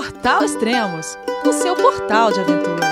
Portal 0.00 0.42
Extremos, 0.42 1.18
o 1.44 1.52
seu 1.52 1.76
portal 1.76 2.32
de 2.32 2.40
aventura. 2.40 2.86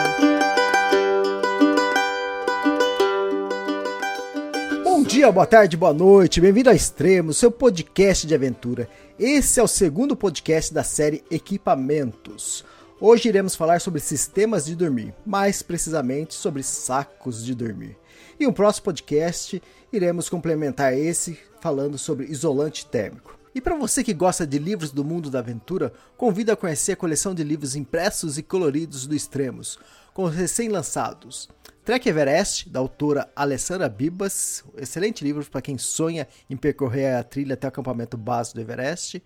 Bom 4.85 5.03
dia, 5.03 5.33
boa 5.33 5.47
tarde, 5.47 5.75
boa 5.75 5.95
noite, 5.95 6.39
bem-vindo 6.39 6.69
a 6.69 6.75
Extremos, 6.75 7.39
seu 7.39 7.51
podcast 7.51 8.27
de 8.27 8.35
aventura. 8.35 8.91
Esse 9.19 9.59
é 9.59 9.63
o 9.63 9.67
segundo 9.67 10.15
podcast 10.15 10.75
da 10.75 10.85
série 10.85 11.25
Equipamentos. 11.31 12.63
Hoje 13.01 13.31
iremos 13.31 13.57
falar 13.57 13.81
sobre 13.81 14.01
sistemas 14.01 14.67
de 14.67 14.77
dormir, 14.77 15.15
mais 15.25 15.63
precisamente 15.63 16.35
sobre 16.35 16.63
sacos 16.63 17.43
de 17.43 17.55
dormir. 17.55 17.97
E 18.39 18.45
no 18.45 18.53
próximo 18.53 18.85
podcast 18.85 19.63
iremos 19.91 20.29
complementar 20.29 20.93
esse 20.93 21.39
falando 21.59 21.97
sobre 21.97 22.27
isolante 22.27 22.85
térmico. 22.85 23.38
E 23.55 23.61
para 23.61 23.77
você 23.77 24.05
que 24.05 24.13
gosta 24.13 24.47
de 24.47 24.59
livros 24.59 24.91
do 24.91 25.05
mundo 25.05 25.31
da 25.31 25.39
aventura, 25.39 25.93
convido 26.17 26.53
a 26.53 26.57
conhecer 26.57 26.93
a 26.93 26.97
coleção 26.97 27.35
de 27.35 27.43
livros 27.43 27.75
impressos 27.75 28.37
e 28.39 28.43
coloridos 28.43 29.07
do 29.07 29.15
Extremos, 29.15 29.79
com 30.13 30.25
os 30.25 30.35
recém-lançados. 30.35 31.49
Trek 31.85 32.07
Everest, 32.07 32.69
da 32.69 32.81
autora 32.81 33.31
Alessandra 33.35 33.89
Bibas, 33.89 34.63
excelente 34.77 35.25
livro 35.25 35.45
para 35.51 35.63
quem 35.63 35.79
sonha 35.79 36.29
em 36.51 36.57
percorrer 36.57 37.15
a 37.15 37.23
trilha 37.23 37.55
até 37.55 37.67
o 37.67 37.71
acampamento 37.71 38.17
base 38.17 38.53
do 38.53 38.61
Everest. 38.61 39.23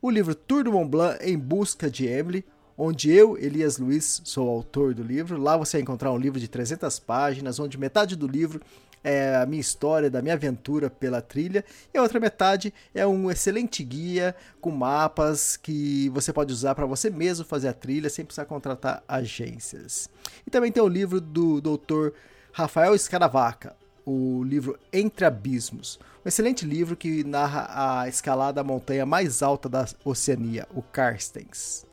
O 0.00 0.10
livro 0.10 0.34
Tour 0.34 0.64
do 0.64 0.72
Mont 0.72 0.90
Blanc 0.90 1.18
em 1.24 1.38
busca 1.38 1.90
de 1.90 2.06
Emily, 2.06 2.44
onde 2.76 3.10
eu, 3.10 3.38
Elias 3.38 3.78
Luiz, 3.78 4.20
sou 4.24 4.46
o 4.46 4.50
autor 4.50 4.94
do 4.94 5.02
livro. 5.02 5.40
Lá 5.40 5.56
você 5.56 5.78
vai 5.78 5.82
encontrar 5.82 6.12
um 6.12 6.18
livro 6.18 6.38
de 6.38 6.46
300 6.46 6.98
páginas, 6.98 7.58
onde 7.58 7.78
metade 7.78 8.14
do 8.14 8.26
livro 8.26 8.60
é 9.08 9.36
a 9.36 9.46
minha 9.46 9.60
história, 9.60 10.10
da 10.10 10.20
minha 10.20 10.34
aventura 10.34 10.90
pela 10.90 11.22
trilha, 11.22 11.64
e 11.92 11.98
a 11.98 12.02
outra 12.02 12.20
metade 12.20 12.72
é 12.94 13.06
um 13.06 13.30
excelente 13.30 13.82
guia 13.82 14.36
com 14.60 14.70
mapas 14.70 15.56
que 15.56 16.10
você 16.10 16.32
pode 16.32 16.52
usar 16.52 16.74
para 16.74 16.84
você 16.84 17.08
mesmo 17.08 17.44
fazer 17.44 17.68
a 17.68 17.72
trilha 17.72 18.10
sem 18.10 18.24
precisar 18.24 18.44
contratar 18.44 19.02
agências. 19.08 20.10
E 20.46 20.50
também 20.50 20.70
tem 20.70 20.82
o 20.82 20.88
livro 20.88 21.20
do 21.20 21.60
Dr. 21.60 22.10
Rafael 22.52 22.94
Escaravaca, 22.94 23.74
o 24.04 24.42
livro 24.44 24.78
Entre 24.92 25.24
Abismos, 25.24 25.98
um 26.24 26.28
excelente 26.28 26.66
livro 26.66 26.96
que 26.96 27.24
narra 27.24 28.02
a 28.02 28.08
escalada 28.08 28.54
da 28.54 28.64
montanha 28.64 29.06
mais 29.06 29.42
alta 29.42 29.68
da 29.68 29.86
Oceania, 30.04 30.66
o 30.74 30.82
Carstens. 30.82 31.86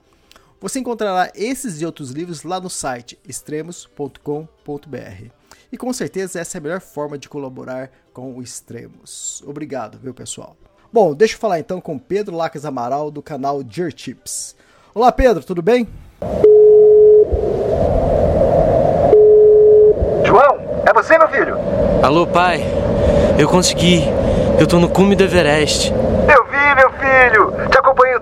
Você 0.59 0.79
encontrará 0.79 1.31
esses 1.35 1.81
e 1.81 1.85
outros 1.85 2.11
livros 2.11 2.43
lá 2.43 2.59
no 2.59 2.69
site 2.69 3.19
extremos.com.br. 3.27 5.44
E 5.75 5.77
com 5.77 5.91
certeza 5.91 6.39
essa 6.39 6.57
é 6.57 6.59
a 6.59 6.61
melhor 6.61 6.79
forma 6.79 7.17
de 7.17 7.27
colaborar 7.27 7.89
com 8.13 8.33
o 8.33 8.41
Extremos. 8.41 9.43
Obrigado, 9.45 9.99
viu, 10.01 10.13
pessoal? 10.13 10.55
Bom, 10.89 11.13
deixa 11.13 11.35
eu 11.35 11.37
falar 11.37 11.59
então 11.59 11.81
com 11.81 11.99
Pedro 11.99 12.33
Lacas 12.33 12.63
Amaral 12.63 13.11
do 13.11 13.21
canal 13.21 13.61
Dear 13.61 13.91
Tips. 13.91 14.55
Olá, 14.93 15.11
Pedro, 15.11 15.43
tudo 15.43 15.61
bem? 15.61 15.85
João, 20.25 20.59
é 20.87 20.93
você, 20.93 21.17
meu 21.17 21.27
filho? 21.27 21.57
Alô, 22.01 22.25
pai. 22.25 22.61
Eu 23.37 23.49
consegui. 23.49 24.01
Eu 24.57 24.65
tô 24.65 24.79
no 24.79 24.87
cume 24.87 25.13
do 25.13 25.25
Everest. 25.25 25.91
Eu 25.91 26.45
vi, 26.45 26.75
meu 26.75 26.89
filho. 26.91 27.69
Te 27.69 27.77
acompanhei 27.77 28.15
o 28.15 28.21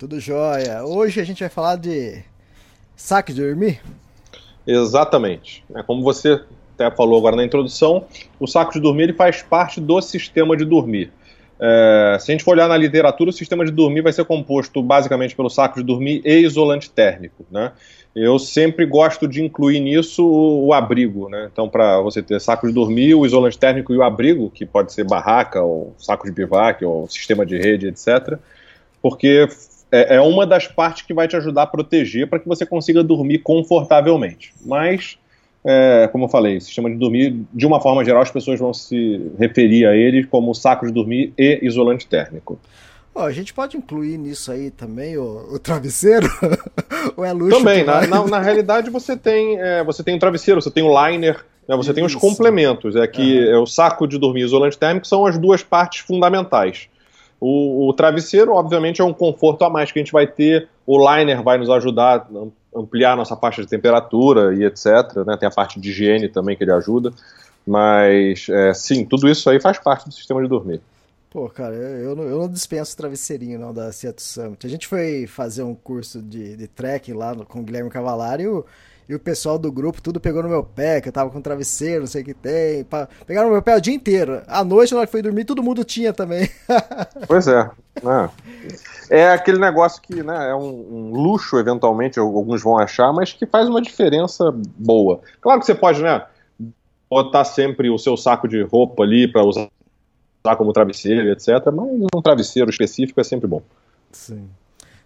Tudo 0.00 0.18
jóia. 0.18 0.82
Hoje 0.82 1.20
a 1.20 1.24
gente 1.24 1.40
vai 1.40 1.50
falar 1.50 1.76
de 1.76 2.22
saque 2.96 3.34
de 3.34 3.42
dormir. 3.42 3.82
Exatamente. 4.66 5.62
É, 5.74 5.82
como 5.82 6.02
você 6.02 6.40
até 6.72 6.90
falou 6.96 7.18
agora 7.18 7.36
na 7.36 7.44
introdução, 7.44 8.06
o 8.40 8.46
saco 8.46 8.72
de 8.72 8.80
dormir 8.80 9.02
ele 9.02 9.12
faz 9.12 9.42
parte 9.42 9.78
do 9.78 10.00
sistema 10.00 10.56
de 10.56 10.64
dormir. 10.64 11.12
É, 11.60 12.16
se 12.18 12.30
a 12.30 12.32
gente 12.32 12.42
for 12.42 12.52
olhar 12.52 12.66
na 12.66 12.78
literatura, 12.78 13.28
o 13.28 13.32
sistema 13.32 13.62
de 13.62 13.70
dormir 13.70 14.00
vai 14.00 14.10
ser 14.10 14.24
composto 14.24 14.82
basicamente 14.82 15.36
pelo 15.36 15.50
saco 15.50 15.78
de 15.78 15.84
dormir 15.84 16.22
e 16.24 16.38
isolante 16.38 16.90
térmico. 16.90 17.44
Né? 17.50 17.70
Eu 18.16 18.38
sempre 18.38 18.86
gosto 18.86 19.28
de 19.28 19.44
incluir 19.44 19.80
nisso 19.80 20.24
o, 20.24 20.68
o 20.68 20.72
abrigo. 20.72 21.28
Né? 21.28 21.50
Então, 21.52 21.68
para 21.68 22.00
você 22.00 22.22
ter 22.22 22.40
saco 22.40 22.66
de 22.66 22.72
dormir, 22.72 23.14
o 23.14 23.26
isolante 23.26 23.58
térmico 23.58 23.92
e 23.92 23.98
o 23.98 24.02
abrigo, 24.02 24.48
que 24.48 24.64
pode 24.64 24.94
ser 24.94 25.04
barraca, 25.04 25.60
ou 25.60 25.94
saco 25.98 26.24
de 26.24 26.32
bivac, 26.32 26.82
ou 26.82 27.06
sistema 27.06 27.44
de 27.44 27.58
rede, 27.58 27.86
etc., 27.86 28.38
porque 29.02 29.46
é, 29.90 30.16
é 30.16 30.20
uma 30.20 30.46
das 30.46 30.66
partes 30.66 31.02
que 31.02 31.14
vai 31.14 31.26
te 31.26 31.36
ajudar 31.36 31.62
a 31.62 31.66
proteger 31.66 32.28
para 32.28 32.38
que 32.38 32.48
você 32.48 32.64
consiga 32.64 33.02
dormir 33.02 33.38
confortavelmente. 33.38 34.52
Mas, 34.64 35.18
é, 35.64 36.08
como 36.12 36.24
eu 36.24 36.28
falei, 36.28 36.60
sistema 36.60 36.90
de 36.90 36.96
dormir, 36.96 37.44
de 37.52 37.66
uma 37.66 37.80
forma 37.80 38.04
geral, 38.04 38.22
as 38.22 38.30
pessoas 38.30 38.58
vão 38.58 38.72
se 38.72 39.30
referir 39.38 39.86
a 39.86 39.94
ele 39.94 40.24
como 40.24 40.54
saco 40.54 40.86
de 40.86 40.92
dormir 40.92 41.32
e 41.36 41.60
isolante 41.62 42.06
térmico. 42.06 42.58
Oh, 43.12 43.22
a 43.22 43.32
gente 43.32 43.52
pode 43.52 43.76
incluir 43.76 44.16
nisso 44.16 44.52
aí 44.52 44.70
também 44.70 45.18
o, 45.18 45.54
o 45.54 45.58
travesseiro? 45.58 46.28
Ou 47.16 47.24
é 47.24 47.32
luxo? 47.32 47.58
Também, 47.58 47.84
na, 47.84 48.06
na, 48.06 48.24
na, 48.24 48.40
realidade 48.40 48.88
você 48.88 49.16
tem, 49.16 49.58
é, 49.60 49.82
você 49.82 50.04
tem 50.04 50.14
o 50.14 50.18
travesseiro, 50.18 50.62
você 50.62 50.70
tem 50.70 50.84
o 50.84 51.06
liner, 51.06 51.44
né, 51.66 51.76
você 51.76 51.90
Isso. 51.90 51.94
tem 51.94 52.04
os 52.04 52.14
complementos. 52.14 52.94
É 52.94 53.06
que 53.08 53.38
uhum. 53.40 53.54
é, 53.54 53.58
o 53.58 53.66
saco 53.66 54.06
de 54.06 54.16
dormir 54.16 54.42
e 54.42 54.44
isolante 54.44 54.78
térmico 54.78 55.08
são 55.08 55.26
as 55.26 55.36
duas 55.36 55.60
partes 55.60 56.00
fundamentais. 56.00 56.88
O, 57.40 57.88
o, 57.88 57.92
travesseiro, 57.94 58.52
obviamente, 58.52 59.00
é 59.00 59.04
um 59.04 59.14
conforto 59.14 59.64
a 59.64 59.70
mais 59.70 59.90
que 59.90 59.98
a 59.98 60.02
gente 60.02 60.12
vai 60.12 60.26
ter. 60.26 60.68
O 60.86 60.98
liner 60.98 61.42
vai 61.42 61.56
nos 61.56 61.70
ajudar 61.70 62.28
a 62.30 62.78
ampliar 62.78 63.16
nossa 63.16 63.34
faixa 63.34 63.62
de 63.62 63.68
temperatura 63.68 64.54
e 64.54 64.64
etc. 64.64 65.24
Né? 65.26 65.36
Tem 65.38 65.48
a 65.48 65.52
parte 65.52 65.80
de 65.80 65.88
higiene 65.88 66.28
também 66.28 66.56
que 66.56 66.64
ele 66.64 66.72
ajuda. 66.72 67.12
Mas, 67.66 68.46
é, 68.50 68.74
sim, 68.74 69.04
tudo 69.04 69.28
isso 69.28 69.48
aí 69.48 69.60
faz 69.60 69.78
parte 69.78 70.06
do 70.06 70.12
sistema 70.12 70.42
de 70.42 70.48
dormir. 70.48 70.80
Pô, 71.30 71.48
cara, 71.48 71.74
eu, 71.74 72.16
não, 72.16 72.24
eu 72.24 72.38
não 72.40 72.48
dispenso 72.48 72.96
travesseirinho 72.96 73.58
não 73.58 73.72
da 73.72 73.92
Seattle 73.92 74.26
Summit. 74.26 74.66
A 74.66 74.70
gente 74.70 74.86
foi 74.86 75.26
fazer 75.28 75.62
um 75.62 75.74
curso 75.74 76.20
de, 76.20 76.56
de 76.56 76.66
trekking 76.66 77.12
lá 77.12 77.34
no, 77.34 77.46
com 77.46 77.60
o 77.60 77.62
Guilherme 77.62 77.88
Cavalari 77.88 78.42
e 78.42 78.48
o, 78.48 78.66
e 79.10 79.14
o 79.16 79.18
pessoal 79.18 79.58
do 79.58 79.72
grupo 79.72 80.00
tudo 80.00 80.20
pegou 80.20 80.40
no 80.40 80.48
meu 80.48 80.62
pé, 80.62 81.00
que 81.00 81.08
eu 81.08 81.12
tava 81.12 81.30
com 81.30 81.40
travesseiro, 81.40 82.02
não 82.02 82.06
sei 82.06 82.22
o 82.22 82.24
que 82.24 82.32
tem. 82.32 82.86
Pegaram 83.26 83.48
no 83.48 83.54
meu 83.54 83.62
pé 83.62 83.74
o 83.74 83.80
dia 83.80 83.92
inteiro. 83.92 84.40
À 84.46 84.62
noite, 84.62 84.92
na 84.92 84.98
hora 84.98 85.06
que 85.08 85.10
foi 85.10 85.20
dormir, 85.20 85.44
todo 85.44 85.64
mundo 85.64 85.82
tinha 85.82 86.12
também. 86.12 86.48
pois 87.26 87.48
é. 87.48 87.68
É, 89.10 89.18
é 89.18 89.32
aquele 89.32 89.58
negócio 89.58 90.00
que 90.00 90.22
né, 90.22 90.50
é 90.50 90.54
um, 90.54 90.68
um, 90.68 91.12
luxo, 91.12 91.58
eventualmente, 91.58 92.20
alguns 92.20 92.62
vão 92.62 92.78
achar, 92.78 93.12
mas 93.12 93.32
que 93.32 93.46
faz 93.46 93.68
uma 93.68 93.82
diferença 93.82 94.44
boa. 94.78 95.20
Claro 95.40 95.58
que 95.58 95.66
você 95.66 95.74
pode, 95.74 96.00
né? 96.00 96.24
Botar 97.10 97.42
sempre 97.42 97.90
o 97.90 97.98
seu 97.98 98.16
saco 98.16 98.46
de 98.46 98.62
roupa 98.62 99.02
ali 99.02 99.26
para 99.26 99.42
usar 99.42 99.68
como 100.56 100.72
travesseiro, 100.72 101.32
etc. 101.32 101.48
Mas 101.74 101.88
um 102.14 102.22
travesseiro 102.22 102.70
específico 102.70 103.20
é 103.20 103.24
sempre 103.24 103.48
bom. 103.48 103.60
Sim. 104.12 104.48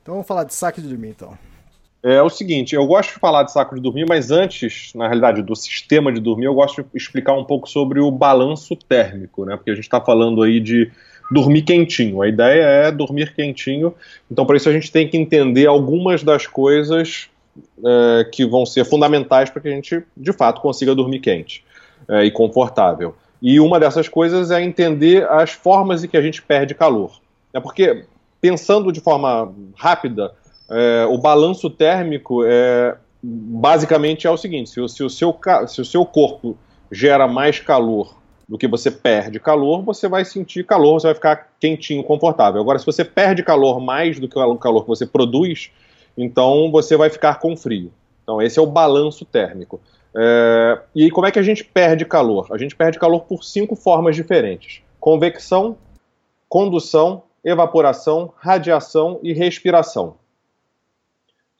Então 0.02 0.12
vamos 0.12 0.26
falar 0.26 0.44
de 0.44 0.52
saco 0.52 0.82
de 0.82 0.88
dormir, 0.88 1.08
então. 1.08 1.53
É 2.06 2.20
o 2.20 2.28
seguinte, 2.28 2.74
eu 2.74 2.86
gosto 2.86 3.14
de 3.14 3.18
falar 3.18 3.44
de 3.44 3.52
saco 3.52 3.74
de 3.74 3.80
dormir, 3.80 4.04
mas 4.06 4.30
antes, 4.30 4.92
na 4.94 5.06
realidade, 5.06 5.40
do 5.40 5.56
sistema 5.56 6.12
de 6.12 6.20
dormir, 6.20 6.44
eu 6.44 6.52
gosto 6.52 6.82
de 6.82 6.88
explicar 6.94 7.32
um 7.32 7.44
pouco 7.44 7.66
sobre 7.66 7.98
o 7.98 8.10
balanço 8.10 8.76
térmico, 8.76 9.46
né? 9.46 9.56
Porque 9.56 9.70
a 9.70 9.74
gente 9.74 9.84
está 9.84 9.98
falando 9.98 10.42
aí 10.42 10.60
de 10.60 10.92
dormir 11.30 11.62
quentinho. 11.62 12.20
A 12.20 12.28
ideia 12.28 12.62
é 12.62 12.92
dormir 12.92 13.34
quentinho. 13.34 13.94
Então, 14.30 14.44
para 14.44 14.54
isso, 14.54 14.68
a 14.68 14.72
gente 14.72 14.92
tem 14.92 15.08
que 15.08 15.16
entender 15.16 15.66
algumas 15.66 16.22
das 16.22 16.46
coisas 16.46 17.30
é, 17.82 18.24
que 18.30 18.44
vão 18.44 18.66
ser 18.66 18.84
fundamentais 18.84 19.48
para 19.48 19.62
que 19.62 19.68
a 19.68 19.70
gente, 19.70 20.02
de 20.14 20.32
fato, 20.34 20.60
consiga 20.60 20.94
dormir 20.94 21.20
quente 21.20 21.64
é, 22.06 22.22
e 22.24 22.30
confortável. 22.30 23.14
E 23.40 23.58
uma 23.58 23.80
dessas 23.80 24.10
coisas 24.10 24.50
é 24.50 24.62
entender 24.62 25.26
as 25.30 25.52
formas 25.52 26.04
em 26.04 26.08
que 26.08 26.18
a 26.18 26.22
gente 26.22 26.42
perde 26.42 26.74
calor. 26.74 27.18
É 27.50 27.60
porque, 27.60 28.04
pensando 28.42 28.92
de 28.92 29.00
forma 29.00 29.54
rápida, 29.74 30.32
é, 30.70 31.06
o 31.06 31.18
balanço 31.18 31.68
térmico 31.68 32.42
é, 32.44 32.96
basicamente 33.22 34.26
é 34.26 34.30
o 34.30 34.36
seguinte: 34.36 34.70
se 34.70 34.80
o, 34.80 34.88
se, 34.88 35.02
o 35.02 35.10
seu, 35.10 35.38
se 35.68 35.80
o 35.80 35.84
seu 35.84 36.04
corpo 36.04 36.56
gera 36.90 37.26
mais 37.26 37.60
calor 37.60 38.16
do 38.48 38.58
que 38.58 38.68
você 38.68 38.90
perde 38.90 39.40
calor, 39.40 39.82
você 39.82 40.08
vai 40.08 40.24
sentir 40.24 40.64
calor, 40.64 41.00
você 41.00 41.06
vai 41.08 41.14
ficar 41.14 41.48
quentinho, 41.58 42.04
confortável. 42.04 42.60
Agora, 42.60 42.78
se 42.78 42.86
você 42.86 43.04
perde 43.04 43.42
calor 43.42 43.80
mais 43.80 44.18
do 44.18 44.28
que 44.28 44.38
o 44.38 44.58
calor 44.58 44.82
que 44.82 44.88
você 44.88 45.06
produz, 45.06 45.70
então 46.16 46.70
você 46.70 46.96
vai 46.96 47.08
ficar 47.08 47.38
com 47.38 47.56
frio. 47.56 47.90
Então, 48.22 48.40
esse 48.40 48.58
é 48.58 48.62
o 48.62 48.66
balanço 48.66 49.24
térmico. 49.24 49.80
É, 50.16 50.78
e 50.94 51.10
como 51.10 51.26
é 51.26 51.30
que 51.30 51.38
a 51.38 51.42
gente 51.42 51.64
perde 51.64 52.04
calor? 52.04 52.48
A 52.50 52.58
gente 52.58 52.76
perde 52.76 52.98
calor 52.98 53.20
por 53.20 53.42
cinco 53.42 53.74
formas 53.74 54.14
diferentes: 54.14 54.82
convecção, 55.00 55.76
condução, 56.48 57.22
evaporação, 57.44 58.32
radiação 58.36 59.18
e 59.22 59.32
respiração. 59.32 60.16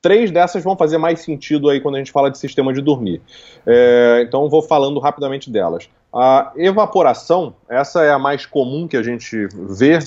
Três 0.05 0.31
dessas 0.31 0.63
vão 0.63 0.77
fazer 0.77 0.99
mais 0.99 1.21
sentido 1.21 1.71
aí 1.71 1.81
quando 1.81 1.95
a 1.95 1.99
gente 1.99 2.13
fala 2.13 2.31
de 2.31 2.37
sistema 2.37 2.75
de 2.75 2.83
dormir. 2.83 3.23
É, 3.67 4.23
então 4.23 4.51
vou 4.51 4.61
falando 4.61 5.01
rapidamente 5.01 5.51
delas. 5.51 5.89
A 6.13 6.53
evaporação, 6.57 7.55
essa 7.67 8.05
é 8.05 8.13
a 8.13 8.19
mais 8.19 8.45
comum 8.45 8.87
que 8.87 8.99
a 8.99 9.03
gente 9.03 9.49
vê 9.55 9.99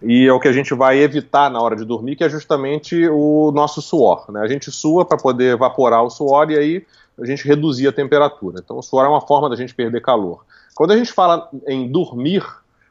e 0.00 0.26
é 0.26 0.32
o 0.32 0.40
que 0.40 0.48
a 0.48 0.52
gente 0.52 0.72
vai 0.72 0.98
evitar 1.00 1.50
na 1.50 1.60
hora 1.60 1.76
de 1.76 1.84
dormir, 1.84 2.16
que 2.16 2.24
é 2.24 2.28
justamente 2.30 3.06
o 3.06 3.52
nosso 3.52 3.82
suor. 3.82 4.24
Né? 4.30 4.40
A 4.40 4.48
gente 4.48 4.72
sua 4.72 5.04
para 5.04 5.18
poder 5.18 5.52
evaporar 5.52 6.02
o 6.02 6.08
suor 6.08 6.50
e 6.50 6.56
aí 6.56 6.86
a 7.20 7.26
gente 7.26 7.46
reduzir 7.46 7.86
a 7.86 7.92
temperatura. 7.92 8.62
Então 8.64 8.78
o 8.78 8.82
suor 8.82 9.04
é 9.04 9.08
uma 9.08 9.20
forma 9.20 9.50
da 9.50 9.56
gente 9.56 9.74
perder 9.74 10.00
calor. 10.00 10.42
Quando 10.74 10.92
a 10.92 10.96
gente 10.96 11.12
fala 11.12 11.50
em 11.66 11.86
dormir, 11.86 12.42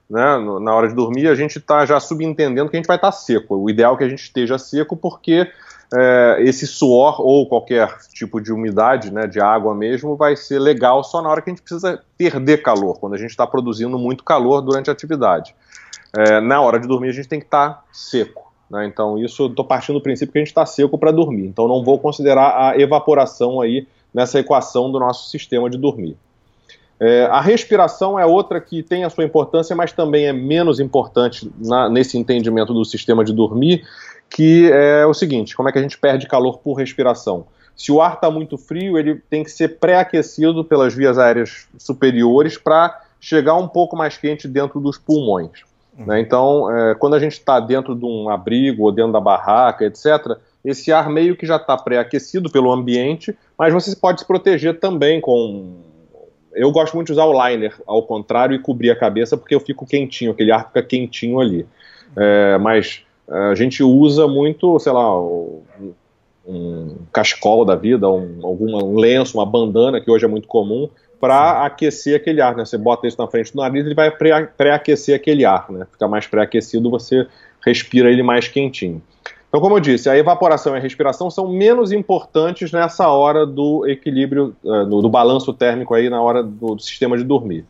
né, 0.10 0.38
na 0.62 0.74
hora 0.74 0.88
de 0.88 0.96
dormir, 0.96 1.28
a 1.28 1.36
gente 1.36 1.58
está 1.58 1.86
já 1.86 2.00
subentendendo 2.00 2.70
que 2.70 2.78
a 2.78 2.80
gente 2.80 2.88
vai 2.88 2.96
estar 2.96 3.12
tá 3.12 3.18
seco. 3.18 3.56
O 3.56 3.70
ideal 3.70 3.96
é 3.96 3.98
que 3.98 4.04
a 4.06 4.10
gente 4.10 4.24
esteja 4.24 4.58
seco 4.58 4.96
porque 4.96 5.48
é, 5.94 6.38
esse 6.40 6.66
suor 6.66 7.22
ou 7.22 7.48
qualquer 7.48 7.98
tipo 8.14 8.42
de 8.42 8.52
umidade, 8.52 9.12
né, 9.12 9.28
de 9.28 9.40
água 9.40 9.76
mesmo, 9.76 10.16
vai 10.16 10.36
ser 10.36 10.60
legal 10.60 11.04
só 11.04 11.22
na 11.22 11.30
hora 11.30 11.42
que 11.42 11.50
a 11.50 11.54
gente 11.54 11.62
precisa 11.62 12.02
perder 12.18 12.62
calor, 12.62 13.00
quando 13.00 13.14
a 13.14 13.18
gente 13.18 13.32
está 13.32 13.46
produzindo 13.46 13.98
muito 13.98 14.24
calor 14.24 14.62
durante 14.62 14.90
a 14.90 14.94
atividade. 14.94 15.56
É, 16.18 16.40
na 16.40 16.62
hora 16.62 16.80
de 16.80 16.88
dormir 16.88 17.10
a 17.10 17.14
gente 17.14 17.28
tem 17.28 17.40
que 17.40 17.46
estar 17.46 17.70
tá 17.70 17.84
seco. 17.92 18.48
Né, 18.70 18.86
então 18.86 19.18
isso 19.18 19.46
estou 19.48 19.64
partindo 19.64 19.96
do 19.96 20.04
princípio 20.04 20.32
que 20.32 20.40
a 20.40 20.42
gente 20.42 20.50
está 20.50 20.66
seco 20.66 20.98
para 20.98 21.12
dormir. 21.12 21.48
Então 21.48 21.68
não 21.68 21.84
vou 21.84 22.00
considerar 22.00 22.72
a 22.72 22.80
evaporação 22.80 23.62
aí 23.62 23.88
nessa 24.14 24.40
equação 24.40 24.92
do 24.92 25.00
nosso 25.00 25.30
sistema 25.30 25.70
de 25.70 25.78
dormir. 25.78 26.18
É, 27.00 27.26
a 27.26 27.40
respiração 27.40 28.18
é 28.18 28.26
outra 28.26 28.60
que 28.60 28.82
tem 28.82 29.04
a 29.04 29.10
sua 29.10 29.24
importância, 29.24 29.76
mas 29.76 29.92
também 29.92 30.26
é 30.26 30.34
menos 30.34 30.80
importante 30.80 31.50
na, 31.60 31.88
nesse 31.88 32.18
entendimento 32.18 32.74
do 32.74 32.84
sistema 32.84 33.24
de 33.24 33.34
dormir, 33.34 33.84
que 34.30 34.72
é 34.72 35.06
o 35.06 35.14
seguinte: 35.14 35.56
como 35.56 35.70
é 35.70 35.72
que 35.72 35.78
a 35.78 35.82
gente 35.82 35.98
perde 35.98 36.28
calor 36.28 36.58
por 36.60 36.74
respiração? 36.74 37.46
Se 37.76 37.92
o 37.92 38.02
ar 38.02 38.16
está 38.16 38.32
muito 38.32 38.58
frio, 38.58 38.98
ele 38.98 39.22
tem 39.30 39.44
que 39.44 39.52
ser 39.52 39.78
pré-aquecido 39.80 40.66
pelas 40.66 40.96
vias 40.96 41.20
aéreas 41.20 41.68
superiores 41.78 42.58
para 42.58 43.00
chegar 43.20 43.56
um 43.56 43.68
pouco 43.68 43.96
mais 43.96 44.18
quente 44.18 44.48
dentro 44.48 44.80
dos 44.80 44.98
pulmões. 44.98 45.52
Uhum. 45.98 46.06
Né? 46.08 46.20
Então, 46.20 46.76
é, 46.76 46.96
quando 46.96 47.16
a 47.16 47.20
gente 47.20 47.34
está 47.34 47.60
dentro 47.60 47.96
de 47.96 48.04
um 48.04 48.30
abrigo 48.30 48.84
ou 48.84 48.92
dentro 48.92 49.12
da 49.12 49.20
barraca, 49.20 49.86
etc., 49.86 50.38
esse 50.66 50.92
ar 50.92 51.10
meio 51.10 51.38
que 51.38 51.46
já 51.46 51.58
está 51.58 51.78
pré-aquecido 51.78 52.50
pelo 52.50 52.72
ambiente, 52.72 53.38
mas 53.58 53.72
você 53.72 53.96
pode 53.96 54.22
se 54.22 54.28
proteger 54.28 54.80
também 54.80 55.22
com. 55.22 55.76
Eu 56.58 56.72
gosto 56.72 56.96
muito 56.96 57.08
de 57.08 57.14
usar 57.14 57.26
o 57.26 57.48
liner 57.48 57.74
ao 57.86 58.04
contrário 58.04 58.56
e 58.56 58.60
cobrir 58.60 58.92
a 58.92 58.96
cabeça 58.96 59.38
porque 59.38 59.56
eu 59.56 59.60
fico 59.60 59.86
quentinho, 59.86 60.32
aquele 60.32 60.52
ar 60.52 60.68
fica 60.68 60.82
quentinho 60.84 61.40
ali. 61.40 61.66
É, 62.16 62.58
mas 62.58 63.04
a 63.30 63.56
gente 63.56 63.84
usa 63.84 64.28
muito, 64.28 64.80
sei 64.80 64.92
lá, 64.92 65.22
um 66.48 66.96
cachecol 67.12 67.66
da 67.66 67.76
vida, 67.76 68.10
um, 68.10 68.40
alguma, 68.42 68.84
um 68.84 68.98
lenço, 68.98 69.38
uma 69.38 69.46
bandana, 69.46 70.00
que 70.00 70.10
hoje 70.10 70.24
é 70.24 70.28
muito 70.28 70.48
comum, 70.48 70.90
para 71.20 71.66
aquecer 71.66 72.16
aquele 72.16 72.42
ar. 72.42 72.56
Né? 72.56 72.66
Você 72.66 72.78
bota 72.78 73.08
isso 73.08 73.18
na 73.20 73.28
frente 73.28 73.52
do 73.52 73.58
nariz, 73.58 73.86
ele 73.86 73.96
vai 73.96 74.10
pré-aquecer 74.12 75.16
aquele 75.16 75.44
ar. 75.44 75.70
Né? 75.70 75.86
Fica 75.92 76.08
mais 76.08 76.26
pré-aquecido, 76.26 76.90
você 76.90 77.28
respira 77.66 78.10
ele 78.10 78.24
mais 78.24 78.48
quentinho. 78.48 79.02
Então, 79.48 79.62
como 79.62 79.76
eu 79.78 79.80
disse, 79.80 80.10
a 80.10 80.18
evaporação 80.18 80.76
e 80.76 80.78
a 80.78 80.82
respiração 80.82 81.32
são 81.32 81.48
menos 81.48 81.92
importantes 81.92 82.72
nessa 82.72 83.08
hora 83.08 83.46
do 83.46 83.88
equilíbrio, 83.88 84.56
do, 84.62 85.02
do, 85.02 85.10
balanço 85.10 85.54
térmico 85.54 85.94
aí 85.94 86.10
na 86.10 86.22
hora 86.22 86.44
do, 86.44 86.76
do, 86.76 86.82
sistema 86.82 87.18
de 87.18 87.24
dormir. 87.24 87.66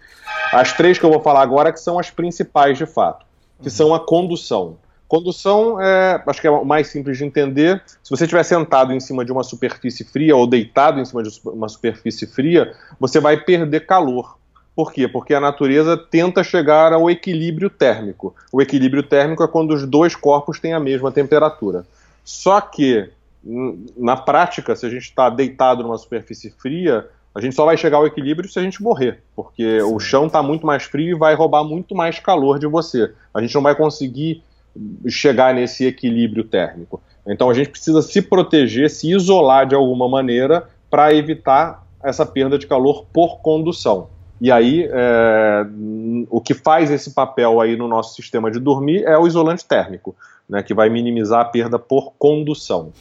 As 0.51 0.73
três 0.73 0.97
que 0.97 1.05
eu 1.05 1.11
vou 1.11 1.21
falar 1.21 1.41
agora 1.41 1.71
que 1.71 1.79
são 1.79 1.99
as 1.99 2.09
principais 2.09 2.77
de 2.77 2.87
fato, 2.87 3.25
que 3.61 3.67
uhum. 3.67 3.71
são 3.71 3.93
a 3.93 3.99
condução. 3.99 4.77
Condução 5.07 5.79
é, 5.79 6.21
acho 6.27 6.41
que 6.41 6.47
é 6.47 6.51
o 6.51 6.65
mais 6.65 6.87
simples 6.87 7.17
de 7.17 7.23
entender. 7.23 7.81
Se 8.03 8.09
você 8.09 8.25
estiver 8.25 8.43
sentado 8.43 8.91
em 8.91 8.99
cima 8.99 9.23
de 9.23 9.31
uma 9.31 9.43
superfície 9.43 10.03
fria 10.03 10.35
ou 10.35 10.45
deitado 10.45 10.99
em 10.99 11.05
cima 11.05 11.23
de 11.23 11.29
uma 11.45 11.69
superfície 11.69 12.25
fria, 12.27 12.73
você 12.99 13.19
vai 13.19 13.37
perder 13.37 13.85
calor. 13.85 14.37
Por 14.77 14.93
quê? 14.93 15.07
Porque 15.07 15.33
a 15.33 15.39
natureza 15.39 15.97
tenta 15.97 16.43
chegar 16.43 16.93
ao 16.93 17.09
equilíbrio 17.09 17.67
térmico. 17.67 18.35
O 18.51 18.61
equilíbrio 18.61 19.01
térmico 19.01 19.43
é 19.43 19.47
quando 19.47 19.71
os 19.71 19.87
dois 19.87 20.15
corpos 20.15 20.59
têm 20.59 20.71
a 20.71 20.79
mesma 20.79 21.11
temperatura. 21.11 21.83
Só 22.23 22.61
que, 22.61 23.09
na 23.97 24.15
prática, 24.15 24.75
se 24.75 24.85
a 24.85 24.89
gente 24.91 25.05
está 25.05 25.31
deitado 25.31 25.81
numa 25.81 25.97
superfície 25.97 26.51
fria, 26.51 27.07
a 27.33 27.41
gente 27.41 27.55
só 27.55 27.65
vai 27.65 27.75
chegar 27.75 27.97
ao 27.97 28.05
equilíbrio 28.05 28.47
se 28.47 28.59
a 28.59 28.61
gente 28.61 28.83
morrer, 28.83 29.23
porque 29.35 29.79
Sim. 29.81 29.95
o 29.95 29.99
chão 29.99 30.27
está 30.27 30.43
muito 30.43 30.63
mais 30.63 30.83
frio 30.83 31.15
e 31.15 31.19
vai 31.19 31.33
roubar 31.33 31.63
muito 31.63 31.95
mais 31.95 32.19
calor 32.19 32.59
de 32.59 32.67
você. 32.67 33.11
A 33.33 33.41
gente 33.41 33.55
não 33.55 33.63
vai 33.63 33.73
conseguir 33.73 34.43
chegar 35.07 35.55
nesse 35.55 35.87
equilíbrio 35.87 36.43
térmico. 36.43 37.01
Então 37.25 37.49
a 37.49 37.53
gente 37.55 37.71
precisa 37.71 38.03
se 38.03 38.21
proteger, 38.21 38.91
se 38.91 39.11
isolar 39.11 39.65
de 39.65 39.73
alguma 39.73 40.07
maneira 40.07 40.69
para 40.87 41.15
evitar 41.15 41.83
essa 42.03 42.23
perda 42.27 42.59
de 42.59 42.67
calor 42.67 43.07
por 43.11 43.39
condução. 43.39 44.15
E 44.39 44.51
aí, 44.51 44.87
é, 44.91 45.65
o 46.29 46.39
que 46.39 46.53
faz 46.53 46.91
esse 46.91 47.13
papel 47.13 47.59
aí 47.59 47.75
no 47.75 47.87
nosso 47.87 48.15
sistema 48.15 48.51
de 48.51 48.59
dormir 48.59 49.03
é 49.03 49.17
o 49.17 49.25
isolante 49.25 49.65
térmico, 49.65 50.15
né, 50.47 50.61
que 50.61 50.73
vai 50.73 50.89
minimizar 50.89 51.41
a 51.41 51.45
perda 51.45 51.79
por 51.79 52.13
condução. 52.19 52.91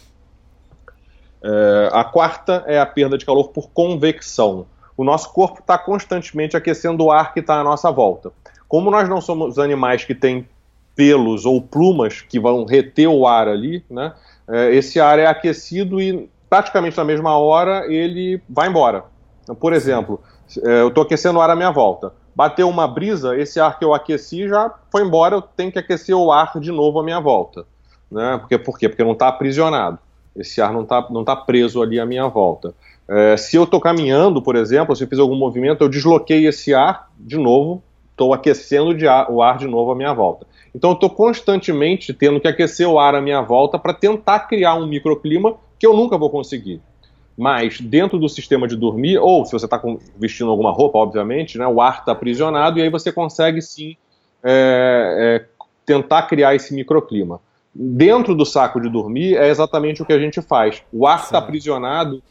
É, 1.43 1.91
a 1.93 2.05
quarta 2.05 2.65
é 2.67 2.81
a 2.81 2.87
perda 2.87 3.19
de 3.19 3.27
calor 3.27 3.51
por 3.51 3.71
convecção. 3.71 4.67
O 4.97 5.05
nosso 5.05 5.33
corpo 5.33 5.61
está 5.61 5.77
constantemente 5.77 6.57
aquecendo 6.57 7.05
o 7.05 7.13
ar 7.13 7.35
que 7.35 7.41
está 7.41 7.61
à 7.61 7.65
nossa 7.65 7.91
volta. 7.91 8.33
Como 8.67 8.91
nós 8.91 9.09
não 9.09 9.21
somos 9.21 9.59
animais 9.59 10.05
que 10.05 10.15
têm 10.15 10.49
pelos 10.97 11.45
ou 11.45 11.61
plumas 11.61 12.23
que 12.23 12.41
vão 12.41 12.65
reter 12.65 13.07
o 13.07 13.27
ar 13.27 13.47
ali, 13.47 13.85
né? 13.91 14.15
É, 14.49 14.75
esse 14.75 14.99
ar 14.99 15.19
é 15.19 15.27
aquecido 15.27 16.01
e 16.01 16.29
praticamente 16.49 16.97
na 16.97 17.05
mesma 17.05 17.37
hora 17.37 17.85
ele 17.93 18.41
vai 18.49 18.69
embora. 18.69 19.05
Então, 19.43 19.55
por 19.55 19.73
exemplo, 19.73 20.21
é, 20.21 20.36
eu 20.63 20.89
estou 20.89 21.03
aquecendo 21.03 21.39
o 21.39 21.43
ar 21.43 21.51
à 21.51 21.57
minha 21.57 21.71
volta. 21.71 22.13
Bateu 22.35 22.69
uma 22.69 22.87
brisa, 22.87 23.37
esse 23.37 23.59
ar 23.59 23.79
que 23.79 23.85
eu 23.85 23.95
aqueci 23.95 24.49
já 24.49 24.73
foi 24.91 25.03
embora, 25.03 25.37
eu 25.37 25.43
tenho 25.43 25.73
que 25.73 25.79
aquecer 25.79 26.15
o 26.15 26.31
ar 26.31 26.59
de 26.61 26.71
novo 26.71 27.01
à 27.01 27.03
minha 27.03 27.21
volta. 27.21 27.65
Né? 28.11 28.39
Porque, 28.39 28.59
por 28.59 28.79
quê? 28.79 28.89
Porque 28.89 29.03
não 29.03 29.13
está 29.13 29.29
aprisionado. 29.29 29.99
Esse 30.35 30.61
ar 30.61 30.73
não 30.73 30.83
está 30.83 31.07
não 31.11 31.25
tá 31.25 31.35
preso 31.35 31.83
ali 31.83 31.99
à 31.99 32.05
minha 32.05 32.29
volta. 32.29 32.75
É, 33.09 33.37
se 33.37 33.57
eu 33.57 33.65
estou 33.65 33.81
caminhando, 33.81 34.43
por 34.43 34.57
exemplo, 34.57 34.95
se 34.95 35.05
eu 35.05 35.09
fiz 35.09 35.19
algum 35.19 35.37
movimento, 35.37 35.83
eu 35.83 35.89
desloquei 35.89 36.47
esse 36.47 36.75
ar 36.75 37.09
de 37.19 37.39
novo, 37.39 37.83
estou 38.11 38.35
aquecendo 38.35 38.93
ar, 39.09 39.31
o 39.31 39.43
ar 39.43 39.59
de 39.59 39.67
novo 39.67 39.93
à 39.93 39.95
minha 39.95 40.13
volta. 40.13 40.47
Então 40.75 40.91
eu 40.91 40.95
estou 40.95 41.09
constantemente 41.09 42.13
tendo 42.13 42.41
que 42.41 42.49
aquecer 42.49 42.87
o 42.87 42.99
ar 42.99 43.15
à 43.15 43.21
minha 43.21 43.41
volta 43.41 43.79
para 43.79 43.95
tentar 43.95 44.41
criar 44.41 44.75
um 44.75 44.87
microclima 44.87 45.55
que 45.79 45.87
eu 45.87 45.95
nunca 45.95 46.19
vou 46.19 46.29
conseguir. 46.29 46.83
Mas 47.37 47.81
dentro 47.81 48.19
do 48.19 48.29
sistema 48.29 48.67
de 48.67 48.77
dormir, 48.77 49.19
ou 49.19 49.45
se 49.45 49.53
você 49.53 49.67
está 49.67 49.81
vestindo 50.17 50.51
alguma 50.51 50.73
roupa, 50.73 50.99
obviamente, 50.99 51.59
né, 51.59 51.67
o 51.67 51.81
ar 51.81 51.99
está 51.99 52.13
aprisionado 52.13 52.79
e 52.79 52.83
aí 52.83 52.89
você 52.89 53.13
consegue 53.13 53.61
sim 53.61 53.97
é, 54.43 55.43
é, 55.45 55.65
tentar 55.85 56.23
criar 56.23 56.55
esse 56.55 56.75
microclima. 56.75 57.41
Dentro 57.75 58.35
do 58.35 58.47
saco 58.47 58.81
de 58.81 58.89
dormir 58.89 59.37
é 59.37 59.51
exatamente 59.51 60.01
o 60.01 60.07
que 60.07 60.13
a 60.15 60.19
gente 60.19 60.41
faz. 60.41 60.83
O 60.91 61.07
ar 61.07 61.19
está 61.19 61.37
aprisionado 61.37 62.23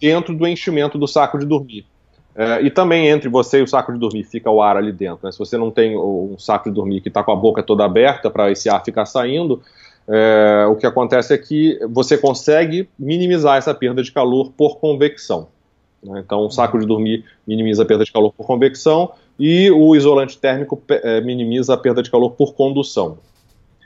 dentro 0.00 0.34
do 0.34 0.44
enchimento 0.44 0.98
do 0.98 1.06
saco 1.06 1.38
de 1.38 1.46
dormir. 1.46 1.86
É, 2.34 2.62
e 2.62 2.70
também 2.70 3.08
entre 3.08 3.28
você 3.28 3.60
e 3.60 3.62
o 3.62 3.68
saco 3.68 3.92
de 3.92 3.98
dormir 3.98 4.24
fica 4.24 4.50
o 4.50 4.60
ar 4.60 4.76
ali 4.76 4.90
dentro. 4.90 5.26
Né? 5.26 5.30
Se 5.30 5.38
você 5.38 5.56
não 5.56 5.70
tem 5.70 5.96
um 5.96 6.36
saco 6.38 6.68
de 6.68 6.74
dormir 6.74 7.00
que 7.00 7.08
está 7.08 7.22
com 7.22 7.30
a 7.30 7.36
boca 7.36 7.62
toda 7.62 7.84
aberta 7.84 8.30
para 8.30 8.50
esse 8.50 8.68
ar 8.68 8.82
ficar 8.82 9.04
saindo, 9.04 9.62
é, 10.08 10.66
o 10.68 10.76
que 10.76 10.86
acontece 10.86 11.32
é 11.32 11.38
que 11.38 11.78
você 11.88 12.18
consegue 12.18 12.88
minimizar 12.98 13.56
essa 13.56 13.74
perda 13.74 14.02
de 14.02 14.12
calor 14.12 14.52
por 14.56 14.78
convecção. 14.78 15.48
Né? 16.02 16.22
Então, 16.24 16.40
o 16.46 16.50
saco 16.50 16.78
de 16.78 16.86
dormir 16.86 17.24
minimiza 17.46 17.82
a 17.82 17.86
perda 17.86 18.04
de 18.04 18.12
calor 18.12 18.32
por 18.32 18.46
convecção 18.46 19.12
e 19.38 19.70
o 19.70 19.94
isolante 19.94 20.38
térmico 20.38 20.82
é, 20.88 21.20
minimiza 21.20 21.74
a 21.74 21.76
perda 21.76 22.02
de 22.02 22.10
calor 22.10 22.30
por 22.30 22.54
condução. 22.54 23.18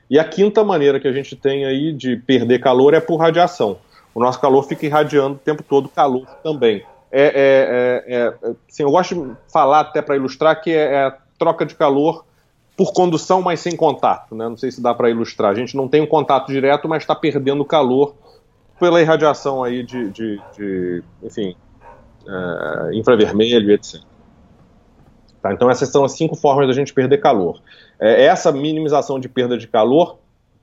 E 0.09 0.19
a 0.19 0.25
quinta 0.25 0.63
maneira 0.63 1.01
que 1.01 1.09
a 1.09 1.13
gente 1.13 1.35
tem 1.35 1.65
aí 1.65 1.93
de 1.93 2.17
perder 2.17 2.61
calor 2.61 2.95
é 2.95 3.01
por 3.01 3.17
radiação. 3.17 3.79
O 4.15 4.21
nosso 4.21 4.41
calor 4.41 4.63
fica 4.63 4.87
irradiando 4.87 5.35
o 5.35 5.39
tempo 5.39 5.63
todo 5.63 5.89
calor 5.89 6.27
também 6.43 6.85
é, 7.19 8.05
é, 8.09 8.15
é, 8.15 8.17
é 8.17 8.35
assim, 8.69 8.83
eu 8.83 8.91
gosto 8.91 9.15
de 9.15 9.37
falar 9.51 9.81
até 9.81 10.03
para 10.03 10.17
ilustrar 10.17 10.61
que 10.61 10.71
é, 10.71 10.95
é, 10.95 11.05
a 11.05 11.17
troca 11.39 11.65
de 11.65 11.75
calor 11.75 12.25
por 12.77 12.93
condução, 12.93 13.41
mas 13.41 13.61
sem 13.61 13.75
contato. 13.75 14.35
Né? 14.35 14.49
Não 14.49 14.57
sei 14.57 14.71
se 14.71 14.83
dá 14.83 14.93
para 14.93 15.09
ilustrar. 15.09 15.51
A 15.51 15.55
gente 15.55 15.77
não 15.77 15.89
tem 15.89 16.03
um 16.03 16.07
contato 16.07 16.53
direto, 16.53 16.89
mas 16.89 17.03
está 17.03 17.15
perdendo 17.15 17.65
calor 17.65 18.15
pela 18.79 19.01
irradiação 19.01 19.65
aí 19.65 19.83
de, 19.83 20.11
de, 20.11 20.41
de 20.55 21.03
enfim, 21.23 21.57
é, 22.29 22.95
infravermelho, 22.95 23.73
etc. 23.73 24.03
Tá, 25.41 25.53
então 25.53 25.71
essas 25.71 25.89
são 25.89 26.05
as 26.05 26.13
cinco 26.13 26.37
formas 26.37 26.67
da 26.67 26.75
gente 26.75 26.93
perder 26.93 27.19
calor. 27.19 27.61
É, 27.99 28.25
essa 28.25 28.53
minimização 28.53 29.19
de 29.19 29.29
perda 29.29 29.57
de 29.57 29.67
calor 29.67 30.19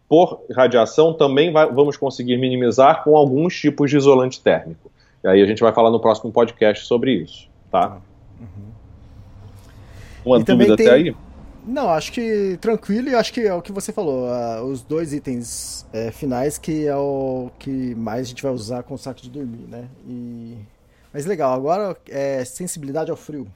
por 0.08 0.44
radiação 0.52 1.14
também 1.14 1.52
vai, 1.52 1.72
vamos 1.72 1.98
conseguir 1.98 2.38
minimizar 2.38 3.04
com 3.04 3.18
alguns 3.18 3.60
tipos 3.60 3.90
de 3.90 3.98
isolante 3.98 4.40
térmico. 4.42 4.92
E 5.24 5.28
aí 5.28 5.42
a 5.42 5.46
gente 5.46 5.62
vai 5.62 5.74
falar 5.74 5.90
no 5.90 6.00
próximo 6.00 6.32
podcast 6.32 6.86
sobre 6.86 7.14
isso, 7.14 7.48
tá? 7.72 7.98
Uhum. 8.40 8.48
Uma 10.26 10.40
e 10.40 10.44
dúvida 10.44 10.76
tem... 10.76 10.86
até 10.86 10.96
aí? 10.96 11.16
Não, 11.66 11.90
acho 11.90 12.12
que 12.12 12.58
tranquilo 12.60 13.10
e 13.10 13.16
acho 13.16 13.32
que 13.32 13.42
é 13.42 13.54
o 13.54 13.62
que 13.62 13.72
você 13.72 13.92
falou. 13.94 14.28
Uh, 14.28 14.64
os 14.66 14.82
dois 14.82 15.14
itens 15.14 15.86
é, 15.94 16.12
finais 16.12 16.58
que 16.58 16.86
é 16.86 16.96
o 16.96 17.50
que 17.58 17.96
mais 17.96 18.22
a 18.22 18.30
gente 18.30 18.44
vai 18.44 18.52
usar 18.52 18.84
com 18.84 18.96
o 18.96 18.98
saco 18.98 19.22
de 19.22 19.30
dormir, 19.30 19.66
né? 19.70 19.88
E... 20.08 20.58
Mas 21.14 21.26
legal, 21.26 21.54
agora 21.54 21.96
é 22.10 22.44
sensibilidade 22.44 23.12
ao 23.12 23.18
frio. 23.18 23.48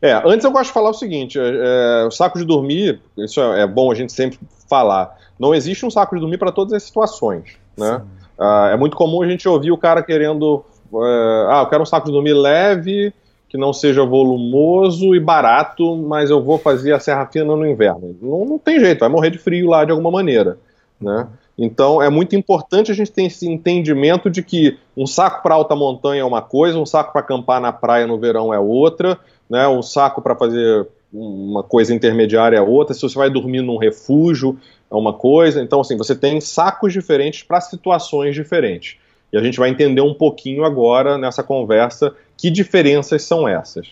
É, 0.00 0.12
antes 0.24 0.44
eu 0.44 0.50
gosto 0.50 0.66
de 0.66 0.72
falar 0.72 0.90
o 0.90 0.94
seguinte: 0.94 1.38
é, 1.38 2.02
é, 2.02 2.06
o 2.06 2.10
saco 2.10 2.38
de 2.38 2.44
dormir, 2.44 3.00
isso 3.16 3.40
é, 3.40 3.62
é, 3.62 3.66
bom 3.66 3.90
a 3.90 3.94
gente 3.94 4.12
sempre 4.12 4.38
falar. 4.68 5.16
Não 5.38 5.54
existe 5.54 5.86
um 5.86 5.90
saco 5.90 6.14
de 6.14 6.20
dormir 6.20 6.38
para 6.38 6.52
todas 6.52 6.72
as 6.72 6.82
situações, 6.82 7.56
né? 7.76 8.02
Ah, 8.38 8.70
é 8.72 8.76
muito 8.76 8.96
comum 8.96 9.22
a 9.22 9.28
gente 9.28 9.48
ouvir 9.48 9.70
o 9.70 9.78
cara 9.78 10.02
querendo, 10.02 10.64
é, 10.92 11.46
ah, 11.50 11.60
eu 11.62 11.68
quero 11.68 11.82
um 11.82 11.86
saco 11.86 12.06
de 12.06 12.12
dormir 12.12 12.34
leve, 12.34 13.12
que 13.48 13.56
não 13.56 13.72
seja 13.72 14.04
volumoso 14.04 15.14
e 15.14 15.20
barato, 15.20 15.96
mas 15.96 16.30
eu 16.30 16.42
vou 16.42 16.58
fazer 16.58 16.92
a 16.92 17.00
serra 17.00 17.26
fina 17.26 17.56
no 17.56 17.66
inverno. 17.66 18.16
Não, 18.20 18.44
não 18.44 18.58
tem 18.58 18.80
jeito, 18.80 19.00
vai 19.00 19.08
morrer 19.08 19.30
de 19.30 19.38
frio 19.38 19.68
lá 19.68 19.84
de 19.84 19.92
alguma 19.92 20.10
maneira, 20.10 20.58
né? 21.00 21.28
Então 21.58 22.02
é 22.02 22.10
muito 22.10 22.36
importante 22.36 22.90
a 22.90 22.94
gente 22.94 23.10
ter 23.10 23.24
esse 23.24 23.48
entendimento 23.48 24.28
de 24.28 24.42
que 24.42 24.76
um 24.96 25.06
saco 25.06 25.42
para 25.42 25.54
alta 25.54 25.74
montanha 25.74 26.20
é 26.20 26.24
uma 26.24 26.42
coisa, 26.42 26.78
um 26.78 26.84
saco 26.84 27.12
para 27.12 27.22
acampar 27.22 27.60
na 27.60 27.72
praia 27.72 28.06
no 28.06 28.18
verão 28.18 28.52
é 28.52 28.58
outra, 28.58 29.18
né? 29.48 29.66
Um 29.66 29.82
saco 29.82 30.20
para 30.20 30.34
fazer 30.34 30.86
uma 31.12 31.62
coisa 31.62 31.94
intermediária 31.94 32.58
é 32.58 32.60
outra. 32.60 32.94
Se 32.94 33.00
você 33.00 33.16
vai 33.16 33.30
dormir 33.30 33.62
num 33.62 33.78
refúgio 33.78 34.58
é 34.90 34.94
uma 34.94 35.14
coisa. 35.14 35.62
Então 35.62 35.80
assim 35.80 35.96
você 35.96 36.14
tem 36.14 36.40
sacos 36.40 36.92
diferentes 36.92 37.42
para 37.42 37.60
situações 37.60 38.34
diferentes. 38.34 38.98
E 39.32 39.38
a 39.38 39.42
gente 39.42 39.58
vai 39.58 39.70
entender 39.70 40.02
um 40.02 40.14
pouquinho 40.14 40.64
agora 40.64 41.16
nessa 41.16 41.42
conversa 41.42 42.14
que 42.36 42.50
diferenças 42.50 43.22
são 43.22 43.48
essas. 43.48 43.88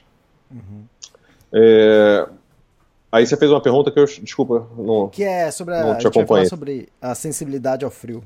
Uhum. 0.50 0.84
É, 1.52 2.28
aí 3.10 3.26
você 3.26 3.36
fez 3.36 3.50
uma 3.50 3.60
pergunta 3.60 3.90
que 3.90 3.98
eu, 3.98 4.04
desculpa, 4.04 4.66
não 4.76 5.08
Que 5.08 5.24
é 5.24 5.50
sobre 5.50 5.74
a, 5.74 5.92
a 5.92 6.00
sobre 6.48 6.88
a 7.00 7.14
sensibilidade 7.14 7.84
ao 7.84 7.90
frio. 7.90 8.22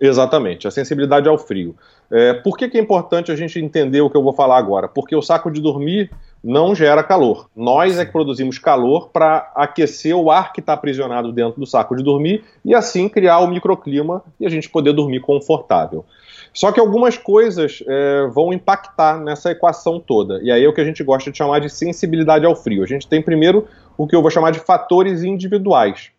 Exatamente, 0.00 0.68
a 0.68 0.70
sensibilidade 0.70 1.28
ao 1.28 1.36
frio. 1.36 1.74
É, 2.10 2.32
por 2.32 2.56
que, 2.56 2.68
que 2.68 2.78
é 2.78 2.80
importante 2.80 3.32
a 3.32 3.36
gente 3.36 3.58
entender 3.58 4.00
o 4.00 4.08
que 4.08 4.16
eu 4.16 4.22
vou 4.22 4.32
falar 4.32 4.56
agora? 4.56 4.86
Porque 4.86 5.14
o 5.14 5.20
saco 5.20 5.50
de 5.50 5.60
dormir 5.60 6.10
não 6.42 6.72
gera 6.74 7.02
calor. 7.02 7.50
Nós 7.54 7.98
é 7.98 8.04
que 8.04 8.12
produzimos 8.12 8.58
calor 8.58 9.08
para 9.08 9.50
aquecer 9.56 10.14
o 10.14 10.30
ar 10.30 10.52
que 10.52 10.60
está 10.60 10.72
aprisionado 10.72 11.32
dentro 11.32 11.58
do 11.58 11.66
saco 11.66 11.96
de 11.96 12.04
dormir 12.04 12.44
e 12.64 12.74
assim 12.74 13.08
criar 13.08 13.40
o 13.40 13.48
microclima 13.48 14.22
e 14.38 14.46
a 14.46 14.48
gente 14.48 14.70
poder 14.70 14.92
dormir 14.92 15.20
confortável. 15.20 16.04
Só 16.58 16.72
que 16.72 16.80
algumas 16.80 17.16
coisas 17.16 17.84
é, 17.86 18.26
vão 18.32 18.52
impactar 18.52 19.20
nessa 19.20 19.52
equação 19.52 20.00
toda. 20.00 20.40
E 20.42 20.50
aí 20.50 20.64
é 20.64 20.68
o 20.68 20.72
que 20.72 20.80
a 20.80 20.84
gente 20.84 21.04
gosta 21.04 21.30
de 21.30 21.38
chamar 21.38 21.60
de 21.60 21.70
sensibilidade 21.70 22.44
ao 22.44 22.56
frio. 22.56 22.82
A 22.82 22.86
gente 22.86 23.06
tem 23.06 23.22
primeiro 23.22 23.68
o 23.96 24.08
que 24.08 24.16
eu 24.16 24.20
vou 24.20 24.28
chamar 24.28 24.50
de 24.50 24.58
fatores 24.58 25.22
individuais. 25.22 26.10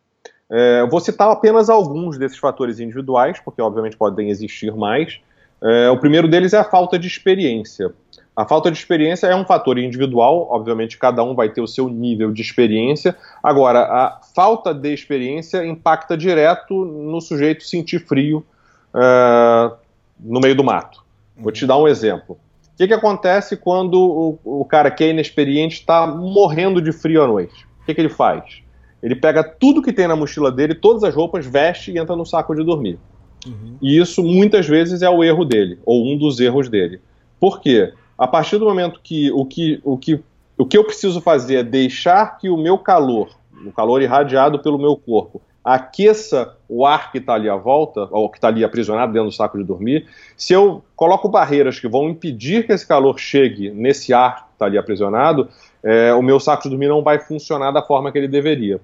É, 0.50 0.88
vou 0.89 1.01
citar 1.01 1.29
apenas 1.29 1.69
alguns 1.69 2.17
desses 2.17 2.38
fatores 2.38 2.79
individuais, 2.79 3.38
porque 3.43 3.62
obviamente 3.62 3.98
podem 3.98 4.29
existir 4.29 4.74
mais. 4.74 5.19
É, 5.62 5.89
o 5.89 5.98
primeiro 5.98 6.25
deles 6.25 6.53
é 6.53 6.58
a 6.58 6.63
falta 6.63 6.98
de 6.98 7.05
experiência. 7.05 7.91
A 8.34 8.46
falta 8.48 8.72
de 8.72 8.77
experiência 8.77 9.27
é 9.27 9.36
um 9.36 9.43
fator 9.43 9.77
individual, 9.77 10.48
obviamente 10.50 10.98
cada 10.98 11.22
um 11.22 11.36
vai 11.36 11.50
ter 11.50 11.60
o 11.60 11.67
seu 11.67 11.89
nível 11.89 12.31
de 12.31 12.41
experiência. 12.41 13.13
Agora, 13.43 13.81
a 13.81 14.22
falta 14.34 14.74
de 14.74 14.93
experiência 14.93 15.65
impacta 15.65 16.15
direto 16.15 16.86
no 16.86 17.19
sujeito 17.19 17.65
sentir 17.65 18.00
frio, 18.08 18.41
é, 18.96 19.72
no 20.19 20.39
meio 20.39 20.55
do 20.55 20.63
mato. 20.63 21.03
Vou 21.38 21.51
te 21.51 21.65
dar 21.65 21.77
um 21.77 21.88
exemplo. 21.88 22.38
O 22.73 22.77
que, 22.77 22.88
que 22.88 22.93
acontece 22.93 23.57
quando 23.57 24.39
o, 24.43 24.61
o 24.61 24.65
cara 24.65 24.89
que 24.91 25.03
é 25.03 25.09
inexperiente 25.09 25.75
está 25.75 26.07
morrendo 26.07 26.81
de 26.81 26.91
frio 26.91 27.23
à 27.23 27.27
noite? 27.27 27.65
O 27.81 27.85
que, 27.85 27.93
que 27.93 28.01
ele 28.01 28.09
faz? 28.09 28.61
Ele 29.01 29.15
pega 29.15 29.43
tudo 29.43 29.81
que 29.81 29.93
tem 29.93 30.07
na 30.07 30.15
mochila 30.15 30.51
dele, 30.51 30.75
todas 30.75 31.03
as 31.03 31.15
roupas, 31.15 31.45
veste 31.45 31.91
e 31.91 31.97
entra 31.97 32.15
no 32.15 32.25
saco 32.25 32.53
de 32.55 32.63
dormir. 32.63 32.99
Uhum. 33.45 33.77
E 33.81 33.97
isso 33.97 34.21
muitas 34.23 34.67
vezes 34.67 35.01
é 35.01 35.09
o 35.09 35.23
erro 35.23 35.45
dele, 35.45 35.79
ou 35.85 36.05
um 36.05 36.17
dos 36.17 36.39
erros 36.39 36.67
dele. 36.69 36.99
Por 37.39 37.61
quê? 37.61 37.93
A 38.17 38.27
partir 38.27 38.57
do 38.57 38.65
momento 38.65 38.99
que 39.01 39.31
o 39.31 39.45
que, 39.45 39.79
o 39.83 39.97
que, 39.97 40.21
o 40.57 40.65
que 40.65 40.77
eu 40.77 40.83
preciso 40.83 41.21
fazer 41.21 41.55
é 41.55 41.63
deixar 41.63 42.38
que 42.38 42.49
o 42.49 42.57
meu 42.57 42.77
calor, 42.77 43.29
o 43.65 43.71
calor 43.71 44.01
irradiado 44.01 44.59
pelo 44.59 44.77
meu 44.77 44.97
corpo, 44.97 45.41
aqueça 45.73 46.55
o 46.67 46.85
ar 46.85 47.11
que 47.11 47.19
está 47.19 47.33
ali 47.33 47.49
à 47.49 47.55
volta, 47.55 48.07
ou 48.11 48.29
que 48.29 48.38
está 48.38 48.47
ali 48.47 48.63
aprisionado 48.63 49.13
dentro 49.13 49.29
do 49.29 49.35
saco 49.35 49.57
de 49.57 49.63
dormir, 49.63 50.07
se 50.35 50.53
eu 50.53 50.83
coloco 50.95 51.29
barreiras 51.29 51.79
que 51.79 51.88
vão 51.88 52.09
impedir 52.09 52.65
que 52.65 52.71
esse 52.71 52.88
calor 52.88 53.19
chegue 53.19 53.69
nesse 53.69 54.13
ar 54.13 54.47
que 54.47 54.53
está 54.53 54.65
ali 54.65 54.77
aprisionado, 54.77 55.47
é, 55.83 56.13
o 56.13 56.21
meu 56.21 56.39
saco 56.39 56.63
de 56.63 56.69
dormir 56.69 56.88
não 56.88 57.03
vai 57.03 57.19
funcionar 57.19 57.71
da 57.71 57.81
forma 57.81 58.11
que 58.11 58.17
ele 58.17 58.27
deveria. 58.27 58.79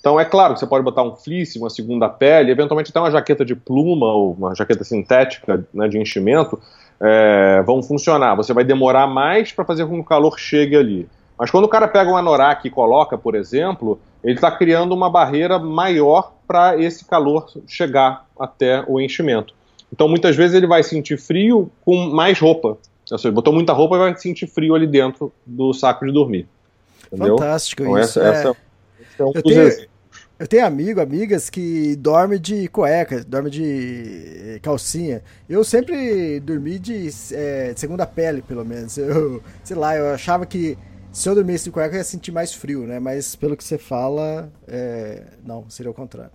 Então, 0.00 0.18
é 0.18 0.24
claro 0.24 0.54
que 0.54 0.60
você 0.60 0.66
pode 0.66 0.84
botar 0.84 1.02
um 1.02 1.16
fleece, 1.16 1.58
uma 1.58 1.70
segunda 1.70 2.08
pele, 2.08 2.52
eventualmente 2.52 2.90
até 2.90 3.00
uma 3.00 3.10
jaqueta 3.10 3.44
de 3.44 3.56
pluma 3.56 4.06
ou 4.06 4.32
uma 4.32 4.54
jaqueta 4.54 4.84
sintética 4.84 5.66
né, 5.74 5.88
de 5.88 5.98
enchimento, 5.98 6.60
é, 7.00 7.62
vão 7.66 7.82
funcionar. 7.82 8.34
Você 8.36 8.52
vai 8.52 8.64
demorar 8.64 9.06
mais 9.06 9.50
para 9.50 9.64
fazer 9.64 9.86
com 9.86 9.94
que 9.94 10.00
o 10.00 10.04
calor 10.04 10.38
chegue 10.38 10.76
ali. 10.76 11.08
Mas 11.38 11.50
quando 11.50 11.64
o 11.64 11.68
cara 11.68 11.86
pega 11.86 12.10
um 12.10 12.16
anorak 12.16 12.66
e 12.66 12.70
coloca, 12.70 13.16
por 13.16 13.34
exemplo, 13.34 14.00
ele 14.24 14.34
está 14.34 14.50
criando 14.50 14.92
uma 14.92 15.08
barreira 15.08 15.58
maior 15.58 16.32
para 16.46 16.76
esse 16.80 17.04
calor 17.04 17.46
chegar 17.66 18.26
até 18.38 18.84
o 18.88 19.00
enchimento. 19.00 19.54
Então, 19.92 20.08
muitas 20.08 20.34
vezes 20.34 20.56
ele 20.56 20.66
vai 20.66 20.82
sentir 20.82 21.16
frio 21.16 21.70
com 21.84 22.10
mais 22.10 22.38
roupa. 22.38 22.76
Ou 23.10 23.18
seja, 23.18 23.32
botou 23.32 23.52
muita 23.52 23.72
roupa 23.72 23.96
e 23.96 23.98
vai 23.98 24.16
sentir 24.18 24.46
frio 24.46 24.74
ali 24.74 24.86
dentro 24.86 25.32
do 25.46 25.72
saco 25.72 26.04
de 26.04 26.12
dormir. 26.12 26.46
Entendeu? 27.06 27.38
Fantástico 27.38 27.82
então, 27.82 27.98
isso. 27.98 28.20
Essa, 28.20 28.28
é... 28.28 28.40
essa, 28.40 28.56
é 29.18 29.24
um 29.24 29.32
eu, 29.34 29.42
tenho, 29.42 29.88
eu 30.40 30.46
tenho 30.46 30.66
amigo, 30.66 31.00
amigas 31.00 31.48
que 31.48 31.96
dormem 31.96 32.38
de 32.38 32.68
cueca, 32.68 33.24
dormem 33.24 33.50
de 33.50 34.60
calcinha. 34.62 35.22
Eu 35.48 35.64
sempre 35.64 36.38
dormi 36.40 36.78
de, 36.78 37.08
é, 37.32 37.72
segunda 37.76 38.04
pele, 38.04 38.42
pelo 38.42 38.64
menos. 38.64 38.98
Eu, 38.98 39.42
sei 39.64 39.76
lá, 39.76 39.96
eu 39.96 40.12
achava 40.12 40.44
que 40.44 40.76
se 41.12 41.28
eu 41.28 41.34
dormisse 41.34 41.64
de 41.64 41.70
cueca, 41.70 41.94
eu 41.94 41.98
ia 41.98 42.04
sentir 42.04 42.32
mais 42.32 42.54
frio, 42.54 42.86
né? 42.86 42.98
Mas 42.98 43.34
pelo 43.34 43.56
que 43.56 43.64
você 43.64 43.78
fala, 43.78 44.50
é... 44.66 45.22
não, 45.44 45.68
seria 45.68 45.90
o 45.90 45.94
contrário. 45.94 46.32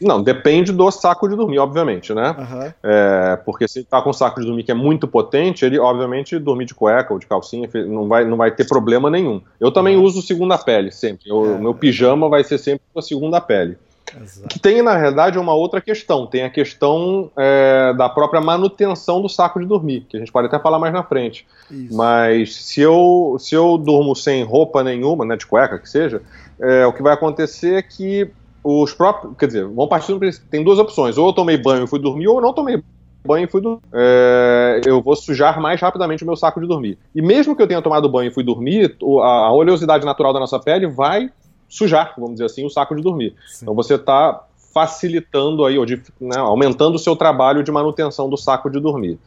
Não, 0.00 0.22
depende 0.22 0.72
do 0.72 0.90
saco 0.90 1.28
de 1.28 1.36
dormir, 1.36 1.58
obviamente, 1.58 2.14
né? 2.14 2.34
Uhum. 2.38 2.72
É, 2.82 3.36
porque 3.44 3.68
se 3.68 3.80
ele 3.80 3.86
tá 3.86 4.00
com 4.00 4.08
um 4.08 4.14
saco 4.14 4.40
de 4.40 4.46
dormir 4.46 4.62
que 4.62 4.70
é 4.70 4.74
muito 4.74 5.06
potente, 5.06 5.64
ele, 5.64 5.78
obviamente, 5.78 6.38
dormir 6.38 6.64
de 6.64 6.74
cueca 6.74 7.12
ou 7.12 7.18
de 7.18 7.26
calcinha 7.26 7.68
não 7.86 8.08
vai, 8.08 8.24
não 8.24 8.38
vai 8.38 8.50
ter 8.50 8.66
problema 8.66 9.10
nenhum. 9.10 9.42
Eu 9.60 9.70
também 9.70 9.96
uhum. 9.96 10.04
uso 10.04 10.22
segunda 10.22 10.56
pele, 10.56 10.90
sempre. 10.90 11.30
O 11.30 11.54
é, 11.54 11.58
meu 11.58 11.74
pijama 11.74 12.30
vai 12.30 12.42
ser 12.42 12.56
sempre 12.56 12.82
com 12.92 12.98
a 12.98 13.02
segunda 13.02 13.40
pele. 13.42 13.76
Exato. 14.20 14.48
Que 14.48 14.58
tem, 14.58 14.82
na 14.82 14.96
verdade, 14.96 15.38
uma 15.38 15.54
outra 15.54 15.80
questão. 15.80 16.26
Tem 16.26 16.42
a 16.42 16.50
questão 16.50 17.30
é, 17.36 17.92
da 17.94 18.08
própria 18.08 18.40
manutenção 18.40 19.20
do 19.20 19.28
saco 19.28 19.60
de 19.60 19.66
dormir, 19.66 20.06
que 20.08 20.16
a 20.16 20.20
gente 20.20 20.32
pode 20.32 20.46
até 20.46 20.58
falar 20.58 20.78
mais 20.78 20.92
na 20.92 21.02
frente. 21.02 21.46
Isso. 21.70 21.96
Mas 21.96 22.54
se 22.56 22.80
eu, 22.80 23.36
se 23.38 23.54
eu 23.54 23.76
durmo 23.78 24.14
sem 24.14 24.42
roupa 24.42 24.82
nenhuma, 24.82 25.24
né, 25.24 25.36
de 25.36 25.46
cueca 25.46 25.78
que 25.78 25.88
seja, 25.88 26.22
é, 26.60 26.86
o 26.86 26.92
que 26.92 27.02
vai 27.02 27.14
acontecer 27.14 27.74
é 27.74 27.82
que 27.82 28.30
os 28.62 28.92
próprios. 28.92 29.34
Quer 29.38 29.46
dizer, 29.46 29.66
vão 29.66 29.88
partir 29.88 30.18
Tem 30.50 30.62
duas 30.62 30.78
opções. 30.78 31.16
Ou 31.16 31.28
eu 31.28 31.32
tomei 31.32 31.56
banho 31.56 31.84
e 31.84 31.88
fui 31.88 31.98
dormir, 31.98 32.28
ou 32.28 32.36
eu 32.36 32.42
não 32.42 32.52
tomei 32.52 32.82
banho 33.24 33.44
e 33.44 33.48
fui 33.48 33.60
dormir. 33.60 33.82
É, 33.92 34.80
eu 34.84 35.00
vou 35.02 35.16
sujar 35.16 35.60
mais 35.60 35.80
rapidamente 35.80 36.22
o 36.22 36.26
meu 36.26 36.36
saco 36.36 36.60
de 36.60 36.66
dormir. 36.66 36.98
E 37.14 37.22
mesmo 37.22 37.56
que 37.56 37.62
eu 37.62 37.66
tenha 37.66 37.82
tomado 37.82 38.08
banho 38.08 38.30
e 38.30 38.34
fui 38.34 38.44
dormir, 38.44 38.96
a 39.22 39.52
oleosidade 39.52 40.04
natural 40.04 40.32
da 40.32 40.40
nossa 40.40 40.58
pele 40.58 40.86
vai 40.86 41.30
sujar, 41.70 42.12
vamos 42.16 42.32
dizer 42.32 42.46
assim, 42.46 42.66
o 42.66 42.68
saco 42.68 42.94
de 42.94 43.02
dormir. 43.02 43.34
Sim. 43.46 43.60
Então 43.62 43.74
você 43.74 43.94
está 43.94 44.44
facilitando 44.74 45.64
aí, 45.64 45.78
ou 45.78 45.86
de, 45.86 46.02
né, 46.20 46.36
aumentando 46.36 46.96
o 46.96 46.98
seu 46.98 47.16
trabalho 47.16 47.62
de 47.62 47.72
manutenção 47.72 48.28
do 48.28 48.36
saco 48.36 48.68
de 48.68 48.78
dormir. 48.78 49.18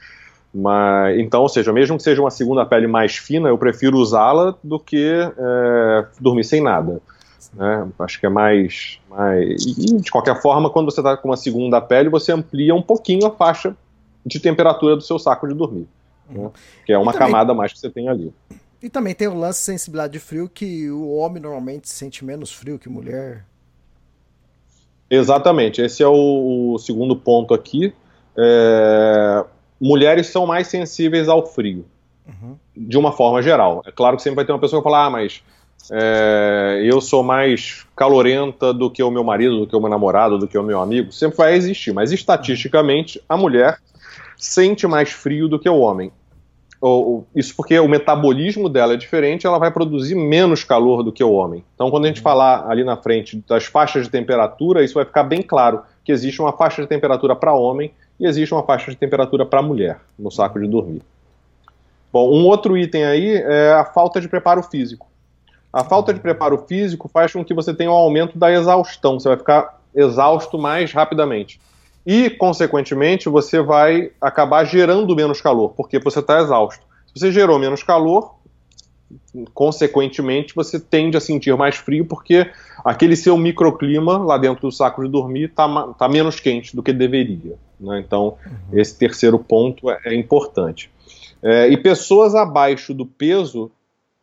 Mas, 0.53 1.17
então, 1.17 1.41
ou 1.41 1.49
seja, 1.49 1.73
mesmo 1.73 1.97
que 1.97 2.03
seja 2.03 2.21
uma 2.21 2.29
segunda 2.29 2.63
pele 2.63 2.85
mais 2.85 3.15
fina, 3.15 3.49
eu 3.49 3.57
prefiro 3.57 3.97
usá-la 3.97 4.53
do 4.63 4.79
que 4.79 5.31
é, 5.37 6.05
dormir 6.19 6.43
sem 6.43 6.61
nada. 6.61 7.01
Né? 7.53 7.87
Acho 7.99 8.19
que 8.19 8.25
é 8.25 8.29
mais, 8.29 8.99
mais. 9.09 9.65
E, 9.65 9.97
de 9.97 10.11
qualquer 10.11 10.39
forma, 10.41 10.69
quando 10.69 10.91
você 10.91 10.99
está 10.99 11.17
com 11.17 11.29
uma 11.29 11.37
segunda 11.37 11.81
pele, 11.81 12.09
você 12.09 12.31
amplia 12.31 12.75
um 12.75 12.81
pouquinho 12.81 13.25
a 13.25 13.31
faixa 13.31 13.75
de 14.25 14.39
temperatura 14.39 14.95
do 14.95 15.01
seu 15.01 15.17
saco 15.17 15.47
de 15.47 15.55
dormir. 15.55 15.87
Né? 16.29 16.51
Que 16.85 16.93
é 16.93 16.97
uma 16.97 17.11
também, 17.11 17.27
camada 17.27 17.53
mais 17.53 17.73
que 17.73 17.79
você 17.79 17.89
tem 17.89 18.07
ali. 18.07 18.31
E 18.83 18.89
também 18.89 19.15
tem 19.15 19.29
o 19.29 19.33
lance 19.33 19.59
de 19.59 19.65
sensibilidade 19.65 20.11
de 20.11 20.19
frio 20.19 20.49
que 20.53 20.91
o 20.91 21.15
homem 21.15 21.41
normalmente 21.41 21.87
sente 21.89 22.25
menos 22.25 22.51
frio 22.51 22.77
que 22.77 22.89
mulher. 22.89 23.45
Exatamente, 25.09 25.81
esse 25.81 26.03
é 26.03 26.07
o, 26.07 26.73
o 26.73 26.77
segundo 26.77 27.15
ponto 27.15 27.53
aqui. 27.53 27.93
É, 28.37 29.45
mulheres 29.79 30.27
são 30.27 30.45
mais 30.45 30.67
sensíveis 30.67 31.29
ao 31.29 31.45
frio, 31.45 31.85
uhum. 32.27 32.57
de 32.75 32.97
uma 32.97 33.13
forma 33.13 33.41
geral. 33.41 33.81
É 33.85 33.91
claro 33.91 34.17
que 34.17 34.21
sempre 34.21 34.35
vai 34.35 34.45
ter 34.45 34.51
uma 34.51 34.59
pessoa 34.59 34.81
que 34.81 34.83
fala, 34.83 35.05
ah, 35.05 35.09
mas 35.09 35.41
é, 35.89 36.81
eu 36.83 36.99
sou 36.99 37.23
mais 37.23 37.85
calorenta 37.95 38.73
do 38.73 38.91
que 38.91 39.01
o 39.01 39.09
meu 39.09 39.23
marido, 39.23 39.61
do 39.61 39.67
que 39.67 39.75
o 39.77 39.79
meu 39.79 39.89
namorado, 39.89 40.37
do 40.37 40.47
que 40.47 40.57
o 40.57 40.63
meu 40.63 40.81
amigo. 40.81 41.09
Sempre 41.09 41.37
vai 41.37 41.55
existir, 41.55 41.93
mas 41.93 42.11
estatisticamente 42.11 43.23
a 43.29 43.37
mulher 43.37 43.77
sente 44.37 44.85
mais 44.85 45.09
frio 45.09 45.47
do 45.47 45.57
que 45.57 45.69
o 45.69 45.77
homem. 45.77 46.11
Isso 47.33 47.55
porque 47.55 47.79
o 47.79 47.87
metabolismo 47.87 48.67
dela 48.67 48.93
é 48.93 48.97
diferente, 48.97 49.47
ela 49.47 49.57
vai 49.57 49.71
produzir 49.71 50.15
menos 50.15 50.63
calor 50.63 51.01
do 51.01 51.13
que 51.13 51.23
o 51.23 51.31
homem. 51.31 51.63
Então, 51.75 51.89
quando 51.89 52.05
a 52.05 52.07
gente 52.07 52.19
falar 52.19 52.65
ali 52.67 52.83
na 52.83 52.97
frente 52.97 53.41
das 53.47 53.65
faixas 53.65 54.03
de 54.03 54.09
temperatura, 54.09 54.83
isso 54.83 54.95
vai 54.95 55.05
ficar 55.05 55.23
bem 55.23 55.41
claro 55.41 55.81
que 56.03 56.11
existe 56.11 56.41
uma 56.41 56.51
faixa 56.51 56.81
de 56.81 56.87
temperatura 56.87 57.35
para 57.35 57.53
homem 57.53 57.91
e 58.19 58.25
existe 58.25 58.53
uma 58.53 58.63
faixa 58.63 58.91
de 58.91 58.97
temperatura 58.97 59.45
para 59.45 59.61
mulher 59.61 59.99
no 60.19 60.29
saco 60.29 60.59
de 60.59 60.67
dormir. 60.67 61.01
Bom, 62.11 62.29
um 62.29 62.45
outro 62.45 62.77
item 62.77 63.05
aí 63.05 63.37
é 63.37 63.71
a 63.71 63.85
falta 63.85 64.19
de 64.19 64.27
preparo 64.27 64.61
físico. 64.61 65.07
A 65.71 65.83
falta 65.83 66.13
de 66.13 66.19
preparo 66.19 66.57
físico 66.67 67.09
faz 67.09 67.31
com 67.31 67.43
que 67.43 67.53
você 67.53 67.73
tenha 67.73 67.89
um 67.89 67.95
aumento 67.95 68.37
da 68.37 68.51
exaustão, 68.51 69.19
você 69.19 69.29
vai 69.29 69.37
ficar 69.37 69.79
exausto 69.95 70.57
mais 70.59 70.91
rapidamente. 70.91 71.59
E, 72.05 72.29
consequentemente, 72.29 73.29
você 73.29 73.61
vai 73.61 74.11
acabar 74.19 74.65
gerando 74.65 75.15
menos 75.15 75.41
calor, 75.41 75.69
porque 75.69 75.99
você 75.99 76.19
está 76.19 76.41
exausto. 76.41 76.85
Se 77.07 77.19
você 77.19 77.31
gerou 77.31 77.57
menos 77.57 77.81
calor, 77.81 78.35
consequentemente, 79.53 80.53
você 80.53 80.79
tende 80.79 81.15
a 81.15 81.21
sentir 81.21 81.55
mais 81.55 81.75
frio, 81.75 82.05
porque 82.05 82.49
aquele 82.83 83.15
seu 83.15 83.37
microclima 83.37 84.17
lá 84.17 84.37
dentro 84.37 84.67
do 84.67 84.71
saco 84.71 85.03
de 85.03 85.09
dormir 85.09 85.45
está 85.45 85.93
tá 85.93 86.09
menos 86.09 86.39
quente 86.39 86.75
do 86.75 86.83
que 86.83 86.91
deveria. 86.91 87.55
Né? 87.79 88.03
Então, 88.05 88.37
uhum. 88.45 88.79
esse 88.79 88.97
terceiro 88.97 89.39
ponto 89.39 89.89
é, 89.89 89.99
é 90.05 90.15
importante. 90.15 90.91
É, 91.41 91.67
e 91.67 91.77
pessoas 91.77 92.35
abaixo 92.35 92.93
do 92.93 93.05
peso, 93.05 93.71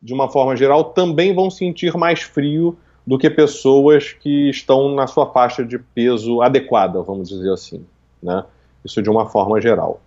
de 0.02 0.12
uma 0.12 0.28
forma 0.28 0.56
geral, 0.56 0.84
também 0.84 1.34
vão 1.34 1.50
sentir 1.50 1.96
mais 1.96 2.22
frio 2.22 2.76
do 3.10 3.18
que 3.18 3.28
pessoas 3.28 4.12
que 4.12 4.48
estão 4.50 4.94
na 4.94 5.08
sua 5.08 5.26
faixa 5.26 5.64
de 5.64 5.80
peso 5.80 6.40
adequada, 6.42 7.02
vamos 7.02 7.28
dizer 7.28 7.52
assim. 7.52 7.84
Né? 8.22 8.44
Isso 8.84 9.02
de 9.02 9.10
uma 9.10 9.26
forma 9.26 9.60
geral. 9.60 10.00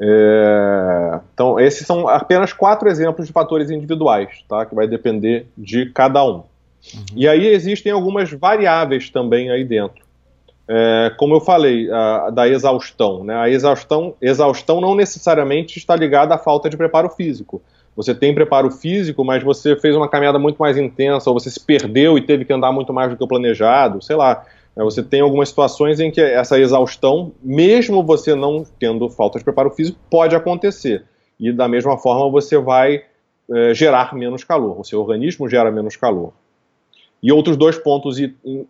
É, 0.00 1.18
então, 1.34 1.58
esses 1.58 1.84
são 1.84 2.06
apenas 2.06 2.52
quatro 2.52 2.88
exemplos 2.88 3.26
de 3.26 3.32
fatores 3.32 3.70
individuais, 3.72 4.44
tá? 4.48 4.64
que 4.64 4.72
vai 4.72 4.86
depender 4.86 5.48
de 5.58 5.86
cada 5.86 6.24
um. 6.24 6.34
Uhum. 6.36 7.04
E 7.16 7.26
aí 7.26 7.48
existem 7.48 7.90
algumas 7.90 8.30
variáveis 8.30 9.10
também 9.10 9.50
aí 9.50 9.64
dentro. 9.64 10.06
É, 10.68 11.12
como 11.18 11.34
eu 11.34 11.40
falei, 11.40 11.90
a, 11.90 12.30
da 12.30 12.48
exaustão. 12.48 13.24
Né? 13.24 13.34
A 13.34 13.50
exaustão, 13.50 14.14
exaustão 14.22 14.80
não 14.80 14.94
necessariamente 14.94 15.76
está 15.76 15.96
ligada 15.96 16.36
à 16.36 16.38
falta 16.38 16.70
de 16.70 16.76
preparo 16.76 17.10
físico 17.10 17.60
você 17.96 18.14
tem 18.14 18.34
preparo 18.34 18.70
físico, 18.70 19.24
mas 19.24 19.42
você 19.42 19.74
fez 19.76 19.96
uma 19.96 20.08
caminhada 20.08 20.38
muito 20.38 20.56
mais 20.58 20.76
intensa, 20.76 21.28
ou 21.30 21.38
você 21.38 21.50
se 21.50 21.58
perdeu 21.58 22.16
e 22.16 22.22
teve 22.22 22.44
que 22.44 22.52
andar 22.52 22.70
muito 22.72 22.92
mais 22.92 23.10
do 23.10 23.16
que 23.16 23.24
o 23.24 23.28
planejado, 23.28 24.00
sei 24.00 24.14
lá. 24.14 24.44
Né, 24.76 24.84
você 24.84 25.02
tem 25.02 25.20
algumas 25.20 25.48
situações 25.48 25.98
em 25.98 26.10
que 26.10 26.20
essa 26.20 26.58
exaustão, 26.58 27.32
mesmo 27.42 28.02
você 28.02 28.34
não 28.34 28.64
tendo 28.78 29.08
falta 29.10 29.38
de 29.38 29.44
preparo 29.44 29.70
físico, 29.70 29.98
pode 30.08 30.36
acontecer. 30.36 31.04
E 31.40 31.52
da 31.52 31.66
mesma 31.66 31.98
forma 31.98 32.30
você 32.30 32.56
vai 32.56 33.02
é, 33.50 33.74
gerar 33.74 34.14
menos 34.14 34.44
calor, 34.44 34.78
o 34.78 34.84
seu 34.84 35.00
organismo 35.00 35.48
gera 35.48 35.70
menos 35.70 35.96
calor. 35.96 36.32
E 37.20 37.32
outros 37.32 37.56
dois 37.56 37.76
pontos 37.76 38.16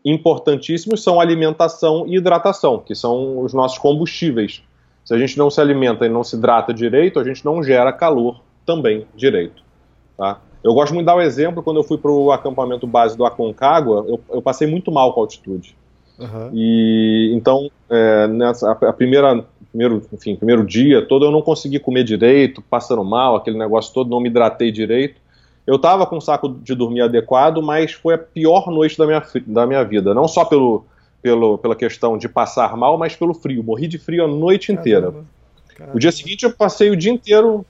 importantíssimos 0.03 1.03
são 1.03 1.21
alimentação 1.21 2.07
e 2.07 2.17
hidratação, 2.17 2.79
que 2.79 2.95
são 2.95 3.41
os 3.41 3.53
nossos 3.53 3.77
combustíveis. 3.77 4.63
Se 5.05 5.15
a 5.15 5.19
gente 5.19 5.37
não 5.37 5.51
se 5.51 5.61
alimenta 5.61 6.07
e 6.07 6.09
não 6.09 6.25
se 6.25 6.35
hidrata 6.35 6.73
direito, 6.73 7.21
a 7.21 7.25
gente 7.25 7.45
não 7.45 7.63
gera 7.63 7.93
calor 7.93 8.41
também 8.69 9.07
direito. 9.17 9.63
Tá? 10.15 10.41
Eu 10.63 10.75
gosto 10.75 10.93
muito 10.93 11.05
de 11.05 11.07
dar 11.07 11.15
o 11.15 11.19
um 11.19 11.23
exemplo, 11.23 11.63
quando 11.63 11.79
eu 11.79 11.83
fui 11.83 11.97
para 11.97 12.11
o 12.11 12.31
acampamento 12.31 12.87
base 12.87 13.17
do 13.17 13.25
Aconcagua, 13.25 14.05
eu, 14.07 14.21
eu, 14.29 14.43
passei 14.43 14.69
muito 14.69 14.93
mal 14.93 15.15
com 15.15 15.21
a 15.21 15.23
altitude. 15.23 15.75
Uhum. 16.19 16.51
E 16.53 17.33
então, 17.35 17.71
é, 17.89 18.27
nessa, 18.27 18.71
a, 18.73 18.93
primeira, 18.93 19.43
primeiro, 19.71 20.03
enfim, 20.13 20.37
primeiro 20.37 20.67
dia 20.67 21.01
todo 21.01 21.25
eu 21.25 21.31
não 21.31 21.41
consegui 21.41 21.79
comer 21.79 22.05
direito, 22.05 22.61
passando 22.61 23.03
mal, 23.03 23.37
aquele 23.37 23.57
negócio 23.57 23.95
todo, 23.95 24.11
não 24.11 24.21
me 24.21 24.29
hidratei 24.29 24.71
direito. 24.71 25.19
Eu 25.67 25.77
estava 25.77 26.07
com 26.07 26.17
um 26.17 26.21
saco 26.21 26.49
de 26.49 26.75
dormir 26.75 27.01
adequado, 27.01 27.63
mas 27.63 27.93
foi 27.93 28.15
a 28.15 28.19
pior 28.19 28.71
noite 28.71 28.99
da 28.99 29.07
minha, 29.07 29.23
da 29.47 29.67
minha 29.67 29.85
vida. 29.85 30.13
Não 30.13 30.29
só 30.29 30.45
pelo, 30.45 30.85
pelo, 31.23 31.57
pela 31.57 31.77
questão 31.77 32.19
de 32.19 32.29
passar 32.29 32.77
mal, 32.77 32.99
mas 32.99 33.17
pelo 33.17 33.33
frio. 33.33 33.63
Morri 33.63 33.87
de 33.87 33.99
frio 33.99 34.25
a 34.25 34.29
noite 34.29 34.69
Caramba. 34.69 34.81
inteira. 34.81 35.15
Caramba. 35.75 35.97
O 35.97 35.99
dia 35.99 36.13
seguinte 36.13 36.45
eu 36.45 36.53
passei 36.53 36.91
o 36.91 36.97
dia 36.97 37.13
inteiro 37.13 37.65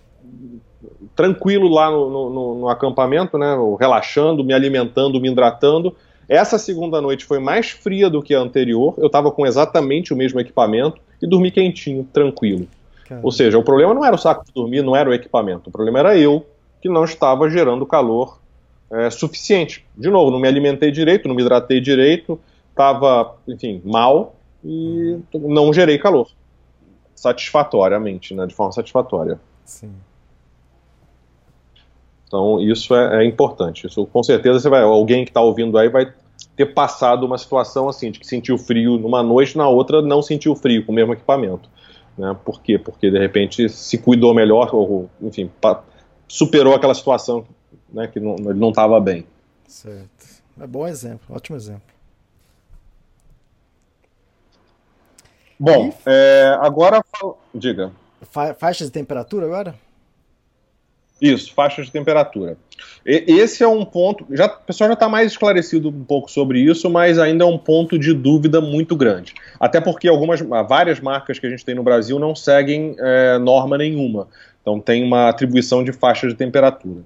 tranquilo 1.18 1.66
lá 1.66 1.90
no, 1.90 2.30
no, 2.30 2.54
no, 2.60 2.68
acampamento, 2.68 3.36
né, 3.36 3.56
relaxando, 3.80 4.44
me 4.44 4.54
alimentando, 4.54 5.20
me 5.20 5.28
hidratando. 5.28 5.96
Essa 6.28 6.58
segunda 6.58 7.00
noite 7.00 7.24
foi 7.24 7.40
mais 7.40 7.70
fria 7.70 8.08
do 8.08 8.22
que 8.22 8.36
a 8.36 8.38
anterior. 8.38 8.94
Eu 8.98 9.08
estava 9.08 9.28
com 9.32 9.44
exatamente 9.44 10.14
o 10.14 10.16
mesmo 10.16 10.38
equipamento 10.38 11.00
e 11.20 11.26
dormi 11.26 11.50
quentinho, 11.50 12.04
tranquilo. 12.12 12.68
Caramba. 13.04 13.26
Ou 13.26 13.32
seja, 13.32 13.58
o 13.58 13.64
problema 13.64 13.92
não 13.92 14.04
era 14.04 14.14
o 14.14 14.18
saco 14.18 14.44
de 14.44 14.52
dormir, 14.52 14.80
não 14.82 14.94
era 14.94 15.10
o 15.10 15.12
equipamento. 15.12 15.70
O 15.70 15.72
problema 15.72 15.98
era 15.98 16.16
eu 16.16 16.46
que 16.80 16.88
não 16.88 17.02
estava 17.02 17.50
gerando 17.50 17.84
calor 17.84 18.38
é, 18.88 19.10
suficiente. 19.10 19.84
De 19.96 20.08
novo, 20.10 20.30
não 20.30 20.38
me 20.38 20.46
alimentei 20.46 20.92
direito, 20.92 21.26
não 21.26 21.34
me 21.34 21.42
hidratei 21.42 21.80
direito, 21.80 22.38
estava, 22.70 23.34
enfim, 23.48 23.82
mal 23.84 24.36
e 24.62 25.18
uhum. 25.34 25.52
não 25.52 25.72
gerei 25.72 25.98
calor 25.98 26.28
satisfatoriamente, 27.12 28.34
né, 28.34 28.46
de 28.46 28.54
forma 28.54 28.70
satisfatória. 28.70 29.40
Sim. 29.64 29.90
Então 32.28 32.60
isso 32.60 32.94
é, 32.94 33.24
é 33.24 33.26
importante. 33.26 33.86
Isso 33.86 34.06
com 34.06 34.22
certeza 34.22 34.60
você 34.60 34.68
vai, 34.68 34.82
alguém 34.82 35.24
que 35.24 35.30
está 35.30 35.40
ouvindo 35.40 35.76
aí 35.76 35.88
vai 35.88 36.12
ter 36.54 36.66
passado 36.66 37.24
uma 37.24 37.38
situação 37.38 37.88
assim 37.88 38.10
de 38.10 38.20
que 38.20 38.26
sentiu 38.26 38.56
frio 38.58 38.98
numa 38.98 39.22
noite, 39.22 39.56
na 39.56 39.68
outra 39.68 40.02
não 40.02 40.22
sentiu 40.22 40.54
frio 40.54 40.84
com 40.84 40.92
o 40.92 40.94
mesmo 40.94 41.14
equipamento. 41.14 41.68
Né? 42.16 42.36
Por 42.44 42.60
quê? 42.60 42.78
Porque 42.78 43.10
de 43.10 43.18
repente 43.18 43.68
se 43.68 43.98
cuidou 43.98 44.34
melhor 44.34 44.74
ou 44.74 45.08
enfim 45.22 45.50
superou 46.28 46.74
aquela 46.74 46.94
situação 46.94 47.46
né, 47.90 48.06
que 48.06 48.20
não, 48.20 48.34
ele 48.34 48.58
não 48.58 48.68
estava 48.68 49.00
bem. 49.00 49.26
Certo. 49.66 50.42
É 50.60 50.66
bom 50.66 50.86
exemplo, 50.86 51.34
ótimo 51.34 51.56
exemplo. 51.56 51.82
Bom, 55.58 55.92
é, 56.06 56.56
agora 56.60 57.02
diga. 57.54 57.90
Fa 58.30 58.54
faixa 58.54 58.84
de 58.84 58.90
temperatura 58.90 59.46
agora? 59.46 59.74
Isso, 61.20 61.52
faixas 61.52 61.86
de 61.86 61.92
temperatura. 61.92 62.56
E, 63.04 63.24
esse 63.28 63.62
é 63.62 63.68
um 63.68 63.84
ponto. 63.84 64.24
Já, 64.30 64.46
o 64.46 64.66
pessoal 64.66 64.88
já 64.88 64.94
está 64.94 65.08
mais 65.08 65.32
esclarecido 65.32 65.88
um 65.88 66.04
pouco 66.04 66.30
sobre 66.30 66.60
isso, 66.60 66.88
mas 66.88 67.18
ainda 67.18 67.44
é 67.44 67.46
um 67.46 67.58
ponto 67.58 67.98
de 67.98 68.14
dúvida 68.14 68.60
muito 68.60 68.94
grande. 68.94 69.34
Até 69.58 69.80
porque 69.80 70.08
algumas, 70.08 70.40
várias 70.40 71.00
marcas 71.00 71.38
que 71.38 71.46
a 71.46 71.50
gente 71.50 71.64
tem 71.64 71.74
no 71.74 71.82
Brasil 71.82 72.18
não 72.18 72.34
seguem 72.34 72.94
é, 72.98 73.38
norma 73.38 73.76
nenhuma. 73.76 74.28
Então 74.62 74.78
tem 74.78 75.02
uma 75.02 75.28
atribuição 75.28 75.82
de 75.82 75.92
faixa 75.92 76.28
de 76.28 76.34
temperatura. 76.34 77.02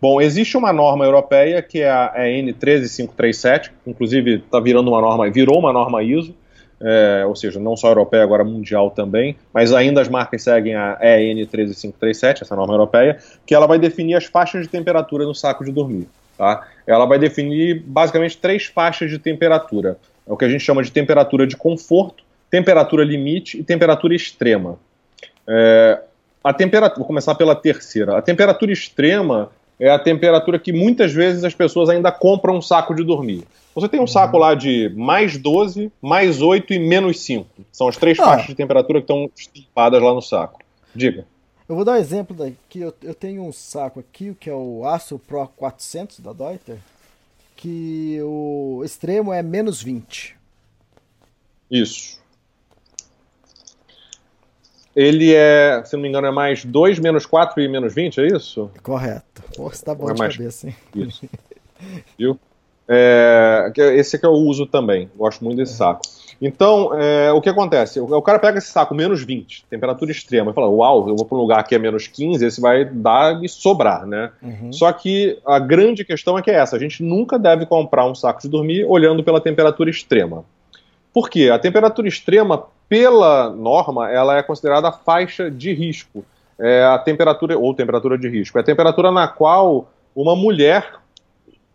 Bom, 0.00 0.20
existe 0.20 0.56
uma 0.56 0.72
norma 0.72 1.04
europeia 1.04 1.60
que 1.62 1.80
é 1.80 1.90
a 1.90 2.12
EN 2.16 2.52
13537, 2.52 3.72
inclusive 3.86 4.36
está 4.36 4.60
virando 4.60 4.90
uma 4.90 5.00
norma, 5.00 5.30
virou 5.30 5.58
uma 5.58 5.72
norma 5.72 6.02
ISO, 6.02 6.34
é, 6.82 7.24
ou 7.26 7.36
seja, 7.36 7.60
não 7.60 7.76
só 7.76 7.88
europeia, 7.88 8.22
agora 8.22 8.42
mundial 8.42 8.90
também, 8.90 9.36
mas 9.52 9.72
ainda 9.72 10.00
as 10.00 10.08
marcas 10.08 10.42
seguem 10.42 10.74
a 10.74 10.98
EN 11.02 11.46
13537, 11.46 12.42
essa 12.42 12.56
norma 12.56 12.72
europeia, 12.72 13.18
que 13.44 13.54
ela 13.54 13.66
vai 13.66 13.78
definir 13.78 14.14
as 14.14 14.24
faixas 14.24 14.62
de 14.62 14.68
temperatura 14.68 15.24
no 15.24 15.34
saco 15.34 15.64
de 15.64 15.72
dormir. 15.72 16.08
Tá? 16.38 16.66
Ela 16.86 17.04
vai 17.04 17.18
definir 17.18 17.82
basicamente 17.86 18.38
três 18.38 18.64
faixas 18.64 19.10
de 19.10 19.18
temperatura. 19.18 19.98
É 20.26 20.32
o 20.32 20.36
que 20.36 20.44
a 20.44 20.48
gente 20.48 20.64
chama 20.64 20.82
de 20.82 20.90
temperatura 20.90 21.46
de 21.46 21.56
conforto, 21.56 22.24
temperatura 22.50 23.04
limite 23.04 23.58
e 23.58 23.62
temperatura 23.62 24.14
extrema. 24.14 24.78
É, 25.46 26.00
a 26.42 26.54
temperatura, 26.54 26.98
vou 26.98 27.06
começar 27.06 27.34
pela 27.34 27.54
terceira. 27.54 28.16
A 28.16 28.22
temperatura 28.22 28.72
extrema 28.72 29.50
é 29.78 29.90
a 29.90 29.98
temperatura 29.98 30.58
que 30.58 30.72
muitas 30.72 31.12
vezes 31.12 31.44
as 31.44 31.54
pessoas 31.54 31.90
ainda 31.90 32.10
compram 32.10 32.56
um 32.56 32.62
saco 32.62 32.94
de 32.94 33.04
dormir. 33.04 33.44
Você 33.74 33.88
tem 33.88 34.00
um 34.00 34.06
saco 34.06 34.36
lá 34.36 34.54
de 34.54 34.88
mais 34.96 35.36
12, 35.36 35.92
mais 36.02 36.42
8 36.42 36.74
e 36.74 36.78
menos 36.78 37.20
5. 37.20 37.46
São 37.70 37.88
as 37.88 37.96
três 37.96 38.18
ah. 38.18 38.24
faixas 38.24 38.48
de 38.48 38.54
temperatura 38.54 39.00
que 39.00 39.04
estão 39.04 39.30
estampadas 39.34 40.02
lá 40.02 40.12
no 40.12 40.20
saco. 40.20 40.60
Diga. 40.94 41.26
Eu 41.68 41.76
vou 41.76 41.84
dar 41.84 41.92
um 41.92 41.96
exemplo 41.96 42.34
daqui. 42.34 42.80
Eu, 42.80 42.92
eu 43.02 43.14
tenho 43.14 43.44
um 43.44 43.52
saco 43.52 44.00
aqui, 44.00 44.34
que 44.34 44.50
é 44.50 44.54
o 44.54 44.84
Aço 44.84 45.20
Pro 45.20 45.46
400 45.46 46.18
da 46.18 46.32
Deuter, 46.32 46.78
que 47.54 48.18
o 48.22 48.82
extremo 48.84 49.32
é 49.32 49.40
menos 49.40 49.80
20. 49.80 50.36
Isso. 51.70 52.20
Ele 54.96 55.32
é, 55.32 55.80
se 55.84 55.94
não 55.94 56.02
me 56.02 56.08
engano, 56.08 56.26
é 56.26 56.32
mais 56.32 56.64
2, 56.64 56.98
menos 56.98 57.24
4 57.24 57.62
e 57.62 57.68
menos 57.68 57.94
20, 57.94 58.20
é 58.20 58.26
isso? 58.26 58.68
Correto. 58.82 59.42
Pô, 59.56 59.68
você 59.68 59.84
tá 59.84 59.94
bom 59.94 60.10
é 60.10 60.14
de 60.14 60.18
mais... 60.18 60.36
cabeça, 60.36 60.66
hein? 60.66 60.76
Isso. 60.96 61.28
Viu? 62.18 62.38
É, 62.92 63.72
esse 63.94 64.18
que 64.18 64.26
eu 64.26 64.32
uso 64.32 64.66
também, 64.66 65.08
gosto 65.16 65.44
muito 65.44 65.58
desse 65.58 65.74
saco. 65.74 66.00
Então, 66.42 66.90
é, 66.98 67.30
o 67.30 67.40
que 67.40 67.48
acontece? 67.48 68.00
O, 68.00 68.22
cara 68.22 68.38
pega 68.38 68.58
esse 68.58 68.68
saco 68.68 68.94
menos 68.94 69.22
20, 69.22 69.66
temperatura 69.70 70.10
extrema, 70.10 70.50
e 70.50 70.54
fala: 70.54 70.68
Uau, 70.68 71.08
eu 71.08 71.14
vou 71.14 71.24
para 71.24 71.36
um 71.36 71.40
lugar 71.40 71.62
que 71.64 71.74
é 71.74 71.78
menos 71.78 72.06
15, 72.06 72.44
esse 72.44 72.60
vai 72.60 72.84
dar 72.84 73.44
e 73.44 73.48
sobrar, 73.48 74.06
né? 74.06 74.30
Uhum. 74.42 74.72
Só 74.72 74.90
que 74.92 75.38
a 75.46 75.58
grande 75.58 76.04
questão 76.04 76.36
é 76.36 76.42
que 76.42 76.50
é 76.50 76.54
essa: 76.54 76.76
a 76.76 76.78
gente 76.78 77.02
nunca 77.02 77.38
deve 77.38 77.66
comprar 77.66 78.06
um 78.06 78.14
saco 78.14 78.40
de 78.40 78.48
dormir 78.48 78.84
olhando 78.86 79.22
pela 79.22 79.40
temperatura 79.40 79.90
extrema. 79.90 80.44
Por 81.12 81.28
quê? 81.28 81.50
A 81.52 81.58
temperatura 81.58 82.08
extrema, 82.08 82.64
pela 82.88 83.50
norma, 83.50 84.10
ela 84.10 84.36
é 84.36 84.42
considerada 84.42 84.90
faixa 84.90 85.50
de 85.50 85.72
risco 85.72 86.24
é 86.60 86.84
a 86.84 86.98
temperatura, 86.98 87.58
ou 87.58 87.74
temperatura 87.74 88.18
de 88.18 88.28
risco, 88.28 88.58
é 88.58 88.60
a 88.60 88.64
temperatura 88.64 89.10
na 89.10 89.26
qual 89.26 89.88
uma 90.14 90.36
mulher, 90.36 90.99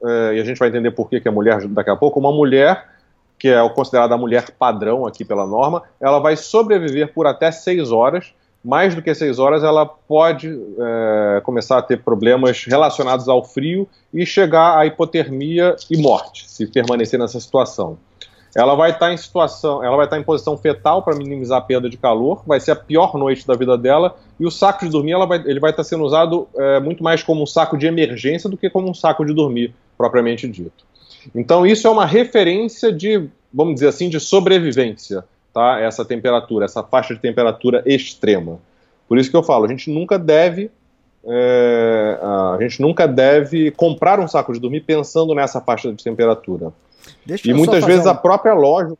é, 0.06 0.36
e 0.36 0.41
a 0.41 0.44
gente 0.44 0.58
vai 0.58 0.70
entender 0.70 0.91
por 0.91 1.10
que, 1.10 1.20
que 1.20 1.28
é 1.28 1.32
mulher 1.32 1.68
daqui 1.68 1.89
a 1.89 1.96
pouco, 1.96 2.20
uma 2.20 2.32
mulher, 2.32 2.88
que 3.38 3.50
é 3.50 3.70
considerada 3.70 4.15
a 4.15 4.18
mulher 4.18 4.52
padrão 4.58 5.06
aqui 5.06 5.26
pela 5.26 5.46
norma, 5.46 5.84
ela 6.00 6.20
vai 6.20 6.36
sobreviver 6.36 7.13
por 7.13 7.28
até 7.28 7.52
6 7.52 7.91
horas, 7.91 8.34
mais 8.63 8.96
do 8.96 9.02
que 9.02 9.13
6 9.13 9.38
horas 9.38 9.63
ela 9.63 9.86
pode 9.86 10.50
é, 10.50 11.41
começar 11.41 11.78
a 11.78 11.82
ter 11.82 12.02
problemas 12.02 12.65
relacionados 12.65 13.30
ao 13.30 13.44
frio 13.44 13.88
e 14.13 14.26
chegar 14.26 14.78
à 14.78 14.86
hipotermia 14.86 15.76
e 15.89 15.98
morte, 15.98 16.50
se 16.50 16.65
permanecer 16.65 17.20
nessa 17.20 17.39
situação 17.39 17.98
ela 18.56 18.74
vai 18.74 18.91
estar 18.91 19.08
tá 19.08 19.13
em 19.13 19.18
situação, 19.18 19.84
ela 19.84 19.98
vai 19.98 20.06
estar 20.06 20.15
tá 20.15 20.22
em 20.22 20.24
posição 20.24 20.58
fetal 20.58 21.04
para 21.04 21.15
minimizar 21.15 21.58
a 21.58 21.62
perda 21.62 21.89
de 21.89 21.98
calor, 21.98 22.41
vai 22.48 22.60
ser 22.60 22.72
a 22.72 22.76
pior 22.76 23.18
noite 23.18 23.46
da 23.46 23.54
vida 23.54 23.78
dela, 23.78 24.15
e 24.39 24.46
o 24.46 24.52
saco 24.52 24.86
de 24.86 24.91
dormir 24.91 25.13
vai, 25.28 25.39
ele 25.46 25.60
vai 25.60 25.72
estar 25.72 25.84
tá 25.84 25.89
sendo 25.89 26.04
usado 26.06 26.48
é, 26.56 26.80
muito 26.80 27.04
mais 27.04 27.22
como 27.22 27.44
um 27.44 27.46
saco 27.46 27.78
de 27.78 27.86
emergência 27.86 28.50
do 28.50 28.56
que 28.56 28.70
como 28.70 28.89
um 28.89 28.94
saco 28.94 29.26
de 29.26 29.34
dormir, 29.34 29.74
propriamente 29.98 30.48
dito. 30.48 30.86
Então 31.34 31.65
isso 31.65 31.86
é 31.86 31.89
uma 31.89 32.06
referência 32.06 32.94
de, 32.94 33.28
vamos 33.54 33.76
dizer 33.76 33.89
assim, 33.89 34.08
de 34.08 34.20
sobrevivência, 34.20 35.26
tá? 35.54 35.80
Essa 35.80 36.06
temperatura, 36.06 36.65
essa 36.65 36.82
faixa 36.82 37.13
de 37.13 37.20
temperatura 37.20 37.84
extrema. 37.86 38.60
Por 39.08 39.18
isso 39.18 39.30
que 39.30 39.36
eu 39.36 39.44
falo, 39.44 39.65
a 39.65 39.68
gente 39.68 39.91
nunca 39.91 40.18
deve 40.18 40.72
é, 41.28 42.20
a 42.22 42.58
gente 42.62 42.80
nunca 42.80 43.08
deve 43.08 43.72
comprar 43.72 44.20
um 44.20 44.28
saco 44.28 44.54
de 44.54 44.60
dormir 44.60 44.82
pensando 44.82 45.34
nessa 45.34 45.60
faixa 45.60 45.91
de 45.91 46.04
temperatura. 46.04 46.72
Deixa 47.26 47.50
e 47.50 47.54
muitas 47.54 47.84
vezes 47.84 48.06
um... 48.06 48.10
a 48.10 48.16
própria 48.16 48.54
loja. 48.54 48.96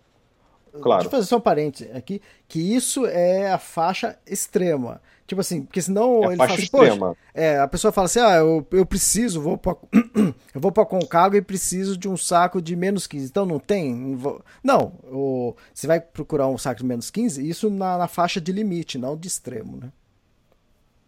Claro. 0.82 1.02
Deixa 1.02 1.08
eu 1.08 1.12
fazer 1.12 1.28
só 1.28 1.38
um 1.38 1.42
parênteses 1.42 1.96
aqui, 1.96 2.22
que 2.48 2.60
isso 2.60 3.06
é 3.06 3.52
a 3.52 3.58
faixa 3.58 4.18
extrema. 4.28 5.02
Tipo 5.26 5.42
assim, 5.42 5.64
porque 5.64 5.82
senão 5.82 6.24
é 6.26 6.28
ele 6.28 6.38
fala 6.38 6.54
assim, 6.54 6.68
poxa, 6.68 7.18
é, 7.34 7.58
a 7.58 7.68
pessoa 7.68 7.92
fala 7.92 8.06
assim, 8.06 8.20
ah, 8.20 8.36
eu, 8.36 8.66
eu 8.72 8.86
preciso, 8.86 9.42
vou 9.42 9.58
pra, 9.58 9.76
eu 10.54 10.62
vou 10.62 10.72
pra 10.72 10.86
Concagua 10.86 11.38
e 11.38 11.42
preciso 11.42 11.98
de 11.98 12.08
um 12.08 12.16
saco 12.16 12.62
de 12.62 12.76
menos 12.76 13.08
15. 13.08 13.26
Então 13.26 13.46
não 13.46 13.58
tem? 13.58 14.20
Não, 14.64 14.92
o, 15.06 15.56
você 15.74 15.88
vai 15.88 16.00
procurar 16.00 16.48
um 16.48 16.58
saco 16.58 16.82
de 16.82 16.86
menos 16.86 17.10
15, 17.10 17.48
isso 17.48 17.70
na, 17.70 17.98
na 17.98 18.08
faixa 18.08 18.40
de 18.40 18.52
limite, 18.52 19.00
não 19.00 19.18
de 19.18 19.28
extremo, 19.28 19.78
né? 19.78 19.90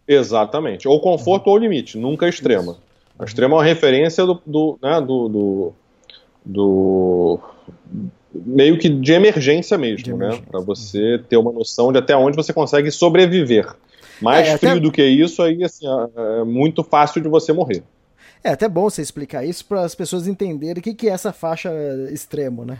Exatamente. 0.06 0.88
Ou 0.88 1.00
conforto 1.00 1.46
uhum. 1.46 1.52
ou 1.52 1.58
limite, 1.58 1.98
nunca 1.98 2.28
extrema. 2.28 2.72
Isso. 2.72 2.82
A 3.18 3.24
extrema 3.24 3.54
é 3.54 3.58
uma 3.58 3.64
referência 3.64 4.24
do, 4.24 4.40
do, 4.44 4.78
né, 4.82 5.00
do, 5.00 5.28
do 5.28 5.74
do 6.48 7.38
meio 8.32 8.78
que 8.78 8.88
de 8.88 9.12
emergência 9.12 9.76
mesmo, 9.76 10.04
de 10.04 10.14
né? 10.14 10.40
Para 10.50 10.60
você 10.60 11.22
ter 11.28 11.36
uma 11.36 11.52
noção 11.52 11.92
de 11.92 11.98
até 11.98 12.16
onde 12.16 12.36
você 12.36 12.52
consegue 12.52 12.90
sobreviver. 12.90 13.68
Mais 14.20 14.48
é, 14.48 14.56
frio 14.58 14.72
até... 14.72 14.80
do 14.80 14.90
que 14.90 15.04
isso, 15.04 15.42
aí 15.42 15.62
assim, 15.62 15.86
é, 15.86 16.40
é 16.40 16.44
muito 16.44 16.82
fácil 16.82 17.20
de 17.20 17.28
você 17.28 17.52
morrer. 17.52 17.82
É 18.42 18.50
até 18.50 18.68
bom 18.68 18.88
você 18.88 19.02
explicar 19.02 19.44
isso 19.44 19.64
para 19.64 19.82
as 19.82 19.94
pessoas 19.94 20.26
entenderem 20.26 20.80
o 20.80 20.82
que, 20.82 20.94
que 20.94 21.08
é 21.08 21.12
essa 21.12 21.32
faixa 21.32 21.70
extremo, 22.10 22.64
né? 22.64 22.78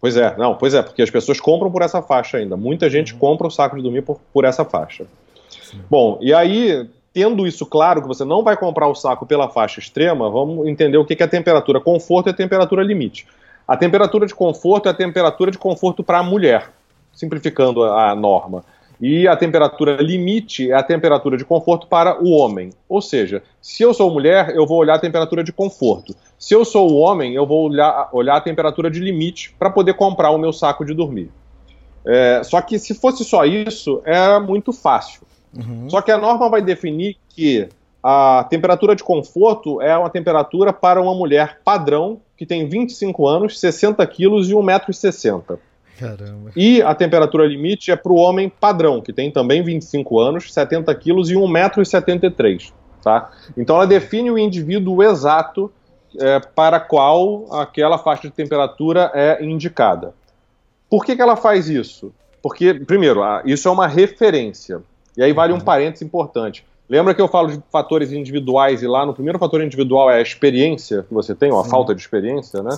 Pois 0.00 0.16
é, 0.16 0.36
não, 0.36 0.56
pois 0.56 0.74
é, 0.74 0.82
porque 0.82 1.00
as 1.00 1.10
pessoas 1.10 1.40
compram 1.40 1.70
por 1.70 1.80
essa 1.80 2.02
faixa 2.02 2.36
ainda. 2.36 2.56
Muita 2.56 2.90
gente 2.90 3.12
uhum. 3.12 3.20
compra 3.20 3.46
o 3.46 3.50
saco 3.50 3.76
de 3.76 3.82
dormir 3.82 4.02
por, 4.02 4.20
por 4.32 4.44
essa 4.44 4.64
faixa. 4.64 5.06
Sim. 5.48 5.80
Bom, 5.88 6.18
e 6.20 6.34
aí 6.34 6.88
tendo 7.12 7.46
isso 7.46 7.66
claro, 7.66 8.02
que 8.02 8.08
você 8.08 8.24
não 8.24 8.42
vai 8.42 8.56
comprar 8.56 8.88
o 8.88 8.94
saco 8.94 9.26
pela 9.26 9.48
faixa 9.48 9.80
extrema, 9.80 10.30
vamos 10.30 10.66
entender 10.66 10.96
o 10.96 11.04
que 11.04 11.20
é 11.20 11.24
a 11.24 11.28
temperatura 11.28 11.80
conforto 11.80 12.28
e 12.28 12.30
a 12.30 12.34
temperatura 12.34 12.82
limite. 12.82 13.26
A 13.66 13.76
temperatura 13.76 14.26
de 14.26 14.34
conforto 14.34 14.88
é 14.88 14.90
a 14.90 14.94
temperatura 14.94 15.50
de 15.50 15.58
conforto 15.58 16.02
para 16.02 16.18
a 16.18 16.22
mulher, 16.22 16.70
simplificando 17.12 17.84
a 17.84 18.14
norma. 18.14 18.64
E 19.00 19.26
a 19.26 19.36
temperatura 19.36 19.96
limite 19.96 20.70
é 20.70 20.74
a 20.74 20.82
temperatura 20.82 21.36
de 21.36 21.44
conforto 21.44 21.88
para 21.88 22.22
o 22.22 22.30
homem. 22.30 22.70
Ou 22.88 23.02
seja, 23.02 23.42
se 23.60 23.82
eu 23.82 23.92
sou 23.92 24.10
mulher, 24.12 24.54
eu 24.54 24.64
vou 24.64 24.78
olhar 24.78 24.94
a 24.94 24.98
temperatura 24.98 25.42
de 25.42 25.52
conforto. 25.52 26.14
Se 26.38 26.54
eu 26.54 26.64
sou 26.64 26.94
homem, 26.94 27.34
eu 27.34 27.44
vou 27.44 27.68
olhar, 27.68 28.08
olhar 28.12 28.36
a 28.36 28.40
temperatura 28.40 28.88
de 28.90 29.00
limite 29.00 29.54
para 29.58 29.70
poder 29.70 29.94
comprar 29.94 30.30
o 30.30 30.38
meu 30.38 30.52
saco 30.52 30.84
de 30.84 30.94
dormir. 30.94 31.30
É, 32.06 32.42
só 32.44 32.60
que 32.60 32.78
se 32.78 32.94
fosse 32.94 33.24
só 33.24 33.44
isso, 33.44 34.00
é 34.04 34.38
muito 34.38 34.72
fácil. 34.72 35.22
Uhum. 35.56 35.88
Só 35.88 36.00
que 36.00 36.10
a 36.10 36.18
norma 36.18 36.48
vai 36.48 36.62
definir 36.62 37.16
que 37.28 37.68
a 38.02 38.46
temperatura 38.50 38.96
de 38.96 39.04
conforto 39.04 39.80
é 39.80 39.96
uma 39.96 40.10
temperatura 40.10 40.72
para 40.72 41.00
uma 41.00 41.14
mulher 41.14 41.60
padrão 41.64 42.20
que 42.36 42.44
tem 42.44 42.68
25 42.68 43.26
anos, 43.28 43.60
60 43.60 44.04
quilos 44.06 44.50
e 44.50 44.54
1,60m. 44.54 45.58
Caramba. 45.98 46.50
E 46.56 46.82
a 46.82 46.94
temperatura 46.94 47.46
limite 47.46 47.92
é 47.92 47.96
para 47.96 48.12
o 48.12 48.16
homem 48.16 48.48
padrão, 48.48 49.00
que 49.00 49.12
tem 49.12 49.30
também 49.30 49.62
25 49.62 50.18
anos, 50.18 50.52
70 50.52 50.92
quilos 50.96 51.30
e 51.30 51.34
1,73m. 51.34 52.72
Tá? 53.02 53.30
Então 53.56 53.76
ela 53.76 53.86
define 53.86 54.30
o 54.30 54.38
indivíduo 54.38 55.02
exato 55.02 55.70
é, 56.18 56.40
para 56.40 56.80
qual 56.80 57.46
aquela 57.52 57.98
faixa 57.98 58.22
de 58.22 58.30
temperatura 58.30 59.10
é 59.14 59.44
indicada. 59.44 60.14
Por 60.90 61.04
que, 61.04 61.16
que 61.16 61.22
ela 61.22 61.36
faz 61.36 61.68
isso? 61.68 62.12
Porque, 62.42 62.74
primeiro, 62.74 63.22
isso 63.44 63.68
é 63.68 63.70
uma 63.70 63.86
referência. 63.86 64.82
E 65.16 65.22
aí 65.22 65.32
vale 65.32 65.52
um 65.52 65.60
parênteses 65.60 66.02
importante. 66.02 66.64
Lembra 66.88 67.14
que 67.14 67.22
eu 67.22 67.28
falo 67.28 67.50
de 67.50 67.62
fatores 67.70 68.12
individuais 68.12 68.82
e 68.82 68.86
lá 68.86 69.06
no 69.06 69.14
primeiro 69.14 69.38
fator 69.38 69.62
individual 69.62 70.10
é 70.10 70.18
a 70.18 70.20
experiência 70.20 71.04
que 71.08 71.14
você 71.14 71.34
tem, 71.34 71.50
ou 71.50 71.58
a 71.58 71.64
Sim. 71.64 71.70
falta 71.70 71.94
de 71.94 72.02
experiência, 72.02 72.62
né? 72.62 72.76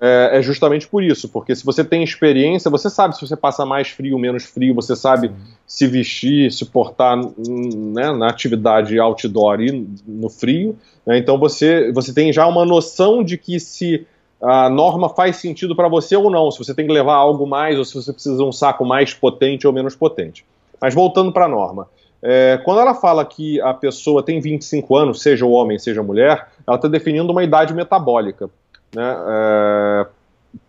É, 0.00 0.38
é, 0.38 0.42
justamente 0.42 0.86
por 0.86 1.02
isso, 1.02 1.28
porque 1.28 1.52
se 1.52 1.64
você 1.64 1.82
tem 1.82 2.04
experiência, 2.04 2.70
você 2.70 2.88
sabe 2.88 3.16
se 3.16 3.26
você 3.26 3.34
passa 3.34 3.66
mais 3.66 3.88
frio, 3.88 4.14
ou 4.14 4.20
menos 4.20 4.44
frio, 4.44 4.72
você 4.72 4.94
sabe 4.94 5.28
Sim. 5.28 5.34
se 5.66 5.86
vestir, 5.88 6.52
se 6.52 6.66
portar 6.66 7.16
né, 7.16 8.12
na 8.12 8.28
atividade 8.28 9.00
outdoor 9.00 9.60
e 9.60 9.88
no 10.06 10.28
frio. 10.28 10.76
Né? 11.04 11.18
Então 11.18 11.36
você, 11.36 11.90
você 11.92 12.14
tem 12.14 12.32
já 12.32 12.46
uma 12.46 12.64
noção 12.64 13.24
de 13.24 13.36
que 13.36 13.58
se 13.58 14.06
a 14.40 14.68
norma 14.68 15.08
faz 15.08 15.36
sentido 15.36 15.74
para 15.74 15.88
você 15.88 16.14
ou 16.14 16.30
não, 16.30 16.50
se 16.52 16.58
você 16.58 16.72
tem 16.74 16.86
que 16.86 16.92
levar 16.92 17.14
algo 17.14 17.46
mais, 17.46 17.78
ou 17.78 17.84
se 17.84 17.94
você 17.94 18.12
precisa 18.12 18.36
de 18.36 18.42
um 18.44 18.52
saco 18.52 18.84
mais 18.84 19.12
potente 19.12 19.66
ou 19.66 19.72
menos 19.72 19.96
potente. 19.96 20.44
Mas 20.80 20.94
voltando 20.94 21.32
para 21.32 21.46
a 21.46 21.48
norma. 21.48 21.88
É, 22.22 22.60
quando 22.64 22.80
ela 22.80 22.94
fala 22.94 23.24
que 23.24 23.60
a 23.60 23.74
pessoa 23.74 24.22
tem 24.22 24.40
25 24.40 24.96
anos, 24.96 25.22
seja 25.22 25.44
o 25.44 25.50
homem, 25.50 25.78
seja 25.78 26.00
a 26.00 26.04
mulher, 26.04 26.48
ela 26.66 26.76
está 26.76 26.88
definindo 26.88 27.30
uma 27.30 27.44
idade 27.44 27.74
metabólica. 27.74 28.50
Né? 28.94 29.16
É, 29.28 30.06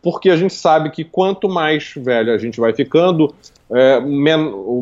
porque 0.01 0.29
a 0.29 0.35
gente 0.35 0.53
sabe 0.53 0.89
que 0.91 1.03
quanto 1.03 1.47
mais 1.47 1.93
velho 1.95 2.33
a 2.33 2.37
gente 2.37 2.59
vai 2.59 2.73
ficando, 2.73 3.33
é, 3.71 3.99
men 3.99 4.47
o, 4.53 4.79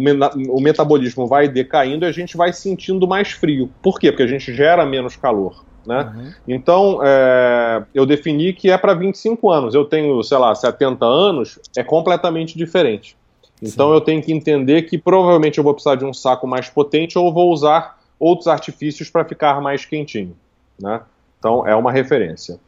o, 0.49 0.61
metabolismo 0.61 1.27
vai 1.27 1.47
decaindo 1.47 2.05
e 2.05 2.09
a 2.09 2.11
gente 2.11 2.35
vai 2.35 2.51
sentindo 2.51 3.07
mais 3.07 3.31
frio. 3.31 3.69
Por 3.81 3.99
quê? 3.99 4.11
Porque 4.11 4.23
a 4.23 4.27
gente 4.27 4.53
gera 4.53 4.85
menos 4.85 5.15
calor. 5.15 5.63
Né? 5.85 6.11
Uhum. 6.15 6.33
Então, 6.47 6.99
é, 7.03 7.83
eu 7.93 8.05
defini 8.05 8.53
que 8.53 8.71
é 8.71 8.77
para 8.77 8.93
25 8.95 9.51
anos. 9.51 9.75
Eu 9.75 9.85
tenho, 9.85 10.21
sei 10.23 10.37
lá, 10.37 10.53
70 10.53 11.05
anos, 11.05 11.59
é 11.77 11.83
completamente 11.83 12.57
diferente. 12.57 13.15
Então 13.61 13.89
Sim. 13.89 13.93
eu 13.93 14.01
tenho 14.01 14.21
que 14.21 14.33
entender 14.33 14.83
que 14.83 14.97
provavelmente 14.97 15.57
eu 15.57 15.63
vou 15.63 15.73
precisar 15.73 15.95
de 15.95 16.05
um 16.05 16.13
saco 16.13 16.45
mais 16.47 16.69
potente 16.69 17.17
ou 17.17 17.33
vou 17.33 17.51
usar 17.51 17.99
outros 18.19 18.47
artifícios 18.47 19.09
para 19.09 19.25
ficar 19.25 19.61
mais 19.61 19.85
quentinho. 19.85 20.35
Né? 20.79 21.01
Então 21.39 21.65
é 21.67 21.75
uma 21.75 21.91
referência. 21.91 22.59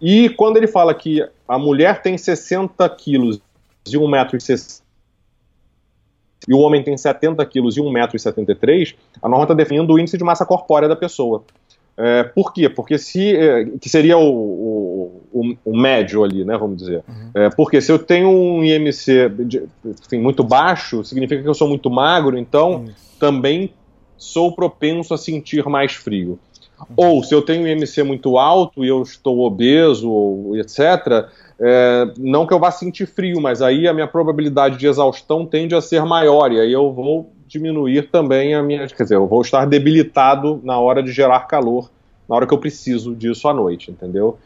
E 0.00 0.28
quando 0.30 0.56
ele 0.56 0.66
fala 0.66 0.94
que 0.94 1.26
a 1.48 1.58
mulher 1.58 2.02
tem 2.02 2.16
60 2.18 2.88
quilos 2.90 3.40
e 3.86 3.96
1,60m 3.96 4.82
e 6.48 6.54
o 6.54 6.58
homem 6.58 6.82
tem 6.82 6.96
70 6.96 7.44
quilos 7.46 7.76
e 7.76 7.80
1,73m, 7.80 8.94
a 9.20 9.28
norma 9.28 9.44
está 9.44 9.54
definindo 9.54 9.92
o 9.92 9.98
índice 9.98 10.16
de 10.16 10.22
massa 10.22 10.46
corpórea 10.46 10.88
da 10.88 10.94
pessoa. 10.94 11.42
É, 11.96 12.24
por 12.24 12.52
quê? 12.52 12.68
Porque 12.68 12.98
se. 12.98 13.34
É, 13.34 13.64
que 13.80 13.88
seria 13.88 14.18
o, 14.18 14.28
o, 14.28 15.22
o, 15.40 15.56
o, 15.64 15.76
médio 15.76 16.24
ali, 16.24 16.44
né? 16.44 16.56
Vamos 16.56 16.78
dizer. 16.78 17.02
Uhum. 17.08 17.30
É, 17.34 17.50
porque 17.50 17.80
se 17.80 17.92
eu 17.92 17.98
tenho 17.98 18.28
um 18.28 18.64
IMC 18.64 19.28
de, 19.46 19.62
enfim, 19.84 20.18
muito 20.18 20.42
baixo, 20.42 21.04
significa 21.04 21.42
que 21.42 21.48
eu 21.48 21.54
sou 21.54 21.68
muito 21.68 21.90
magro, 21.90 22.38
então 22.38 22.72
uhum. 22.72 22.88
também 23.18 23.70
sou 24.16 24.52
propenso 24.52 25.12
a 25.12 25.18
sentir 25.18 25.64
mais 25.66 25.92
frio. 25.92 26.38
Uhum. 26.78 26.86
Ou 26.96 27.24
se 27.24 27.34
eu 27.34 27.42
tenho 27.42 27.64
um 27.64 27.66
IMC 27.66 28.02
muito 28.02 28.38
alto 28.38 28.84
e 28.84 28.88
eu 28.88 29.02
estou 29.02 29.40
obeso, 29.40 30.10
ou 30.10 30.56
etc., 30.56 31.28
é, 31.58 32.12
não 32.18 32.46
que 32.46 32.52
eu 32.52 32.58
vá 32.58 32.70
sentir 32.70 33.06
frio, 33.06 33.40
mas 33.40 33.62
aí 33.62 33.88
a 33.88 33.94
minha 33.94 34.06
probabilidade 34.06 34.76
de 34.76 34.86
exaustão 34.86 35.46
tende 35.46 35.74
a 35.74 35.80
ser 35.80 36.04
maior, 36.04 36.52
e 36.52 36.60
aí 36.60 36.72
eu 36.72 36.92
vou 36.92 37.32
diminuir 37.46 38.10
também 38.10 38.54
a 38.54 38.62
minha. 38.62 38.86
Quer 38.86 39.02
dizer, 39.02 39.16
eu 39.16 39.26
vou 39.26 39.40
estar 39.40 39.66
debilitado 39.66 40.60
na 40.62 40.78
hora 40.78 41.02
de 41.02 41.12
gerar 41.12 41.40
calor, 41.40 41.90
na 42.28 42.36
hora 42.36 42.46
que 42.46 42.52
eu 42.52 42.58
preciso 42.58 43.14
disso 43.14 43.48
à 43.48 43.54
noite, 43.54 43.90
entendeu? 43.90 44.38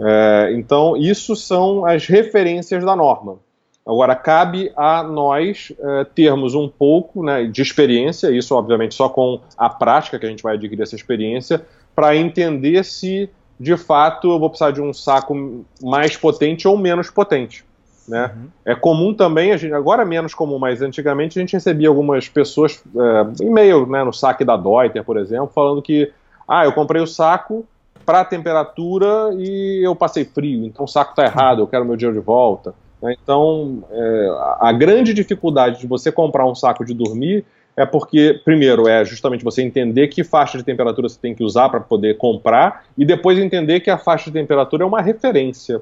É, 0.00 0.52
então, 0.54 0.96
isso 0.96 1.36
são 1.36 1.84
as 1.84 2.06
referências 2.06 2.84
da 2.84 2.96
norma. 2.96 3.38
Agora, 3.86 4.16
cabe 4.16 4.72
a 4.76 5.02
nós 5.02 5.72
é, 5.78 6.04
termos 6.04 6.54
um 6.54 6.68
pouco 6.68 7.22
né, 7.22 7.44
de 7.44 7.60
experiência, 7.60 8.30
isso 8.30 8.54
obviamente 8.54 8.94
só 8.94 9.10
com 9.10 9.40
a 9.58 9.68
prática 9.68 10.18
que 10.18 10.24
a 10.24 10.28
gente 10.28 10.42
vai 10.42 10.54
adquirir 10.54 10.82
essa 10.82 10.96
experiência, 10.96 11.66
para 11.94 12.16
entender 12.16 12.82
se 12.82 13.28
de 13.60 13.76
fato 13.76 14.32
eu 14.32 14.38
vou 14.38 14.48
precisar 14.48 14.70
de 14.70 14.80
um 14.80 14.92
saco 14.92 15.64
mais 15.82 16.16
potente 16.16 16.66
ou 16.66 16.78
menos 16.78 17.10
potente. 17.10 17.64
Né? 18.08 18.30
Uhum. 18.34 18.48
É 18.64 18.74
comum 18.74 19.12
também, 19.12 19.52
a 19.52 19.56
gente, 19.56 19.74
agora 19.74 20.02
é 20.02 20.06
menos 20.06 20.34
comum, 20.34 20.58
mas 20.58 20.80
antigamente 20.80 21.38
a 21.38 21.42
gente 21.42 21.52
recebia 21.52 21.88
algumas 21.88 22.26
pessoas, 22.26 22.82
é, 22.96 23.44
e-mail 23.44 23.86
né, 23.86 24.02
no 24.02 24.12
saque 24.14 24.44
da 24.44 24.56
Deuter, 24.56 25.04
por 25.04 25.18
exemplo, 25.18 25.50
falando 25.54 25.82
que 25.82 26.10
ah, 26.48 26.64
eu 26.64 26.72
comprei 26.72 27.02
o 27.02 27.06
saco 27.06 27.66
para 28.04 28.24
temperatura 28.24 29.34
e 29.38 29.80
eu 29.84 29.94
passei 29.94 30.24
frio, 30.24 30.64
então 30.64 30.84
o 30.84 30.88
saco 30.88 31.10
está 31.10 31.24
errado, 31.24 31.60
eu 31.60 31.66
quero 31.66 31.84
meu 31.84 31.96
dinheiro 31.96 32.18
de 32.18 32.24
volta. 32.24 32.74
Né? 33.02 33.14
Então, 33.22 33.84
é, 33.90 34.28
a 34.60 34.72
grande 34.72 35.12
dificuldade 35.12 35.80
de 35.80 35.86
você 35.86 36.10
comprar 36.10 36.46
um 36.46 36.54
saco 36.54 36.84
de 36.84 36.94
dormir 36.94 37.44
é 37.76 37.84
porque, 37.84 38.40
primeiro, 38.44 38.88
é 38.88 39.04
justamente 39.04 39.44
você 39.44 39.62
entender 39.62 40.08
que 40.08 40.22
faixa 40.22 40.56
de 40.56 40.64
temperatura 40.64 41.08
você 41.08 41.18
tem 41.20 41.34
que 41.34 41.42
usar 41.42 41.68
para 41.68 41.80
poder 41.80 42.16
comprar, 42.16 42.84
e 42.96 43.04
depois 43.04 43.38
entender 43.38 43.80
que 43.80 43.90
a 43.90 43.98
faixa 43.98 44.26
de 44.26 44.38
temperatura 44.38 44.84
é 44.84 44.86
uma 44.86 45.02
referência, 45.02 45.80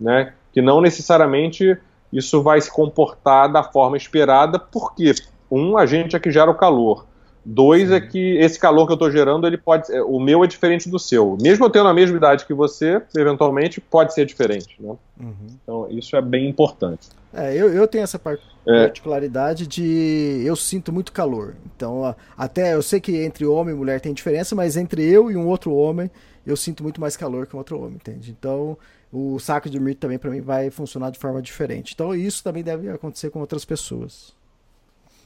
né? 0.00 0.32
Que 0.52 0.62
não 0.62 0.80
necessariamente 0.80 1.76
isso 2.12 2.42
vai 2.42 2.60
se 2.60 2.72
comportar 2.72 3.52
da 3.52 3.62
forma 3.62 3.96
esperada, 3.96 4.58
porque, 4.58 5.12
um, 5.50 5.76
a 5.76 5.84
gente 5.84 6.16
é 6.16 6.18
que 6.18 6.30
gera 6.30 6.50
o 6.50 6.54
calor. 6.54 7.06
Dois 7.44 7.90
é 7.90 8.00
que 8.00 8.38
esse 8.38 8.58
calor 8.58 8.86
que 8.86 8.92
eu 8.92 8.94
estou 8.94 9.10
gerando, 9.10 9.46
ele 9.46 9.58
pode, 9.58 9.92
o 10.06 10.18
meu 10.18 10.42
é 10.42 10.46
diferente 10.46 10.88
do 10.88 10.98
seu. 10.98 11.36
Mesmo 11.40 11.66
eu 11.66 11.70
tendo 11.70 11.88
a 11.88 11.94
mesma 11.94 12.16
idade 12.16 12.46
que 12.46 12.54
você, 12.54 13.02
eventualmente 13.14 13.82
pode 13.82 14.14
ser 14.14 14.24
diferente. 14.24 14.76
Né? 14.80 14.96
Uhum. 15.20 15.46
Então 15.62 15.86
isso 15.90 16.16
é 16.16 16.22
bem 16.22 16.48
importante. 16.48 17.08
É, 17.34 17.54
eu, 17.54 17.68
eu 17.72 17.86
tenho 17.86 18.04
essa 18.04 18.18
é. 18.66 18.82
particularidade 18.84 19.64
é. 19.64 19.66
de 19.66 20.42
eu 20.46 20.56
sinto 20.56 20.90
muito 20.90 21.12
calor. 21.12 21.54
Então 21.76 22.14
até 22.36 22.74
eu 22.74 22.82
sei 22.82 22.98
que 22.98 23.22
entre 23.22 23.44
homem 23.44 23.74
e 23.74 23.78
mulher 23.78 24.00
tem 24.00 24.14
diferença, 24.14 24.54
mas 24.54 24.76
entre 24.76 25.02
eu 25.04 25.30
e 25.30 25.36
um 25.36 25.46
outro 25.46 25.74
homem 25.74 26.10
eu 26.46 26.56
sinto 26.56 26.82
muito 26.82 27.00
mais 27.00 27.16
calor 27.16 27.46
que 27.46 27.54
um 27.54 27.58
outro 27.58 27.78
homem, 27.78 27.96
entende? 27.96 28.34
Então 28.38 28.78
o 29.12 29.38
saco 29.38 29.68
de 29.68 29.76
dormir 29.76 29.96
também 29.96 30.18
para 30.18 30.30
mim 30.30 30.40
vai 30.40 30.70
funcionar 30.70 31.10
de 31.10 31.18
forma 31.18 31.42
diferente. 31.42 31.92
Então 31.94 32.14
isso 32.14 32.42
também 32.42 32.62
deve 32.62 32.88
acontecer 32.88 33.28
com 33.28 33.40
outras 33.40 33.66
pessoas. 33.66 34.32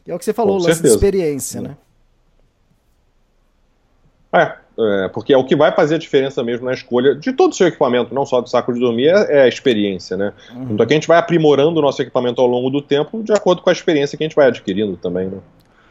E 0.05 0.11
é 0.11 0.15
o 0.15 0.19
que 0.19 0.25
você 0.25 0.33
falou, 0.33 0.59
o 0.59 0.63
lance 0.63 0.83
de 0.83 0.89
experiência, 0.89 1.61
né? 1.61 1.77
É, 4.33 4.53
é, 4.79 5.09
porque 5.09 5.33
é 5.33 5.39
o 5.39 5.45
que 5.45 5.57
vai 5.57 5.73
fazer 5.73 5.97
a 5.97 5.99
diferença 5.99 6.43
mesmo 6.45 6.67
na 6.67 6.73
escolha 6.73 7.15
de 7.15 7.33
todo 7.33 7.53
o 7.53 7.55
seu 7.55 7.67
equipamento, 7.67 8.15
não 8.15 8.27
só 8.27 8.41
do 8.41 8.49
saco 8.49 8.73
de 8.73 8.79
dormir, 8.79 9.09
é, 9.09 9.39
é 9.39 9.43
a 9.43 9.49
experiência, 9.49 10.17
né? 10.17 10.33
Uhum. 10.55 10.69
Então 10.71 10.85
aqui 10.85 10.93
a 10.93 10.97
gente 10.97 11.09
vai 11.09 11.19
aprimorando 11.19 11.79
o 11.79 11.83
nosso 11.83 12.01
equipamento 12.03 12.41
ao 12.41 12.47
longo 12.47 12.71
do 12.71 12.83
tempo, 12.83 13.23
de 13.23 13.33
acordo 13.33 13.63
com 13.63 13.71
a 13.71 13.73
experiência 13.73 14.17
que 14.17 14.25
a 14.25 14.27
gente 14.27 14.37
vai 14.37 14.49
adquirindo 14.49 14.97
também, 14.97 15.29
né? 15.29 15.39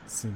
Sim. 0.05 0.33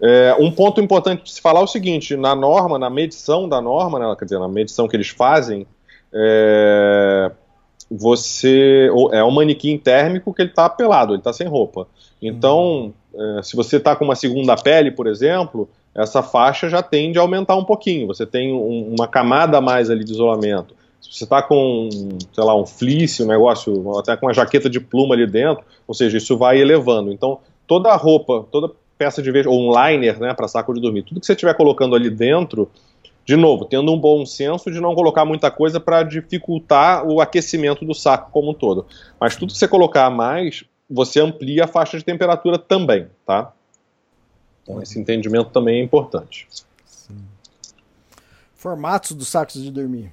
É, 0.00 0.36
um 0.38 0.50
ponto 0.50 0.80
importante 0.80 1.24
de 1.24 1.32
se 1.32 1.40
falar 1.40 1.60
é 1.60 1.64
o 1.64 1.66
seguinte: 1.66 2.16
na 2.16 2.34
norma, 2.34 2.78
na 2.78 2.90
medição 2.90 3.48
da 3.48 3.60
norma, 3.60 3.98
né, 3.98 4.16
quer 4.18 4.26
dizer, 4.26 4.38
na 4.38 4.48
medição 4.48 4.86
que 4.86 4.96
eles 4.96 5.08
fazem, 5.08 5.66
é, 6.12 7.30
você 7.90 8.90
é 9.12 9.24
um 9.24 9.30
manequim 9.30 9.78
térmico 9.78 10.34
que 10.34 10.42
ele 10.42 10.50
está 10.50 10.68
pelado, 10.68 11.12
ele 11.12 11.20
está 11.20 11.32
sem 11.32 11.46
roupa. 11.46 11.86
Então, 12.20 12.92
uhum. 13.14 13.38
é, 13.38 13.42
se 13.42 13.56
você 13.56 13.76
está 13.76 13.96
com 13.96 14.04
uma 14.04 14.14
segunda 14.14 14.54
pele, 14.56 14.90
por 14.90 15.06
exemplo, 15.06 15.68
essa 15.96 16.22
faixa 16.22 16.68
já 16.68 16.82
tende 16.82 17.18
a 17.18 17.22
aumentar 17.22 17.56
um 17.56 17.64
pouquinho. 17.64 18.06
Você 18.08 18.26
tem 18.26 18.52
um, 18.52 18.94
uma 18.94 19.08
camada 19.08 19.58
a 19.58 19.60
mais 19.60 19.90
ali 19.90 20.04
de 20.04 20.12
isolamento. 20.12 20.74
Se 21.00 21.18
você 21.18 21.24
está 21.24 21.42
com, 21.42 21.88
sei 22.32 22.44
lá, 22.44 22.54
um 22.54 22.66
fleece, 22.66 23.22
um 23.22 23.26
negócio, 23.26 23.98
até 23.98 24.16
com 24.16 24.26
uma 24.26 24.34
jaqueta 24.34 24.68
de 24.68 24.80
pluma 24.80 25.14
ali 25.14 25.26
dentro, 25.26 25.64
ou 25.86 25.94
seja, 25.94 26.18
isso 26.18 26.36
vai 26.36 26.60
elevando. 26.60 27.12
Então, 27.12 27.38
toda 27.66 27.90
a 27.90 27.96
roupa, 27.96 28.44
toda 28.50 28.70
peça 28.98 29.22
de 29.22 29.30
vez 29.30 29.46
ou 29.46 29.58
um 29.58 29.72
liner, 29.72 30.18
né, 30.18 30.34
para 30.34 30.48
saco 30.48 30.74
de 30.74 30.80
dormir, 30.80 31.02
tudo 31.02 31.20
que 31.20 31.26
você 31.26 31.32
estiver 31.32 31.54
colocando 31.54 31.94
ali 31.94 32.10
dentro, 32.10 32.70
de 33.24 33.36
novo, 33.36 33.64
tendo 33.64 33.92
um 33.92 33.98
bom 33.98 34.24
senso 34.24 34.70
de 34.70 34.80
não 34.80 34.94
colocar 34.94 35.24
muita 35.24 35.50
coisa 35.50 35.80
para 35.80 36.02
dificultar 36.02 37.06
o 37.06 37.20
aquecimento 37.20 37.84
do 37.84 37.94
saco 37.94 38.30
como 38.30 38.50
um 38.50 38.54
todo. 38.54 38.86
Mas 39.20 39.36
tudo 39.36 39.52
que 39.52 39.58
você 39.58 39.68
colocar 39.68 40.06
a 40.06 40.10
mais, 40.10 40.64
você 40.88 41.20
amplia 41.20 41.64
a 41.64 41.68
faixa 41.68 41.98
de 41.98 42.04
temperatura 42.04 42.58
também, 42.58 43.08
tá? 43.26 43.52
Então, 44.66 44.82
esse 44.82 44.98
entendimento 44.98 45.50
também 45.50 45.80
é 45.80 45.82
importante. 45.82 46.48
Sim. 46.84 47.14
Formatos 48.56 49.12
dos 49.12 49.28
sacos 49.28 49.62
de 49.62 49.70
dormir. 49.70 50.12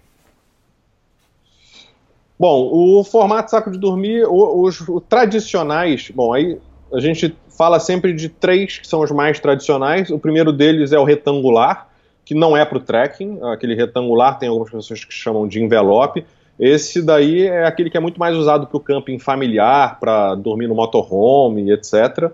Bom, 2.37 2.69
o 2.71 3.03
formato 3.03 3.49
saco 3.49 3.71
de 3.71 3.77
dormir, 3.77 4.25
os, 4.27 4.79
os, 4.81 5.03
tradicionais, 5.07 6.11
bom, 6.13 6.33
aí 6.33 6.59
a 6.91 6.99
gente 6.99 7.35
fala 7.57 7.79
sempre 7.79 8.13
de 8.13 8.27
três 8.27 8.79
que 8.79 8.87
são 8.87 9.01
os 9.01 9.11
mais 9.11 9.39
tradicionais. 9.39 10.09
O 10.09 10.19
primeiro 10.19 10.51
deles 10.51 10.91
é 10.91 10.99
o 10.99 11.03
retangular, 11.03 11.87
que 12.25 12.35
não 12.35 12.55
é 12.55 12.65
para 12.65 12.77
o 12.77 12.81
trekking, 12.81 13.39
aquele 13.43 13.75
retangular 13.75 14.37
tem 14.37 14.49
algumas 14.49 14.71
pessoas 14.71 15.05
que 15.05 15.13
chamam 15.13 15.47
de 15.47 15.63
envelope. 15.63 16.25
Esse 16.59 17.01
daí 17.01 17.47
é 17.47 17.65
aquele 17.65 17.89
que 17.89 17.97
é 17.97 17.99
muito 17.99 18.19
mais 18.19 18.35
usado 18.35 18.67
para 18.67 18.77
o 18.77 18.79
camping 18.79 19.17
familiar, 19.17 19.99
para 19.99 20.35
dormir 20.35 20.67
no 20.67 20.75
motorhome, 20.75 21.71
etc. 21.71 22.31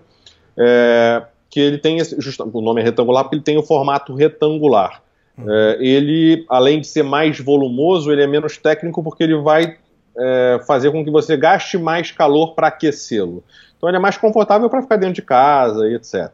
É, 0.56 1.22
que 1.50 1.58
ele 1.58 1.78
tem, 1.78 1.98
just, 1.98 2.40
o 2.40 2.60
nome 2.60 2.80
é 2.80 2.84
retangular 2.84 3.24
porque 3.24 3.36
ele 3.36 3.42
tem 3.42 3.58
o 3.58 3.62
formato 3.62 4.14
retangular. 4.14 5.02
Uhum. 5.36 5.52
É, 5.52 5.78
ele, 5.80 6.44
além 6.48 6.80
de 6.80 6.86
ser 6.86 7.02
mais 7.02 7.38
volumoso, 7.40 8.12
ele 8.12 8.22
é 8.22 8.26
menos 8.26 8.56
técnico 8.56 9.02
porque 9.02 9.24
ele 9.24 9.36
vai 9.36 9.76
é, 10.16 10.60
fazer 10.66 10.92
com 10.92 11.04
que 11.04 11.10
você 11.10 11.36
gaste 11.36 11.76
mais 11.76 12.12
calor 12.12 12.54
para 12.54 12.68
aquecê-lo. 12.68 13.42
Então 13.76 13.88
ele 13.88 13.96
é 13.96 14.00
mais 14.00 14.16
confortável 14.16 14.68
para 14.68 14.82
ficar 14.82 14.96
dentro 14.96 15.14
de 15.14 15.22
casa 15.22 15.88
e 15.88 15.94
etc. 15.94 16.30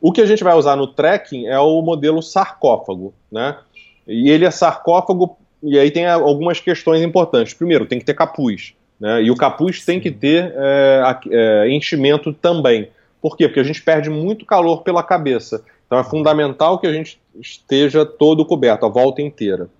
O 0.00 0.12
que 0.12 0.20
a 0.20 0.26
gente 0.26 0.42
vai 0.42 0.54
usar 0.54 0.76
no 0.76 0.86
trekking 0.86 1.46
é 1.46 1.58
o 1.58 1.80
modelo 1.80 2.20
sarcófago, 2.20 3.14
né? 3.30 3.56
E 4.06 4.30
ele 4.30 4.44
é 4.44 4.50
sarcófago 4.50 5.38
e 5.62 5.78
aí 5.78 5.90
tem 5.92 6.06
algumas 6.06 6.58
questões 6.58 7.00
importantes. 7.02 7.54
Primeiro, 7.54 7.86
tem 7.86 8.00
que 8.00 8.04
ter 8.04 8.14
capuz, 8.14 8.74
né? 8.98 9.22
E 9.22 9.30
o 9.30 9.36
capuz 9.36 9.84
tem 9.84 10.00
que 10.00 10.10
ter 10.10 10.52
é, 10.56 11.18
é, 11.30 11.70
enchimento 11.70 12.32
também. 12.32 12.88
Por 13.22 13.36
quê? 13.36 13.46
Porque 13.46 13.60
a 13.60 13.64
gente 13.64 13.80
perde 13.80 14.10
muito 14.10 14.44
calor 14.44 14.82
pela 14.82 15.02
cabeça. 15.02 15.64
Então 15.86 15.98
é 15.98 16.02
fundamental 16.02 16.78
que 16.78 16.86
a 16.86 16.92
gente 16.92 17.20
esteja 17.40 18.04
todo 18.04 18.44
coberto, 18.44 18.84
a 18.84 18.88
volta 18.88 19.22
inteira. 19.22 19.70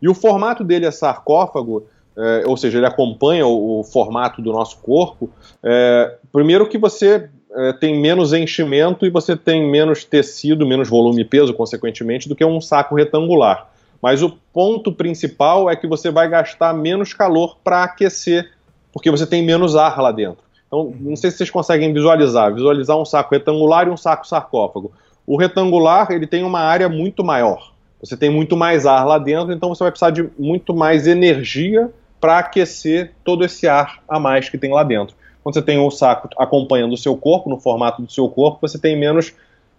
E 0.00 0.08
o 0.08 0.14
formato 0.14 0.62
dele 0.62 0.86
é 0.86 0.90
sarcófago, 0.90 1.86
é, 2.16 2.44
ou 2.46 2.56
seja, 2.56 2.78
ele 2.78 2.86
acompanha 2.86 3.46
o, 3.46 3.80
o 3.80 3.84
formato 3.84 4.40
do 4.40 4.52
nosso 4.52 4.78
corpo. 4.78 5.28
É, 5.62 6.16
primeiro 6.30 6.68
que 6.68 6.78
você 6.78 7.28
é, 7.54 7.72
tem 7.72 8.00
menos 8.00 8.32
enchimento 8.32 9.04
e 9.04 9.10
você 9.10 9.36
tem 9.36 9.68
menos 9.68 10.04
tecido, 10.04 10.66
menos 10.66 10.88
volume 10.88 11.22
e 11.22 11.24
peso, 11.24 11.54
consequentemente, 11.54 12.28
do 12.28 12.36
que 12.36 12.44
um 12.44 12.60
saco 12.60 12.94
retangular. 12.94 13.68
Mas 14.00 14.22
o 14.22 14.36
ponto 14.52 14.92
principal 14.92 15.70
é 15.70 15.76
que 15.76 15.86
você 15.86 16.10
vai 16.10 16.28
gastar 16.28 16.72
menos 16.72 17.14
calor 17.14 17.56
para 17.62 17.84
aquecer, 17.84 18.50
porque 18.92 19.10
você 19.10 19.26
tem 19.26 19.44
menos 19.44 19.76
ar 19.76 20.00
lá 20.00 20.10
dentro. 20.10 20.44
Então, 20.72 20.94
não 20.98 21.14
sei 21.16 21.30
se 21.30 21.36
vocês 21.36 21.50
conseguem 21.50 21.92
visualizar, 21.92 22.54
visualizar 22.54 22.96
um 22.96 23.04
saco 23.04 23.34
retangular 23.34 23.86
e 23.86 23.90
um 23.90 23.96
saco 23.96 24.26
sarcófago. 24.26 24.90
O 25.26 25.36
retangular, 25.36 26.10
ele 26.10 26.26
tem 26.26 26.44
uma 26.44 26.60
área 26.60 26.88
muito 26.88 27.22
maior. 27.22 27.74
Você 28.00 28.16
tem 28.16 28.30
muito 28.30 28.56
mais 28.56 28.86
ar 28.86 29.04
lá 29.04 29.18
dentro, 29.18 29.52
então 29.52 29.68
você 29.68 29.84
vai 29.84 29.90
precisar 29.90 30.10
de 30.10 30.30
muito 30.38 30.74
mais 30.74 31.06
energia 31.06 31.92
para 32.18 32.38
aquecer 32.38 33.12
todo 33.22 33.44
esse 33.44 33.68
ar 33.68 34.02
a 34.08 34.18
mais 34.18 34.48
que 34.48 34.56
tem 34.56 34.72
lá 34.72 34.82
dentro. 34.82 35.14
Quando 35.42 35.56
você 35.56 35.60
tem 35.60 35.78
o 35.78 35.90
saco 35.90 36.30
acompanhando 36.38 36.94
o 36.94 36.96
seu 36.96 37.14
corpo, 37.18 37.50
no 37.50 37.60
formato 37.60 38.00
do 38.00 38.10
seu 38.10 38.26
corpo, 38.30 38.66
você 38.66 38.78
tem 38.78 38.98
menos 38.98 39.34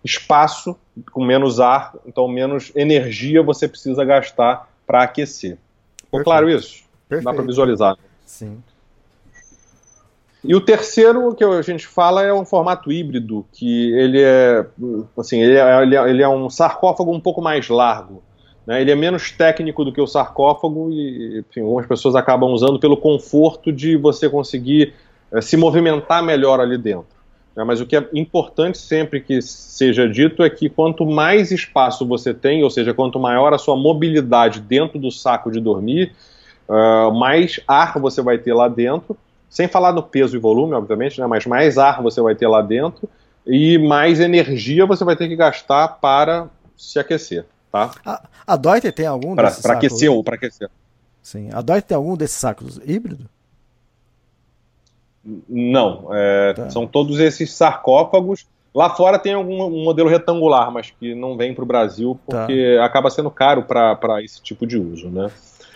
espaço, 0.05 0.75
com 1.11 1.25
menos 1.25 1.59
ar, 1.59 1.95
então 2.05 2.27
menos 2.27 2.71
energia 2.75 3.41
você 3.41 3.67
precisa 3.67 4.05
gastar 4.05 4.69
para 4.85 5.01
aquecer. 5.01 5.57
Ficou 6.03 6.23
claro 6.23 6.47
isso? 6.51 6.83
Perfeito. 7.09 7.25
Dá 7.25 7.33
para 7.33 7.43
visualizar. 7.43 7.97
Sim. 8.25 8.61
E 10.43 10.53
o 10.53 10.59
terceiro 10.59 11.33
que 11.33 11.43
a 11.43 11.61
gente 11.61 11.87
fala 11.87 12.21
é 12.21 12.33
um 12.33 12.43
formato 12.43 12.91
híbrido, 12.91 13.45
que 13.53 13.93
ele 13.93 14.21
é, 14.21 14.65
assim, 15.17 15.41
é, 15.41 15.81
ele 15.81 15.95
é, 15.95 16.09
ele 16.09 16.21
é 16.21 16.27
um 16.27 16.49
sarcófago 16.49 17.13
um 17.13 17.19
pouco 17.19 17.41
mais 17.41 17.69
largo. 17.69 18.21
Né? 18.67 18.81
Ele 18.81 18.91
é 18.91 18.95
menos 18.95 19.31
técnico 19.31 19.85
do 19.85 19.93
que 19.93 20.01
o 20.01 20.07
sarcófago 20.07 20.89
e 20.91 21.39
enfim, 21.39 21.61
algumas 21.61 21.87
pessoas 21.87 22.13
acabam 22.15 22.51
usando 22.51 22.77
pelo 22.77 22.97
conforto 22.97 23.71
de 23.71 23.95
você 23.95 24.29
conseguir 24.29 24.93
é, 25.31 25.39
se 25.39 25.55
movimentar 25.55 26.21
melhor 26.21 26.59
ali 26.59 26.77
dentro. 26.77 27.07
Né? 27.55 27.63
Mas 27.63 27.79
o 27.79 27.85
que 27.85 27.95
é 27.95 28.09
importante 28.13 28.77
sempre 28.77 29.21
que 29.21 29.41
seja 29.41 30.09
dito 30.09 30.43
é 30.43 30.49
que 30.49 30.67
quanto 30.69 31.05
mais 31.05 31.51
espaço 31.51 32.05
você 32.05 32.33
tem, 32.33 32.63
ou 32.63 32.69
seja, 32.69 32.93
quanto 32.93 33.17
maior 33.17 33.53
a 33.53 33.57
sua 33.57 33.77
mobilidade 33.77 34.59
dentro 34.59 34.99
do 34.99 35.09
saco 35.09 35.49
de 35.49 35.61
dormir, 35.61 36.11
uh, 36.67 37.13
mais 37.13 37.61
ar 37.65 37.97
você 37.97 38.21
vai 38.21 38.37
ter 38.37 38.53
lá 38.53 38.67
dentro 38.67 39.17
sem 39.53 39.67
falar 39.67 39.93
no 39.93 40.01
peso 40.01 40.35
e 40.35 40.39
volume, 40.39 40.73
obviamente, 40.73 41.21
né, 41.21 41.27
mas 41.27 41.45
mais 41.45 41.77
ar 41.77 42.01
você 42.01 42.19
vai 42.19 42.33
ter 42.33 42.47
lá 42.47 42.59
dentro 42.59 43.07
e 43.45 43.77
mais 43.77 44.19
energia 44.19 44.83
você 44.83 45.03
vai 45.03 45.15
ter 45.15 45.27
que 45.27 45.35
gastar 45.35 45.87
para 45.99 46.49
se 46.75 46.97
aquecer. 46.97 47.45
Tá? 47.71 47.91
A, 48.03 48.23
a 48.47 48.55
Deuter 48.55 48.91
tem 48.91 49.05
algum 49.05 49.35
pra, 49.35 49.49
desses 49.49 49.61
Para 49.61 49.73
aquecer 49.73 50.11
ou 50.11 50.23
para 50.23 50.35
aquecer. 50.35 50.71
Sim. 51.21 51.49
A 51.53 51.61
Deuter 51.61 51.83
tem 51.83 51.95
algum 51.95 52.17
desses 52.17 52.37
sacos 52.37 52.81
híbrido? 52.83 53.29
Não. 55.47 56.07
É, 56.11 56.53
tá. 56.53 56.71
São 56.71 56.87
todos 56.87 57.19
esses 57.19 57.53
sarcófagos. 57.53 58.47
Lá 58.73 58.89
fora 58.89 59.19
tem 59.19 59.33
algum 59.33 59.65
um 59.65 59.83
modelo 59.83 60.09
retangular, 60.09 60.71
mas 60.71 60.89
que 60.89 61.13
não 61.13 61.37
vem 61.37 61.53
para 61.53 61.63
o 61.63 61.67
Brasil 61.67 62.19
tá. 62.27 62.39
porque 62.39 62.75
tá. 62.75 62.85
acaba 62.85 63.11
sendo 63.11 63.29
caro 63.29 63.61
para 63.63 64.23
esse 64.23 64.41
tipo 64.41 64.65
de 64.65 64.79
uso, 64.79 65.11
né? 65.11 65.29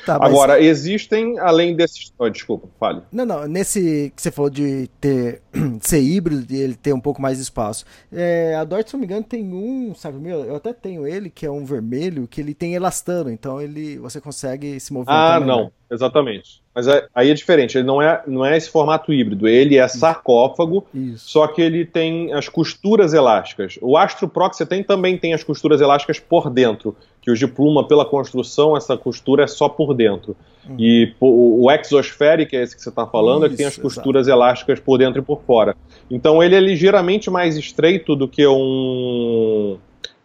Tá, 0.07 0.17
mas- 0.17 0.29
Agora, 0.29 0.61
existem, 0.61 1.37
além 1.37 1.75
desses. 1.75 2.13
Oh, 2.17 2.29
desculpa, 2.29 2.69
fale. 2.79 3.01
Não, 3.11 3.25
não, 3.25 3.45
nesse 3.45 4.13
que 4.15 4.21
você 4.21 4.31
falou 4.31 4.49
de 4.49 4.87
ter 5.01 5.41
de 5.53 5.79
ser 5.85 5.99
híbrido 5.99 6.45
e 6.49 6.55
ele 6.55 6.75
ter 6.75 6.93
um 6.93 6.99
pouco 6.99 7.21
mais 7.21 7.35
de 7.37 7.43
espaço. 7.43 7.83
É, 8.09 8.55
a 8.55 8.63
Dort, 8.63 8.87
se 8.87 8.93
não 8.93 9.01
me 9.01 9.05
engano, 9.05 9.23
tem 9.25 9.43
um, 9.53 9.93
sabe 9.93 10.17
meu, 10.17 10.45
eu 10.45 10.55
até 10.55 10.71
tenho 10.71 11.05
ele, 11.05 11.29
que 11.29 11.45
é 11.45 11.51
um 11.51 11.65
vermelho, 11.65 12.25
que 12.25 12.39
ele 12.39 12.53
tem 12.53 12.73
elastano, 12.73 13.29
então 13.29 13.61
ele 13.61 13.97
você 13.97 14.21
consegue 14.21 14.79
se 14.79 14.93
movimentar. 14.93 15.35
Ah, 15.35 15.39
melhor. 15.41 15.57
não, 15.57 15.71
exatamente. 15.91 16.63
Mas 16.77 16.87
é- 16.87 17.07
aí 17.15 17.31
é 17.31 17.33
diferente, 17.33 17.75
ele 17.75 17.87
não 17.87 17.99
é, 17.99 18.21
não 18.27 18.45
é 18.45 18.55
esse 18.55 18.69
formato 18.69 19.11
híbrido, 19.11 19.47
ele 19.47 19.77
é 19.77 19.87
sarcófago, 19.87 20.85
Isso. 20.93 21.27
só 21.27 21.47
que 21.47 21.59
ele 21.59 21.83
tem 21.83 22.31
as 22.33 22.47
costuras 22.47 23.15
elásticas. 23.15 23.79
O 23.81 23.97
Astro 23.97 24.29
Pro 24.29 24.47
que 24.47 24.57
você 24.57 24.63
tem 24.63 24.83
também 24.83 25.17
tem 25.17 25.33
as 25.33 25.43
costuras 25.43 25.81
elásticas 25.81 26.19
por 26.19 26.51
dentro, 26.51 26.95
que 27.19 27.31
os 27.31 27.39
de 27.39 27.47
pluma, 27.47 27.87
pela 27.87 28.05
construção, 28.05 28.77
essa 28.77 28.95
costura 28.95 29.45
é 29.45 29.47
só 29.47 29.67
por 29.67 29.95
dentro. 29.95 30.35
E 30.77 31.15
pô, 31.19 31.29
o 31.29 31.63
o 31.63 31.71
Exospheric, 31.71 32.51
que 32.51 32.55
é 32.55 32.61
esse 32.61 32.75
que 32.75 32.81
você 32.83 32.89
está 32.89 33.07
falando, 33.07 33.47
é 33.47 33.49
que 33.49 33.55
tem 33.55 33.65
as 33.65 33.73
Isso, 33.73 33.81
costuras 33.81 34.27
elásticas 34.27 34.79
por 34.79 34.99
dentro 34.99 35.19
e 35.19 35.25
por 35.25 35.41
fora. 35.47 35.75
Então 36.11 36.43
ele 36.43 36.53
é 36.53 36.59
ligeiramente 36.59 37.31
mais 37.31 37.57
estreito 37.57 38.15
do 38.15 38.27
que 38.27 38.45
um 38.45 39.79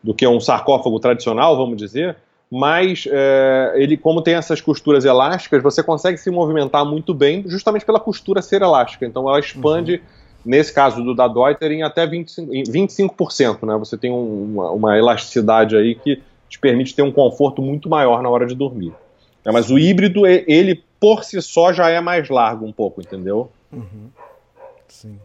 do 0.04 0.12
que 0.12 0.26
um 0.26 0.38
sarcófago 0.38 1.00
tradicional, 1.00 1.56
vamos 1.56 1.78
dizer, 1.78 2.14
mas 2.54 3.04
é, 3.10 3.72
ele, 3.76 3.96
como 3.96 4.20
tem 4.20 4.34
essas 4.34 4.60
costuras 4.60 5.06
elásticas, 5.06 5.62
você 5.62 5.82
consegue 5.82 6.18
se 6.18 6.30
movimentar 6.30 6.84
muito 6.84 7.14
bem, 7.14 7.42
justamente 7.48 7.86
pela 7.86 7.98
costura 7.98 8.42
ser 8.42 8.60
elástica. 8.60 9.06
Então 9.06 9.26
ela 9.26 9.40
expande, 9.40 10.02
nesse 10.44 10.70
caso 10.70 11.02
do 11.02 11.14
da 11.14 11.26
Deuter, 11.26 11.72
em 11.72 11.82
até 11.82 12.06
25%, 12.06 12.52
em 12.52 12.62
25% 12.70 13.64
né? 13.64 13.74
Você 13.78 13.96
tem 13.96 14.12
um- 14.12 14.52
uma, 14.52 14.70
uma 14.70 14.98
elasticidade 14.98 15.74
aí 15.74 15.94
que 15.94 16.22
te 16.46 16.58
permite 16.60 16.94
ter 16.94 17.00
um 17.00 17.10
conforto 17.10 17.62
muito 17.62 17.88
maior 17.88 18.22
na 18.22 18.28
hora 18.28 18.44
de 18.46 18.54
dormir. 18.54 18.94
É, 19.46 19.50
mas 19.50 19.70
o 19.70 19.78
híbrido, 19.78 20.26
ele 20.26 20.84
por 21.00 21.24
si 21.24 21.40
só 21.40 21.72
já 21.72 21.88
é 21.88 22.02
mais 22.02 22.28
largo 22.28 22.66
um 22.66 22.72
pouco, 22.72 23.00
entendeu? 23.00 23.50
Sim. 24.88 25.18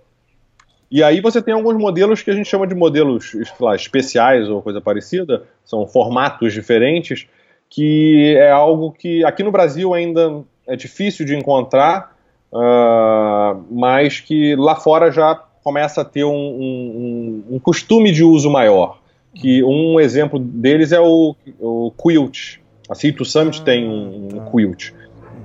E 0.89 1.03
aí 1.03 1.19
você 1.19 1.41
tem 1.41 1.53
alguns 1.53 1.75
modelos 1.75 2.21
que 2.21 2.31
a 2.31 2.33
gente 2.33 2.47
chama 2.47 2.65
de 2.65 2.73
modelos 2.75 3.33
lá, 3.59 3.75
especiais 3.75 4.47
ou 4.49 4.61
coisa 4.61 4.79
parecida, 4.79 5.43
são 5.65 5.85
formatos 5.85 6.53
diferentes, 6.53 7.27
que 7.69 8.35
é 8.37 8.49
algo 8.49 8.91
que 8.91 9.23
aqui 9.25 9.43
no 9.43 9.51
Brasil 9.51 9.93
ainda 9.93 10.43
é 10.65 10.75
difícil 10.75 11.25
de 11.25 11.35
encontrar, 11.35 12.15
ah, 12.53 13.57
mas 13.69 14.19
que 14.21 14.55
lá 14.55 14.75
fora 14.75 15.11
já 15.11 15.35
começa 15.63 16.01
a 16.01 16.05
ter 16.05 16.23
um, 16.23 16.29
um- 16.33 17.43
um- 17.49 17.55
um 17.55 17.59
costume 17.59 18.11
de 18.11 18.23
uso 18.23 18.49
maior. 18.49 18.99
Que 19.35 19.61
um 19.63 19.99
exemplo 19.99 20.39
deles 20.39 20.91
é 20.93 20.99
o, 20.99 21.35
o 21.59 21.91
quilt. 21.91 22.59
A 22.89 22.95
Cito 22.95 23.25
Summit 23.25 23.59
Ah, 23.61 23.65
tem 23.65 23.87
um, 23.87 24.29
um 24.33 24.39
tá. 24.39 24.49
quilt. 24.49 24.91